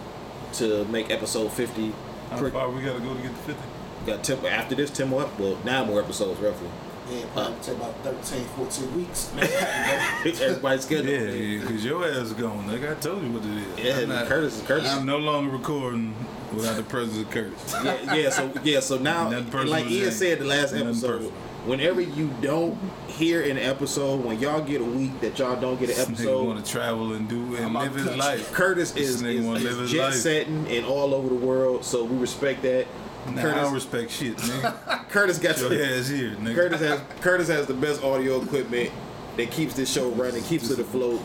to 0.54 0.86
make 0.86 1.10
episode 1.12 1.52
50. 1.52 1.92
How 2.30 2.38
pre- 2.38 2.52
far 2.52 2.70
we 2.70 2.82
gotta 2.82 3.00
go 3.00 3.14
to 3.14 3.22
get 3.22 3.32
to 3.32 3.38
50? 3.54 3.64
got 4.06 4.24
10, 4.24 4.46
after 4.46 4.76
this 4.76 4.92
10 4.92 5.10
more, 5.10 5.24
ep- 5.24 5.40
well, 5.40 5.58
nine 5.66 5.88
more 5.88 6.02
episodes 6.02 6.40
roughly. 6.40 6.70
Yeah, 7.12 7.26
probably 7.34 7.56
take 7.62 7.76
about 7.76 7.96
13, 8.04 8.46
14 8.46 8.96
weeks. 8.98 9.32
Everybody's 10.42 10.86
scheduled. 10.86 11.08
Yeah, 11.08 11.20
yeah, 11.32 11.62
because 11.62 11.86
your 11.86 12.04
ass 12.04 12.16
is 12.18 12.34
gone. 12.34 12.68
Like 12.68 12.84
I 12.84 12.96
told 12.96 13.24
you 13.24 13.32
what 13.32 13.44
it 13.46 13.80
is. 13.80 13.86
Yeah, 13.86 14.02
I'm 14.04 14.10
not- 14.10 14.28
Curtis 14.28 14.58
is 14.58 14.68
Curtis. 14.68 14.90
I'm 14.92 15.06
no 15.06 15.18
longer 15.18 15.52
recording 15.52 16.16
without 16.54 16.78
the 16.78 16.84
presence 16.84 17.18
of 17.20 17.30
Curtis. 17.32 17.76
yeah, 17.84 18.14
yeah, 18.14 18.30
so 18.30 18.52
yeah, 18.64 18.80
so 18.80 18.98
now, 18.98 19.30
like 19.66 19.86
Ian 19.88 20.12
said 20.12 20.40
the 20.40 20.46
last 20.46 20.74
episode, 20.74 21.18
personal. 21.20 21.34
Whenever 21.66 22.00
you 22.02 22.30
don't 22.42 22.78
hear 23.08 23.42
an 23.42 23.58
episode, 23.58 24.24
when 24.24 24.40
y'all 24.40 24.62
get 24.62 24.82
a 24.82 24.86
week 24.86 25.20
that 25.22 25.38
y'all 25.40 25.60
don't 25.60 25.80
get 25.80 25.90
an 25.90 25.96
This 25.96 26.10
episode, 26.10 26.46
want 26.46 26.64
to 26.64 26.72
travel 26.72 27.14
and 27.14 27.28
do 27.28 27.56
and 27.56 27.74
live 27.74 27.96
his 27.96 28.16
life. 28.16 28.54
Curtis 28.54 28.96
is, 28.96 29.22
nigga 29.22 29.58
is, 29.58 29.66
is 29.66 29.92
jet 29.92 30.06
life. 30.06 30.14
setting 30.14 30.68
and 30.68 30.86
all 30.86 31.14
over 31.14 31.28
the 31.30 31.36
world, 31.36 31.84
so 31.84 32.04
we 32.04 32.18
respect 32.18 32.62
that. 32.64 32.88
Nah, 33.28 33.42
I 33.42 33.56
don't 33.56 33.74
respect 33.74 34.12
shit, 34.12 34.38
nigga. 34.38 35.10
Curtis 35.10 35.40
got 35.40 35.58
Your 35.60 35.70
the, 35.70 35.98
ass 35.98 36.08
here, 36.08 36.32
nigga. 36.36 36.56
Curtis 36.56 36.82
has 36.82 37.02
Curtis 37.22 37.48
has 37.48 37.66
the 37.66 37.74
best 37.74 38.04
audio 38.04 38.42
equipment 38.42 38.92
that 39.38 39.50
keeps 39.52 39.74
this 39.74 39.92
show 39.92 40.10
running, 40.12 40.44
keeps 40.44 40.70
it 40.70 40.80
afloat. 40.80 41.22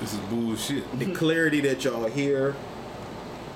This 0.00 0.14
is 0.14 0.20
bullshit. 0.20 0.98
the 0.98 1.14
clarity 1.14 1.60
that 1.60 1.84
y'all 1.84 2.08
hear. 2.08 2.56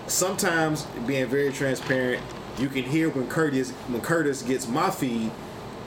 Sometimes 0.07 0.85
being 1.05 1.27
very 1.27 1.53
transparent, 1.53 2.23
you 2.59 2.69
can 2.69 2.85
hear 2.85 3.09
when 3.09 3.27
Curtis 3.27 3.73
when 3.89 4.01
Curtis 4.01 4.43
gets 4.43 4.69
my 4.69 4.91
feed 4.91 5.33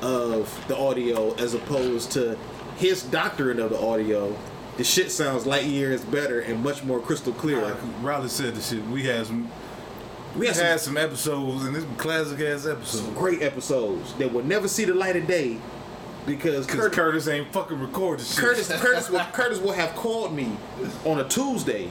of 0.01 0.65
the 0.67 0.77
audio 0.77 1.33
as 1.35 1.53
opposed 1.53 2.11
to 2.13 2.37
his 2.77 3.03
doctrine 3.03 3.59
of 3.59 3.71
the 3.71 3.79
audio. 3.79 4.35
The 4.77 4.83
shit 4.83 5.11
sounds 5.11 5.45
light 5.45 5.65
years 5.65 6.03
better 6.05 6.39
and 6.39 6.63
much 6.63 6.83
more 6.83 6.99
crystal 6.99 7.33
clear. 7.33 7.61
Like 7.61 7.75
Riley 8.01 8.29
said 8.29 8.55
the 8.55 8.61
shit. 8.61 8.83
We 8.85 9.03
had 9.03 9.27
some. 9.27 9.51
We 10.35 10.41
We 10.41 10.47
had 10.47 10.55
had, 10.55 10.79
some 10.79 10.95
some 10.95 10.97
episodes, 10.97 11.65
and 11.65 11.75
this 11.75 11.85
classic 11.97 12.39
ass 12.39 12.65
episode. 12.65 13.15
great 13.15 13.41
episodes 13.41 14.13
that 14.13 14.31
will 14.31 14.43
never 14.43 14.67
see 14.67 14.85
the 14.85 14.93
light 14.93 15.15
of 15.15 15.27
day 15.27 15.57
because 16.25 16.67
Curtis, 16.67 17.27
ain't 17.27 17.51
fucking 17.51 17.79
recorded 17.79 18.25
shit. 18.25 18.37
Curtis, 18.37 18.67
Curtis, 18.81 19.09
will, 19.09 19.19
Curtis 19.33 19.59
will 19.59 19.71
have 19.73 19.95
called 19.95 20.33
me 20.33 20.55
on 21.03 21.19
a 21.19 21.27
Tuesday 21.27 21.89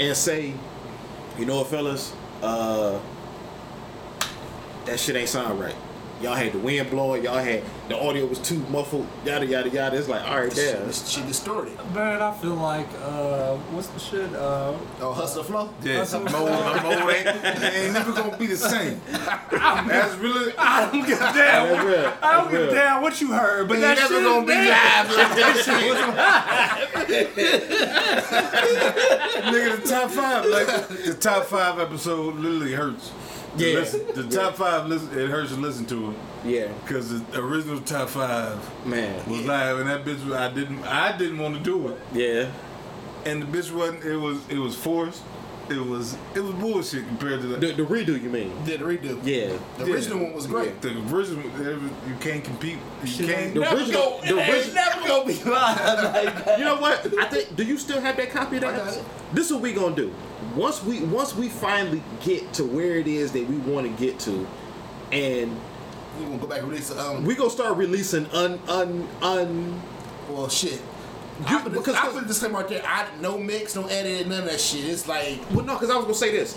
and 0.00 0.16
say, 0.16 0.52
"You 1.38 1.46
know 1.46 1.58
what, 1.58 1.68
fellas? 1.68 2.12
Uh, 2.42 2.98
that 4.84 4.98
shit 4.98 5.16
ain't 5.16 5.28
sound 5.28 5.60
right. 5.60 5.74
Y'all 6.20 6.34
had 6.34 6.52
the 6.52 6.58
wind 6.58 6.90
blowing. 6.90 7.22
Y'all 7.22 7.38
had 7.38 7.62
the 7.88 7.96
audio 7.96 8.26
was 8.26 8.40
too 8.40 8.58
muffled. 8.70 9.06
Yada 9.24 9.46
yada 9.46 9.68
yada. 9.70 9.96
It's 9.96 10.08
like, 10.08 10.22
all 10.28 10.40
right, 10.40 10.52
damn. 10.54 10.86
This 10.86 11.08
shit 11.08 11.26
distorted. 11.28 11.76
Man, 11.94 12.20
I 12.20 12.32
feel 12.34 12.54
like 12.56 12.88
uh, 13.04 13.54
what's 13.70 13.86
the 13.88 14.00
shit? 14.00 14.34
Uh, 14.34 14.74
Oh, 15.00 15.12
hustle 15.12 15.44
flow. 15.44 15.70
Yeah, 15.82 16.02
some 16.02 16.24
mode, 16.24 16.32
mode 16.82 17.14
ain't, 17.14 17.44
ain't 17.62 17.92
never 17.92 18.12
gonna 18.12 18.36
be 18.36 18.46
the 18.46 18.56
same. 18.56 19.00
That's 19.10 20.16
really. 20.16 20.52
I 20.58 20.90
don't 20.90 21.06
give 21.06 21.18
a 21.18 21.20
That's 21.20 21.36
damn. 21.36 21.86
real. 21.86 22.12
I 22.20 22.32
don't 22.32 22.44
That's 22.44 22.50
give 22.50 22.60
a 22.60 22.64
real. 22.64 22.74
damn 22.74 23.02
what 23.02 23.20
you 23.20 23.32
heard, 23.32 23.68
but 23.68 23.74
Ain't 23.74 23.82
that 23.82 23.98
never 23.98 24.14
shit 24.14 24.24
gonna 24.24 24.46
be 24.46 24.52
there. 24.54 24.70
live 24.70 25.08
like 25.16 25.36
that 25.36 25.62
shit. 25.64 27.28
Nigga, 29.44 29.82
the 29.82 29.88
top 29.88 30.10
five, 30.10 30.44
like 30.46 30.66
the 30.88 31.14
top 31.14 31.44
five 31.44 31.78
episode 31.78 32.36
literally 32.36 32.72
hurts. 32.72 33.10
Yeah. 33.58 33.74
listen- 33.80 34.06
the 34.14 34.24
top 34.24 34.56
five, 34.56 34.86
listen, 34.86 35.08
it 35.18 35.28
hurts 35.28 35.50
to 35.52 35.56
listen 35.60 35.84
to 35.86 36.10
it 36.10 36.16
Yeah, 36.44 36.68
because 36.84 37.20
the 37.20 37.40
original 37.40 37.80
top 37.80 38.08
five 38.08 38.58
man. 38.86 39.14
was 39.28 39.42
live, 39.42 39.78
and 39.80 39.88
that 39.88 40.04
bitch, 40.04 40.32
I 40.34 40.52
didn't, 40.52 40.84
I 40.84 41.16
didn't 41.16 41.38
want 41.38 41.54
to 41.56 41.60
do 41.60 41.88
it, 41.88 41.98
Yeah, 42.12 42.50
and 43.30 43.42
the 43.42 43.46
bitch 43.46 43.70
wasn't. 43.72 44.04
It 44.04 44.16
was, 44.16 44.38
it 44.48 44.58
was 44.58 44.74
forced. 44.74 45.22
It 45.70 45.78
was, 45.84 46.16
it 46.34 46.40
was 46.40 46.52
bullshit 46.54 47.06
compared 47.08 47.40
to 47.42 47.46
that. 47.48 47.60
the, 47.60 47.72
the 47.72 47.82
redo. 47.84 48.20
You 48.20 48.30
mean? 48.30 48.52
Did 48.64 48.80
the 48.80 48.84
redo. 48.86 49.18
Yeah. 49.24 49.56
The 49.78 49.92
original 49.92 50.18
one 50.24 50.32
was 50.34 50.46
great. 50.46 50.80
The 50.80 50.90
original, 51.12 51.42
you 52.08 52.14
can't 52.20 52.42
compete. 52.42 52.78
You 53.02 53.06
Shit 53.06 53.26
can't. 53.28 53.40
ain't 53.40 53.54
The 53.54 53.74
original. 53.74 54.20
The 54.26 54.38
original. 54.38 54.74
never 54.74 55.08
gonna 55.08 55.26
be 55.26 55.34
live 55.44 55.44
like 56.14 56.44
that. 56.44 56.58
You 56.58 56.64
know 56.64 56.76
what? 56.76 57.06
I 57.18 57.26
think. 57.26 57.54
Do 57.56 57.64
you 57.64 57.76
still 57.78 58.00
have 58.00 58.16
that 58.16 58.30
copy 58.30 58.56
of 58.56 58.62
that? 58.62 58.74
I 58.74 58.76
got 58.78 58.94
it. 58.96 59.04
This 59.34 59.46
is 59.46 59.52
what 59.52 59.62
we 59.62 59.72
gonna 59.72 59.94
do. 59.94 60.14
Once 60.56 60.82
we 60.82 61.00
once 61.02 61.34
we 61.34 61.48
finally 61.48 62.02
get 62.22 62.52
to 62.54 62.64
where 62.64 62.96
it 62.96 63.06
is 63.06 63.32
that 63.32 63.46
we 63.46 63.56
want 63.58 63.86
to 63.86 63.92
get 64.04 64.18
to, 64.20 64.46
and 65.12 65.54
We 66.18 66.24
gonna 66.24 66.38
go 66.38 66.46
back 66.46 66.60
and 66.60 66.68
release. 66.68 66.90
Um, 66.96 67.24
we 67.24 67.34
gonna 67.34 67.50
start 67.50 67.76
releasing 67.76 68.26
un 68.32 68.58
un 68.68 69.06
un. 69.22 69.80
well, 70.30 70.48
shit. 70.48 70.80
You- 71.40 71.56
I 71.58 71.60
put, 71.62 71.72
because- 71.72 71.94
I 71.94 72.08
put 72.08 72.24
a 72.24 72.26
disclaimer 72.26 72.58
right 72.60 72.68
there. 72.68 72.82
I 72.86 73.06
no 73.20 73.38
mix, 73.38 73.74
no 73.76 73.86
edit, 73.86 74.26
none 74.26 74.40
of 74.40 74.44
that 74.46 74.60
shit. 74.60 74.84
It's 74.84 75.06
like 75.06 75.40
Well, 75.52 75.64
no, 75.64 75.74
because 75.74 75.90
I 75.90 75.96
was 75.96 76.04
gonna 76.04 76.14
say 76.14 76.32
this. 76.32 76.56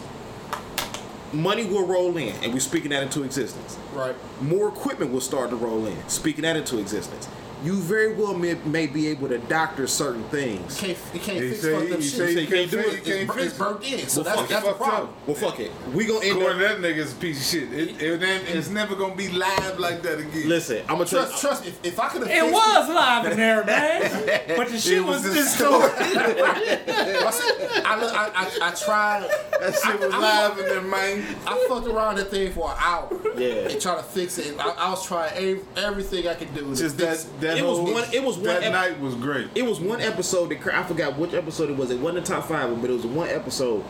Money 1.33 1.65
will 1.65 1.87
roll 1.87 2.17
in, 2.17 2.33
and 2.43 2.53
we're 2.53 2.59
speaking 2.59 2.89
that 2.91 3.03
into 3.03 3.23
existence. 3.23 3.77
right. 3.93 4.15
More 4.41 4.67
equipment 4.67 5.11
will 5.13 5.21
start 5.21 5.49
to 5.51 5.55
roll 5.55 5.85
in, 5.85 5.95
speaking 6.09 6.41
that 6.41 6.57
into 6.57 6.77
existence. 6.79 7.27
You 7.63 7.75
very 7.75 8.13
well 8.15 8.33
may, 8.33 8.55
may 8.65 8.88
be 8.88 9.07
able 9.09 9.27
to 9.29 9.38
doctor 9.38 9.85
certain 9.85 10.23
things. 10.25 10.79
Can't 10.79 10.97
you 11.13 11.19
can't 11.19 11.38
He 11.43 11.49
fix 11.51 11.61
say- 11.61 11.71
fucked 11.79 11.91
up 11.91 11.99
he 11.99 12.03
shit. 12.07 12.11
say 12.17 12.31
you 12.41 12.47
can't 12.47 12.71
do 12.71 12.79
it. 12.79 12.85
fix- 12.93 13.07
can't 13.07 13.27
bur- 13.27 13.33
fix 13.33 13.45
it's 13.45 13.55
it. 13.55 13.59
burnt 13.59 13.83
in, 13.83 14.07
so 14.07 14.21
Well, 14.23 14.23
that's 14.23 14.39
fuck 14.41 14.49
that's 14.49 14.65
the 14.65 14.71
Fucked 14.71 14.81
up. 14.81 14.88
problem. 14.89 15.09
Well, 15.27 15.35
fuck 15.35 15.59
it. 15.59 15.71
We 15.93 16.05
gonna 16.05 16.25
end 16.25 16.38
According 16.39 16.63
up. 16.63 16.75
to 16.77 16.81
that 16.81 16.88
nigga, 16.95 16.97
it's 17.03 17.11
a 17.11 17.15
piece 17.15 17.39
of 17.39 17.45
shit. 17.61 17.73
It, 17.73 18.01
it, 18.01 18.23
ain't- 18.23 18.49
it's 18.49 18.69
never 18.69 18.95
gonna 18.95 19.15
be 19.15 19.29
live 19.29 19.77
like 19.79 20.01
that 20.01 20.19
again. 20.19 20.49
Listen, 20.49 20.79
I'm 20.89 20.97
gonna 20.97 21.05
tell 21.05 21.25
Trust, 21.27 21.41
trust. 21.41 21.65
If, 21.67 21.85
if 21.85 21.99
I 21.99 22.07
could 22.09 22.27
have, 22.27 22.31
It 22.47 22.51
was 22.51 22.89
live 22.89 23.25
in 23.31 23.38
there, 23.38 23.63
man. 23.63 24.01
But 24.57 24.69
the 24.69 24.77
shit 24.79 25.03
was 25.05 25.23
was 25.23 25.33
distorted. 25.33 25.91
I, 25.97 27.83
I, 27.85 27.99
look- 28.01 28.13
I, 28.13 28.31
I, 28.33 28.69
I 28.69 28.71
tried. 28.71 29.29
that 29.59 29.75
shit 29.75 29.99
was 29.99 30.13
I- 30.13 30.17
I- 30.17 30.47
live 30.47 30.57
in 30.59 30.65
there, 30.65 30.81
man. 30.81 31.35
I 31.45 31.65
fucked 31.69 31.88
around 31.88 32.15
that 32.17 32.31
thing 32.31 32.51
for 32.53 32.69
an 32.71 32.77
hour. 32.79 33.09
Yeah. 33.38 33.69
And 33.69 33.79
trying 33.81 33.97
to 33.97 34.03
fix 34.03 34.38
it. 34.38 34.55
I, 34.59 34.69
I 34.69 34.89
was 34.89 35.05
trying 35.05 35.31
every, 35.35 35.61
everything 35.77 36.27
I 36.27 36.33
could 36.33 36.53
do. 36.55 36.61
to 36.73 36.75
Just 36.75 36.97
that, 36.97 37.17
fix 37.17 37.25
it. 37.25 37.41
That 37.56 37.64
It 37.64 37.65
was 37.65 37.78
whole- 37.78 37.94
one- 37.94 38.03
it 38.14 38.23
was 38.23 38.36
one 38.38 38.45
That 38.45 38.64
ep- 38.64 38.72
night 38.73 38.99
was 38.99 39.15
great. 39.15 39.48
It 39.56 39.64
was 39.65 39.80
one 39.80 40.02
episode 40.02 40.49
that 40.49 40.73
I 40.76 40.84
forgot 40.84 41.18
which 41.18 41.34
episode 41.34 41.69
it 41.69 41.78
was. 41.78 41.91
It 41.91 41.99
wasn't 41.99 42.26
the 42.26 42.34
top 42.34 42.48
five, 42.48 42.80
but 42.82 42.90
it 42.90 42.94
was 42.94 43.06
one 43.06 43.30
episode, 43.30 43.84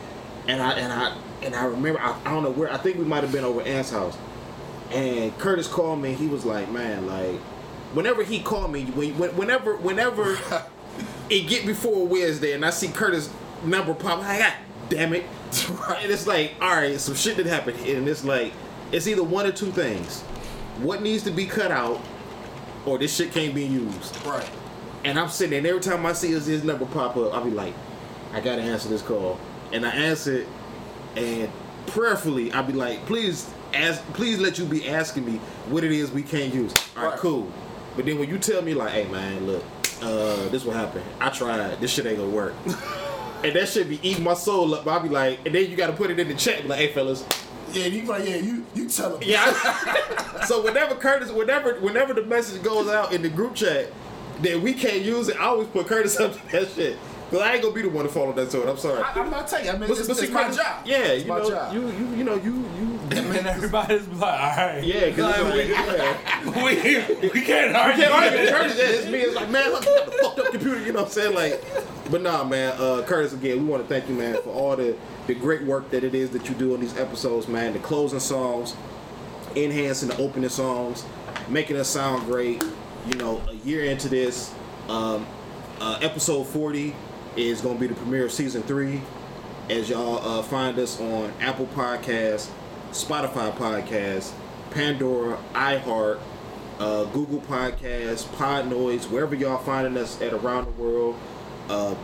and 0.48 0.62
I 0.62 0.74
and 0.74 0.92
I 0.94 1.16
and 1.44 1.56
I 1.56 1.66
remember 1.66 2.00
I, 2.00 2.16
I 2.26 2.32
don't 2.32 2.44
know 2.44 2.52
where 2.52 2.72
I 2.72 2.78
think 2.78 2.98
we 2.98 3.06
might 3.06 3.24
have 3.24 3.32
been 3.32 3.44
over 3.44 3.62
Ant's 3.62 3.92
house, 3.92 4.18
and 4.92 5.38
Curtis 5.38 5.68
called 5.68 6.02
me. 6.02 6.14
He 6.14 6.28
was 6.28 6.46
like, 6.46 6.70
"Man, 6.72 7.08
like, 7.08 7.40
whenever 7.94 8.24
he 8.24 8.40
called 8.40 8.72
me, 8.72 8.84
when, 8.86 9.18
when- 9.18 9.36
whenever 9.36 9.76
whenever 9.78 10.38
it 11.30 11.48
get 11.48 11.66
before 11.66 12.06
Wednesday, 12.08 12.54
and 12.54 12.66
I 12.66 12.70
see 12.70 12.88
Curtis 12.90 13.30
number 13.64 13.94
pop, 13.94 14.20
I 14.24 14.38
got 14.40 14.54
ah, 14.54 14.56
damn 14.90 15.14
it!" 15.14 15.24
And 16.02 16.10
it's 16.12 16.26
like, 16.28 16.54
all 16.62 16.70
right, 16.76 17.00
some 17.00 17.16
shit 17.16 17.38
that 17.38 17.46
happened, 17.46 17.78
and 17.86 18.08
it's 18.08 18.24
like, 18.24 18.54
it's 18.92 19.08
either 19.08 19.24
one 19.24 19.46
or 19.46 19.52
two 19.52 19.72
things: 19.72 20.22
what 20.82 21.02
needs 21.02 21.24
to 21.24 21.32
be 21.32 21.46
cut 21.46 21.72
out, 21.72 22.00
or 22.86 22.98
this 22.98 23.16
shit 23.16 23.32
can't 23.32 23.54
be 23.56 23.64
used. 23.66 24.18
Right. 24.26 24.50
And 25.04 25.20
I'm 25.20 25.30
sitting 25.30 25.52
there, 25.52 25.58
and 25.60 25.68
every 25.68 25.82
time 25.82 26.06
I 26.06 26.14
see 26.14 26.32
his, 26.32 26.46
his 26.46 26.64
number 26.64 26.86
pop 26.86 27.18
up, 27.18 27.34
I'll 27.34 27.44
be 27.44 27.52
like, 27.52 27.74
I 28.34 28.40
gotta 28.40 28.62
answer 28.62 28.88
this 28.90 29.02
call. 29.02 29.40
And 29.74 29.86
I 29.86 29.90
answer 29.90 30.38
it, 30.42 30.48
and 31.16 31.50
prayerfully, 31.88 32.52
I'll 32.52 32.64
be 32.64 32.74
like, 32.74 33.06
please, 33.06 33.50
ask, 33.74 34.02
please 34.14 34.38
let 34.40 34.60
you 34.60 34.66
be 34.66 34.88
asking 34.90 35.26
me 35.26 35.38
what 35.70 35.84
it 35.84 35.92
is 35.92 36.12
we 36.12 36.22
can't 36.24 36.54
use. 36.54 36.74
All 36.96 37.04
right, 37.04 37.12
Right. 37.12 37.20
cool. 37.20 37.52
But 37.96 38.06
then 38.06 38.20
when 38.20 38.30
you 38.30 38.38
tell 38.38 38.62
me, 38.62 38.74
like, 38.74 38.92
hey, 38.92 39.06
man, 39.08 39.46
look, 39.48 39.64
uh, 40.02 40.48
this 40.50 40.64
what 40.66 40.76
happened. 40.76 41.04
I 41.20 41.30
tried. 41.30 41.80
This 41.82 41.92
shit 41.92 42.06
ain't 42.06 42.18
gonna 42.18 42.30
work. 42.30 42.54
and 43.44 43.54
that 43.56 43.68
shit 43.70 43.90
be 43.90 44.00
eating 44.08 44.24
my 44.24 44.34
soul 44.34 44.74
up. 44.76 44.86
But 44.86 44.92
I'll 44.92 45.00
be 45.02 45.10
like, 45.10 45.40
and 45.46 45.54
then 45.54 45.70
you 45.70 45.76
gotta 45.76 45.94
put 45.94 46.10
it 46.12 46.20
in 46.20 46.28
the 46.28 46.36
chat, 46.36 46.66
like, 46.68 46.80
hey, 46.80 46.94
fellas, 46.94 47.26
Yeah, 47.74 47.86
you 47.86 48.04
like 48.06 48.28
yeah, 48.28 48.36
you 48.38 48.66
you 48.76 48.88
tell 48.90 49.18
him. 49.18 49.24
yeah. 49.28 49.44
I- 49.46 50.44
so 50.48 50.62
whenever 50.64 50.96
Curtis, 50.96 51.32
whenever 51.32 51.76
whenever 51.80 52.14
the 52.14 52.24
message 52.24 52.62
goes 52.64 52.88
out 52.90 53.14
in 53.14 53.22
the 53.22 53.30
group 53.30 53.56
chat 53.56 53.88
that 54.42 54.60
we 54.60 54.74
can't 54.74 55.02
use 55.02 55.30
it, 55.30 55.38
I 55.40 55.46
always 55.46 55.68
put 55.68 55.88
Curtis 55.88 56.20
up 56.20 56.34
to 56.34 56.52
that 56.52 56.70
shit. 56.72 56.98
Cause 57.30 57.40
I 57.40 57.54
ain't 57.54 57.62
gonna 57.64 57.74
be 57.74 57.82
the 57.82 57.90
one 57.90 58.04
to 58.06 58.12
follow 58.12 58.34
that 58.34 58.52
sword. 58.52 58.68
I'm 58.68 58.76
sorry. 58.78 59.02
I, 59.02 59.14
I'm 59.14 59.30
not 59.32 59.48
taking. 59.48 59.70
I 59.70 59.78
mean, 59.78 59.88
But- 59.88 59.98
it's, 60.00 60.08
but 60.08 60.22
it's 60.22 60.32
my 60.32 60.52
job. 60.52 60.86
Yeah, 60.86 60.98
it's 60.98 61.24
you 61.24 61.30
know, 61.32 61.50
job. 61.50 61.74
you 61.74 61.88
you 61.88 62.08
you 62.18 62.24
know 62.26 62.36
you 62.36 62.54
you. 62.56 63.00
And 63.18 63.48
everybody's 63.48 64.08
like, 64.08 64.22
all 64.22 64.66
right. 64.66 64.84
Yeah, 64.84 65.10
because 65.10 65.42
Like, 65.44 66.56
like, 66.56 66.84
yeah. 66.84 67.08
we, 67.22 67.30
we 67.30 67.42
can't 67.42 67.76
argue. 67.76 68.04
Yeah, 68.04 68.10
argue 68.10 68.40
with 68.40 68.50
Curtis. 68.50 68.78
Yeah, 68.78 68.86
it's 68.86 69.08
me. 69.08 69.18
It's 69.20 69.36
like, 69.36 69.50
man, 69.50 69.72
look 69.72 69.86
at 69.86 70.06
the 70.06 70.12
fucked 70.12 70.40
up 70.40 70.52
computer. 70.52 70.80
You 70.82 70.94
know 70.94 71.00
what 71.00 71.08
I'm 71.08 71.12
saying? 71.12 71.36
Like, 71.36 71.64
but 72.10 72.22
nah, 72.22 72.44
man. 72.44 72.74
Uh, 72.80 73.04
Curtis, 73.06 73.34
again, 73.34 73.58
we 73.58 73.66
want 73.66 73.84
to 73.84 73.90
thank 73.90 74.08
you, 74.10 74.16
man, 74.16 74.36
for 74.44 74.50
all 74.50 74.76
the 74.76 74.98
the 75.28 75.36
great 75.36 75.64
work 75.64 75.90
that 75.92 76.04
it 76.04 76.16
is 76.16 76.32
that 76.32 76.50
you 76.50 76.56
do 76.56 76.74
on 76.74 76.80
these 76.82 76.98
episodes, 76.98 77.48
man. 77.48 77.74
The 77.74 77.80
closing 77.80 78.20
songs, 78.20 78.76
enhancing 79.56 80.10
the 80.10 80.18
opening 80.18 80.50
songs, 80.50 81.06
making 81.50 81.78
us 81.78 81.90
sound 81.90 82.26
great. 82.26 82.64
You 83.08 83.16
know, 83.18 83.42
a 83.50 83.54
year 83.56 83.86
into 83.86 84.10
this, 84.10 84.54
um, 84.88 85.26
uh, 85.80 85.98
episode 86.02 86.44
40 86.46 86.96
is 87.36 87.62
gonna 87.62 87.80
be 87.80 87.88
the 87.88 87.96
premiere 87.96 88.26
of 88.26 88.32
season 88.32 88.62
three. 88.64 89.02
as 89.70 89.90
y'all 89.90 90.18
uh, 90.28 90.44
find 90.44 90.78
us 90.80 91.00
on 91.00 91.32
Apple 91.40 91.66
Podcasts, 91.68 92.50
Spotify 92.92 93.52
podcast, 93.56 94.32
Pandora, 94.72 95.38
iHeart, 95.54 96.20
uh, 96.80 97.06
Google 97.06 97.40
Podcasts, 97.42 98.32
Pod 98.34 98.70
Noise, 98.70 99.08
wherever 99.08 99.36
y'all 99.36 99.58
finding 99.58 99.98
us 99.98 100.22
at 100.22 100.34
around 100.34 100.66
the 100.66 100.82
world. 100.82 101.16
Uh, 101.70 101.96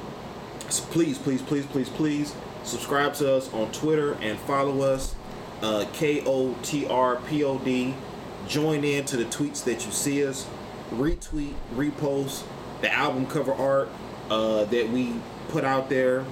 please, 0.70 1.18
please, 1.18 1.42
please, 1.42 1.66
please, 1.66 1.90
please 1.90 2.36
subscribe 2.64 3.14
to 3.16 3.34
us 3.36 3.52
on 3.54 3.72
Twitter 3.72 4.14
and 4.22 4.38
follow 4.40 4.82
us. 4.82 5.16
Uh, 5.62 5.86
K 5.94 6.24
O 6.26 6.56
T 6.62 6.86
R 6.86 7.16
P 7.28 7.44
O 7.44 7.58
D. 7.58 7.96
Join 8.48 8.84
in 8.84 9.04
to 9.06 9.18
the 9.18 9.26
tweets 9.26 9.64
that 9.66 9.86
you 9.86 9.92
see 9.92 10.26
us. 10.26 10.48
Retweet, 10.92 11.54
repost 11.74 12.44
the 12.82 12.94
album 12.94 13.26
cover 13.26 13.54
art 13.54 13.90
uh, 14.30 14.66
that 14.66 14.90
we 14.90 15.16
put 15.50 15.64
out 15.64 15.90
there. 15.90 16.24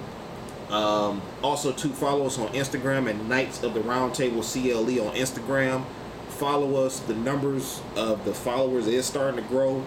Um, 0.70 1.22
also, 1.44 1.72
to 1.72 1.90
follow 1.90 2.26
us 2.26 2.40
on 2.40 2.48
Instagram 2.50 3.10
at 3.10 3.16
Knights 3.26 3.64
of 3.64 3.74
the 3.74 3.82
Roundtable 3.82 4.42
CLE 4.42 5.08
on 5.08 5.16
Instagram. 5.16 5.86
Follow 6.30 6.86
us. 6.86 7.00
The 7.02 7.16
numbers 7.16 7.82
of 7.96 8.26
the 8.26 8.34
followers 8.34 8.88
is 8.88 9.06
starting 9.06 9.42
to 9.42 9.48
grow. 9.48 9.84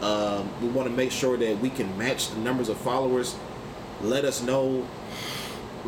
Um, 0.00 0.50
we 0.60 0.68
want 0.68 0.88
to 0.88 0.94
make 0.94 1.12
sure 1.12 1.36
that 1.36 1.58
we 1.58 1.70
can 1.70 1.96
match 1.98 2.30
the 2.30 2.38
numbers 2.40 2.68
of 2.68 2.76
followers. 2.78 3.36
Let 4.00 4.24
us 4.24 4.42
know 4.42 4.82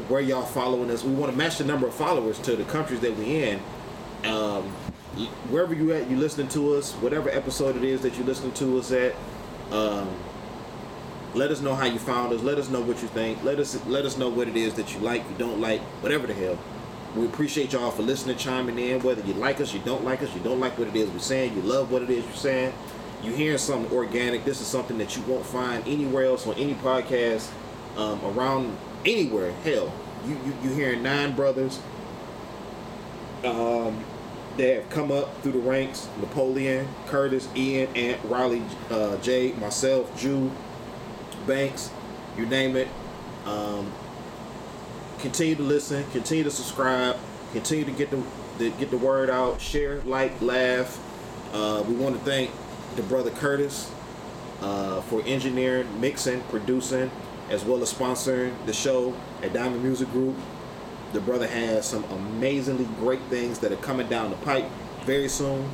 where 0.08 0.20
y'all 0.20 0.42
following 0.42 0.90
us. 0.90 1.04
We 1.04 1.14
want 1.14 1.32
to 1.32 1.38
match 1.38 1.58
the 1.58 1.64
number 1.64 1.86
of 1.86 1.94
followers 1.94 2.38
to 2.40 2.56
the 2.56 2.64
countries 2.64 3.00
that 3.00 3.16
we 3.16 3.44
in. 3.44 3.60
Um, 4.24 4.64
wherever 5.50 5.74
you 5.74 5.92
at, 5.92 6.10
you 6.10 6.16
listening 6.16 6.48
to 6.48 6.74
us, 6.74 6.92
whatever 6.94 7.28
episode 7.28 7.76
it 7.76 7.84
is 7.84 8.00
that 8.02 8.16
you 8.16 8.24
listening 8.24 8.52
to 8.54 8.78
us 8.78 8.90
at. 8.92 9.14
Um, 9.70 10.08
let 11.34 11.50
us 11.50 11.60
know 11.60 11.74
how 11.74 11.86
you 11.86 11.98
found 11.98 12.32
us. 12.32 12.42
Let 12.42 12.58
us 12.58 12.70
know 12.70 12.80
what 12.80 13.02
you 13.02 13.08
think. 13.08 13.42
Let 13.42 13.58
us 13.58 13.84
let 13.86 14.04
us 14.04 14.16
know 14.16 14.28
what 14.28 14.48
it 14.48 14.56
is 14.56 14.74
that 14.74 14.94
you 14.94 15.00
like, 15.00 15.22
you 15.28 15.36
don't 15.36 15.60
like, 15.60 15.80
whatever 16.02 16.26
the 16.26 16.34
hell. 16.34 16.58
We 17.16 17.26
appreciate 17.26 17.72
y'all 17.72 17.90
for 17.90 18.02
listening, 18.02 18.36
chiming 18.36 18.78
in. 18.78 19.02
Whether 19.02 19.22
you 19.26 19.34
like 19.34 19.60
us, 19.60 19.72
you 19.72 19.80
don't 19.80 20.04
like 20.04 20.22
us, 20.22 20.34
you 20.34 20.40
don't 20.40 20.60
like 20.60 20.78
what 20.78 20.88
it 20.88 20.96
is 20.96 21.10
we're 21.10 21.18
saying, 21.18 21.54
you 21.54 21.62
love 21.62 21.90
what 21.90 22.02
it 22.02 22.10
is 22.10 22.24
you're 22.24 22.34
saying. 22.34 22.72
You 23.22 23.32
hearing 23.32 23.58
something 23.58 23.90
organic. 23.92 24.44
This 24.44 24.60
is 24.60 24.66
something 24.66 24.98
that 24.98 25.16
you 25.16 25.22
won't 25.22 25.46
find 25.46 25.86
anywhere 25.86 26.24
else 26.24 26.46
on 26.46 26.54
any 26.54 26.74
podcast 26.74 27.48
um, 27.96 28.20
around 28.24 28.76
anywhere. 29.04 29.52
Hell, 29.64 29.92
you 30.26 30.38
you 30.44 30.54
you 30.62 30.70
hearing 30.74 31.02
nine 31.02 31.34
brothers 31.34 31.80
um, 33.44 34.04
that 34.56 34.74
have 34.74 34.90
come 34.90 35.10
up 35.10 35.40
through 35.42 35.52
the 35.52 35.58
ranks: 35.58 36.08
Napoleon, 36.20 36.86
Curtis, 37.06 37.48
Ian, 37.56 37.94
Ant, 37.96 38.20
Riley, 38.24 38.62
uh, 38.90 39.16
Jay, 39.18 39.52
myself, 39.52 40.16
Jude, 40.20 40.52
Banks, 41.46 41.90
you 42.36 42.46
name 42.46 42.76
it. 42.76 42.88
Um, 43.46 43.92
continue 45.18 45.54
to 45.56 45.62
listen, 45.62 46.04
continue 46.10 46.44
to 46.44 46.50
subscribe, 46.50 47.16
continue 47.52 47.84
to 47.84 47.92
get 47.92 48.10
the, 48.10 48.22
the 48.58 48.70
get 48.70 48.90
the 48.90 48.98
word 48.98 49.30
out, 49.30 49.60
share, 49.60 50.00
like, 50.02 50.40
laugh. 50.40 50.98
Uh, 51.52 51.84
we 51.86 51.94
want 51.94 52.16
to 52.16 52.24
thank 52.24 52.50
the 52.96 53.02
brother 53.02 53.30
Curtis 53.30 53.90
uh, 54.60 55.00
for 55.02 55.22
engineering, 55.24 56.00
mixing, 56.00 56.40
producing, 56.42 57.10
as 57.50 57.64
well 57.64 57.82
as 57.82 57.92
sponsoring 57.92 58.52
the 58.66 58.72
show 58.72 59.14
at 59.42 59.52
Diamond 59.52 59.82
Music 59.82 60.10
Group. 60.10 60.36
The 61.12 61.20
brother 61.20 61.46
has 61.46 61.86
some 61.86 62.04
amazingly 62.04 62.86
great 62.98 63.20
things 63.30 63.60
that 63.60 63.70
are 63.70 63.76
coming 63.76 64.08
down 64.08 64.30
the 64.30 64.36
pipe 64.38 64.66
very 65.04 65.28
soon. 65.28 65.70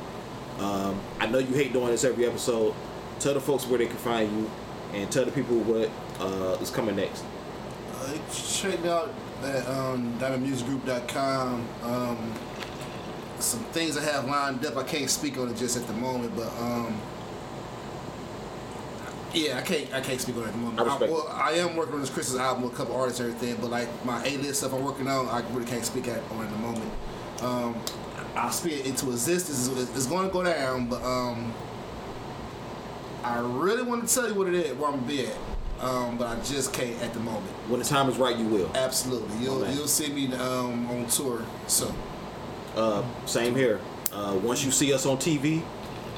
Um, 0.59 0.99
I 1.19 1.25
know 1.25 1.39
you 1.39 1.55
hate 1.55 1.73
doing 1.73 1.87
this 1.87 2.03
every 2.03 2.25
episode. 2.25 2.75
Tell 3.19 3.33
the 3.33 3.41
folks 3.41 3.65
where 3.65 3.79
they 3.79 3.87
can 3.87 3.97
find 3.97 4.31
you, 4.31 4.51
and 4.93 5.11
tell 5.11 5.25
the 5.25 5.31
people 5.31 5.57
what 5.59 5.89
uh, 6.19 6.57
is 6.61 6.69
coming 6.69 6.95
next. 6.95 7.23
Uh, 7.93 8.17
check 8.33 8.85
out 8.85 9.13
that 9.41 9.67
um, 9.67 10.17
diamondmusicgroup.com. 10.19 11.67
Um, 11.83 12.33
some 13.39 13.59
things 13.65 13.97
I 13.97 14.03
have 14.03 14.25
lined 14.25 14.65
up. 14.65 14.77
I 14.77 14.83
can't 14.83 15.09
speak 15.09 15.37
on 15.37 15.49
it 15.49 15.57
just 15.57 15.77
at 15.77 15.87
the 15.87 15.93
moment, 15.93 16.35
but 16.35 16.47
um, 16.59 16.99
yeah, 19.33 19.57
I 19.57 19.61
can't. 19.61 19.93
I 19.93 20.01
can't 20.01 20.19
speak 20.19 20.35
on 20.37 20.43
it 20.43 20.47
at 20.47 20.51
the 20.51 20.59
moment. 20.59 20.79
I 20.79 20.95
I, 20.95 21.09
well, 21.09 21.27
I 21.31 21.51
am 21.53 21.75
working 21.75 21.95
on 21.95 22.01
this 22.01 22.09
Chris's 22.09 22.35
album 22.35 22.63
with 22.63 22.73
a 22.73 22.75
couple 22.75 22.95
artists 22.95 23.19
and 23.19 23.33
everything, 23.33 23.57
but 23.61 23.71
like 23.71 23.87
my 24.05 24.23
A 24.25 24.37
list 24.37 24.59
stuff 24.59 24.73
I'm 24.73 24.83
working 24.83 25.07
on, 25.07 25.27
I 25.27 25.41
really 25.51 25.65
can't 25.65 25.85
speak 25.85 26.07
at 26.07 26.21
on 26.31 26.45
at 26.45 26.51
the 26.51 26.57
moment. 26.57 26.91
Um, 27.41 27.75
I'll 28.35 28.51
speak 28.51 28.81
it 28.81 28.85
into 28.85 29.09
existence. 29.11 29.67
It's, 29.67 29.95
it's 29.95 30.05
going 30.05 30.27
to 30.27 30.33
go 30.33 30.43
down, 30.43 30.87
but 30.87 31.03
um, 31.03 31.53
I 33.23 33.39
really 33.39 33.83
want 33.83 34.07
to 34.07 34.13
tell 34.13 34.27
you 34.27 34.33
what 34.33 34.47
it 34.47 34.55
is, 34.55 34.75
where 34.77 34.89
I'm 34.89 34.95
gonna 34.95 35.07
be 35.07 35.27
at. 35.27 35.37
Um, 35.79 36.17
but 36.17 36.27
I 36.27 36.39
just 36.43 36.73
can't 36.73 36.99
at 37.01 37.13
the 37.13 37.19
moment. 37.19 37.51
When 37.67 37.79
the 37.79 37.85
time 37.85 38.07
is 38.09 38.17
right, 38.17 38.35
you 38.35 38.45
will. 38.47 38.69
Absolutely, 38.75 39.35
you'll 39.43 39.67
you'll 39.71 39.87
see 39.87 40.11
me 40.11 40.33
um, 40.35 40.89
on 40.89 41.07
tour 41.07 41.43
soon. 41.67 41.93
Uh, 42.75 43.03
same 43.25 43.55
here. 43.55 43.79
Uh, 44.11 44.39
once 44.43 44.63
you 44.63 44.71
see 44.71 44.93
us 44.93 45.05
on 45.05 45.17
TV, 45.17 45.63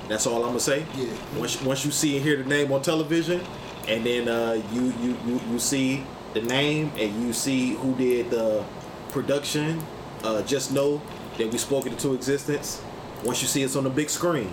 that's 0.08 0.28
all 0.28 0.44
I'm 0.44 0.50
gonna 0.50 0.60
say. 0.60 0.86
Yeah. 0.96 1.08
Once 1.38 1.62
once 1.62 1.86
you 1.86 1.92
see 1.92 2.18
and 2.18 2.26
hear 2.26 2.38
the 2.38 2.50
name 2.50 2.72
on 2.72 2.82
television, 2.82 3.42
and 3.88 4.06
then 4.06 4.28
uh, 4.28 4.62
you, 4.72 4.94
you 5.02 5.18
you 5.26 5.42
you 5.50 5.60
see 5.60 6.06
the 6.34 6.42
name 6.42 6.92
and 6.98 7.26
you 7.26 7.32
see 7.32 7.76
who 7.76 7.96
did 7.96 8.30
the 8.32 8.66
production, 9.10 9.82
uh, 10.24 10.42
just 10.44 10.72
know 10.72 11.02
that 11.38 11.52
we 11.52 11.58
spoke 11.58 11.86
it 11.86 11.94
into 11.94 12.14
existence. 12.14 12.82
Once 13.24 13.42
you 13.42 13.48
see 13.48 13.64
us 13.64 13.76
on 13.76 13.86
the 13.86 13.90
big 13.90 14.10
screen, 14.10 14.52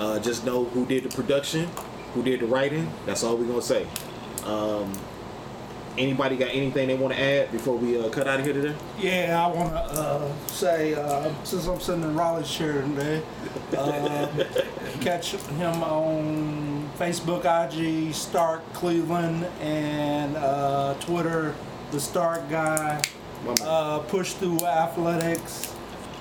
uh, 0.00 0.18
just 0.18 0.44
know 0.44 0.64
who 0.64 0.86
did 0.86 1.04
the 1.04 1.14
production, 1.14 1.68
who 2.14 2.22
did 2.22 2.40
the 2.40 2.46
writing. 2.46 2.90
That's 3.06 3.22
all 3.22 3.36
we're 3.36 3.46
gonna 3.46 3.62
say. 3.62 3.86
Um, 4.44 4.92
anybody 5.98 6.36
got 6.36 6.48
anything 6.48 6.88
they 6.88 6.94
want 6.94 7.14
to 7.14 7.20
add 7.20 7.52
before 7.52 7.76
we 7.76 8.00
uh, 8.00 8.08
cut 8.08 8.26
out 8.26 8.40
of 8.40 8.46
here 8.46 8.54
today? 8.54 8.74
Yeah, 8.98 9.44
I 9.44 9.54
want 9.54 9.72
to 9.72 9.78
uh, 9.78 10.46
say, 10.46 10.94
uh, 10.94 11.32
since 11.44 11.66
I'm 11.66 11.80
sitting 11.80 12.02
in 12.02 12.16
Raleigh's 12.16 12.50
chair 12.50 12.80
today, 12.80 13.22
um, 13.76 14.30
catch 15.00 15.32
him 15.32 15.82
on 15.82 16.88
Facebook, 16.98 17.44
IG, 17.44 18.14
Stark 18.14 18.72
Cleveland, 18.72 19.44
and 19.60 20.34
uh, 20.36 20.94
Twitter, 21.00 21.54
The 21.90 22.00
Stark 22.00 22.48
Guy, 22.48 23.02
uh, 23.62 23.98
Push 24.00 24.34
Through 24.34 24.64
Athletics. 24.64 25.74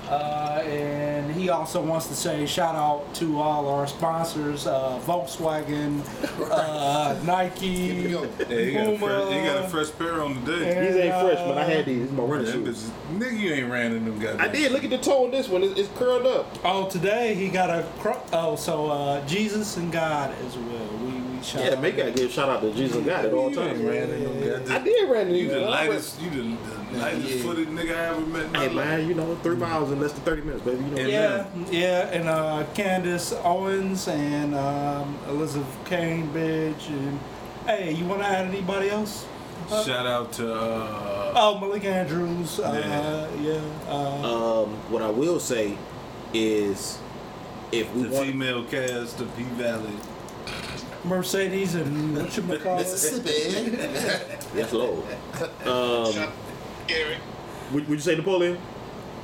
Uh, 0.10 0.61
and 0.65 1.31
he 1.36 1.49
also 1.49 1.81
wants 1.81 2.07
to 2.07 2.15
say 2.15 2.45
shout 2.45 2.76
out 2.76 3.14
to 3.14 3.40
all 3.40 3.68
our 3.69 3.86
sponsors 3.86 4.65
uh, 4.65 4.99
Volkswagen, 5.06 6.02
uh, 6.52 7.19
Nike, 7.23 7.60
Keep 7.60 8.06
it 8.06 8.11
going. 8.11 8.30
Yeah, 8.40 8.45
he 8.65 8.72
got, 8.73 8.81
a 8.81 8.86
Puma, 8.86 8.98
fresh, 8.98 9.34
he 9.34 9.48
got 9.48 9.65
a 9.65 9.69
fresh 9.69 9.98
pair 9.98 10.22
on 10.23 10.44
today. 10.44 10.72
and, 10.72 10.88
These 10.88 10.95
ain't 10.95 11.22
fresh, 11.22 11.38
but 11.48 11.57
I 11.57 11.64
had 11.64 11.86
these. 11.86 11.99
These 12.07 12.11
my 12.11 12.23
running 12.23 12.52
shoes. 12.52 12.90
Nigga, 13.14 13.40
you 13.40 13.53
ain't 13.53 13.72
ran 13.72 13.94
in 13.94 14.06
them 14.06 14.19
goddamn. 14.19 14.41
I 14.41 14.48
did. 14.48 14.72
Look 14.72 14.84
at 14.84 14.90
the 14.90 14.98
toe 14.98 15.26
on 15.26 15.31
this 15.31 15.48
one. 15.48 15.64
It's, 15.64 15.80
it's 15.80 15.90
curled 15.98 16.26
up. 16.26 16.57
Oh, 16.64 16.90
today 16.90 17.36
he 17.36 17.49
got 17.49 17.69
a 17.69 17.86
cro- 17.99 18.22
oh, 18.34 18.56
so 18.56 18.88
uh, 18.88 19.26
Jesus 19.27 19.77
and 19.77 19.91
God 19.91 20.34
as 20.45 20.57
well. 20.57 20.98
We 21.39 21.45
we 21.45 21.45
shout 21.45 21.63
Yeah, 21.65 21.71
out 21.77 21.81
make 21.81 21.97
gotta 21.97 22.11
give 22.11 22.29
a 22.29 22.31
shout 22.31 22.49
out 22.49 22.61
to 22.61 22.73
Jesus 22.73 23.05
God 23.05 23.25
at 23.25 23.33
all 23.33 23.51
times. 23.51 23.79
Man. 23.81 23.93
in 24.09 24.43
them. 24.65 24.71
I 24.71 24.79
did 24.79 25.09
run 25.09 25.27
You 25.27 25.33
these. 25.33 25.51
the 25.51 25.59
lightest, 25.61 26.21
you 26.21 26.29
the, 26.29 26.57
the 26.91 26.97
lightest 26.97 27.29
Yeah. 27.35 27.43
footed 27.43 27.67
nigga 27.69 27.95
I 27.95 28.05
ever 28.09 28.21
met 28.21 28.55
Hey 28.55 28.67
life. 28.69 28.75
man, 28.75 29.07
you 29.07 29.13
know, 29.15 29.35
three 29.43 29.55
miles 29.55 29.91
in 29.91 29.99
less 30.01 30.11
than 30.13 30.21
thirty 30.23 30.41
minutes, 30.41 30.63
baby. 30.63 30.83
You 30.83 30.89
know. 30.91 30.97
And 30.97 31.09
Yeah, 31.09 31.45
yeah, 31.71 32.07
and 32.11 32.27
uh, 32.29 32.65
Candace 32.73 33.33
Owens 33.43 34.07
and 34.07 34.55
um, 34.55 35.17
Elizabeth 35.29 35.77
Cambridge 35.85 36.87
and 36.89 37.19
hey, 37.65 37.93
you 37.93 38.05
want 38.05 38.21
to 38.21 38.27
add 38.27 38.47
anybody 38.47 38.89
else? 38.89 39.25
Uh, 39.71 39.83
Shout 39.83 40.07
out 40.07 40.31
to 40.33 40.51
uh, 40.53 41.33
oh, 41.35 41.57
Malik 41.59 41.85
Andrews. 41.85 42.59
Uh, 42.59 43.27
Yeah. 43.41 43.53
yeah. 43.53 43.61
Uh, 43.91 44.63
Um, 44.63 44.69
what 44.89 45.01
I 45.03 45.09
will 45.09 45.39
say 45.39 45.77
is, 46.33 46.97
if 47.71 47.91
we 47.93 48.03
the 48.03 48.09
want, 48.09 48.25
female 48.27 48.63
cast 48.65 49.19
of 49.21 49.35
P 49.37 49.43
Valley. 49.43 49.93
Mercedes 51.03 51.76
and 51.76 52.17
what 52.17 52.35
you 52.35 52.57
call? 52.59 52.77
Mississippi. 52.77 53.77
yes, 54.55 54.73
low. 54.73 55.03
Um, 55.65 56.11
Shout, 56.13 56.31
Gary, 56.88 57.17
would, 57.71 57.88
would 57.88 57.97
you 57.97 58.01
say 58.01 58.15
Napoleon? 58.15 58.57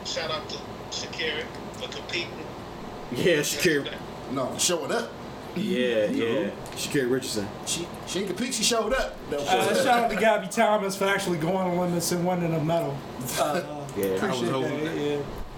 shout 0.06 0.30
out 0.30 0.48
to 0.50 0.58
Sha'Carri 0.92 1.44
for 1.74 1.88
competing. 1.90 2.30
Yeah, 3.12 3.38
Sha'Carri. 3.38 3.92
no, 4.32 4.56
showing 4.58 4.92
up. 4.92 5.12
Yeah, 5.56 6.06
yeah. 6.06 6.50
Sha'Carri 6.76 7.10
Richardson. 7.10 7.48
She 7.66 7.88
she 8.08 8.20
ain't 8.20 8.28
compete. 8.28 8.54
She 8.54 8.64
showed 8.64 8.94
up. 8.94 9.16
No, 9.32 9.38
Uh, 9.38 9.74
shout 9.84 9.88
out 10.04 10.10
to 10.12 10.16
Gabby 10.16 10.48
Thomas 10.48 10.96
for 10.96 11.06
actually 11.06 11.38
going 11.40 11.78
Olympics 11.78 12.12
and 12.12 12.26
winning 12.28 12.54
a 12.54 12.64
medal. 12.64 12.98
Uh, 13.40 13.62
Yeah. 13.98 14.08
I 14.08 14.12
was 14.12 14.22
appreciate 14.42 14.52
hoping 14.52 14.84
that. 14.84 14.96
that- 14.96 15.02
Yeah. 15.02 15.18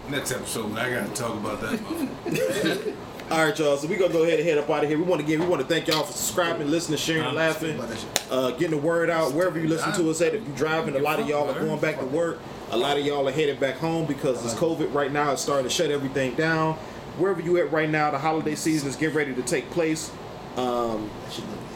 Next 0.10 0.31
episode, 0.31 0.77
I 0.77 0.89
gotta 0.91 1.14
talk 1.14 1.34
about 1.34 1.60
that. 1.61 2.94
All 3.30 3.44
right, 3.45 3.60
y'all. 3.60 3.76
So 3.76 3.88
we 3.88 3.98
gonna 3.98 4.14
go 4.14 4.24
ahead 4.24 4.40
and 4.40 4.48
head 4.48 4.58
up 4.58 4.70
out 4.70 4.84
of 4.84 4.90
here. 4.90 4.98
We 4.98 5.04
want 5.04 5.20
to 5.20 5.28
give, 5.28 5.41
we 5.41 5.48
want 5.48 5.62
to 5.62 5.68
thank 5.68 5.88
y'all 5.88 6.04
for 6.04 6.14
subscribing, 6.14 6.72
listening, 6.72 6.98
sharing, 6.98 7.36
laughing, 7.36 7.76
About 7.76 7.90
that 7.90 7.99
shit. 7.99 8.28
uh, 8.32 8.52
getting 8.52 8.72
the 8.72 8.78
word 8.78 9.10
out 9.10 9.34
wherever 9.34 9.60
you 9.60 9.68
listen 9.68 9.91
to 9.94 10.10
us 10.10 10.22
at. 10.22 10.34
If 10.34 10.48
you're 10.48 10.56
driving, 10.56 10.95
a 10.95 10.99
lot 10.99 11.20
of 11.20 11.28
y'all 11.28 11.49
are 11.49 11.60
going 11.60 11.80
back 11.82 11.99
to 11.99 12.06
work. 12.06 12.40
A 12.72 12.78
lot 12.78 12.98
of 12.98 13.06
y'all 13.06 13.28
are 13.28 13.32
headed 13.32 13.60
back 13.60 13.76
home 13.76 14.06
because 14.06 14.41
this 14.44 14.54
COVID 14.54 14.94
right 14.94 15.12
now 15.12 15.34
is 15.34 15.41
starting 15.41 15.66
to 15.66 15.70
shut 15.70 15.91
everything 15.91 16.36
down. 16.36 16.76
Wherever 17.18 17.41
you 17.41 17.58
at 17.58 17.70
right 17.72 17.90
now, 17.90 18.12
the 18.12 18.18
holiday 18.18 18.56
season 18.56 18.88
is 18.88 18.95
getting 18.95 19.16
ready 19.16 19.34
to 19.36 19.41
take 19.41 19.70
place. 19.72 20.10
Um, 20.56 21.10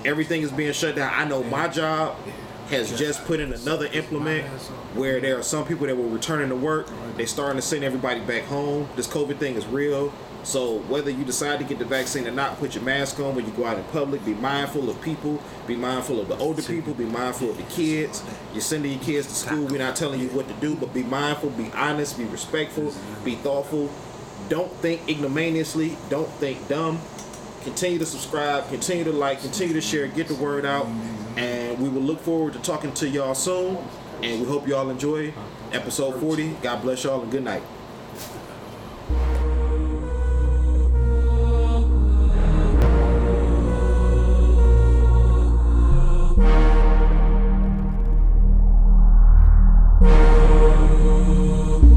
everything 0.06 0.44
is 0.44 0.52
being 0.54 0.72
shut 0.72 0.96
down. 0.96 1.12
I 1.14 1.26
know 1.26 1.44
my 1.44 1.68
job 1.68 2.16
has 2.72 2.98
just 2.98 3.24
put 3.26 3.40
in 3.40 3.54
another 3.54 3.88
implement 3.88 4.48
where 4.96 5.20
there 5.20 5.38
are 5.38 5.44
some 5.44 5.66
people 5.66 5.88
that 5.88 5.96
were 5.96 6.08
returning 6.08 6.50
to 6.50 6.56
work. 6.56 6.90
They're 7.16 7.28
starting 7.28 7.58
to 7.58 7.62
send 7.62 7.84
everybody 7.84 8.22
back 8.22 8.44
home. 8.44 8.90
This 8.96 9.08
COVID 9.08 9.38
thing 9.38 9.56
is 9.56 9.66
real. 9.68 10.12
So 10.44 10.80
whether 10.80 11.12
you 11.12 11.24
decide 11.24 11.60
to 11.60 11.66
get 11.66 11.78
the 11.78 11.86
vaccine 11.86 12.28
or 12.28 12.32
not, 12.32 12.58
put 12.58 12.74
your 12.74 12.84
mask 12.84 13.20
on 13.20 13.36
when 13.36 13.46
you 13.46 13.52
go 13.52 13.66
out 13.66 13.78
in 13.78 13.84
public. 13.86 14.26
Be 14.26 14.34
mindful 14.34 14.90
of 14.90 15.00
people. 15.02 15.42
Be 15.68 15.76
mindful 15.76 16.20
of 16.20 16.30
the 16.30 16.38
older 16.38 16.64
people. 16.64 16.94
Be 16.94 17.06
mindful 17.06 17.52
of 17.52 17.58
the 17.58 17.64
kids. 17.64 18.24
You're 18.52 18.62
sending 18.62 18.94
your 18.94 19.02
kids 19.02 19.28
to 19.28 19.34
school. 19.36 19.66
We're 19.66 19.78
not 19.78 19.96
telling 19.96 20.20
you 20.20 20.30
what 20.30 20.48
to 20.48 20.54
do, 20.56 20.76
but 20.76 20.94
be 20.94 21.04
mindful. 21.04 21.52
Be 21.52 21.72
honest. 21.74 22.18
Be 22.18 22.26
respectful. 22.26 22.94
Be 23.24 23.36
thoughtful. 23.36 23.92
Don't 24.50 24.72
think 24.78 25.08
ignominiously. 25.08 25.96
Don't 26.10 26.30
think 26.30 26.68
dumb. 26.68 27.00
Continue 27.64 28.00
to 28.00 28.06
subscribe. 28.08 28.68
Continue 28.70 29.04
to 29.04 29.12
like. 29.12 29.42
Continue 29.42 29.76
to 29.76 29.82
share. 29.82 30.08
Get 30.08 30.28
the 30.28 30.36
word 30.36 30.66
out. 30.66 30.88
And 31.38 31.80
we 31.80 31.90
will 31.90 32.02
look 32.02 32.20
forward 32.20 32.54
to 32.54 32.60
talking 32.60 32.94
to 32.94 33.08
y'all 33.08 33.36
soon. 33.36 33.78
And 34.24 34.42
we 34.42 34.48
hope 34.48 34.68
y'all 34.68 34.90
enjoy 34.90 35.34
episode 35.72 36.20
40. 36.20 36.58
God 36.62 36.82
bless 36.82 37.04
y'all 37.04 37.22
and 37.22 37.32
good 37.32 37.44
night. 37.44 37.64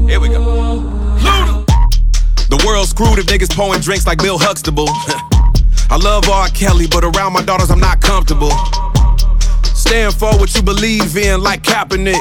Here 0.07 0.19
we 0.19 0.29
go. 0.29 0.81
The 2.47 2.63
world's 2.65 2.91
screwed 2.91 3.19
if 3.19 3.25
niggas 3.25 3.55
pouring 3.55 3.81
drinks 3.81 4.07
like 4.07 4.19
Bill 4.19 4.37
Huxtable. 4.39 4.87
I 5.89 5.97
love 5.97 6.27
R. 6.29 6.47
Kelly, 6.49 6.87
but 6.87 7.03
around 7.03 7.33
my 7.33 7.43
daughters 7.43 7.69
I'm 7.69 7.79
not 7.79 8.01
comfortable. 8.01 8.51
Stand 9.85 10.15
for 10.15 10.35
what 10.39 10.55
you 10.55 10.63
believe 10.63 11.15
in, 11.15 11.41
like 11.41 11.61
Kaepernick. 11.61 12.17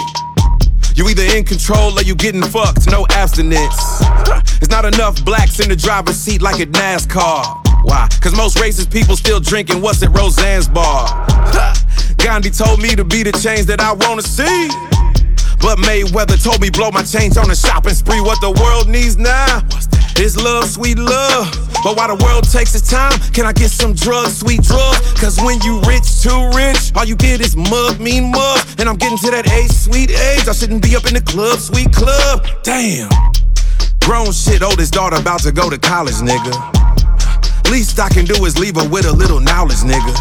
You 0.97 1.09
either 1.09 1.23
in 1.35 1.45
control 1.45 1.99
or 1.99 2.03
you 2.03 2.15
getting 2.15 2.43
fucked, 2.43 2.91
no 2.91 3.07
abstinence. 3.11 3.99
There's 4.61 4.69
not 4.69 4.85
enough 4.85 5.25
blacks 5.25 5.61
in 5.61 5.71
the 5.71 5.77
driver's 5.77 6.17
seat 6.17 6.43
like 6.43 6.61
at 6.61 6.69
NASCAR. 6.69 7.43
Why? 7.85 8.07
Cause 8.21 8.37
most 8.37 8.59
racist 8.59 8.93
people 8.93 9.17
still 9.17 9.41
drinking 9.41 9.81
what's 9.81 10.03
at 10.03 10.11
Roseanne's 10.11 10.69
bar. 10.69 11.09
Gandhi 12.19 12.51
told 12.51 12.83
me 12.83 12.95
to 12.97 13.05
be 13.05 13.23
the 13.23 13.33
change 13.33 13.65
that 13.67 13.81
I 13.81 13.95
wanna 13.95 14.23
see. 14.23 14.69
But 15.61 15.79
Mayweather 15.79 16.43
told 16.43 16.61
me 16.61 16.69
blow 16.69 16.91
my 16.91 17.03
change 17.03 17.39
on 17.39 17.51
a 17.51 17.57
shopping 17.57 17.95
spree. 17.95 18.21
What 18.21 18.43
the 18.43 18.51
world 18.51 18.89
needs 18.91 19.17
now 19.17 19.63
is 20.19 20.37
love, 20.37 20.69
sweet 20.69 20.99
love. 20.99 21.51
But 21.83 21.97
while 21.97 22.15
the 22.15 22.23
world 22.25 22.45
takes 22.45 22.75
its 22.75 22.89
time, 22.89 23.13
can 23.33 23.47
I 23.47 23.53
get 23.53 23.71
some 23.71 23.95
drugs, 23.95 24.39
sweet 24.39 24.63
drugs? 24.63 25.01
Cause 25.21 25.41
when 25.41 25.61
you 25.63 25.81
rich, 25.83 26.23
too 26.23 26.51
rich, 26.55 26.93
all 26.97 27.05
you 27.05 27.17
get 27.17 27.41
is 27.41 27.57
mug, 27.57 28.01
mean 28.01 28.31
mug. 28.31 28.61
And 28.79 28.89
I'm 28.89 28.97
getting 28.97 29.19
to 29.19 29.31
that 29.31 29.51
age, 29.53 29.71
sweet 29.71 30.11
age. 30.11 30.49
I 30.49 30.53
shouldn't 30.53 30.83
be 30.83 30.97
up 30.97 31.07
in 31.07 31.15
the 31.15 31.21
club, 31.21 31.59
sweet 31.59 31.93
club. 31.93 32.47
Damn. 32.63 33.11
Grown 34.01 34.33
shit, 34.33 34.63
oldest 34.63 34.93
daughter 34.93 35.17
about 35.17 35.41
to 35.41 35.53
go 35.53 35.71
to 35.71 35.79
college, 35.79 36.17
nigga. 36.17 36.53
Least 37.71 37.99
I 37.99 38.09
can 38.09 38.25
do 38.25 38.45
is 38.45 38.59
leave 38.59 38.77
her 38.77 38.89
with 38.89 39.07
a 39.07 39.13
little 39.13 39.41
knowledge, 39.41 39.83
nigga. 39.85 40.13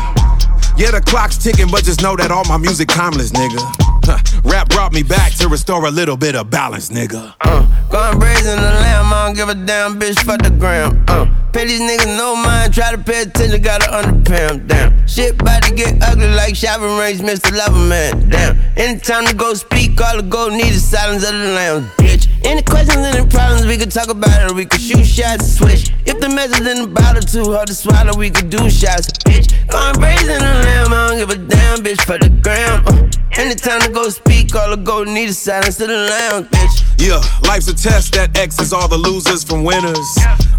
Yeah, 0.77 0.91
the 0.91 1.01
clock's 1.05 1.37
ticking, 1.37 1.67
but 1.69 1.83
just 1.83 2.01
know 2.01 2.15
that 2.15 2.31
all 2.31 2.45
my 2.45 2.57
music 2.57 2.87
timeless, 2.87 3.31
nigga. 3.31 3.92
Huh, 4.05 4.19
Rap 4.43 4.69
brought 4.69 4.91
me 4.93 5.01
back 5.03 5.31
to 5.35 5.47
restore 5.47 5.85
a 5.85 5.91
little 5.91 6.17
bit 6.17 6.35
of 6.35 6.49
balance, 6.49 6.89
nigga. 6.89 7.33
Uh, 7.41 7.61
going 7.89 8.19
brazen 8.19 8.57
the 8.57 8.61
lamb, 8.61 9.13
I 9.13 9.25
don't 9.27 9.35
give 9.35 9.49
a 9.49 9.55
damn 9.55 9.99
bitch 9.99 10.19
for 10.19 10.37
the 10.37 10.49
gram. 10.49 11.03
Uh, 11.07 11.25
pay 11.53 11.65
these 11.67 11.79
niggas 11.79 12.17
no 12.17 12.35
mind, 12.35 12.73
try 12.73 12.91
to 12.91 12.97
pay 12.97 13.21
attention, 13.21 13.61
gotta 13.61 13.89
underpay 13.95 14.47
'em, 14.49 14.67
damn. 14.67 15.07
Shit 15.07 15.37
bout 15.37 15.63
to 15.63 15.73
get 15.73 16.03
ugly 16.03 16.27
like 16.33 16.53
Shabba 16.53 16.99
Ranks, 16.99 17.21
Mr. 17.21 17.51
Loverman, 17.57 18.29
damn. 18.29 18.59
Anytime 18.75 19.25
to 19.27 19.33
go 19.35 19.53
speak, 19.53 19.99
all 20.01 20.17
the 20.17 20.23
go 20.23 20.49
need 20.49 20.73
is 20.73 20.83
silence 20.83 21.23
of 21.23 21.31
the 21.33 21.49
lambs, 21.55 21.87
bitch. 21.97 22.27
Any 22.45 22.61
questions, 22.61 22.97
any 23.05 23.25
problems, 23.27 23.65
we 23.65 23.77
could 23.77 23.91
talk 23.91 24.09
about 24.09 24.41
it, 24.41 24.51
or 24.51 24.53
we 24.53 24.65
could 24.65 24.81
shoot 24.81 25.05
shots, 25.05 25.55
switch. 25.57 25.91
If 26.05 26.19
the 26.19 26.27
message 26.27 26.67
in 26.67 26.81
the 26.81 26.87
bottle 26.87 27.21
too 27.21 27.53
hard 27.53 27.67
to 27.67 27.73
swallow, 27.73 28.17
we 28.17 28.29
could 28.29 28.49
do 28.49 28.69
shots, 28.69 29.07
bitch. 29.23 29.47
Going 29.69 29.95
brazen 29.95 30.27
the 30.27 30.53
lamb, 30.65 30.91
I 30.91 31.07
don't 31.07 31.17
give 31.19 31.29
a 31.29 31.37
damn 31.37 31.79
bitch 31.79 32.01
for 32.01 32.17
the 32.17 32.27
gram. 32.29 32.83
Uh, 32.85 33.07
anytime 33.39 33.79
to 33.81 33.89
go 33.93 34.09
speak, 34.09 34.55
all 34.55 34.71
the 34.71 34.77
go 34.77 35.03
need 35.03 35.29
is 35.29 35.37
silence 35.37 35.77
to 35.77 35.87
the 35.87 35.93
lambs, 35.93 36.47
bitch. 36.49 36.83
Yeah, 36.97 37.21
life's 37.47 37.67
a 37.67 37.75
test 37.75 38.13
that 38.13 38.37
X's 38.37 38.73
all 38.73 38.87
the 38.87 38.97
losers 38.97 39.43
from 39.43 39.63
winners. 39.63 40.09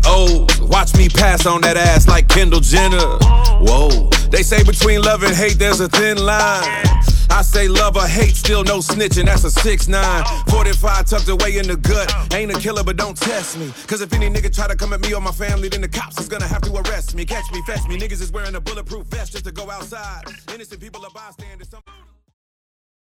Oh, 0.06 0.46
watch 0.62 0.94
me 0.96 1.08
pass 1.08 1.44
on 1.46 1.60
that 1.62 1.76
ass 1.76 2.06
like 2.06 2.28
Kendall 2.28 2.60
Jenner. 2.60 3.18
Whoa, 3.60 4.08
they 4.30 4.42
say 4.42 4.62
between 4.62 5.02
love 5.02 5.22
and 5.22 5.34
hate 5.34 5.58
there's 5.58 5.80
a 5.80 5.88
thin 5.88 6.18
line. 6.18 6.84
I 7.30 7.42
say 7.42 7.66
love 7.66 7.96
or 7.96 8.06
hate, 8.06 8.36
still 8.36 8.62
no 8.62 8.78
snitching, 8.78 9.24
that's 9.24 9.44
a 9.44 9.48
6'9. 9.48 10.50
45 10.50 11.06
tucked 11.06 11.28
away 11.28 11.58
in 11.58 11.66
the 11.66 11.76
gut. 11.76 12.12
Ain't 12.32 12.54
a 12.54 12.60
killer, 12.60 12.84
but 12.84 12.96
don't 12.96 13.16
test 13.16 13.58
me. 13.58 13.72
Cause 13.88 14.00
if 14.02 14.12
any 14.12 14.30
nigga 14.30 14.54
try 14.54 14.68
to 14.68 14.76
come 14.76 14.92
at 14.92 15.00
me 15.00 15.12
or 15.12 15.20
my 15.20 15.32
family, 15.32 15.68
then 15.68 15.80
the 15.80 15.88
cops 15.88 16.20
is 16.20 16.28
gonna 16.28 16.46
have 16.46 16.62
to 16.62 16.72
arrest 16.76 17.16
me. 17.16 17.24
Catch 17.24 17.50
me, 17.52 17.60
fetch 17.66 17.86
me. 17.88 17.98
Niggas 17.98 18.22
is 18.22 18.30
wearing 18.30 18.54
a 18.54 18.60
bulletproof 18.60 19.06
vest 19.06 19.32
just 19.32 19.46
to 19.46 19.52
go 19.52 19.68
outside. 19.70 20.22
Innocent 20.52 20.80
people 20.80 21.04
are 21.04 21.10
bystanders. 21.10 21.68
Some- 21.70 21.82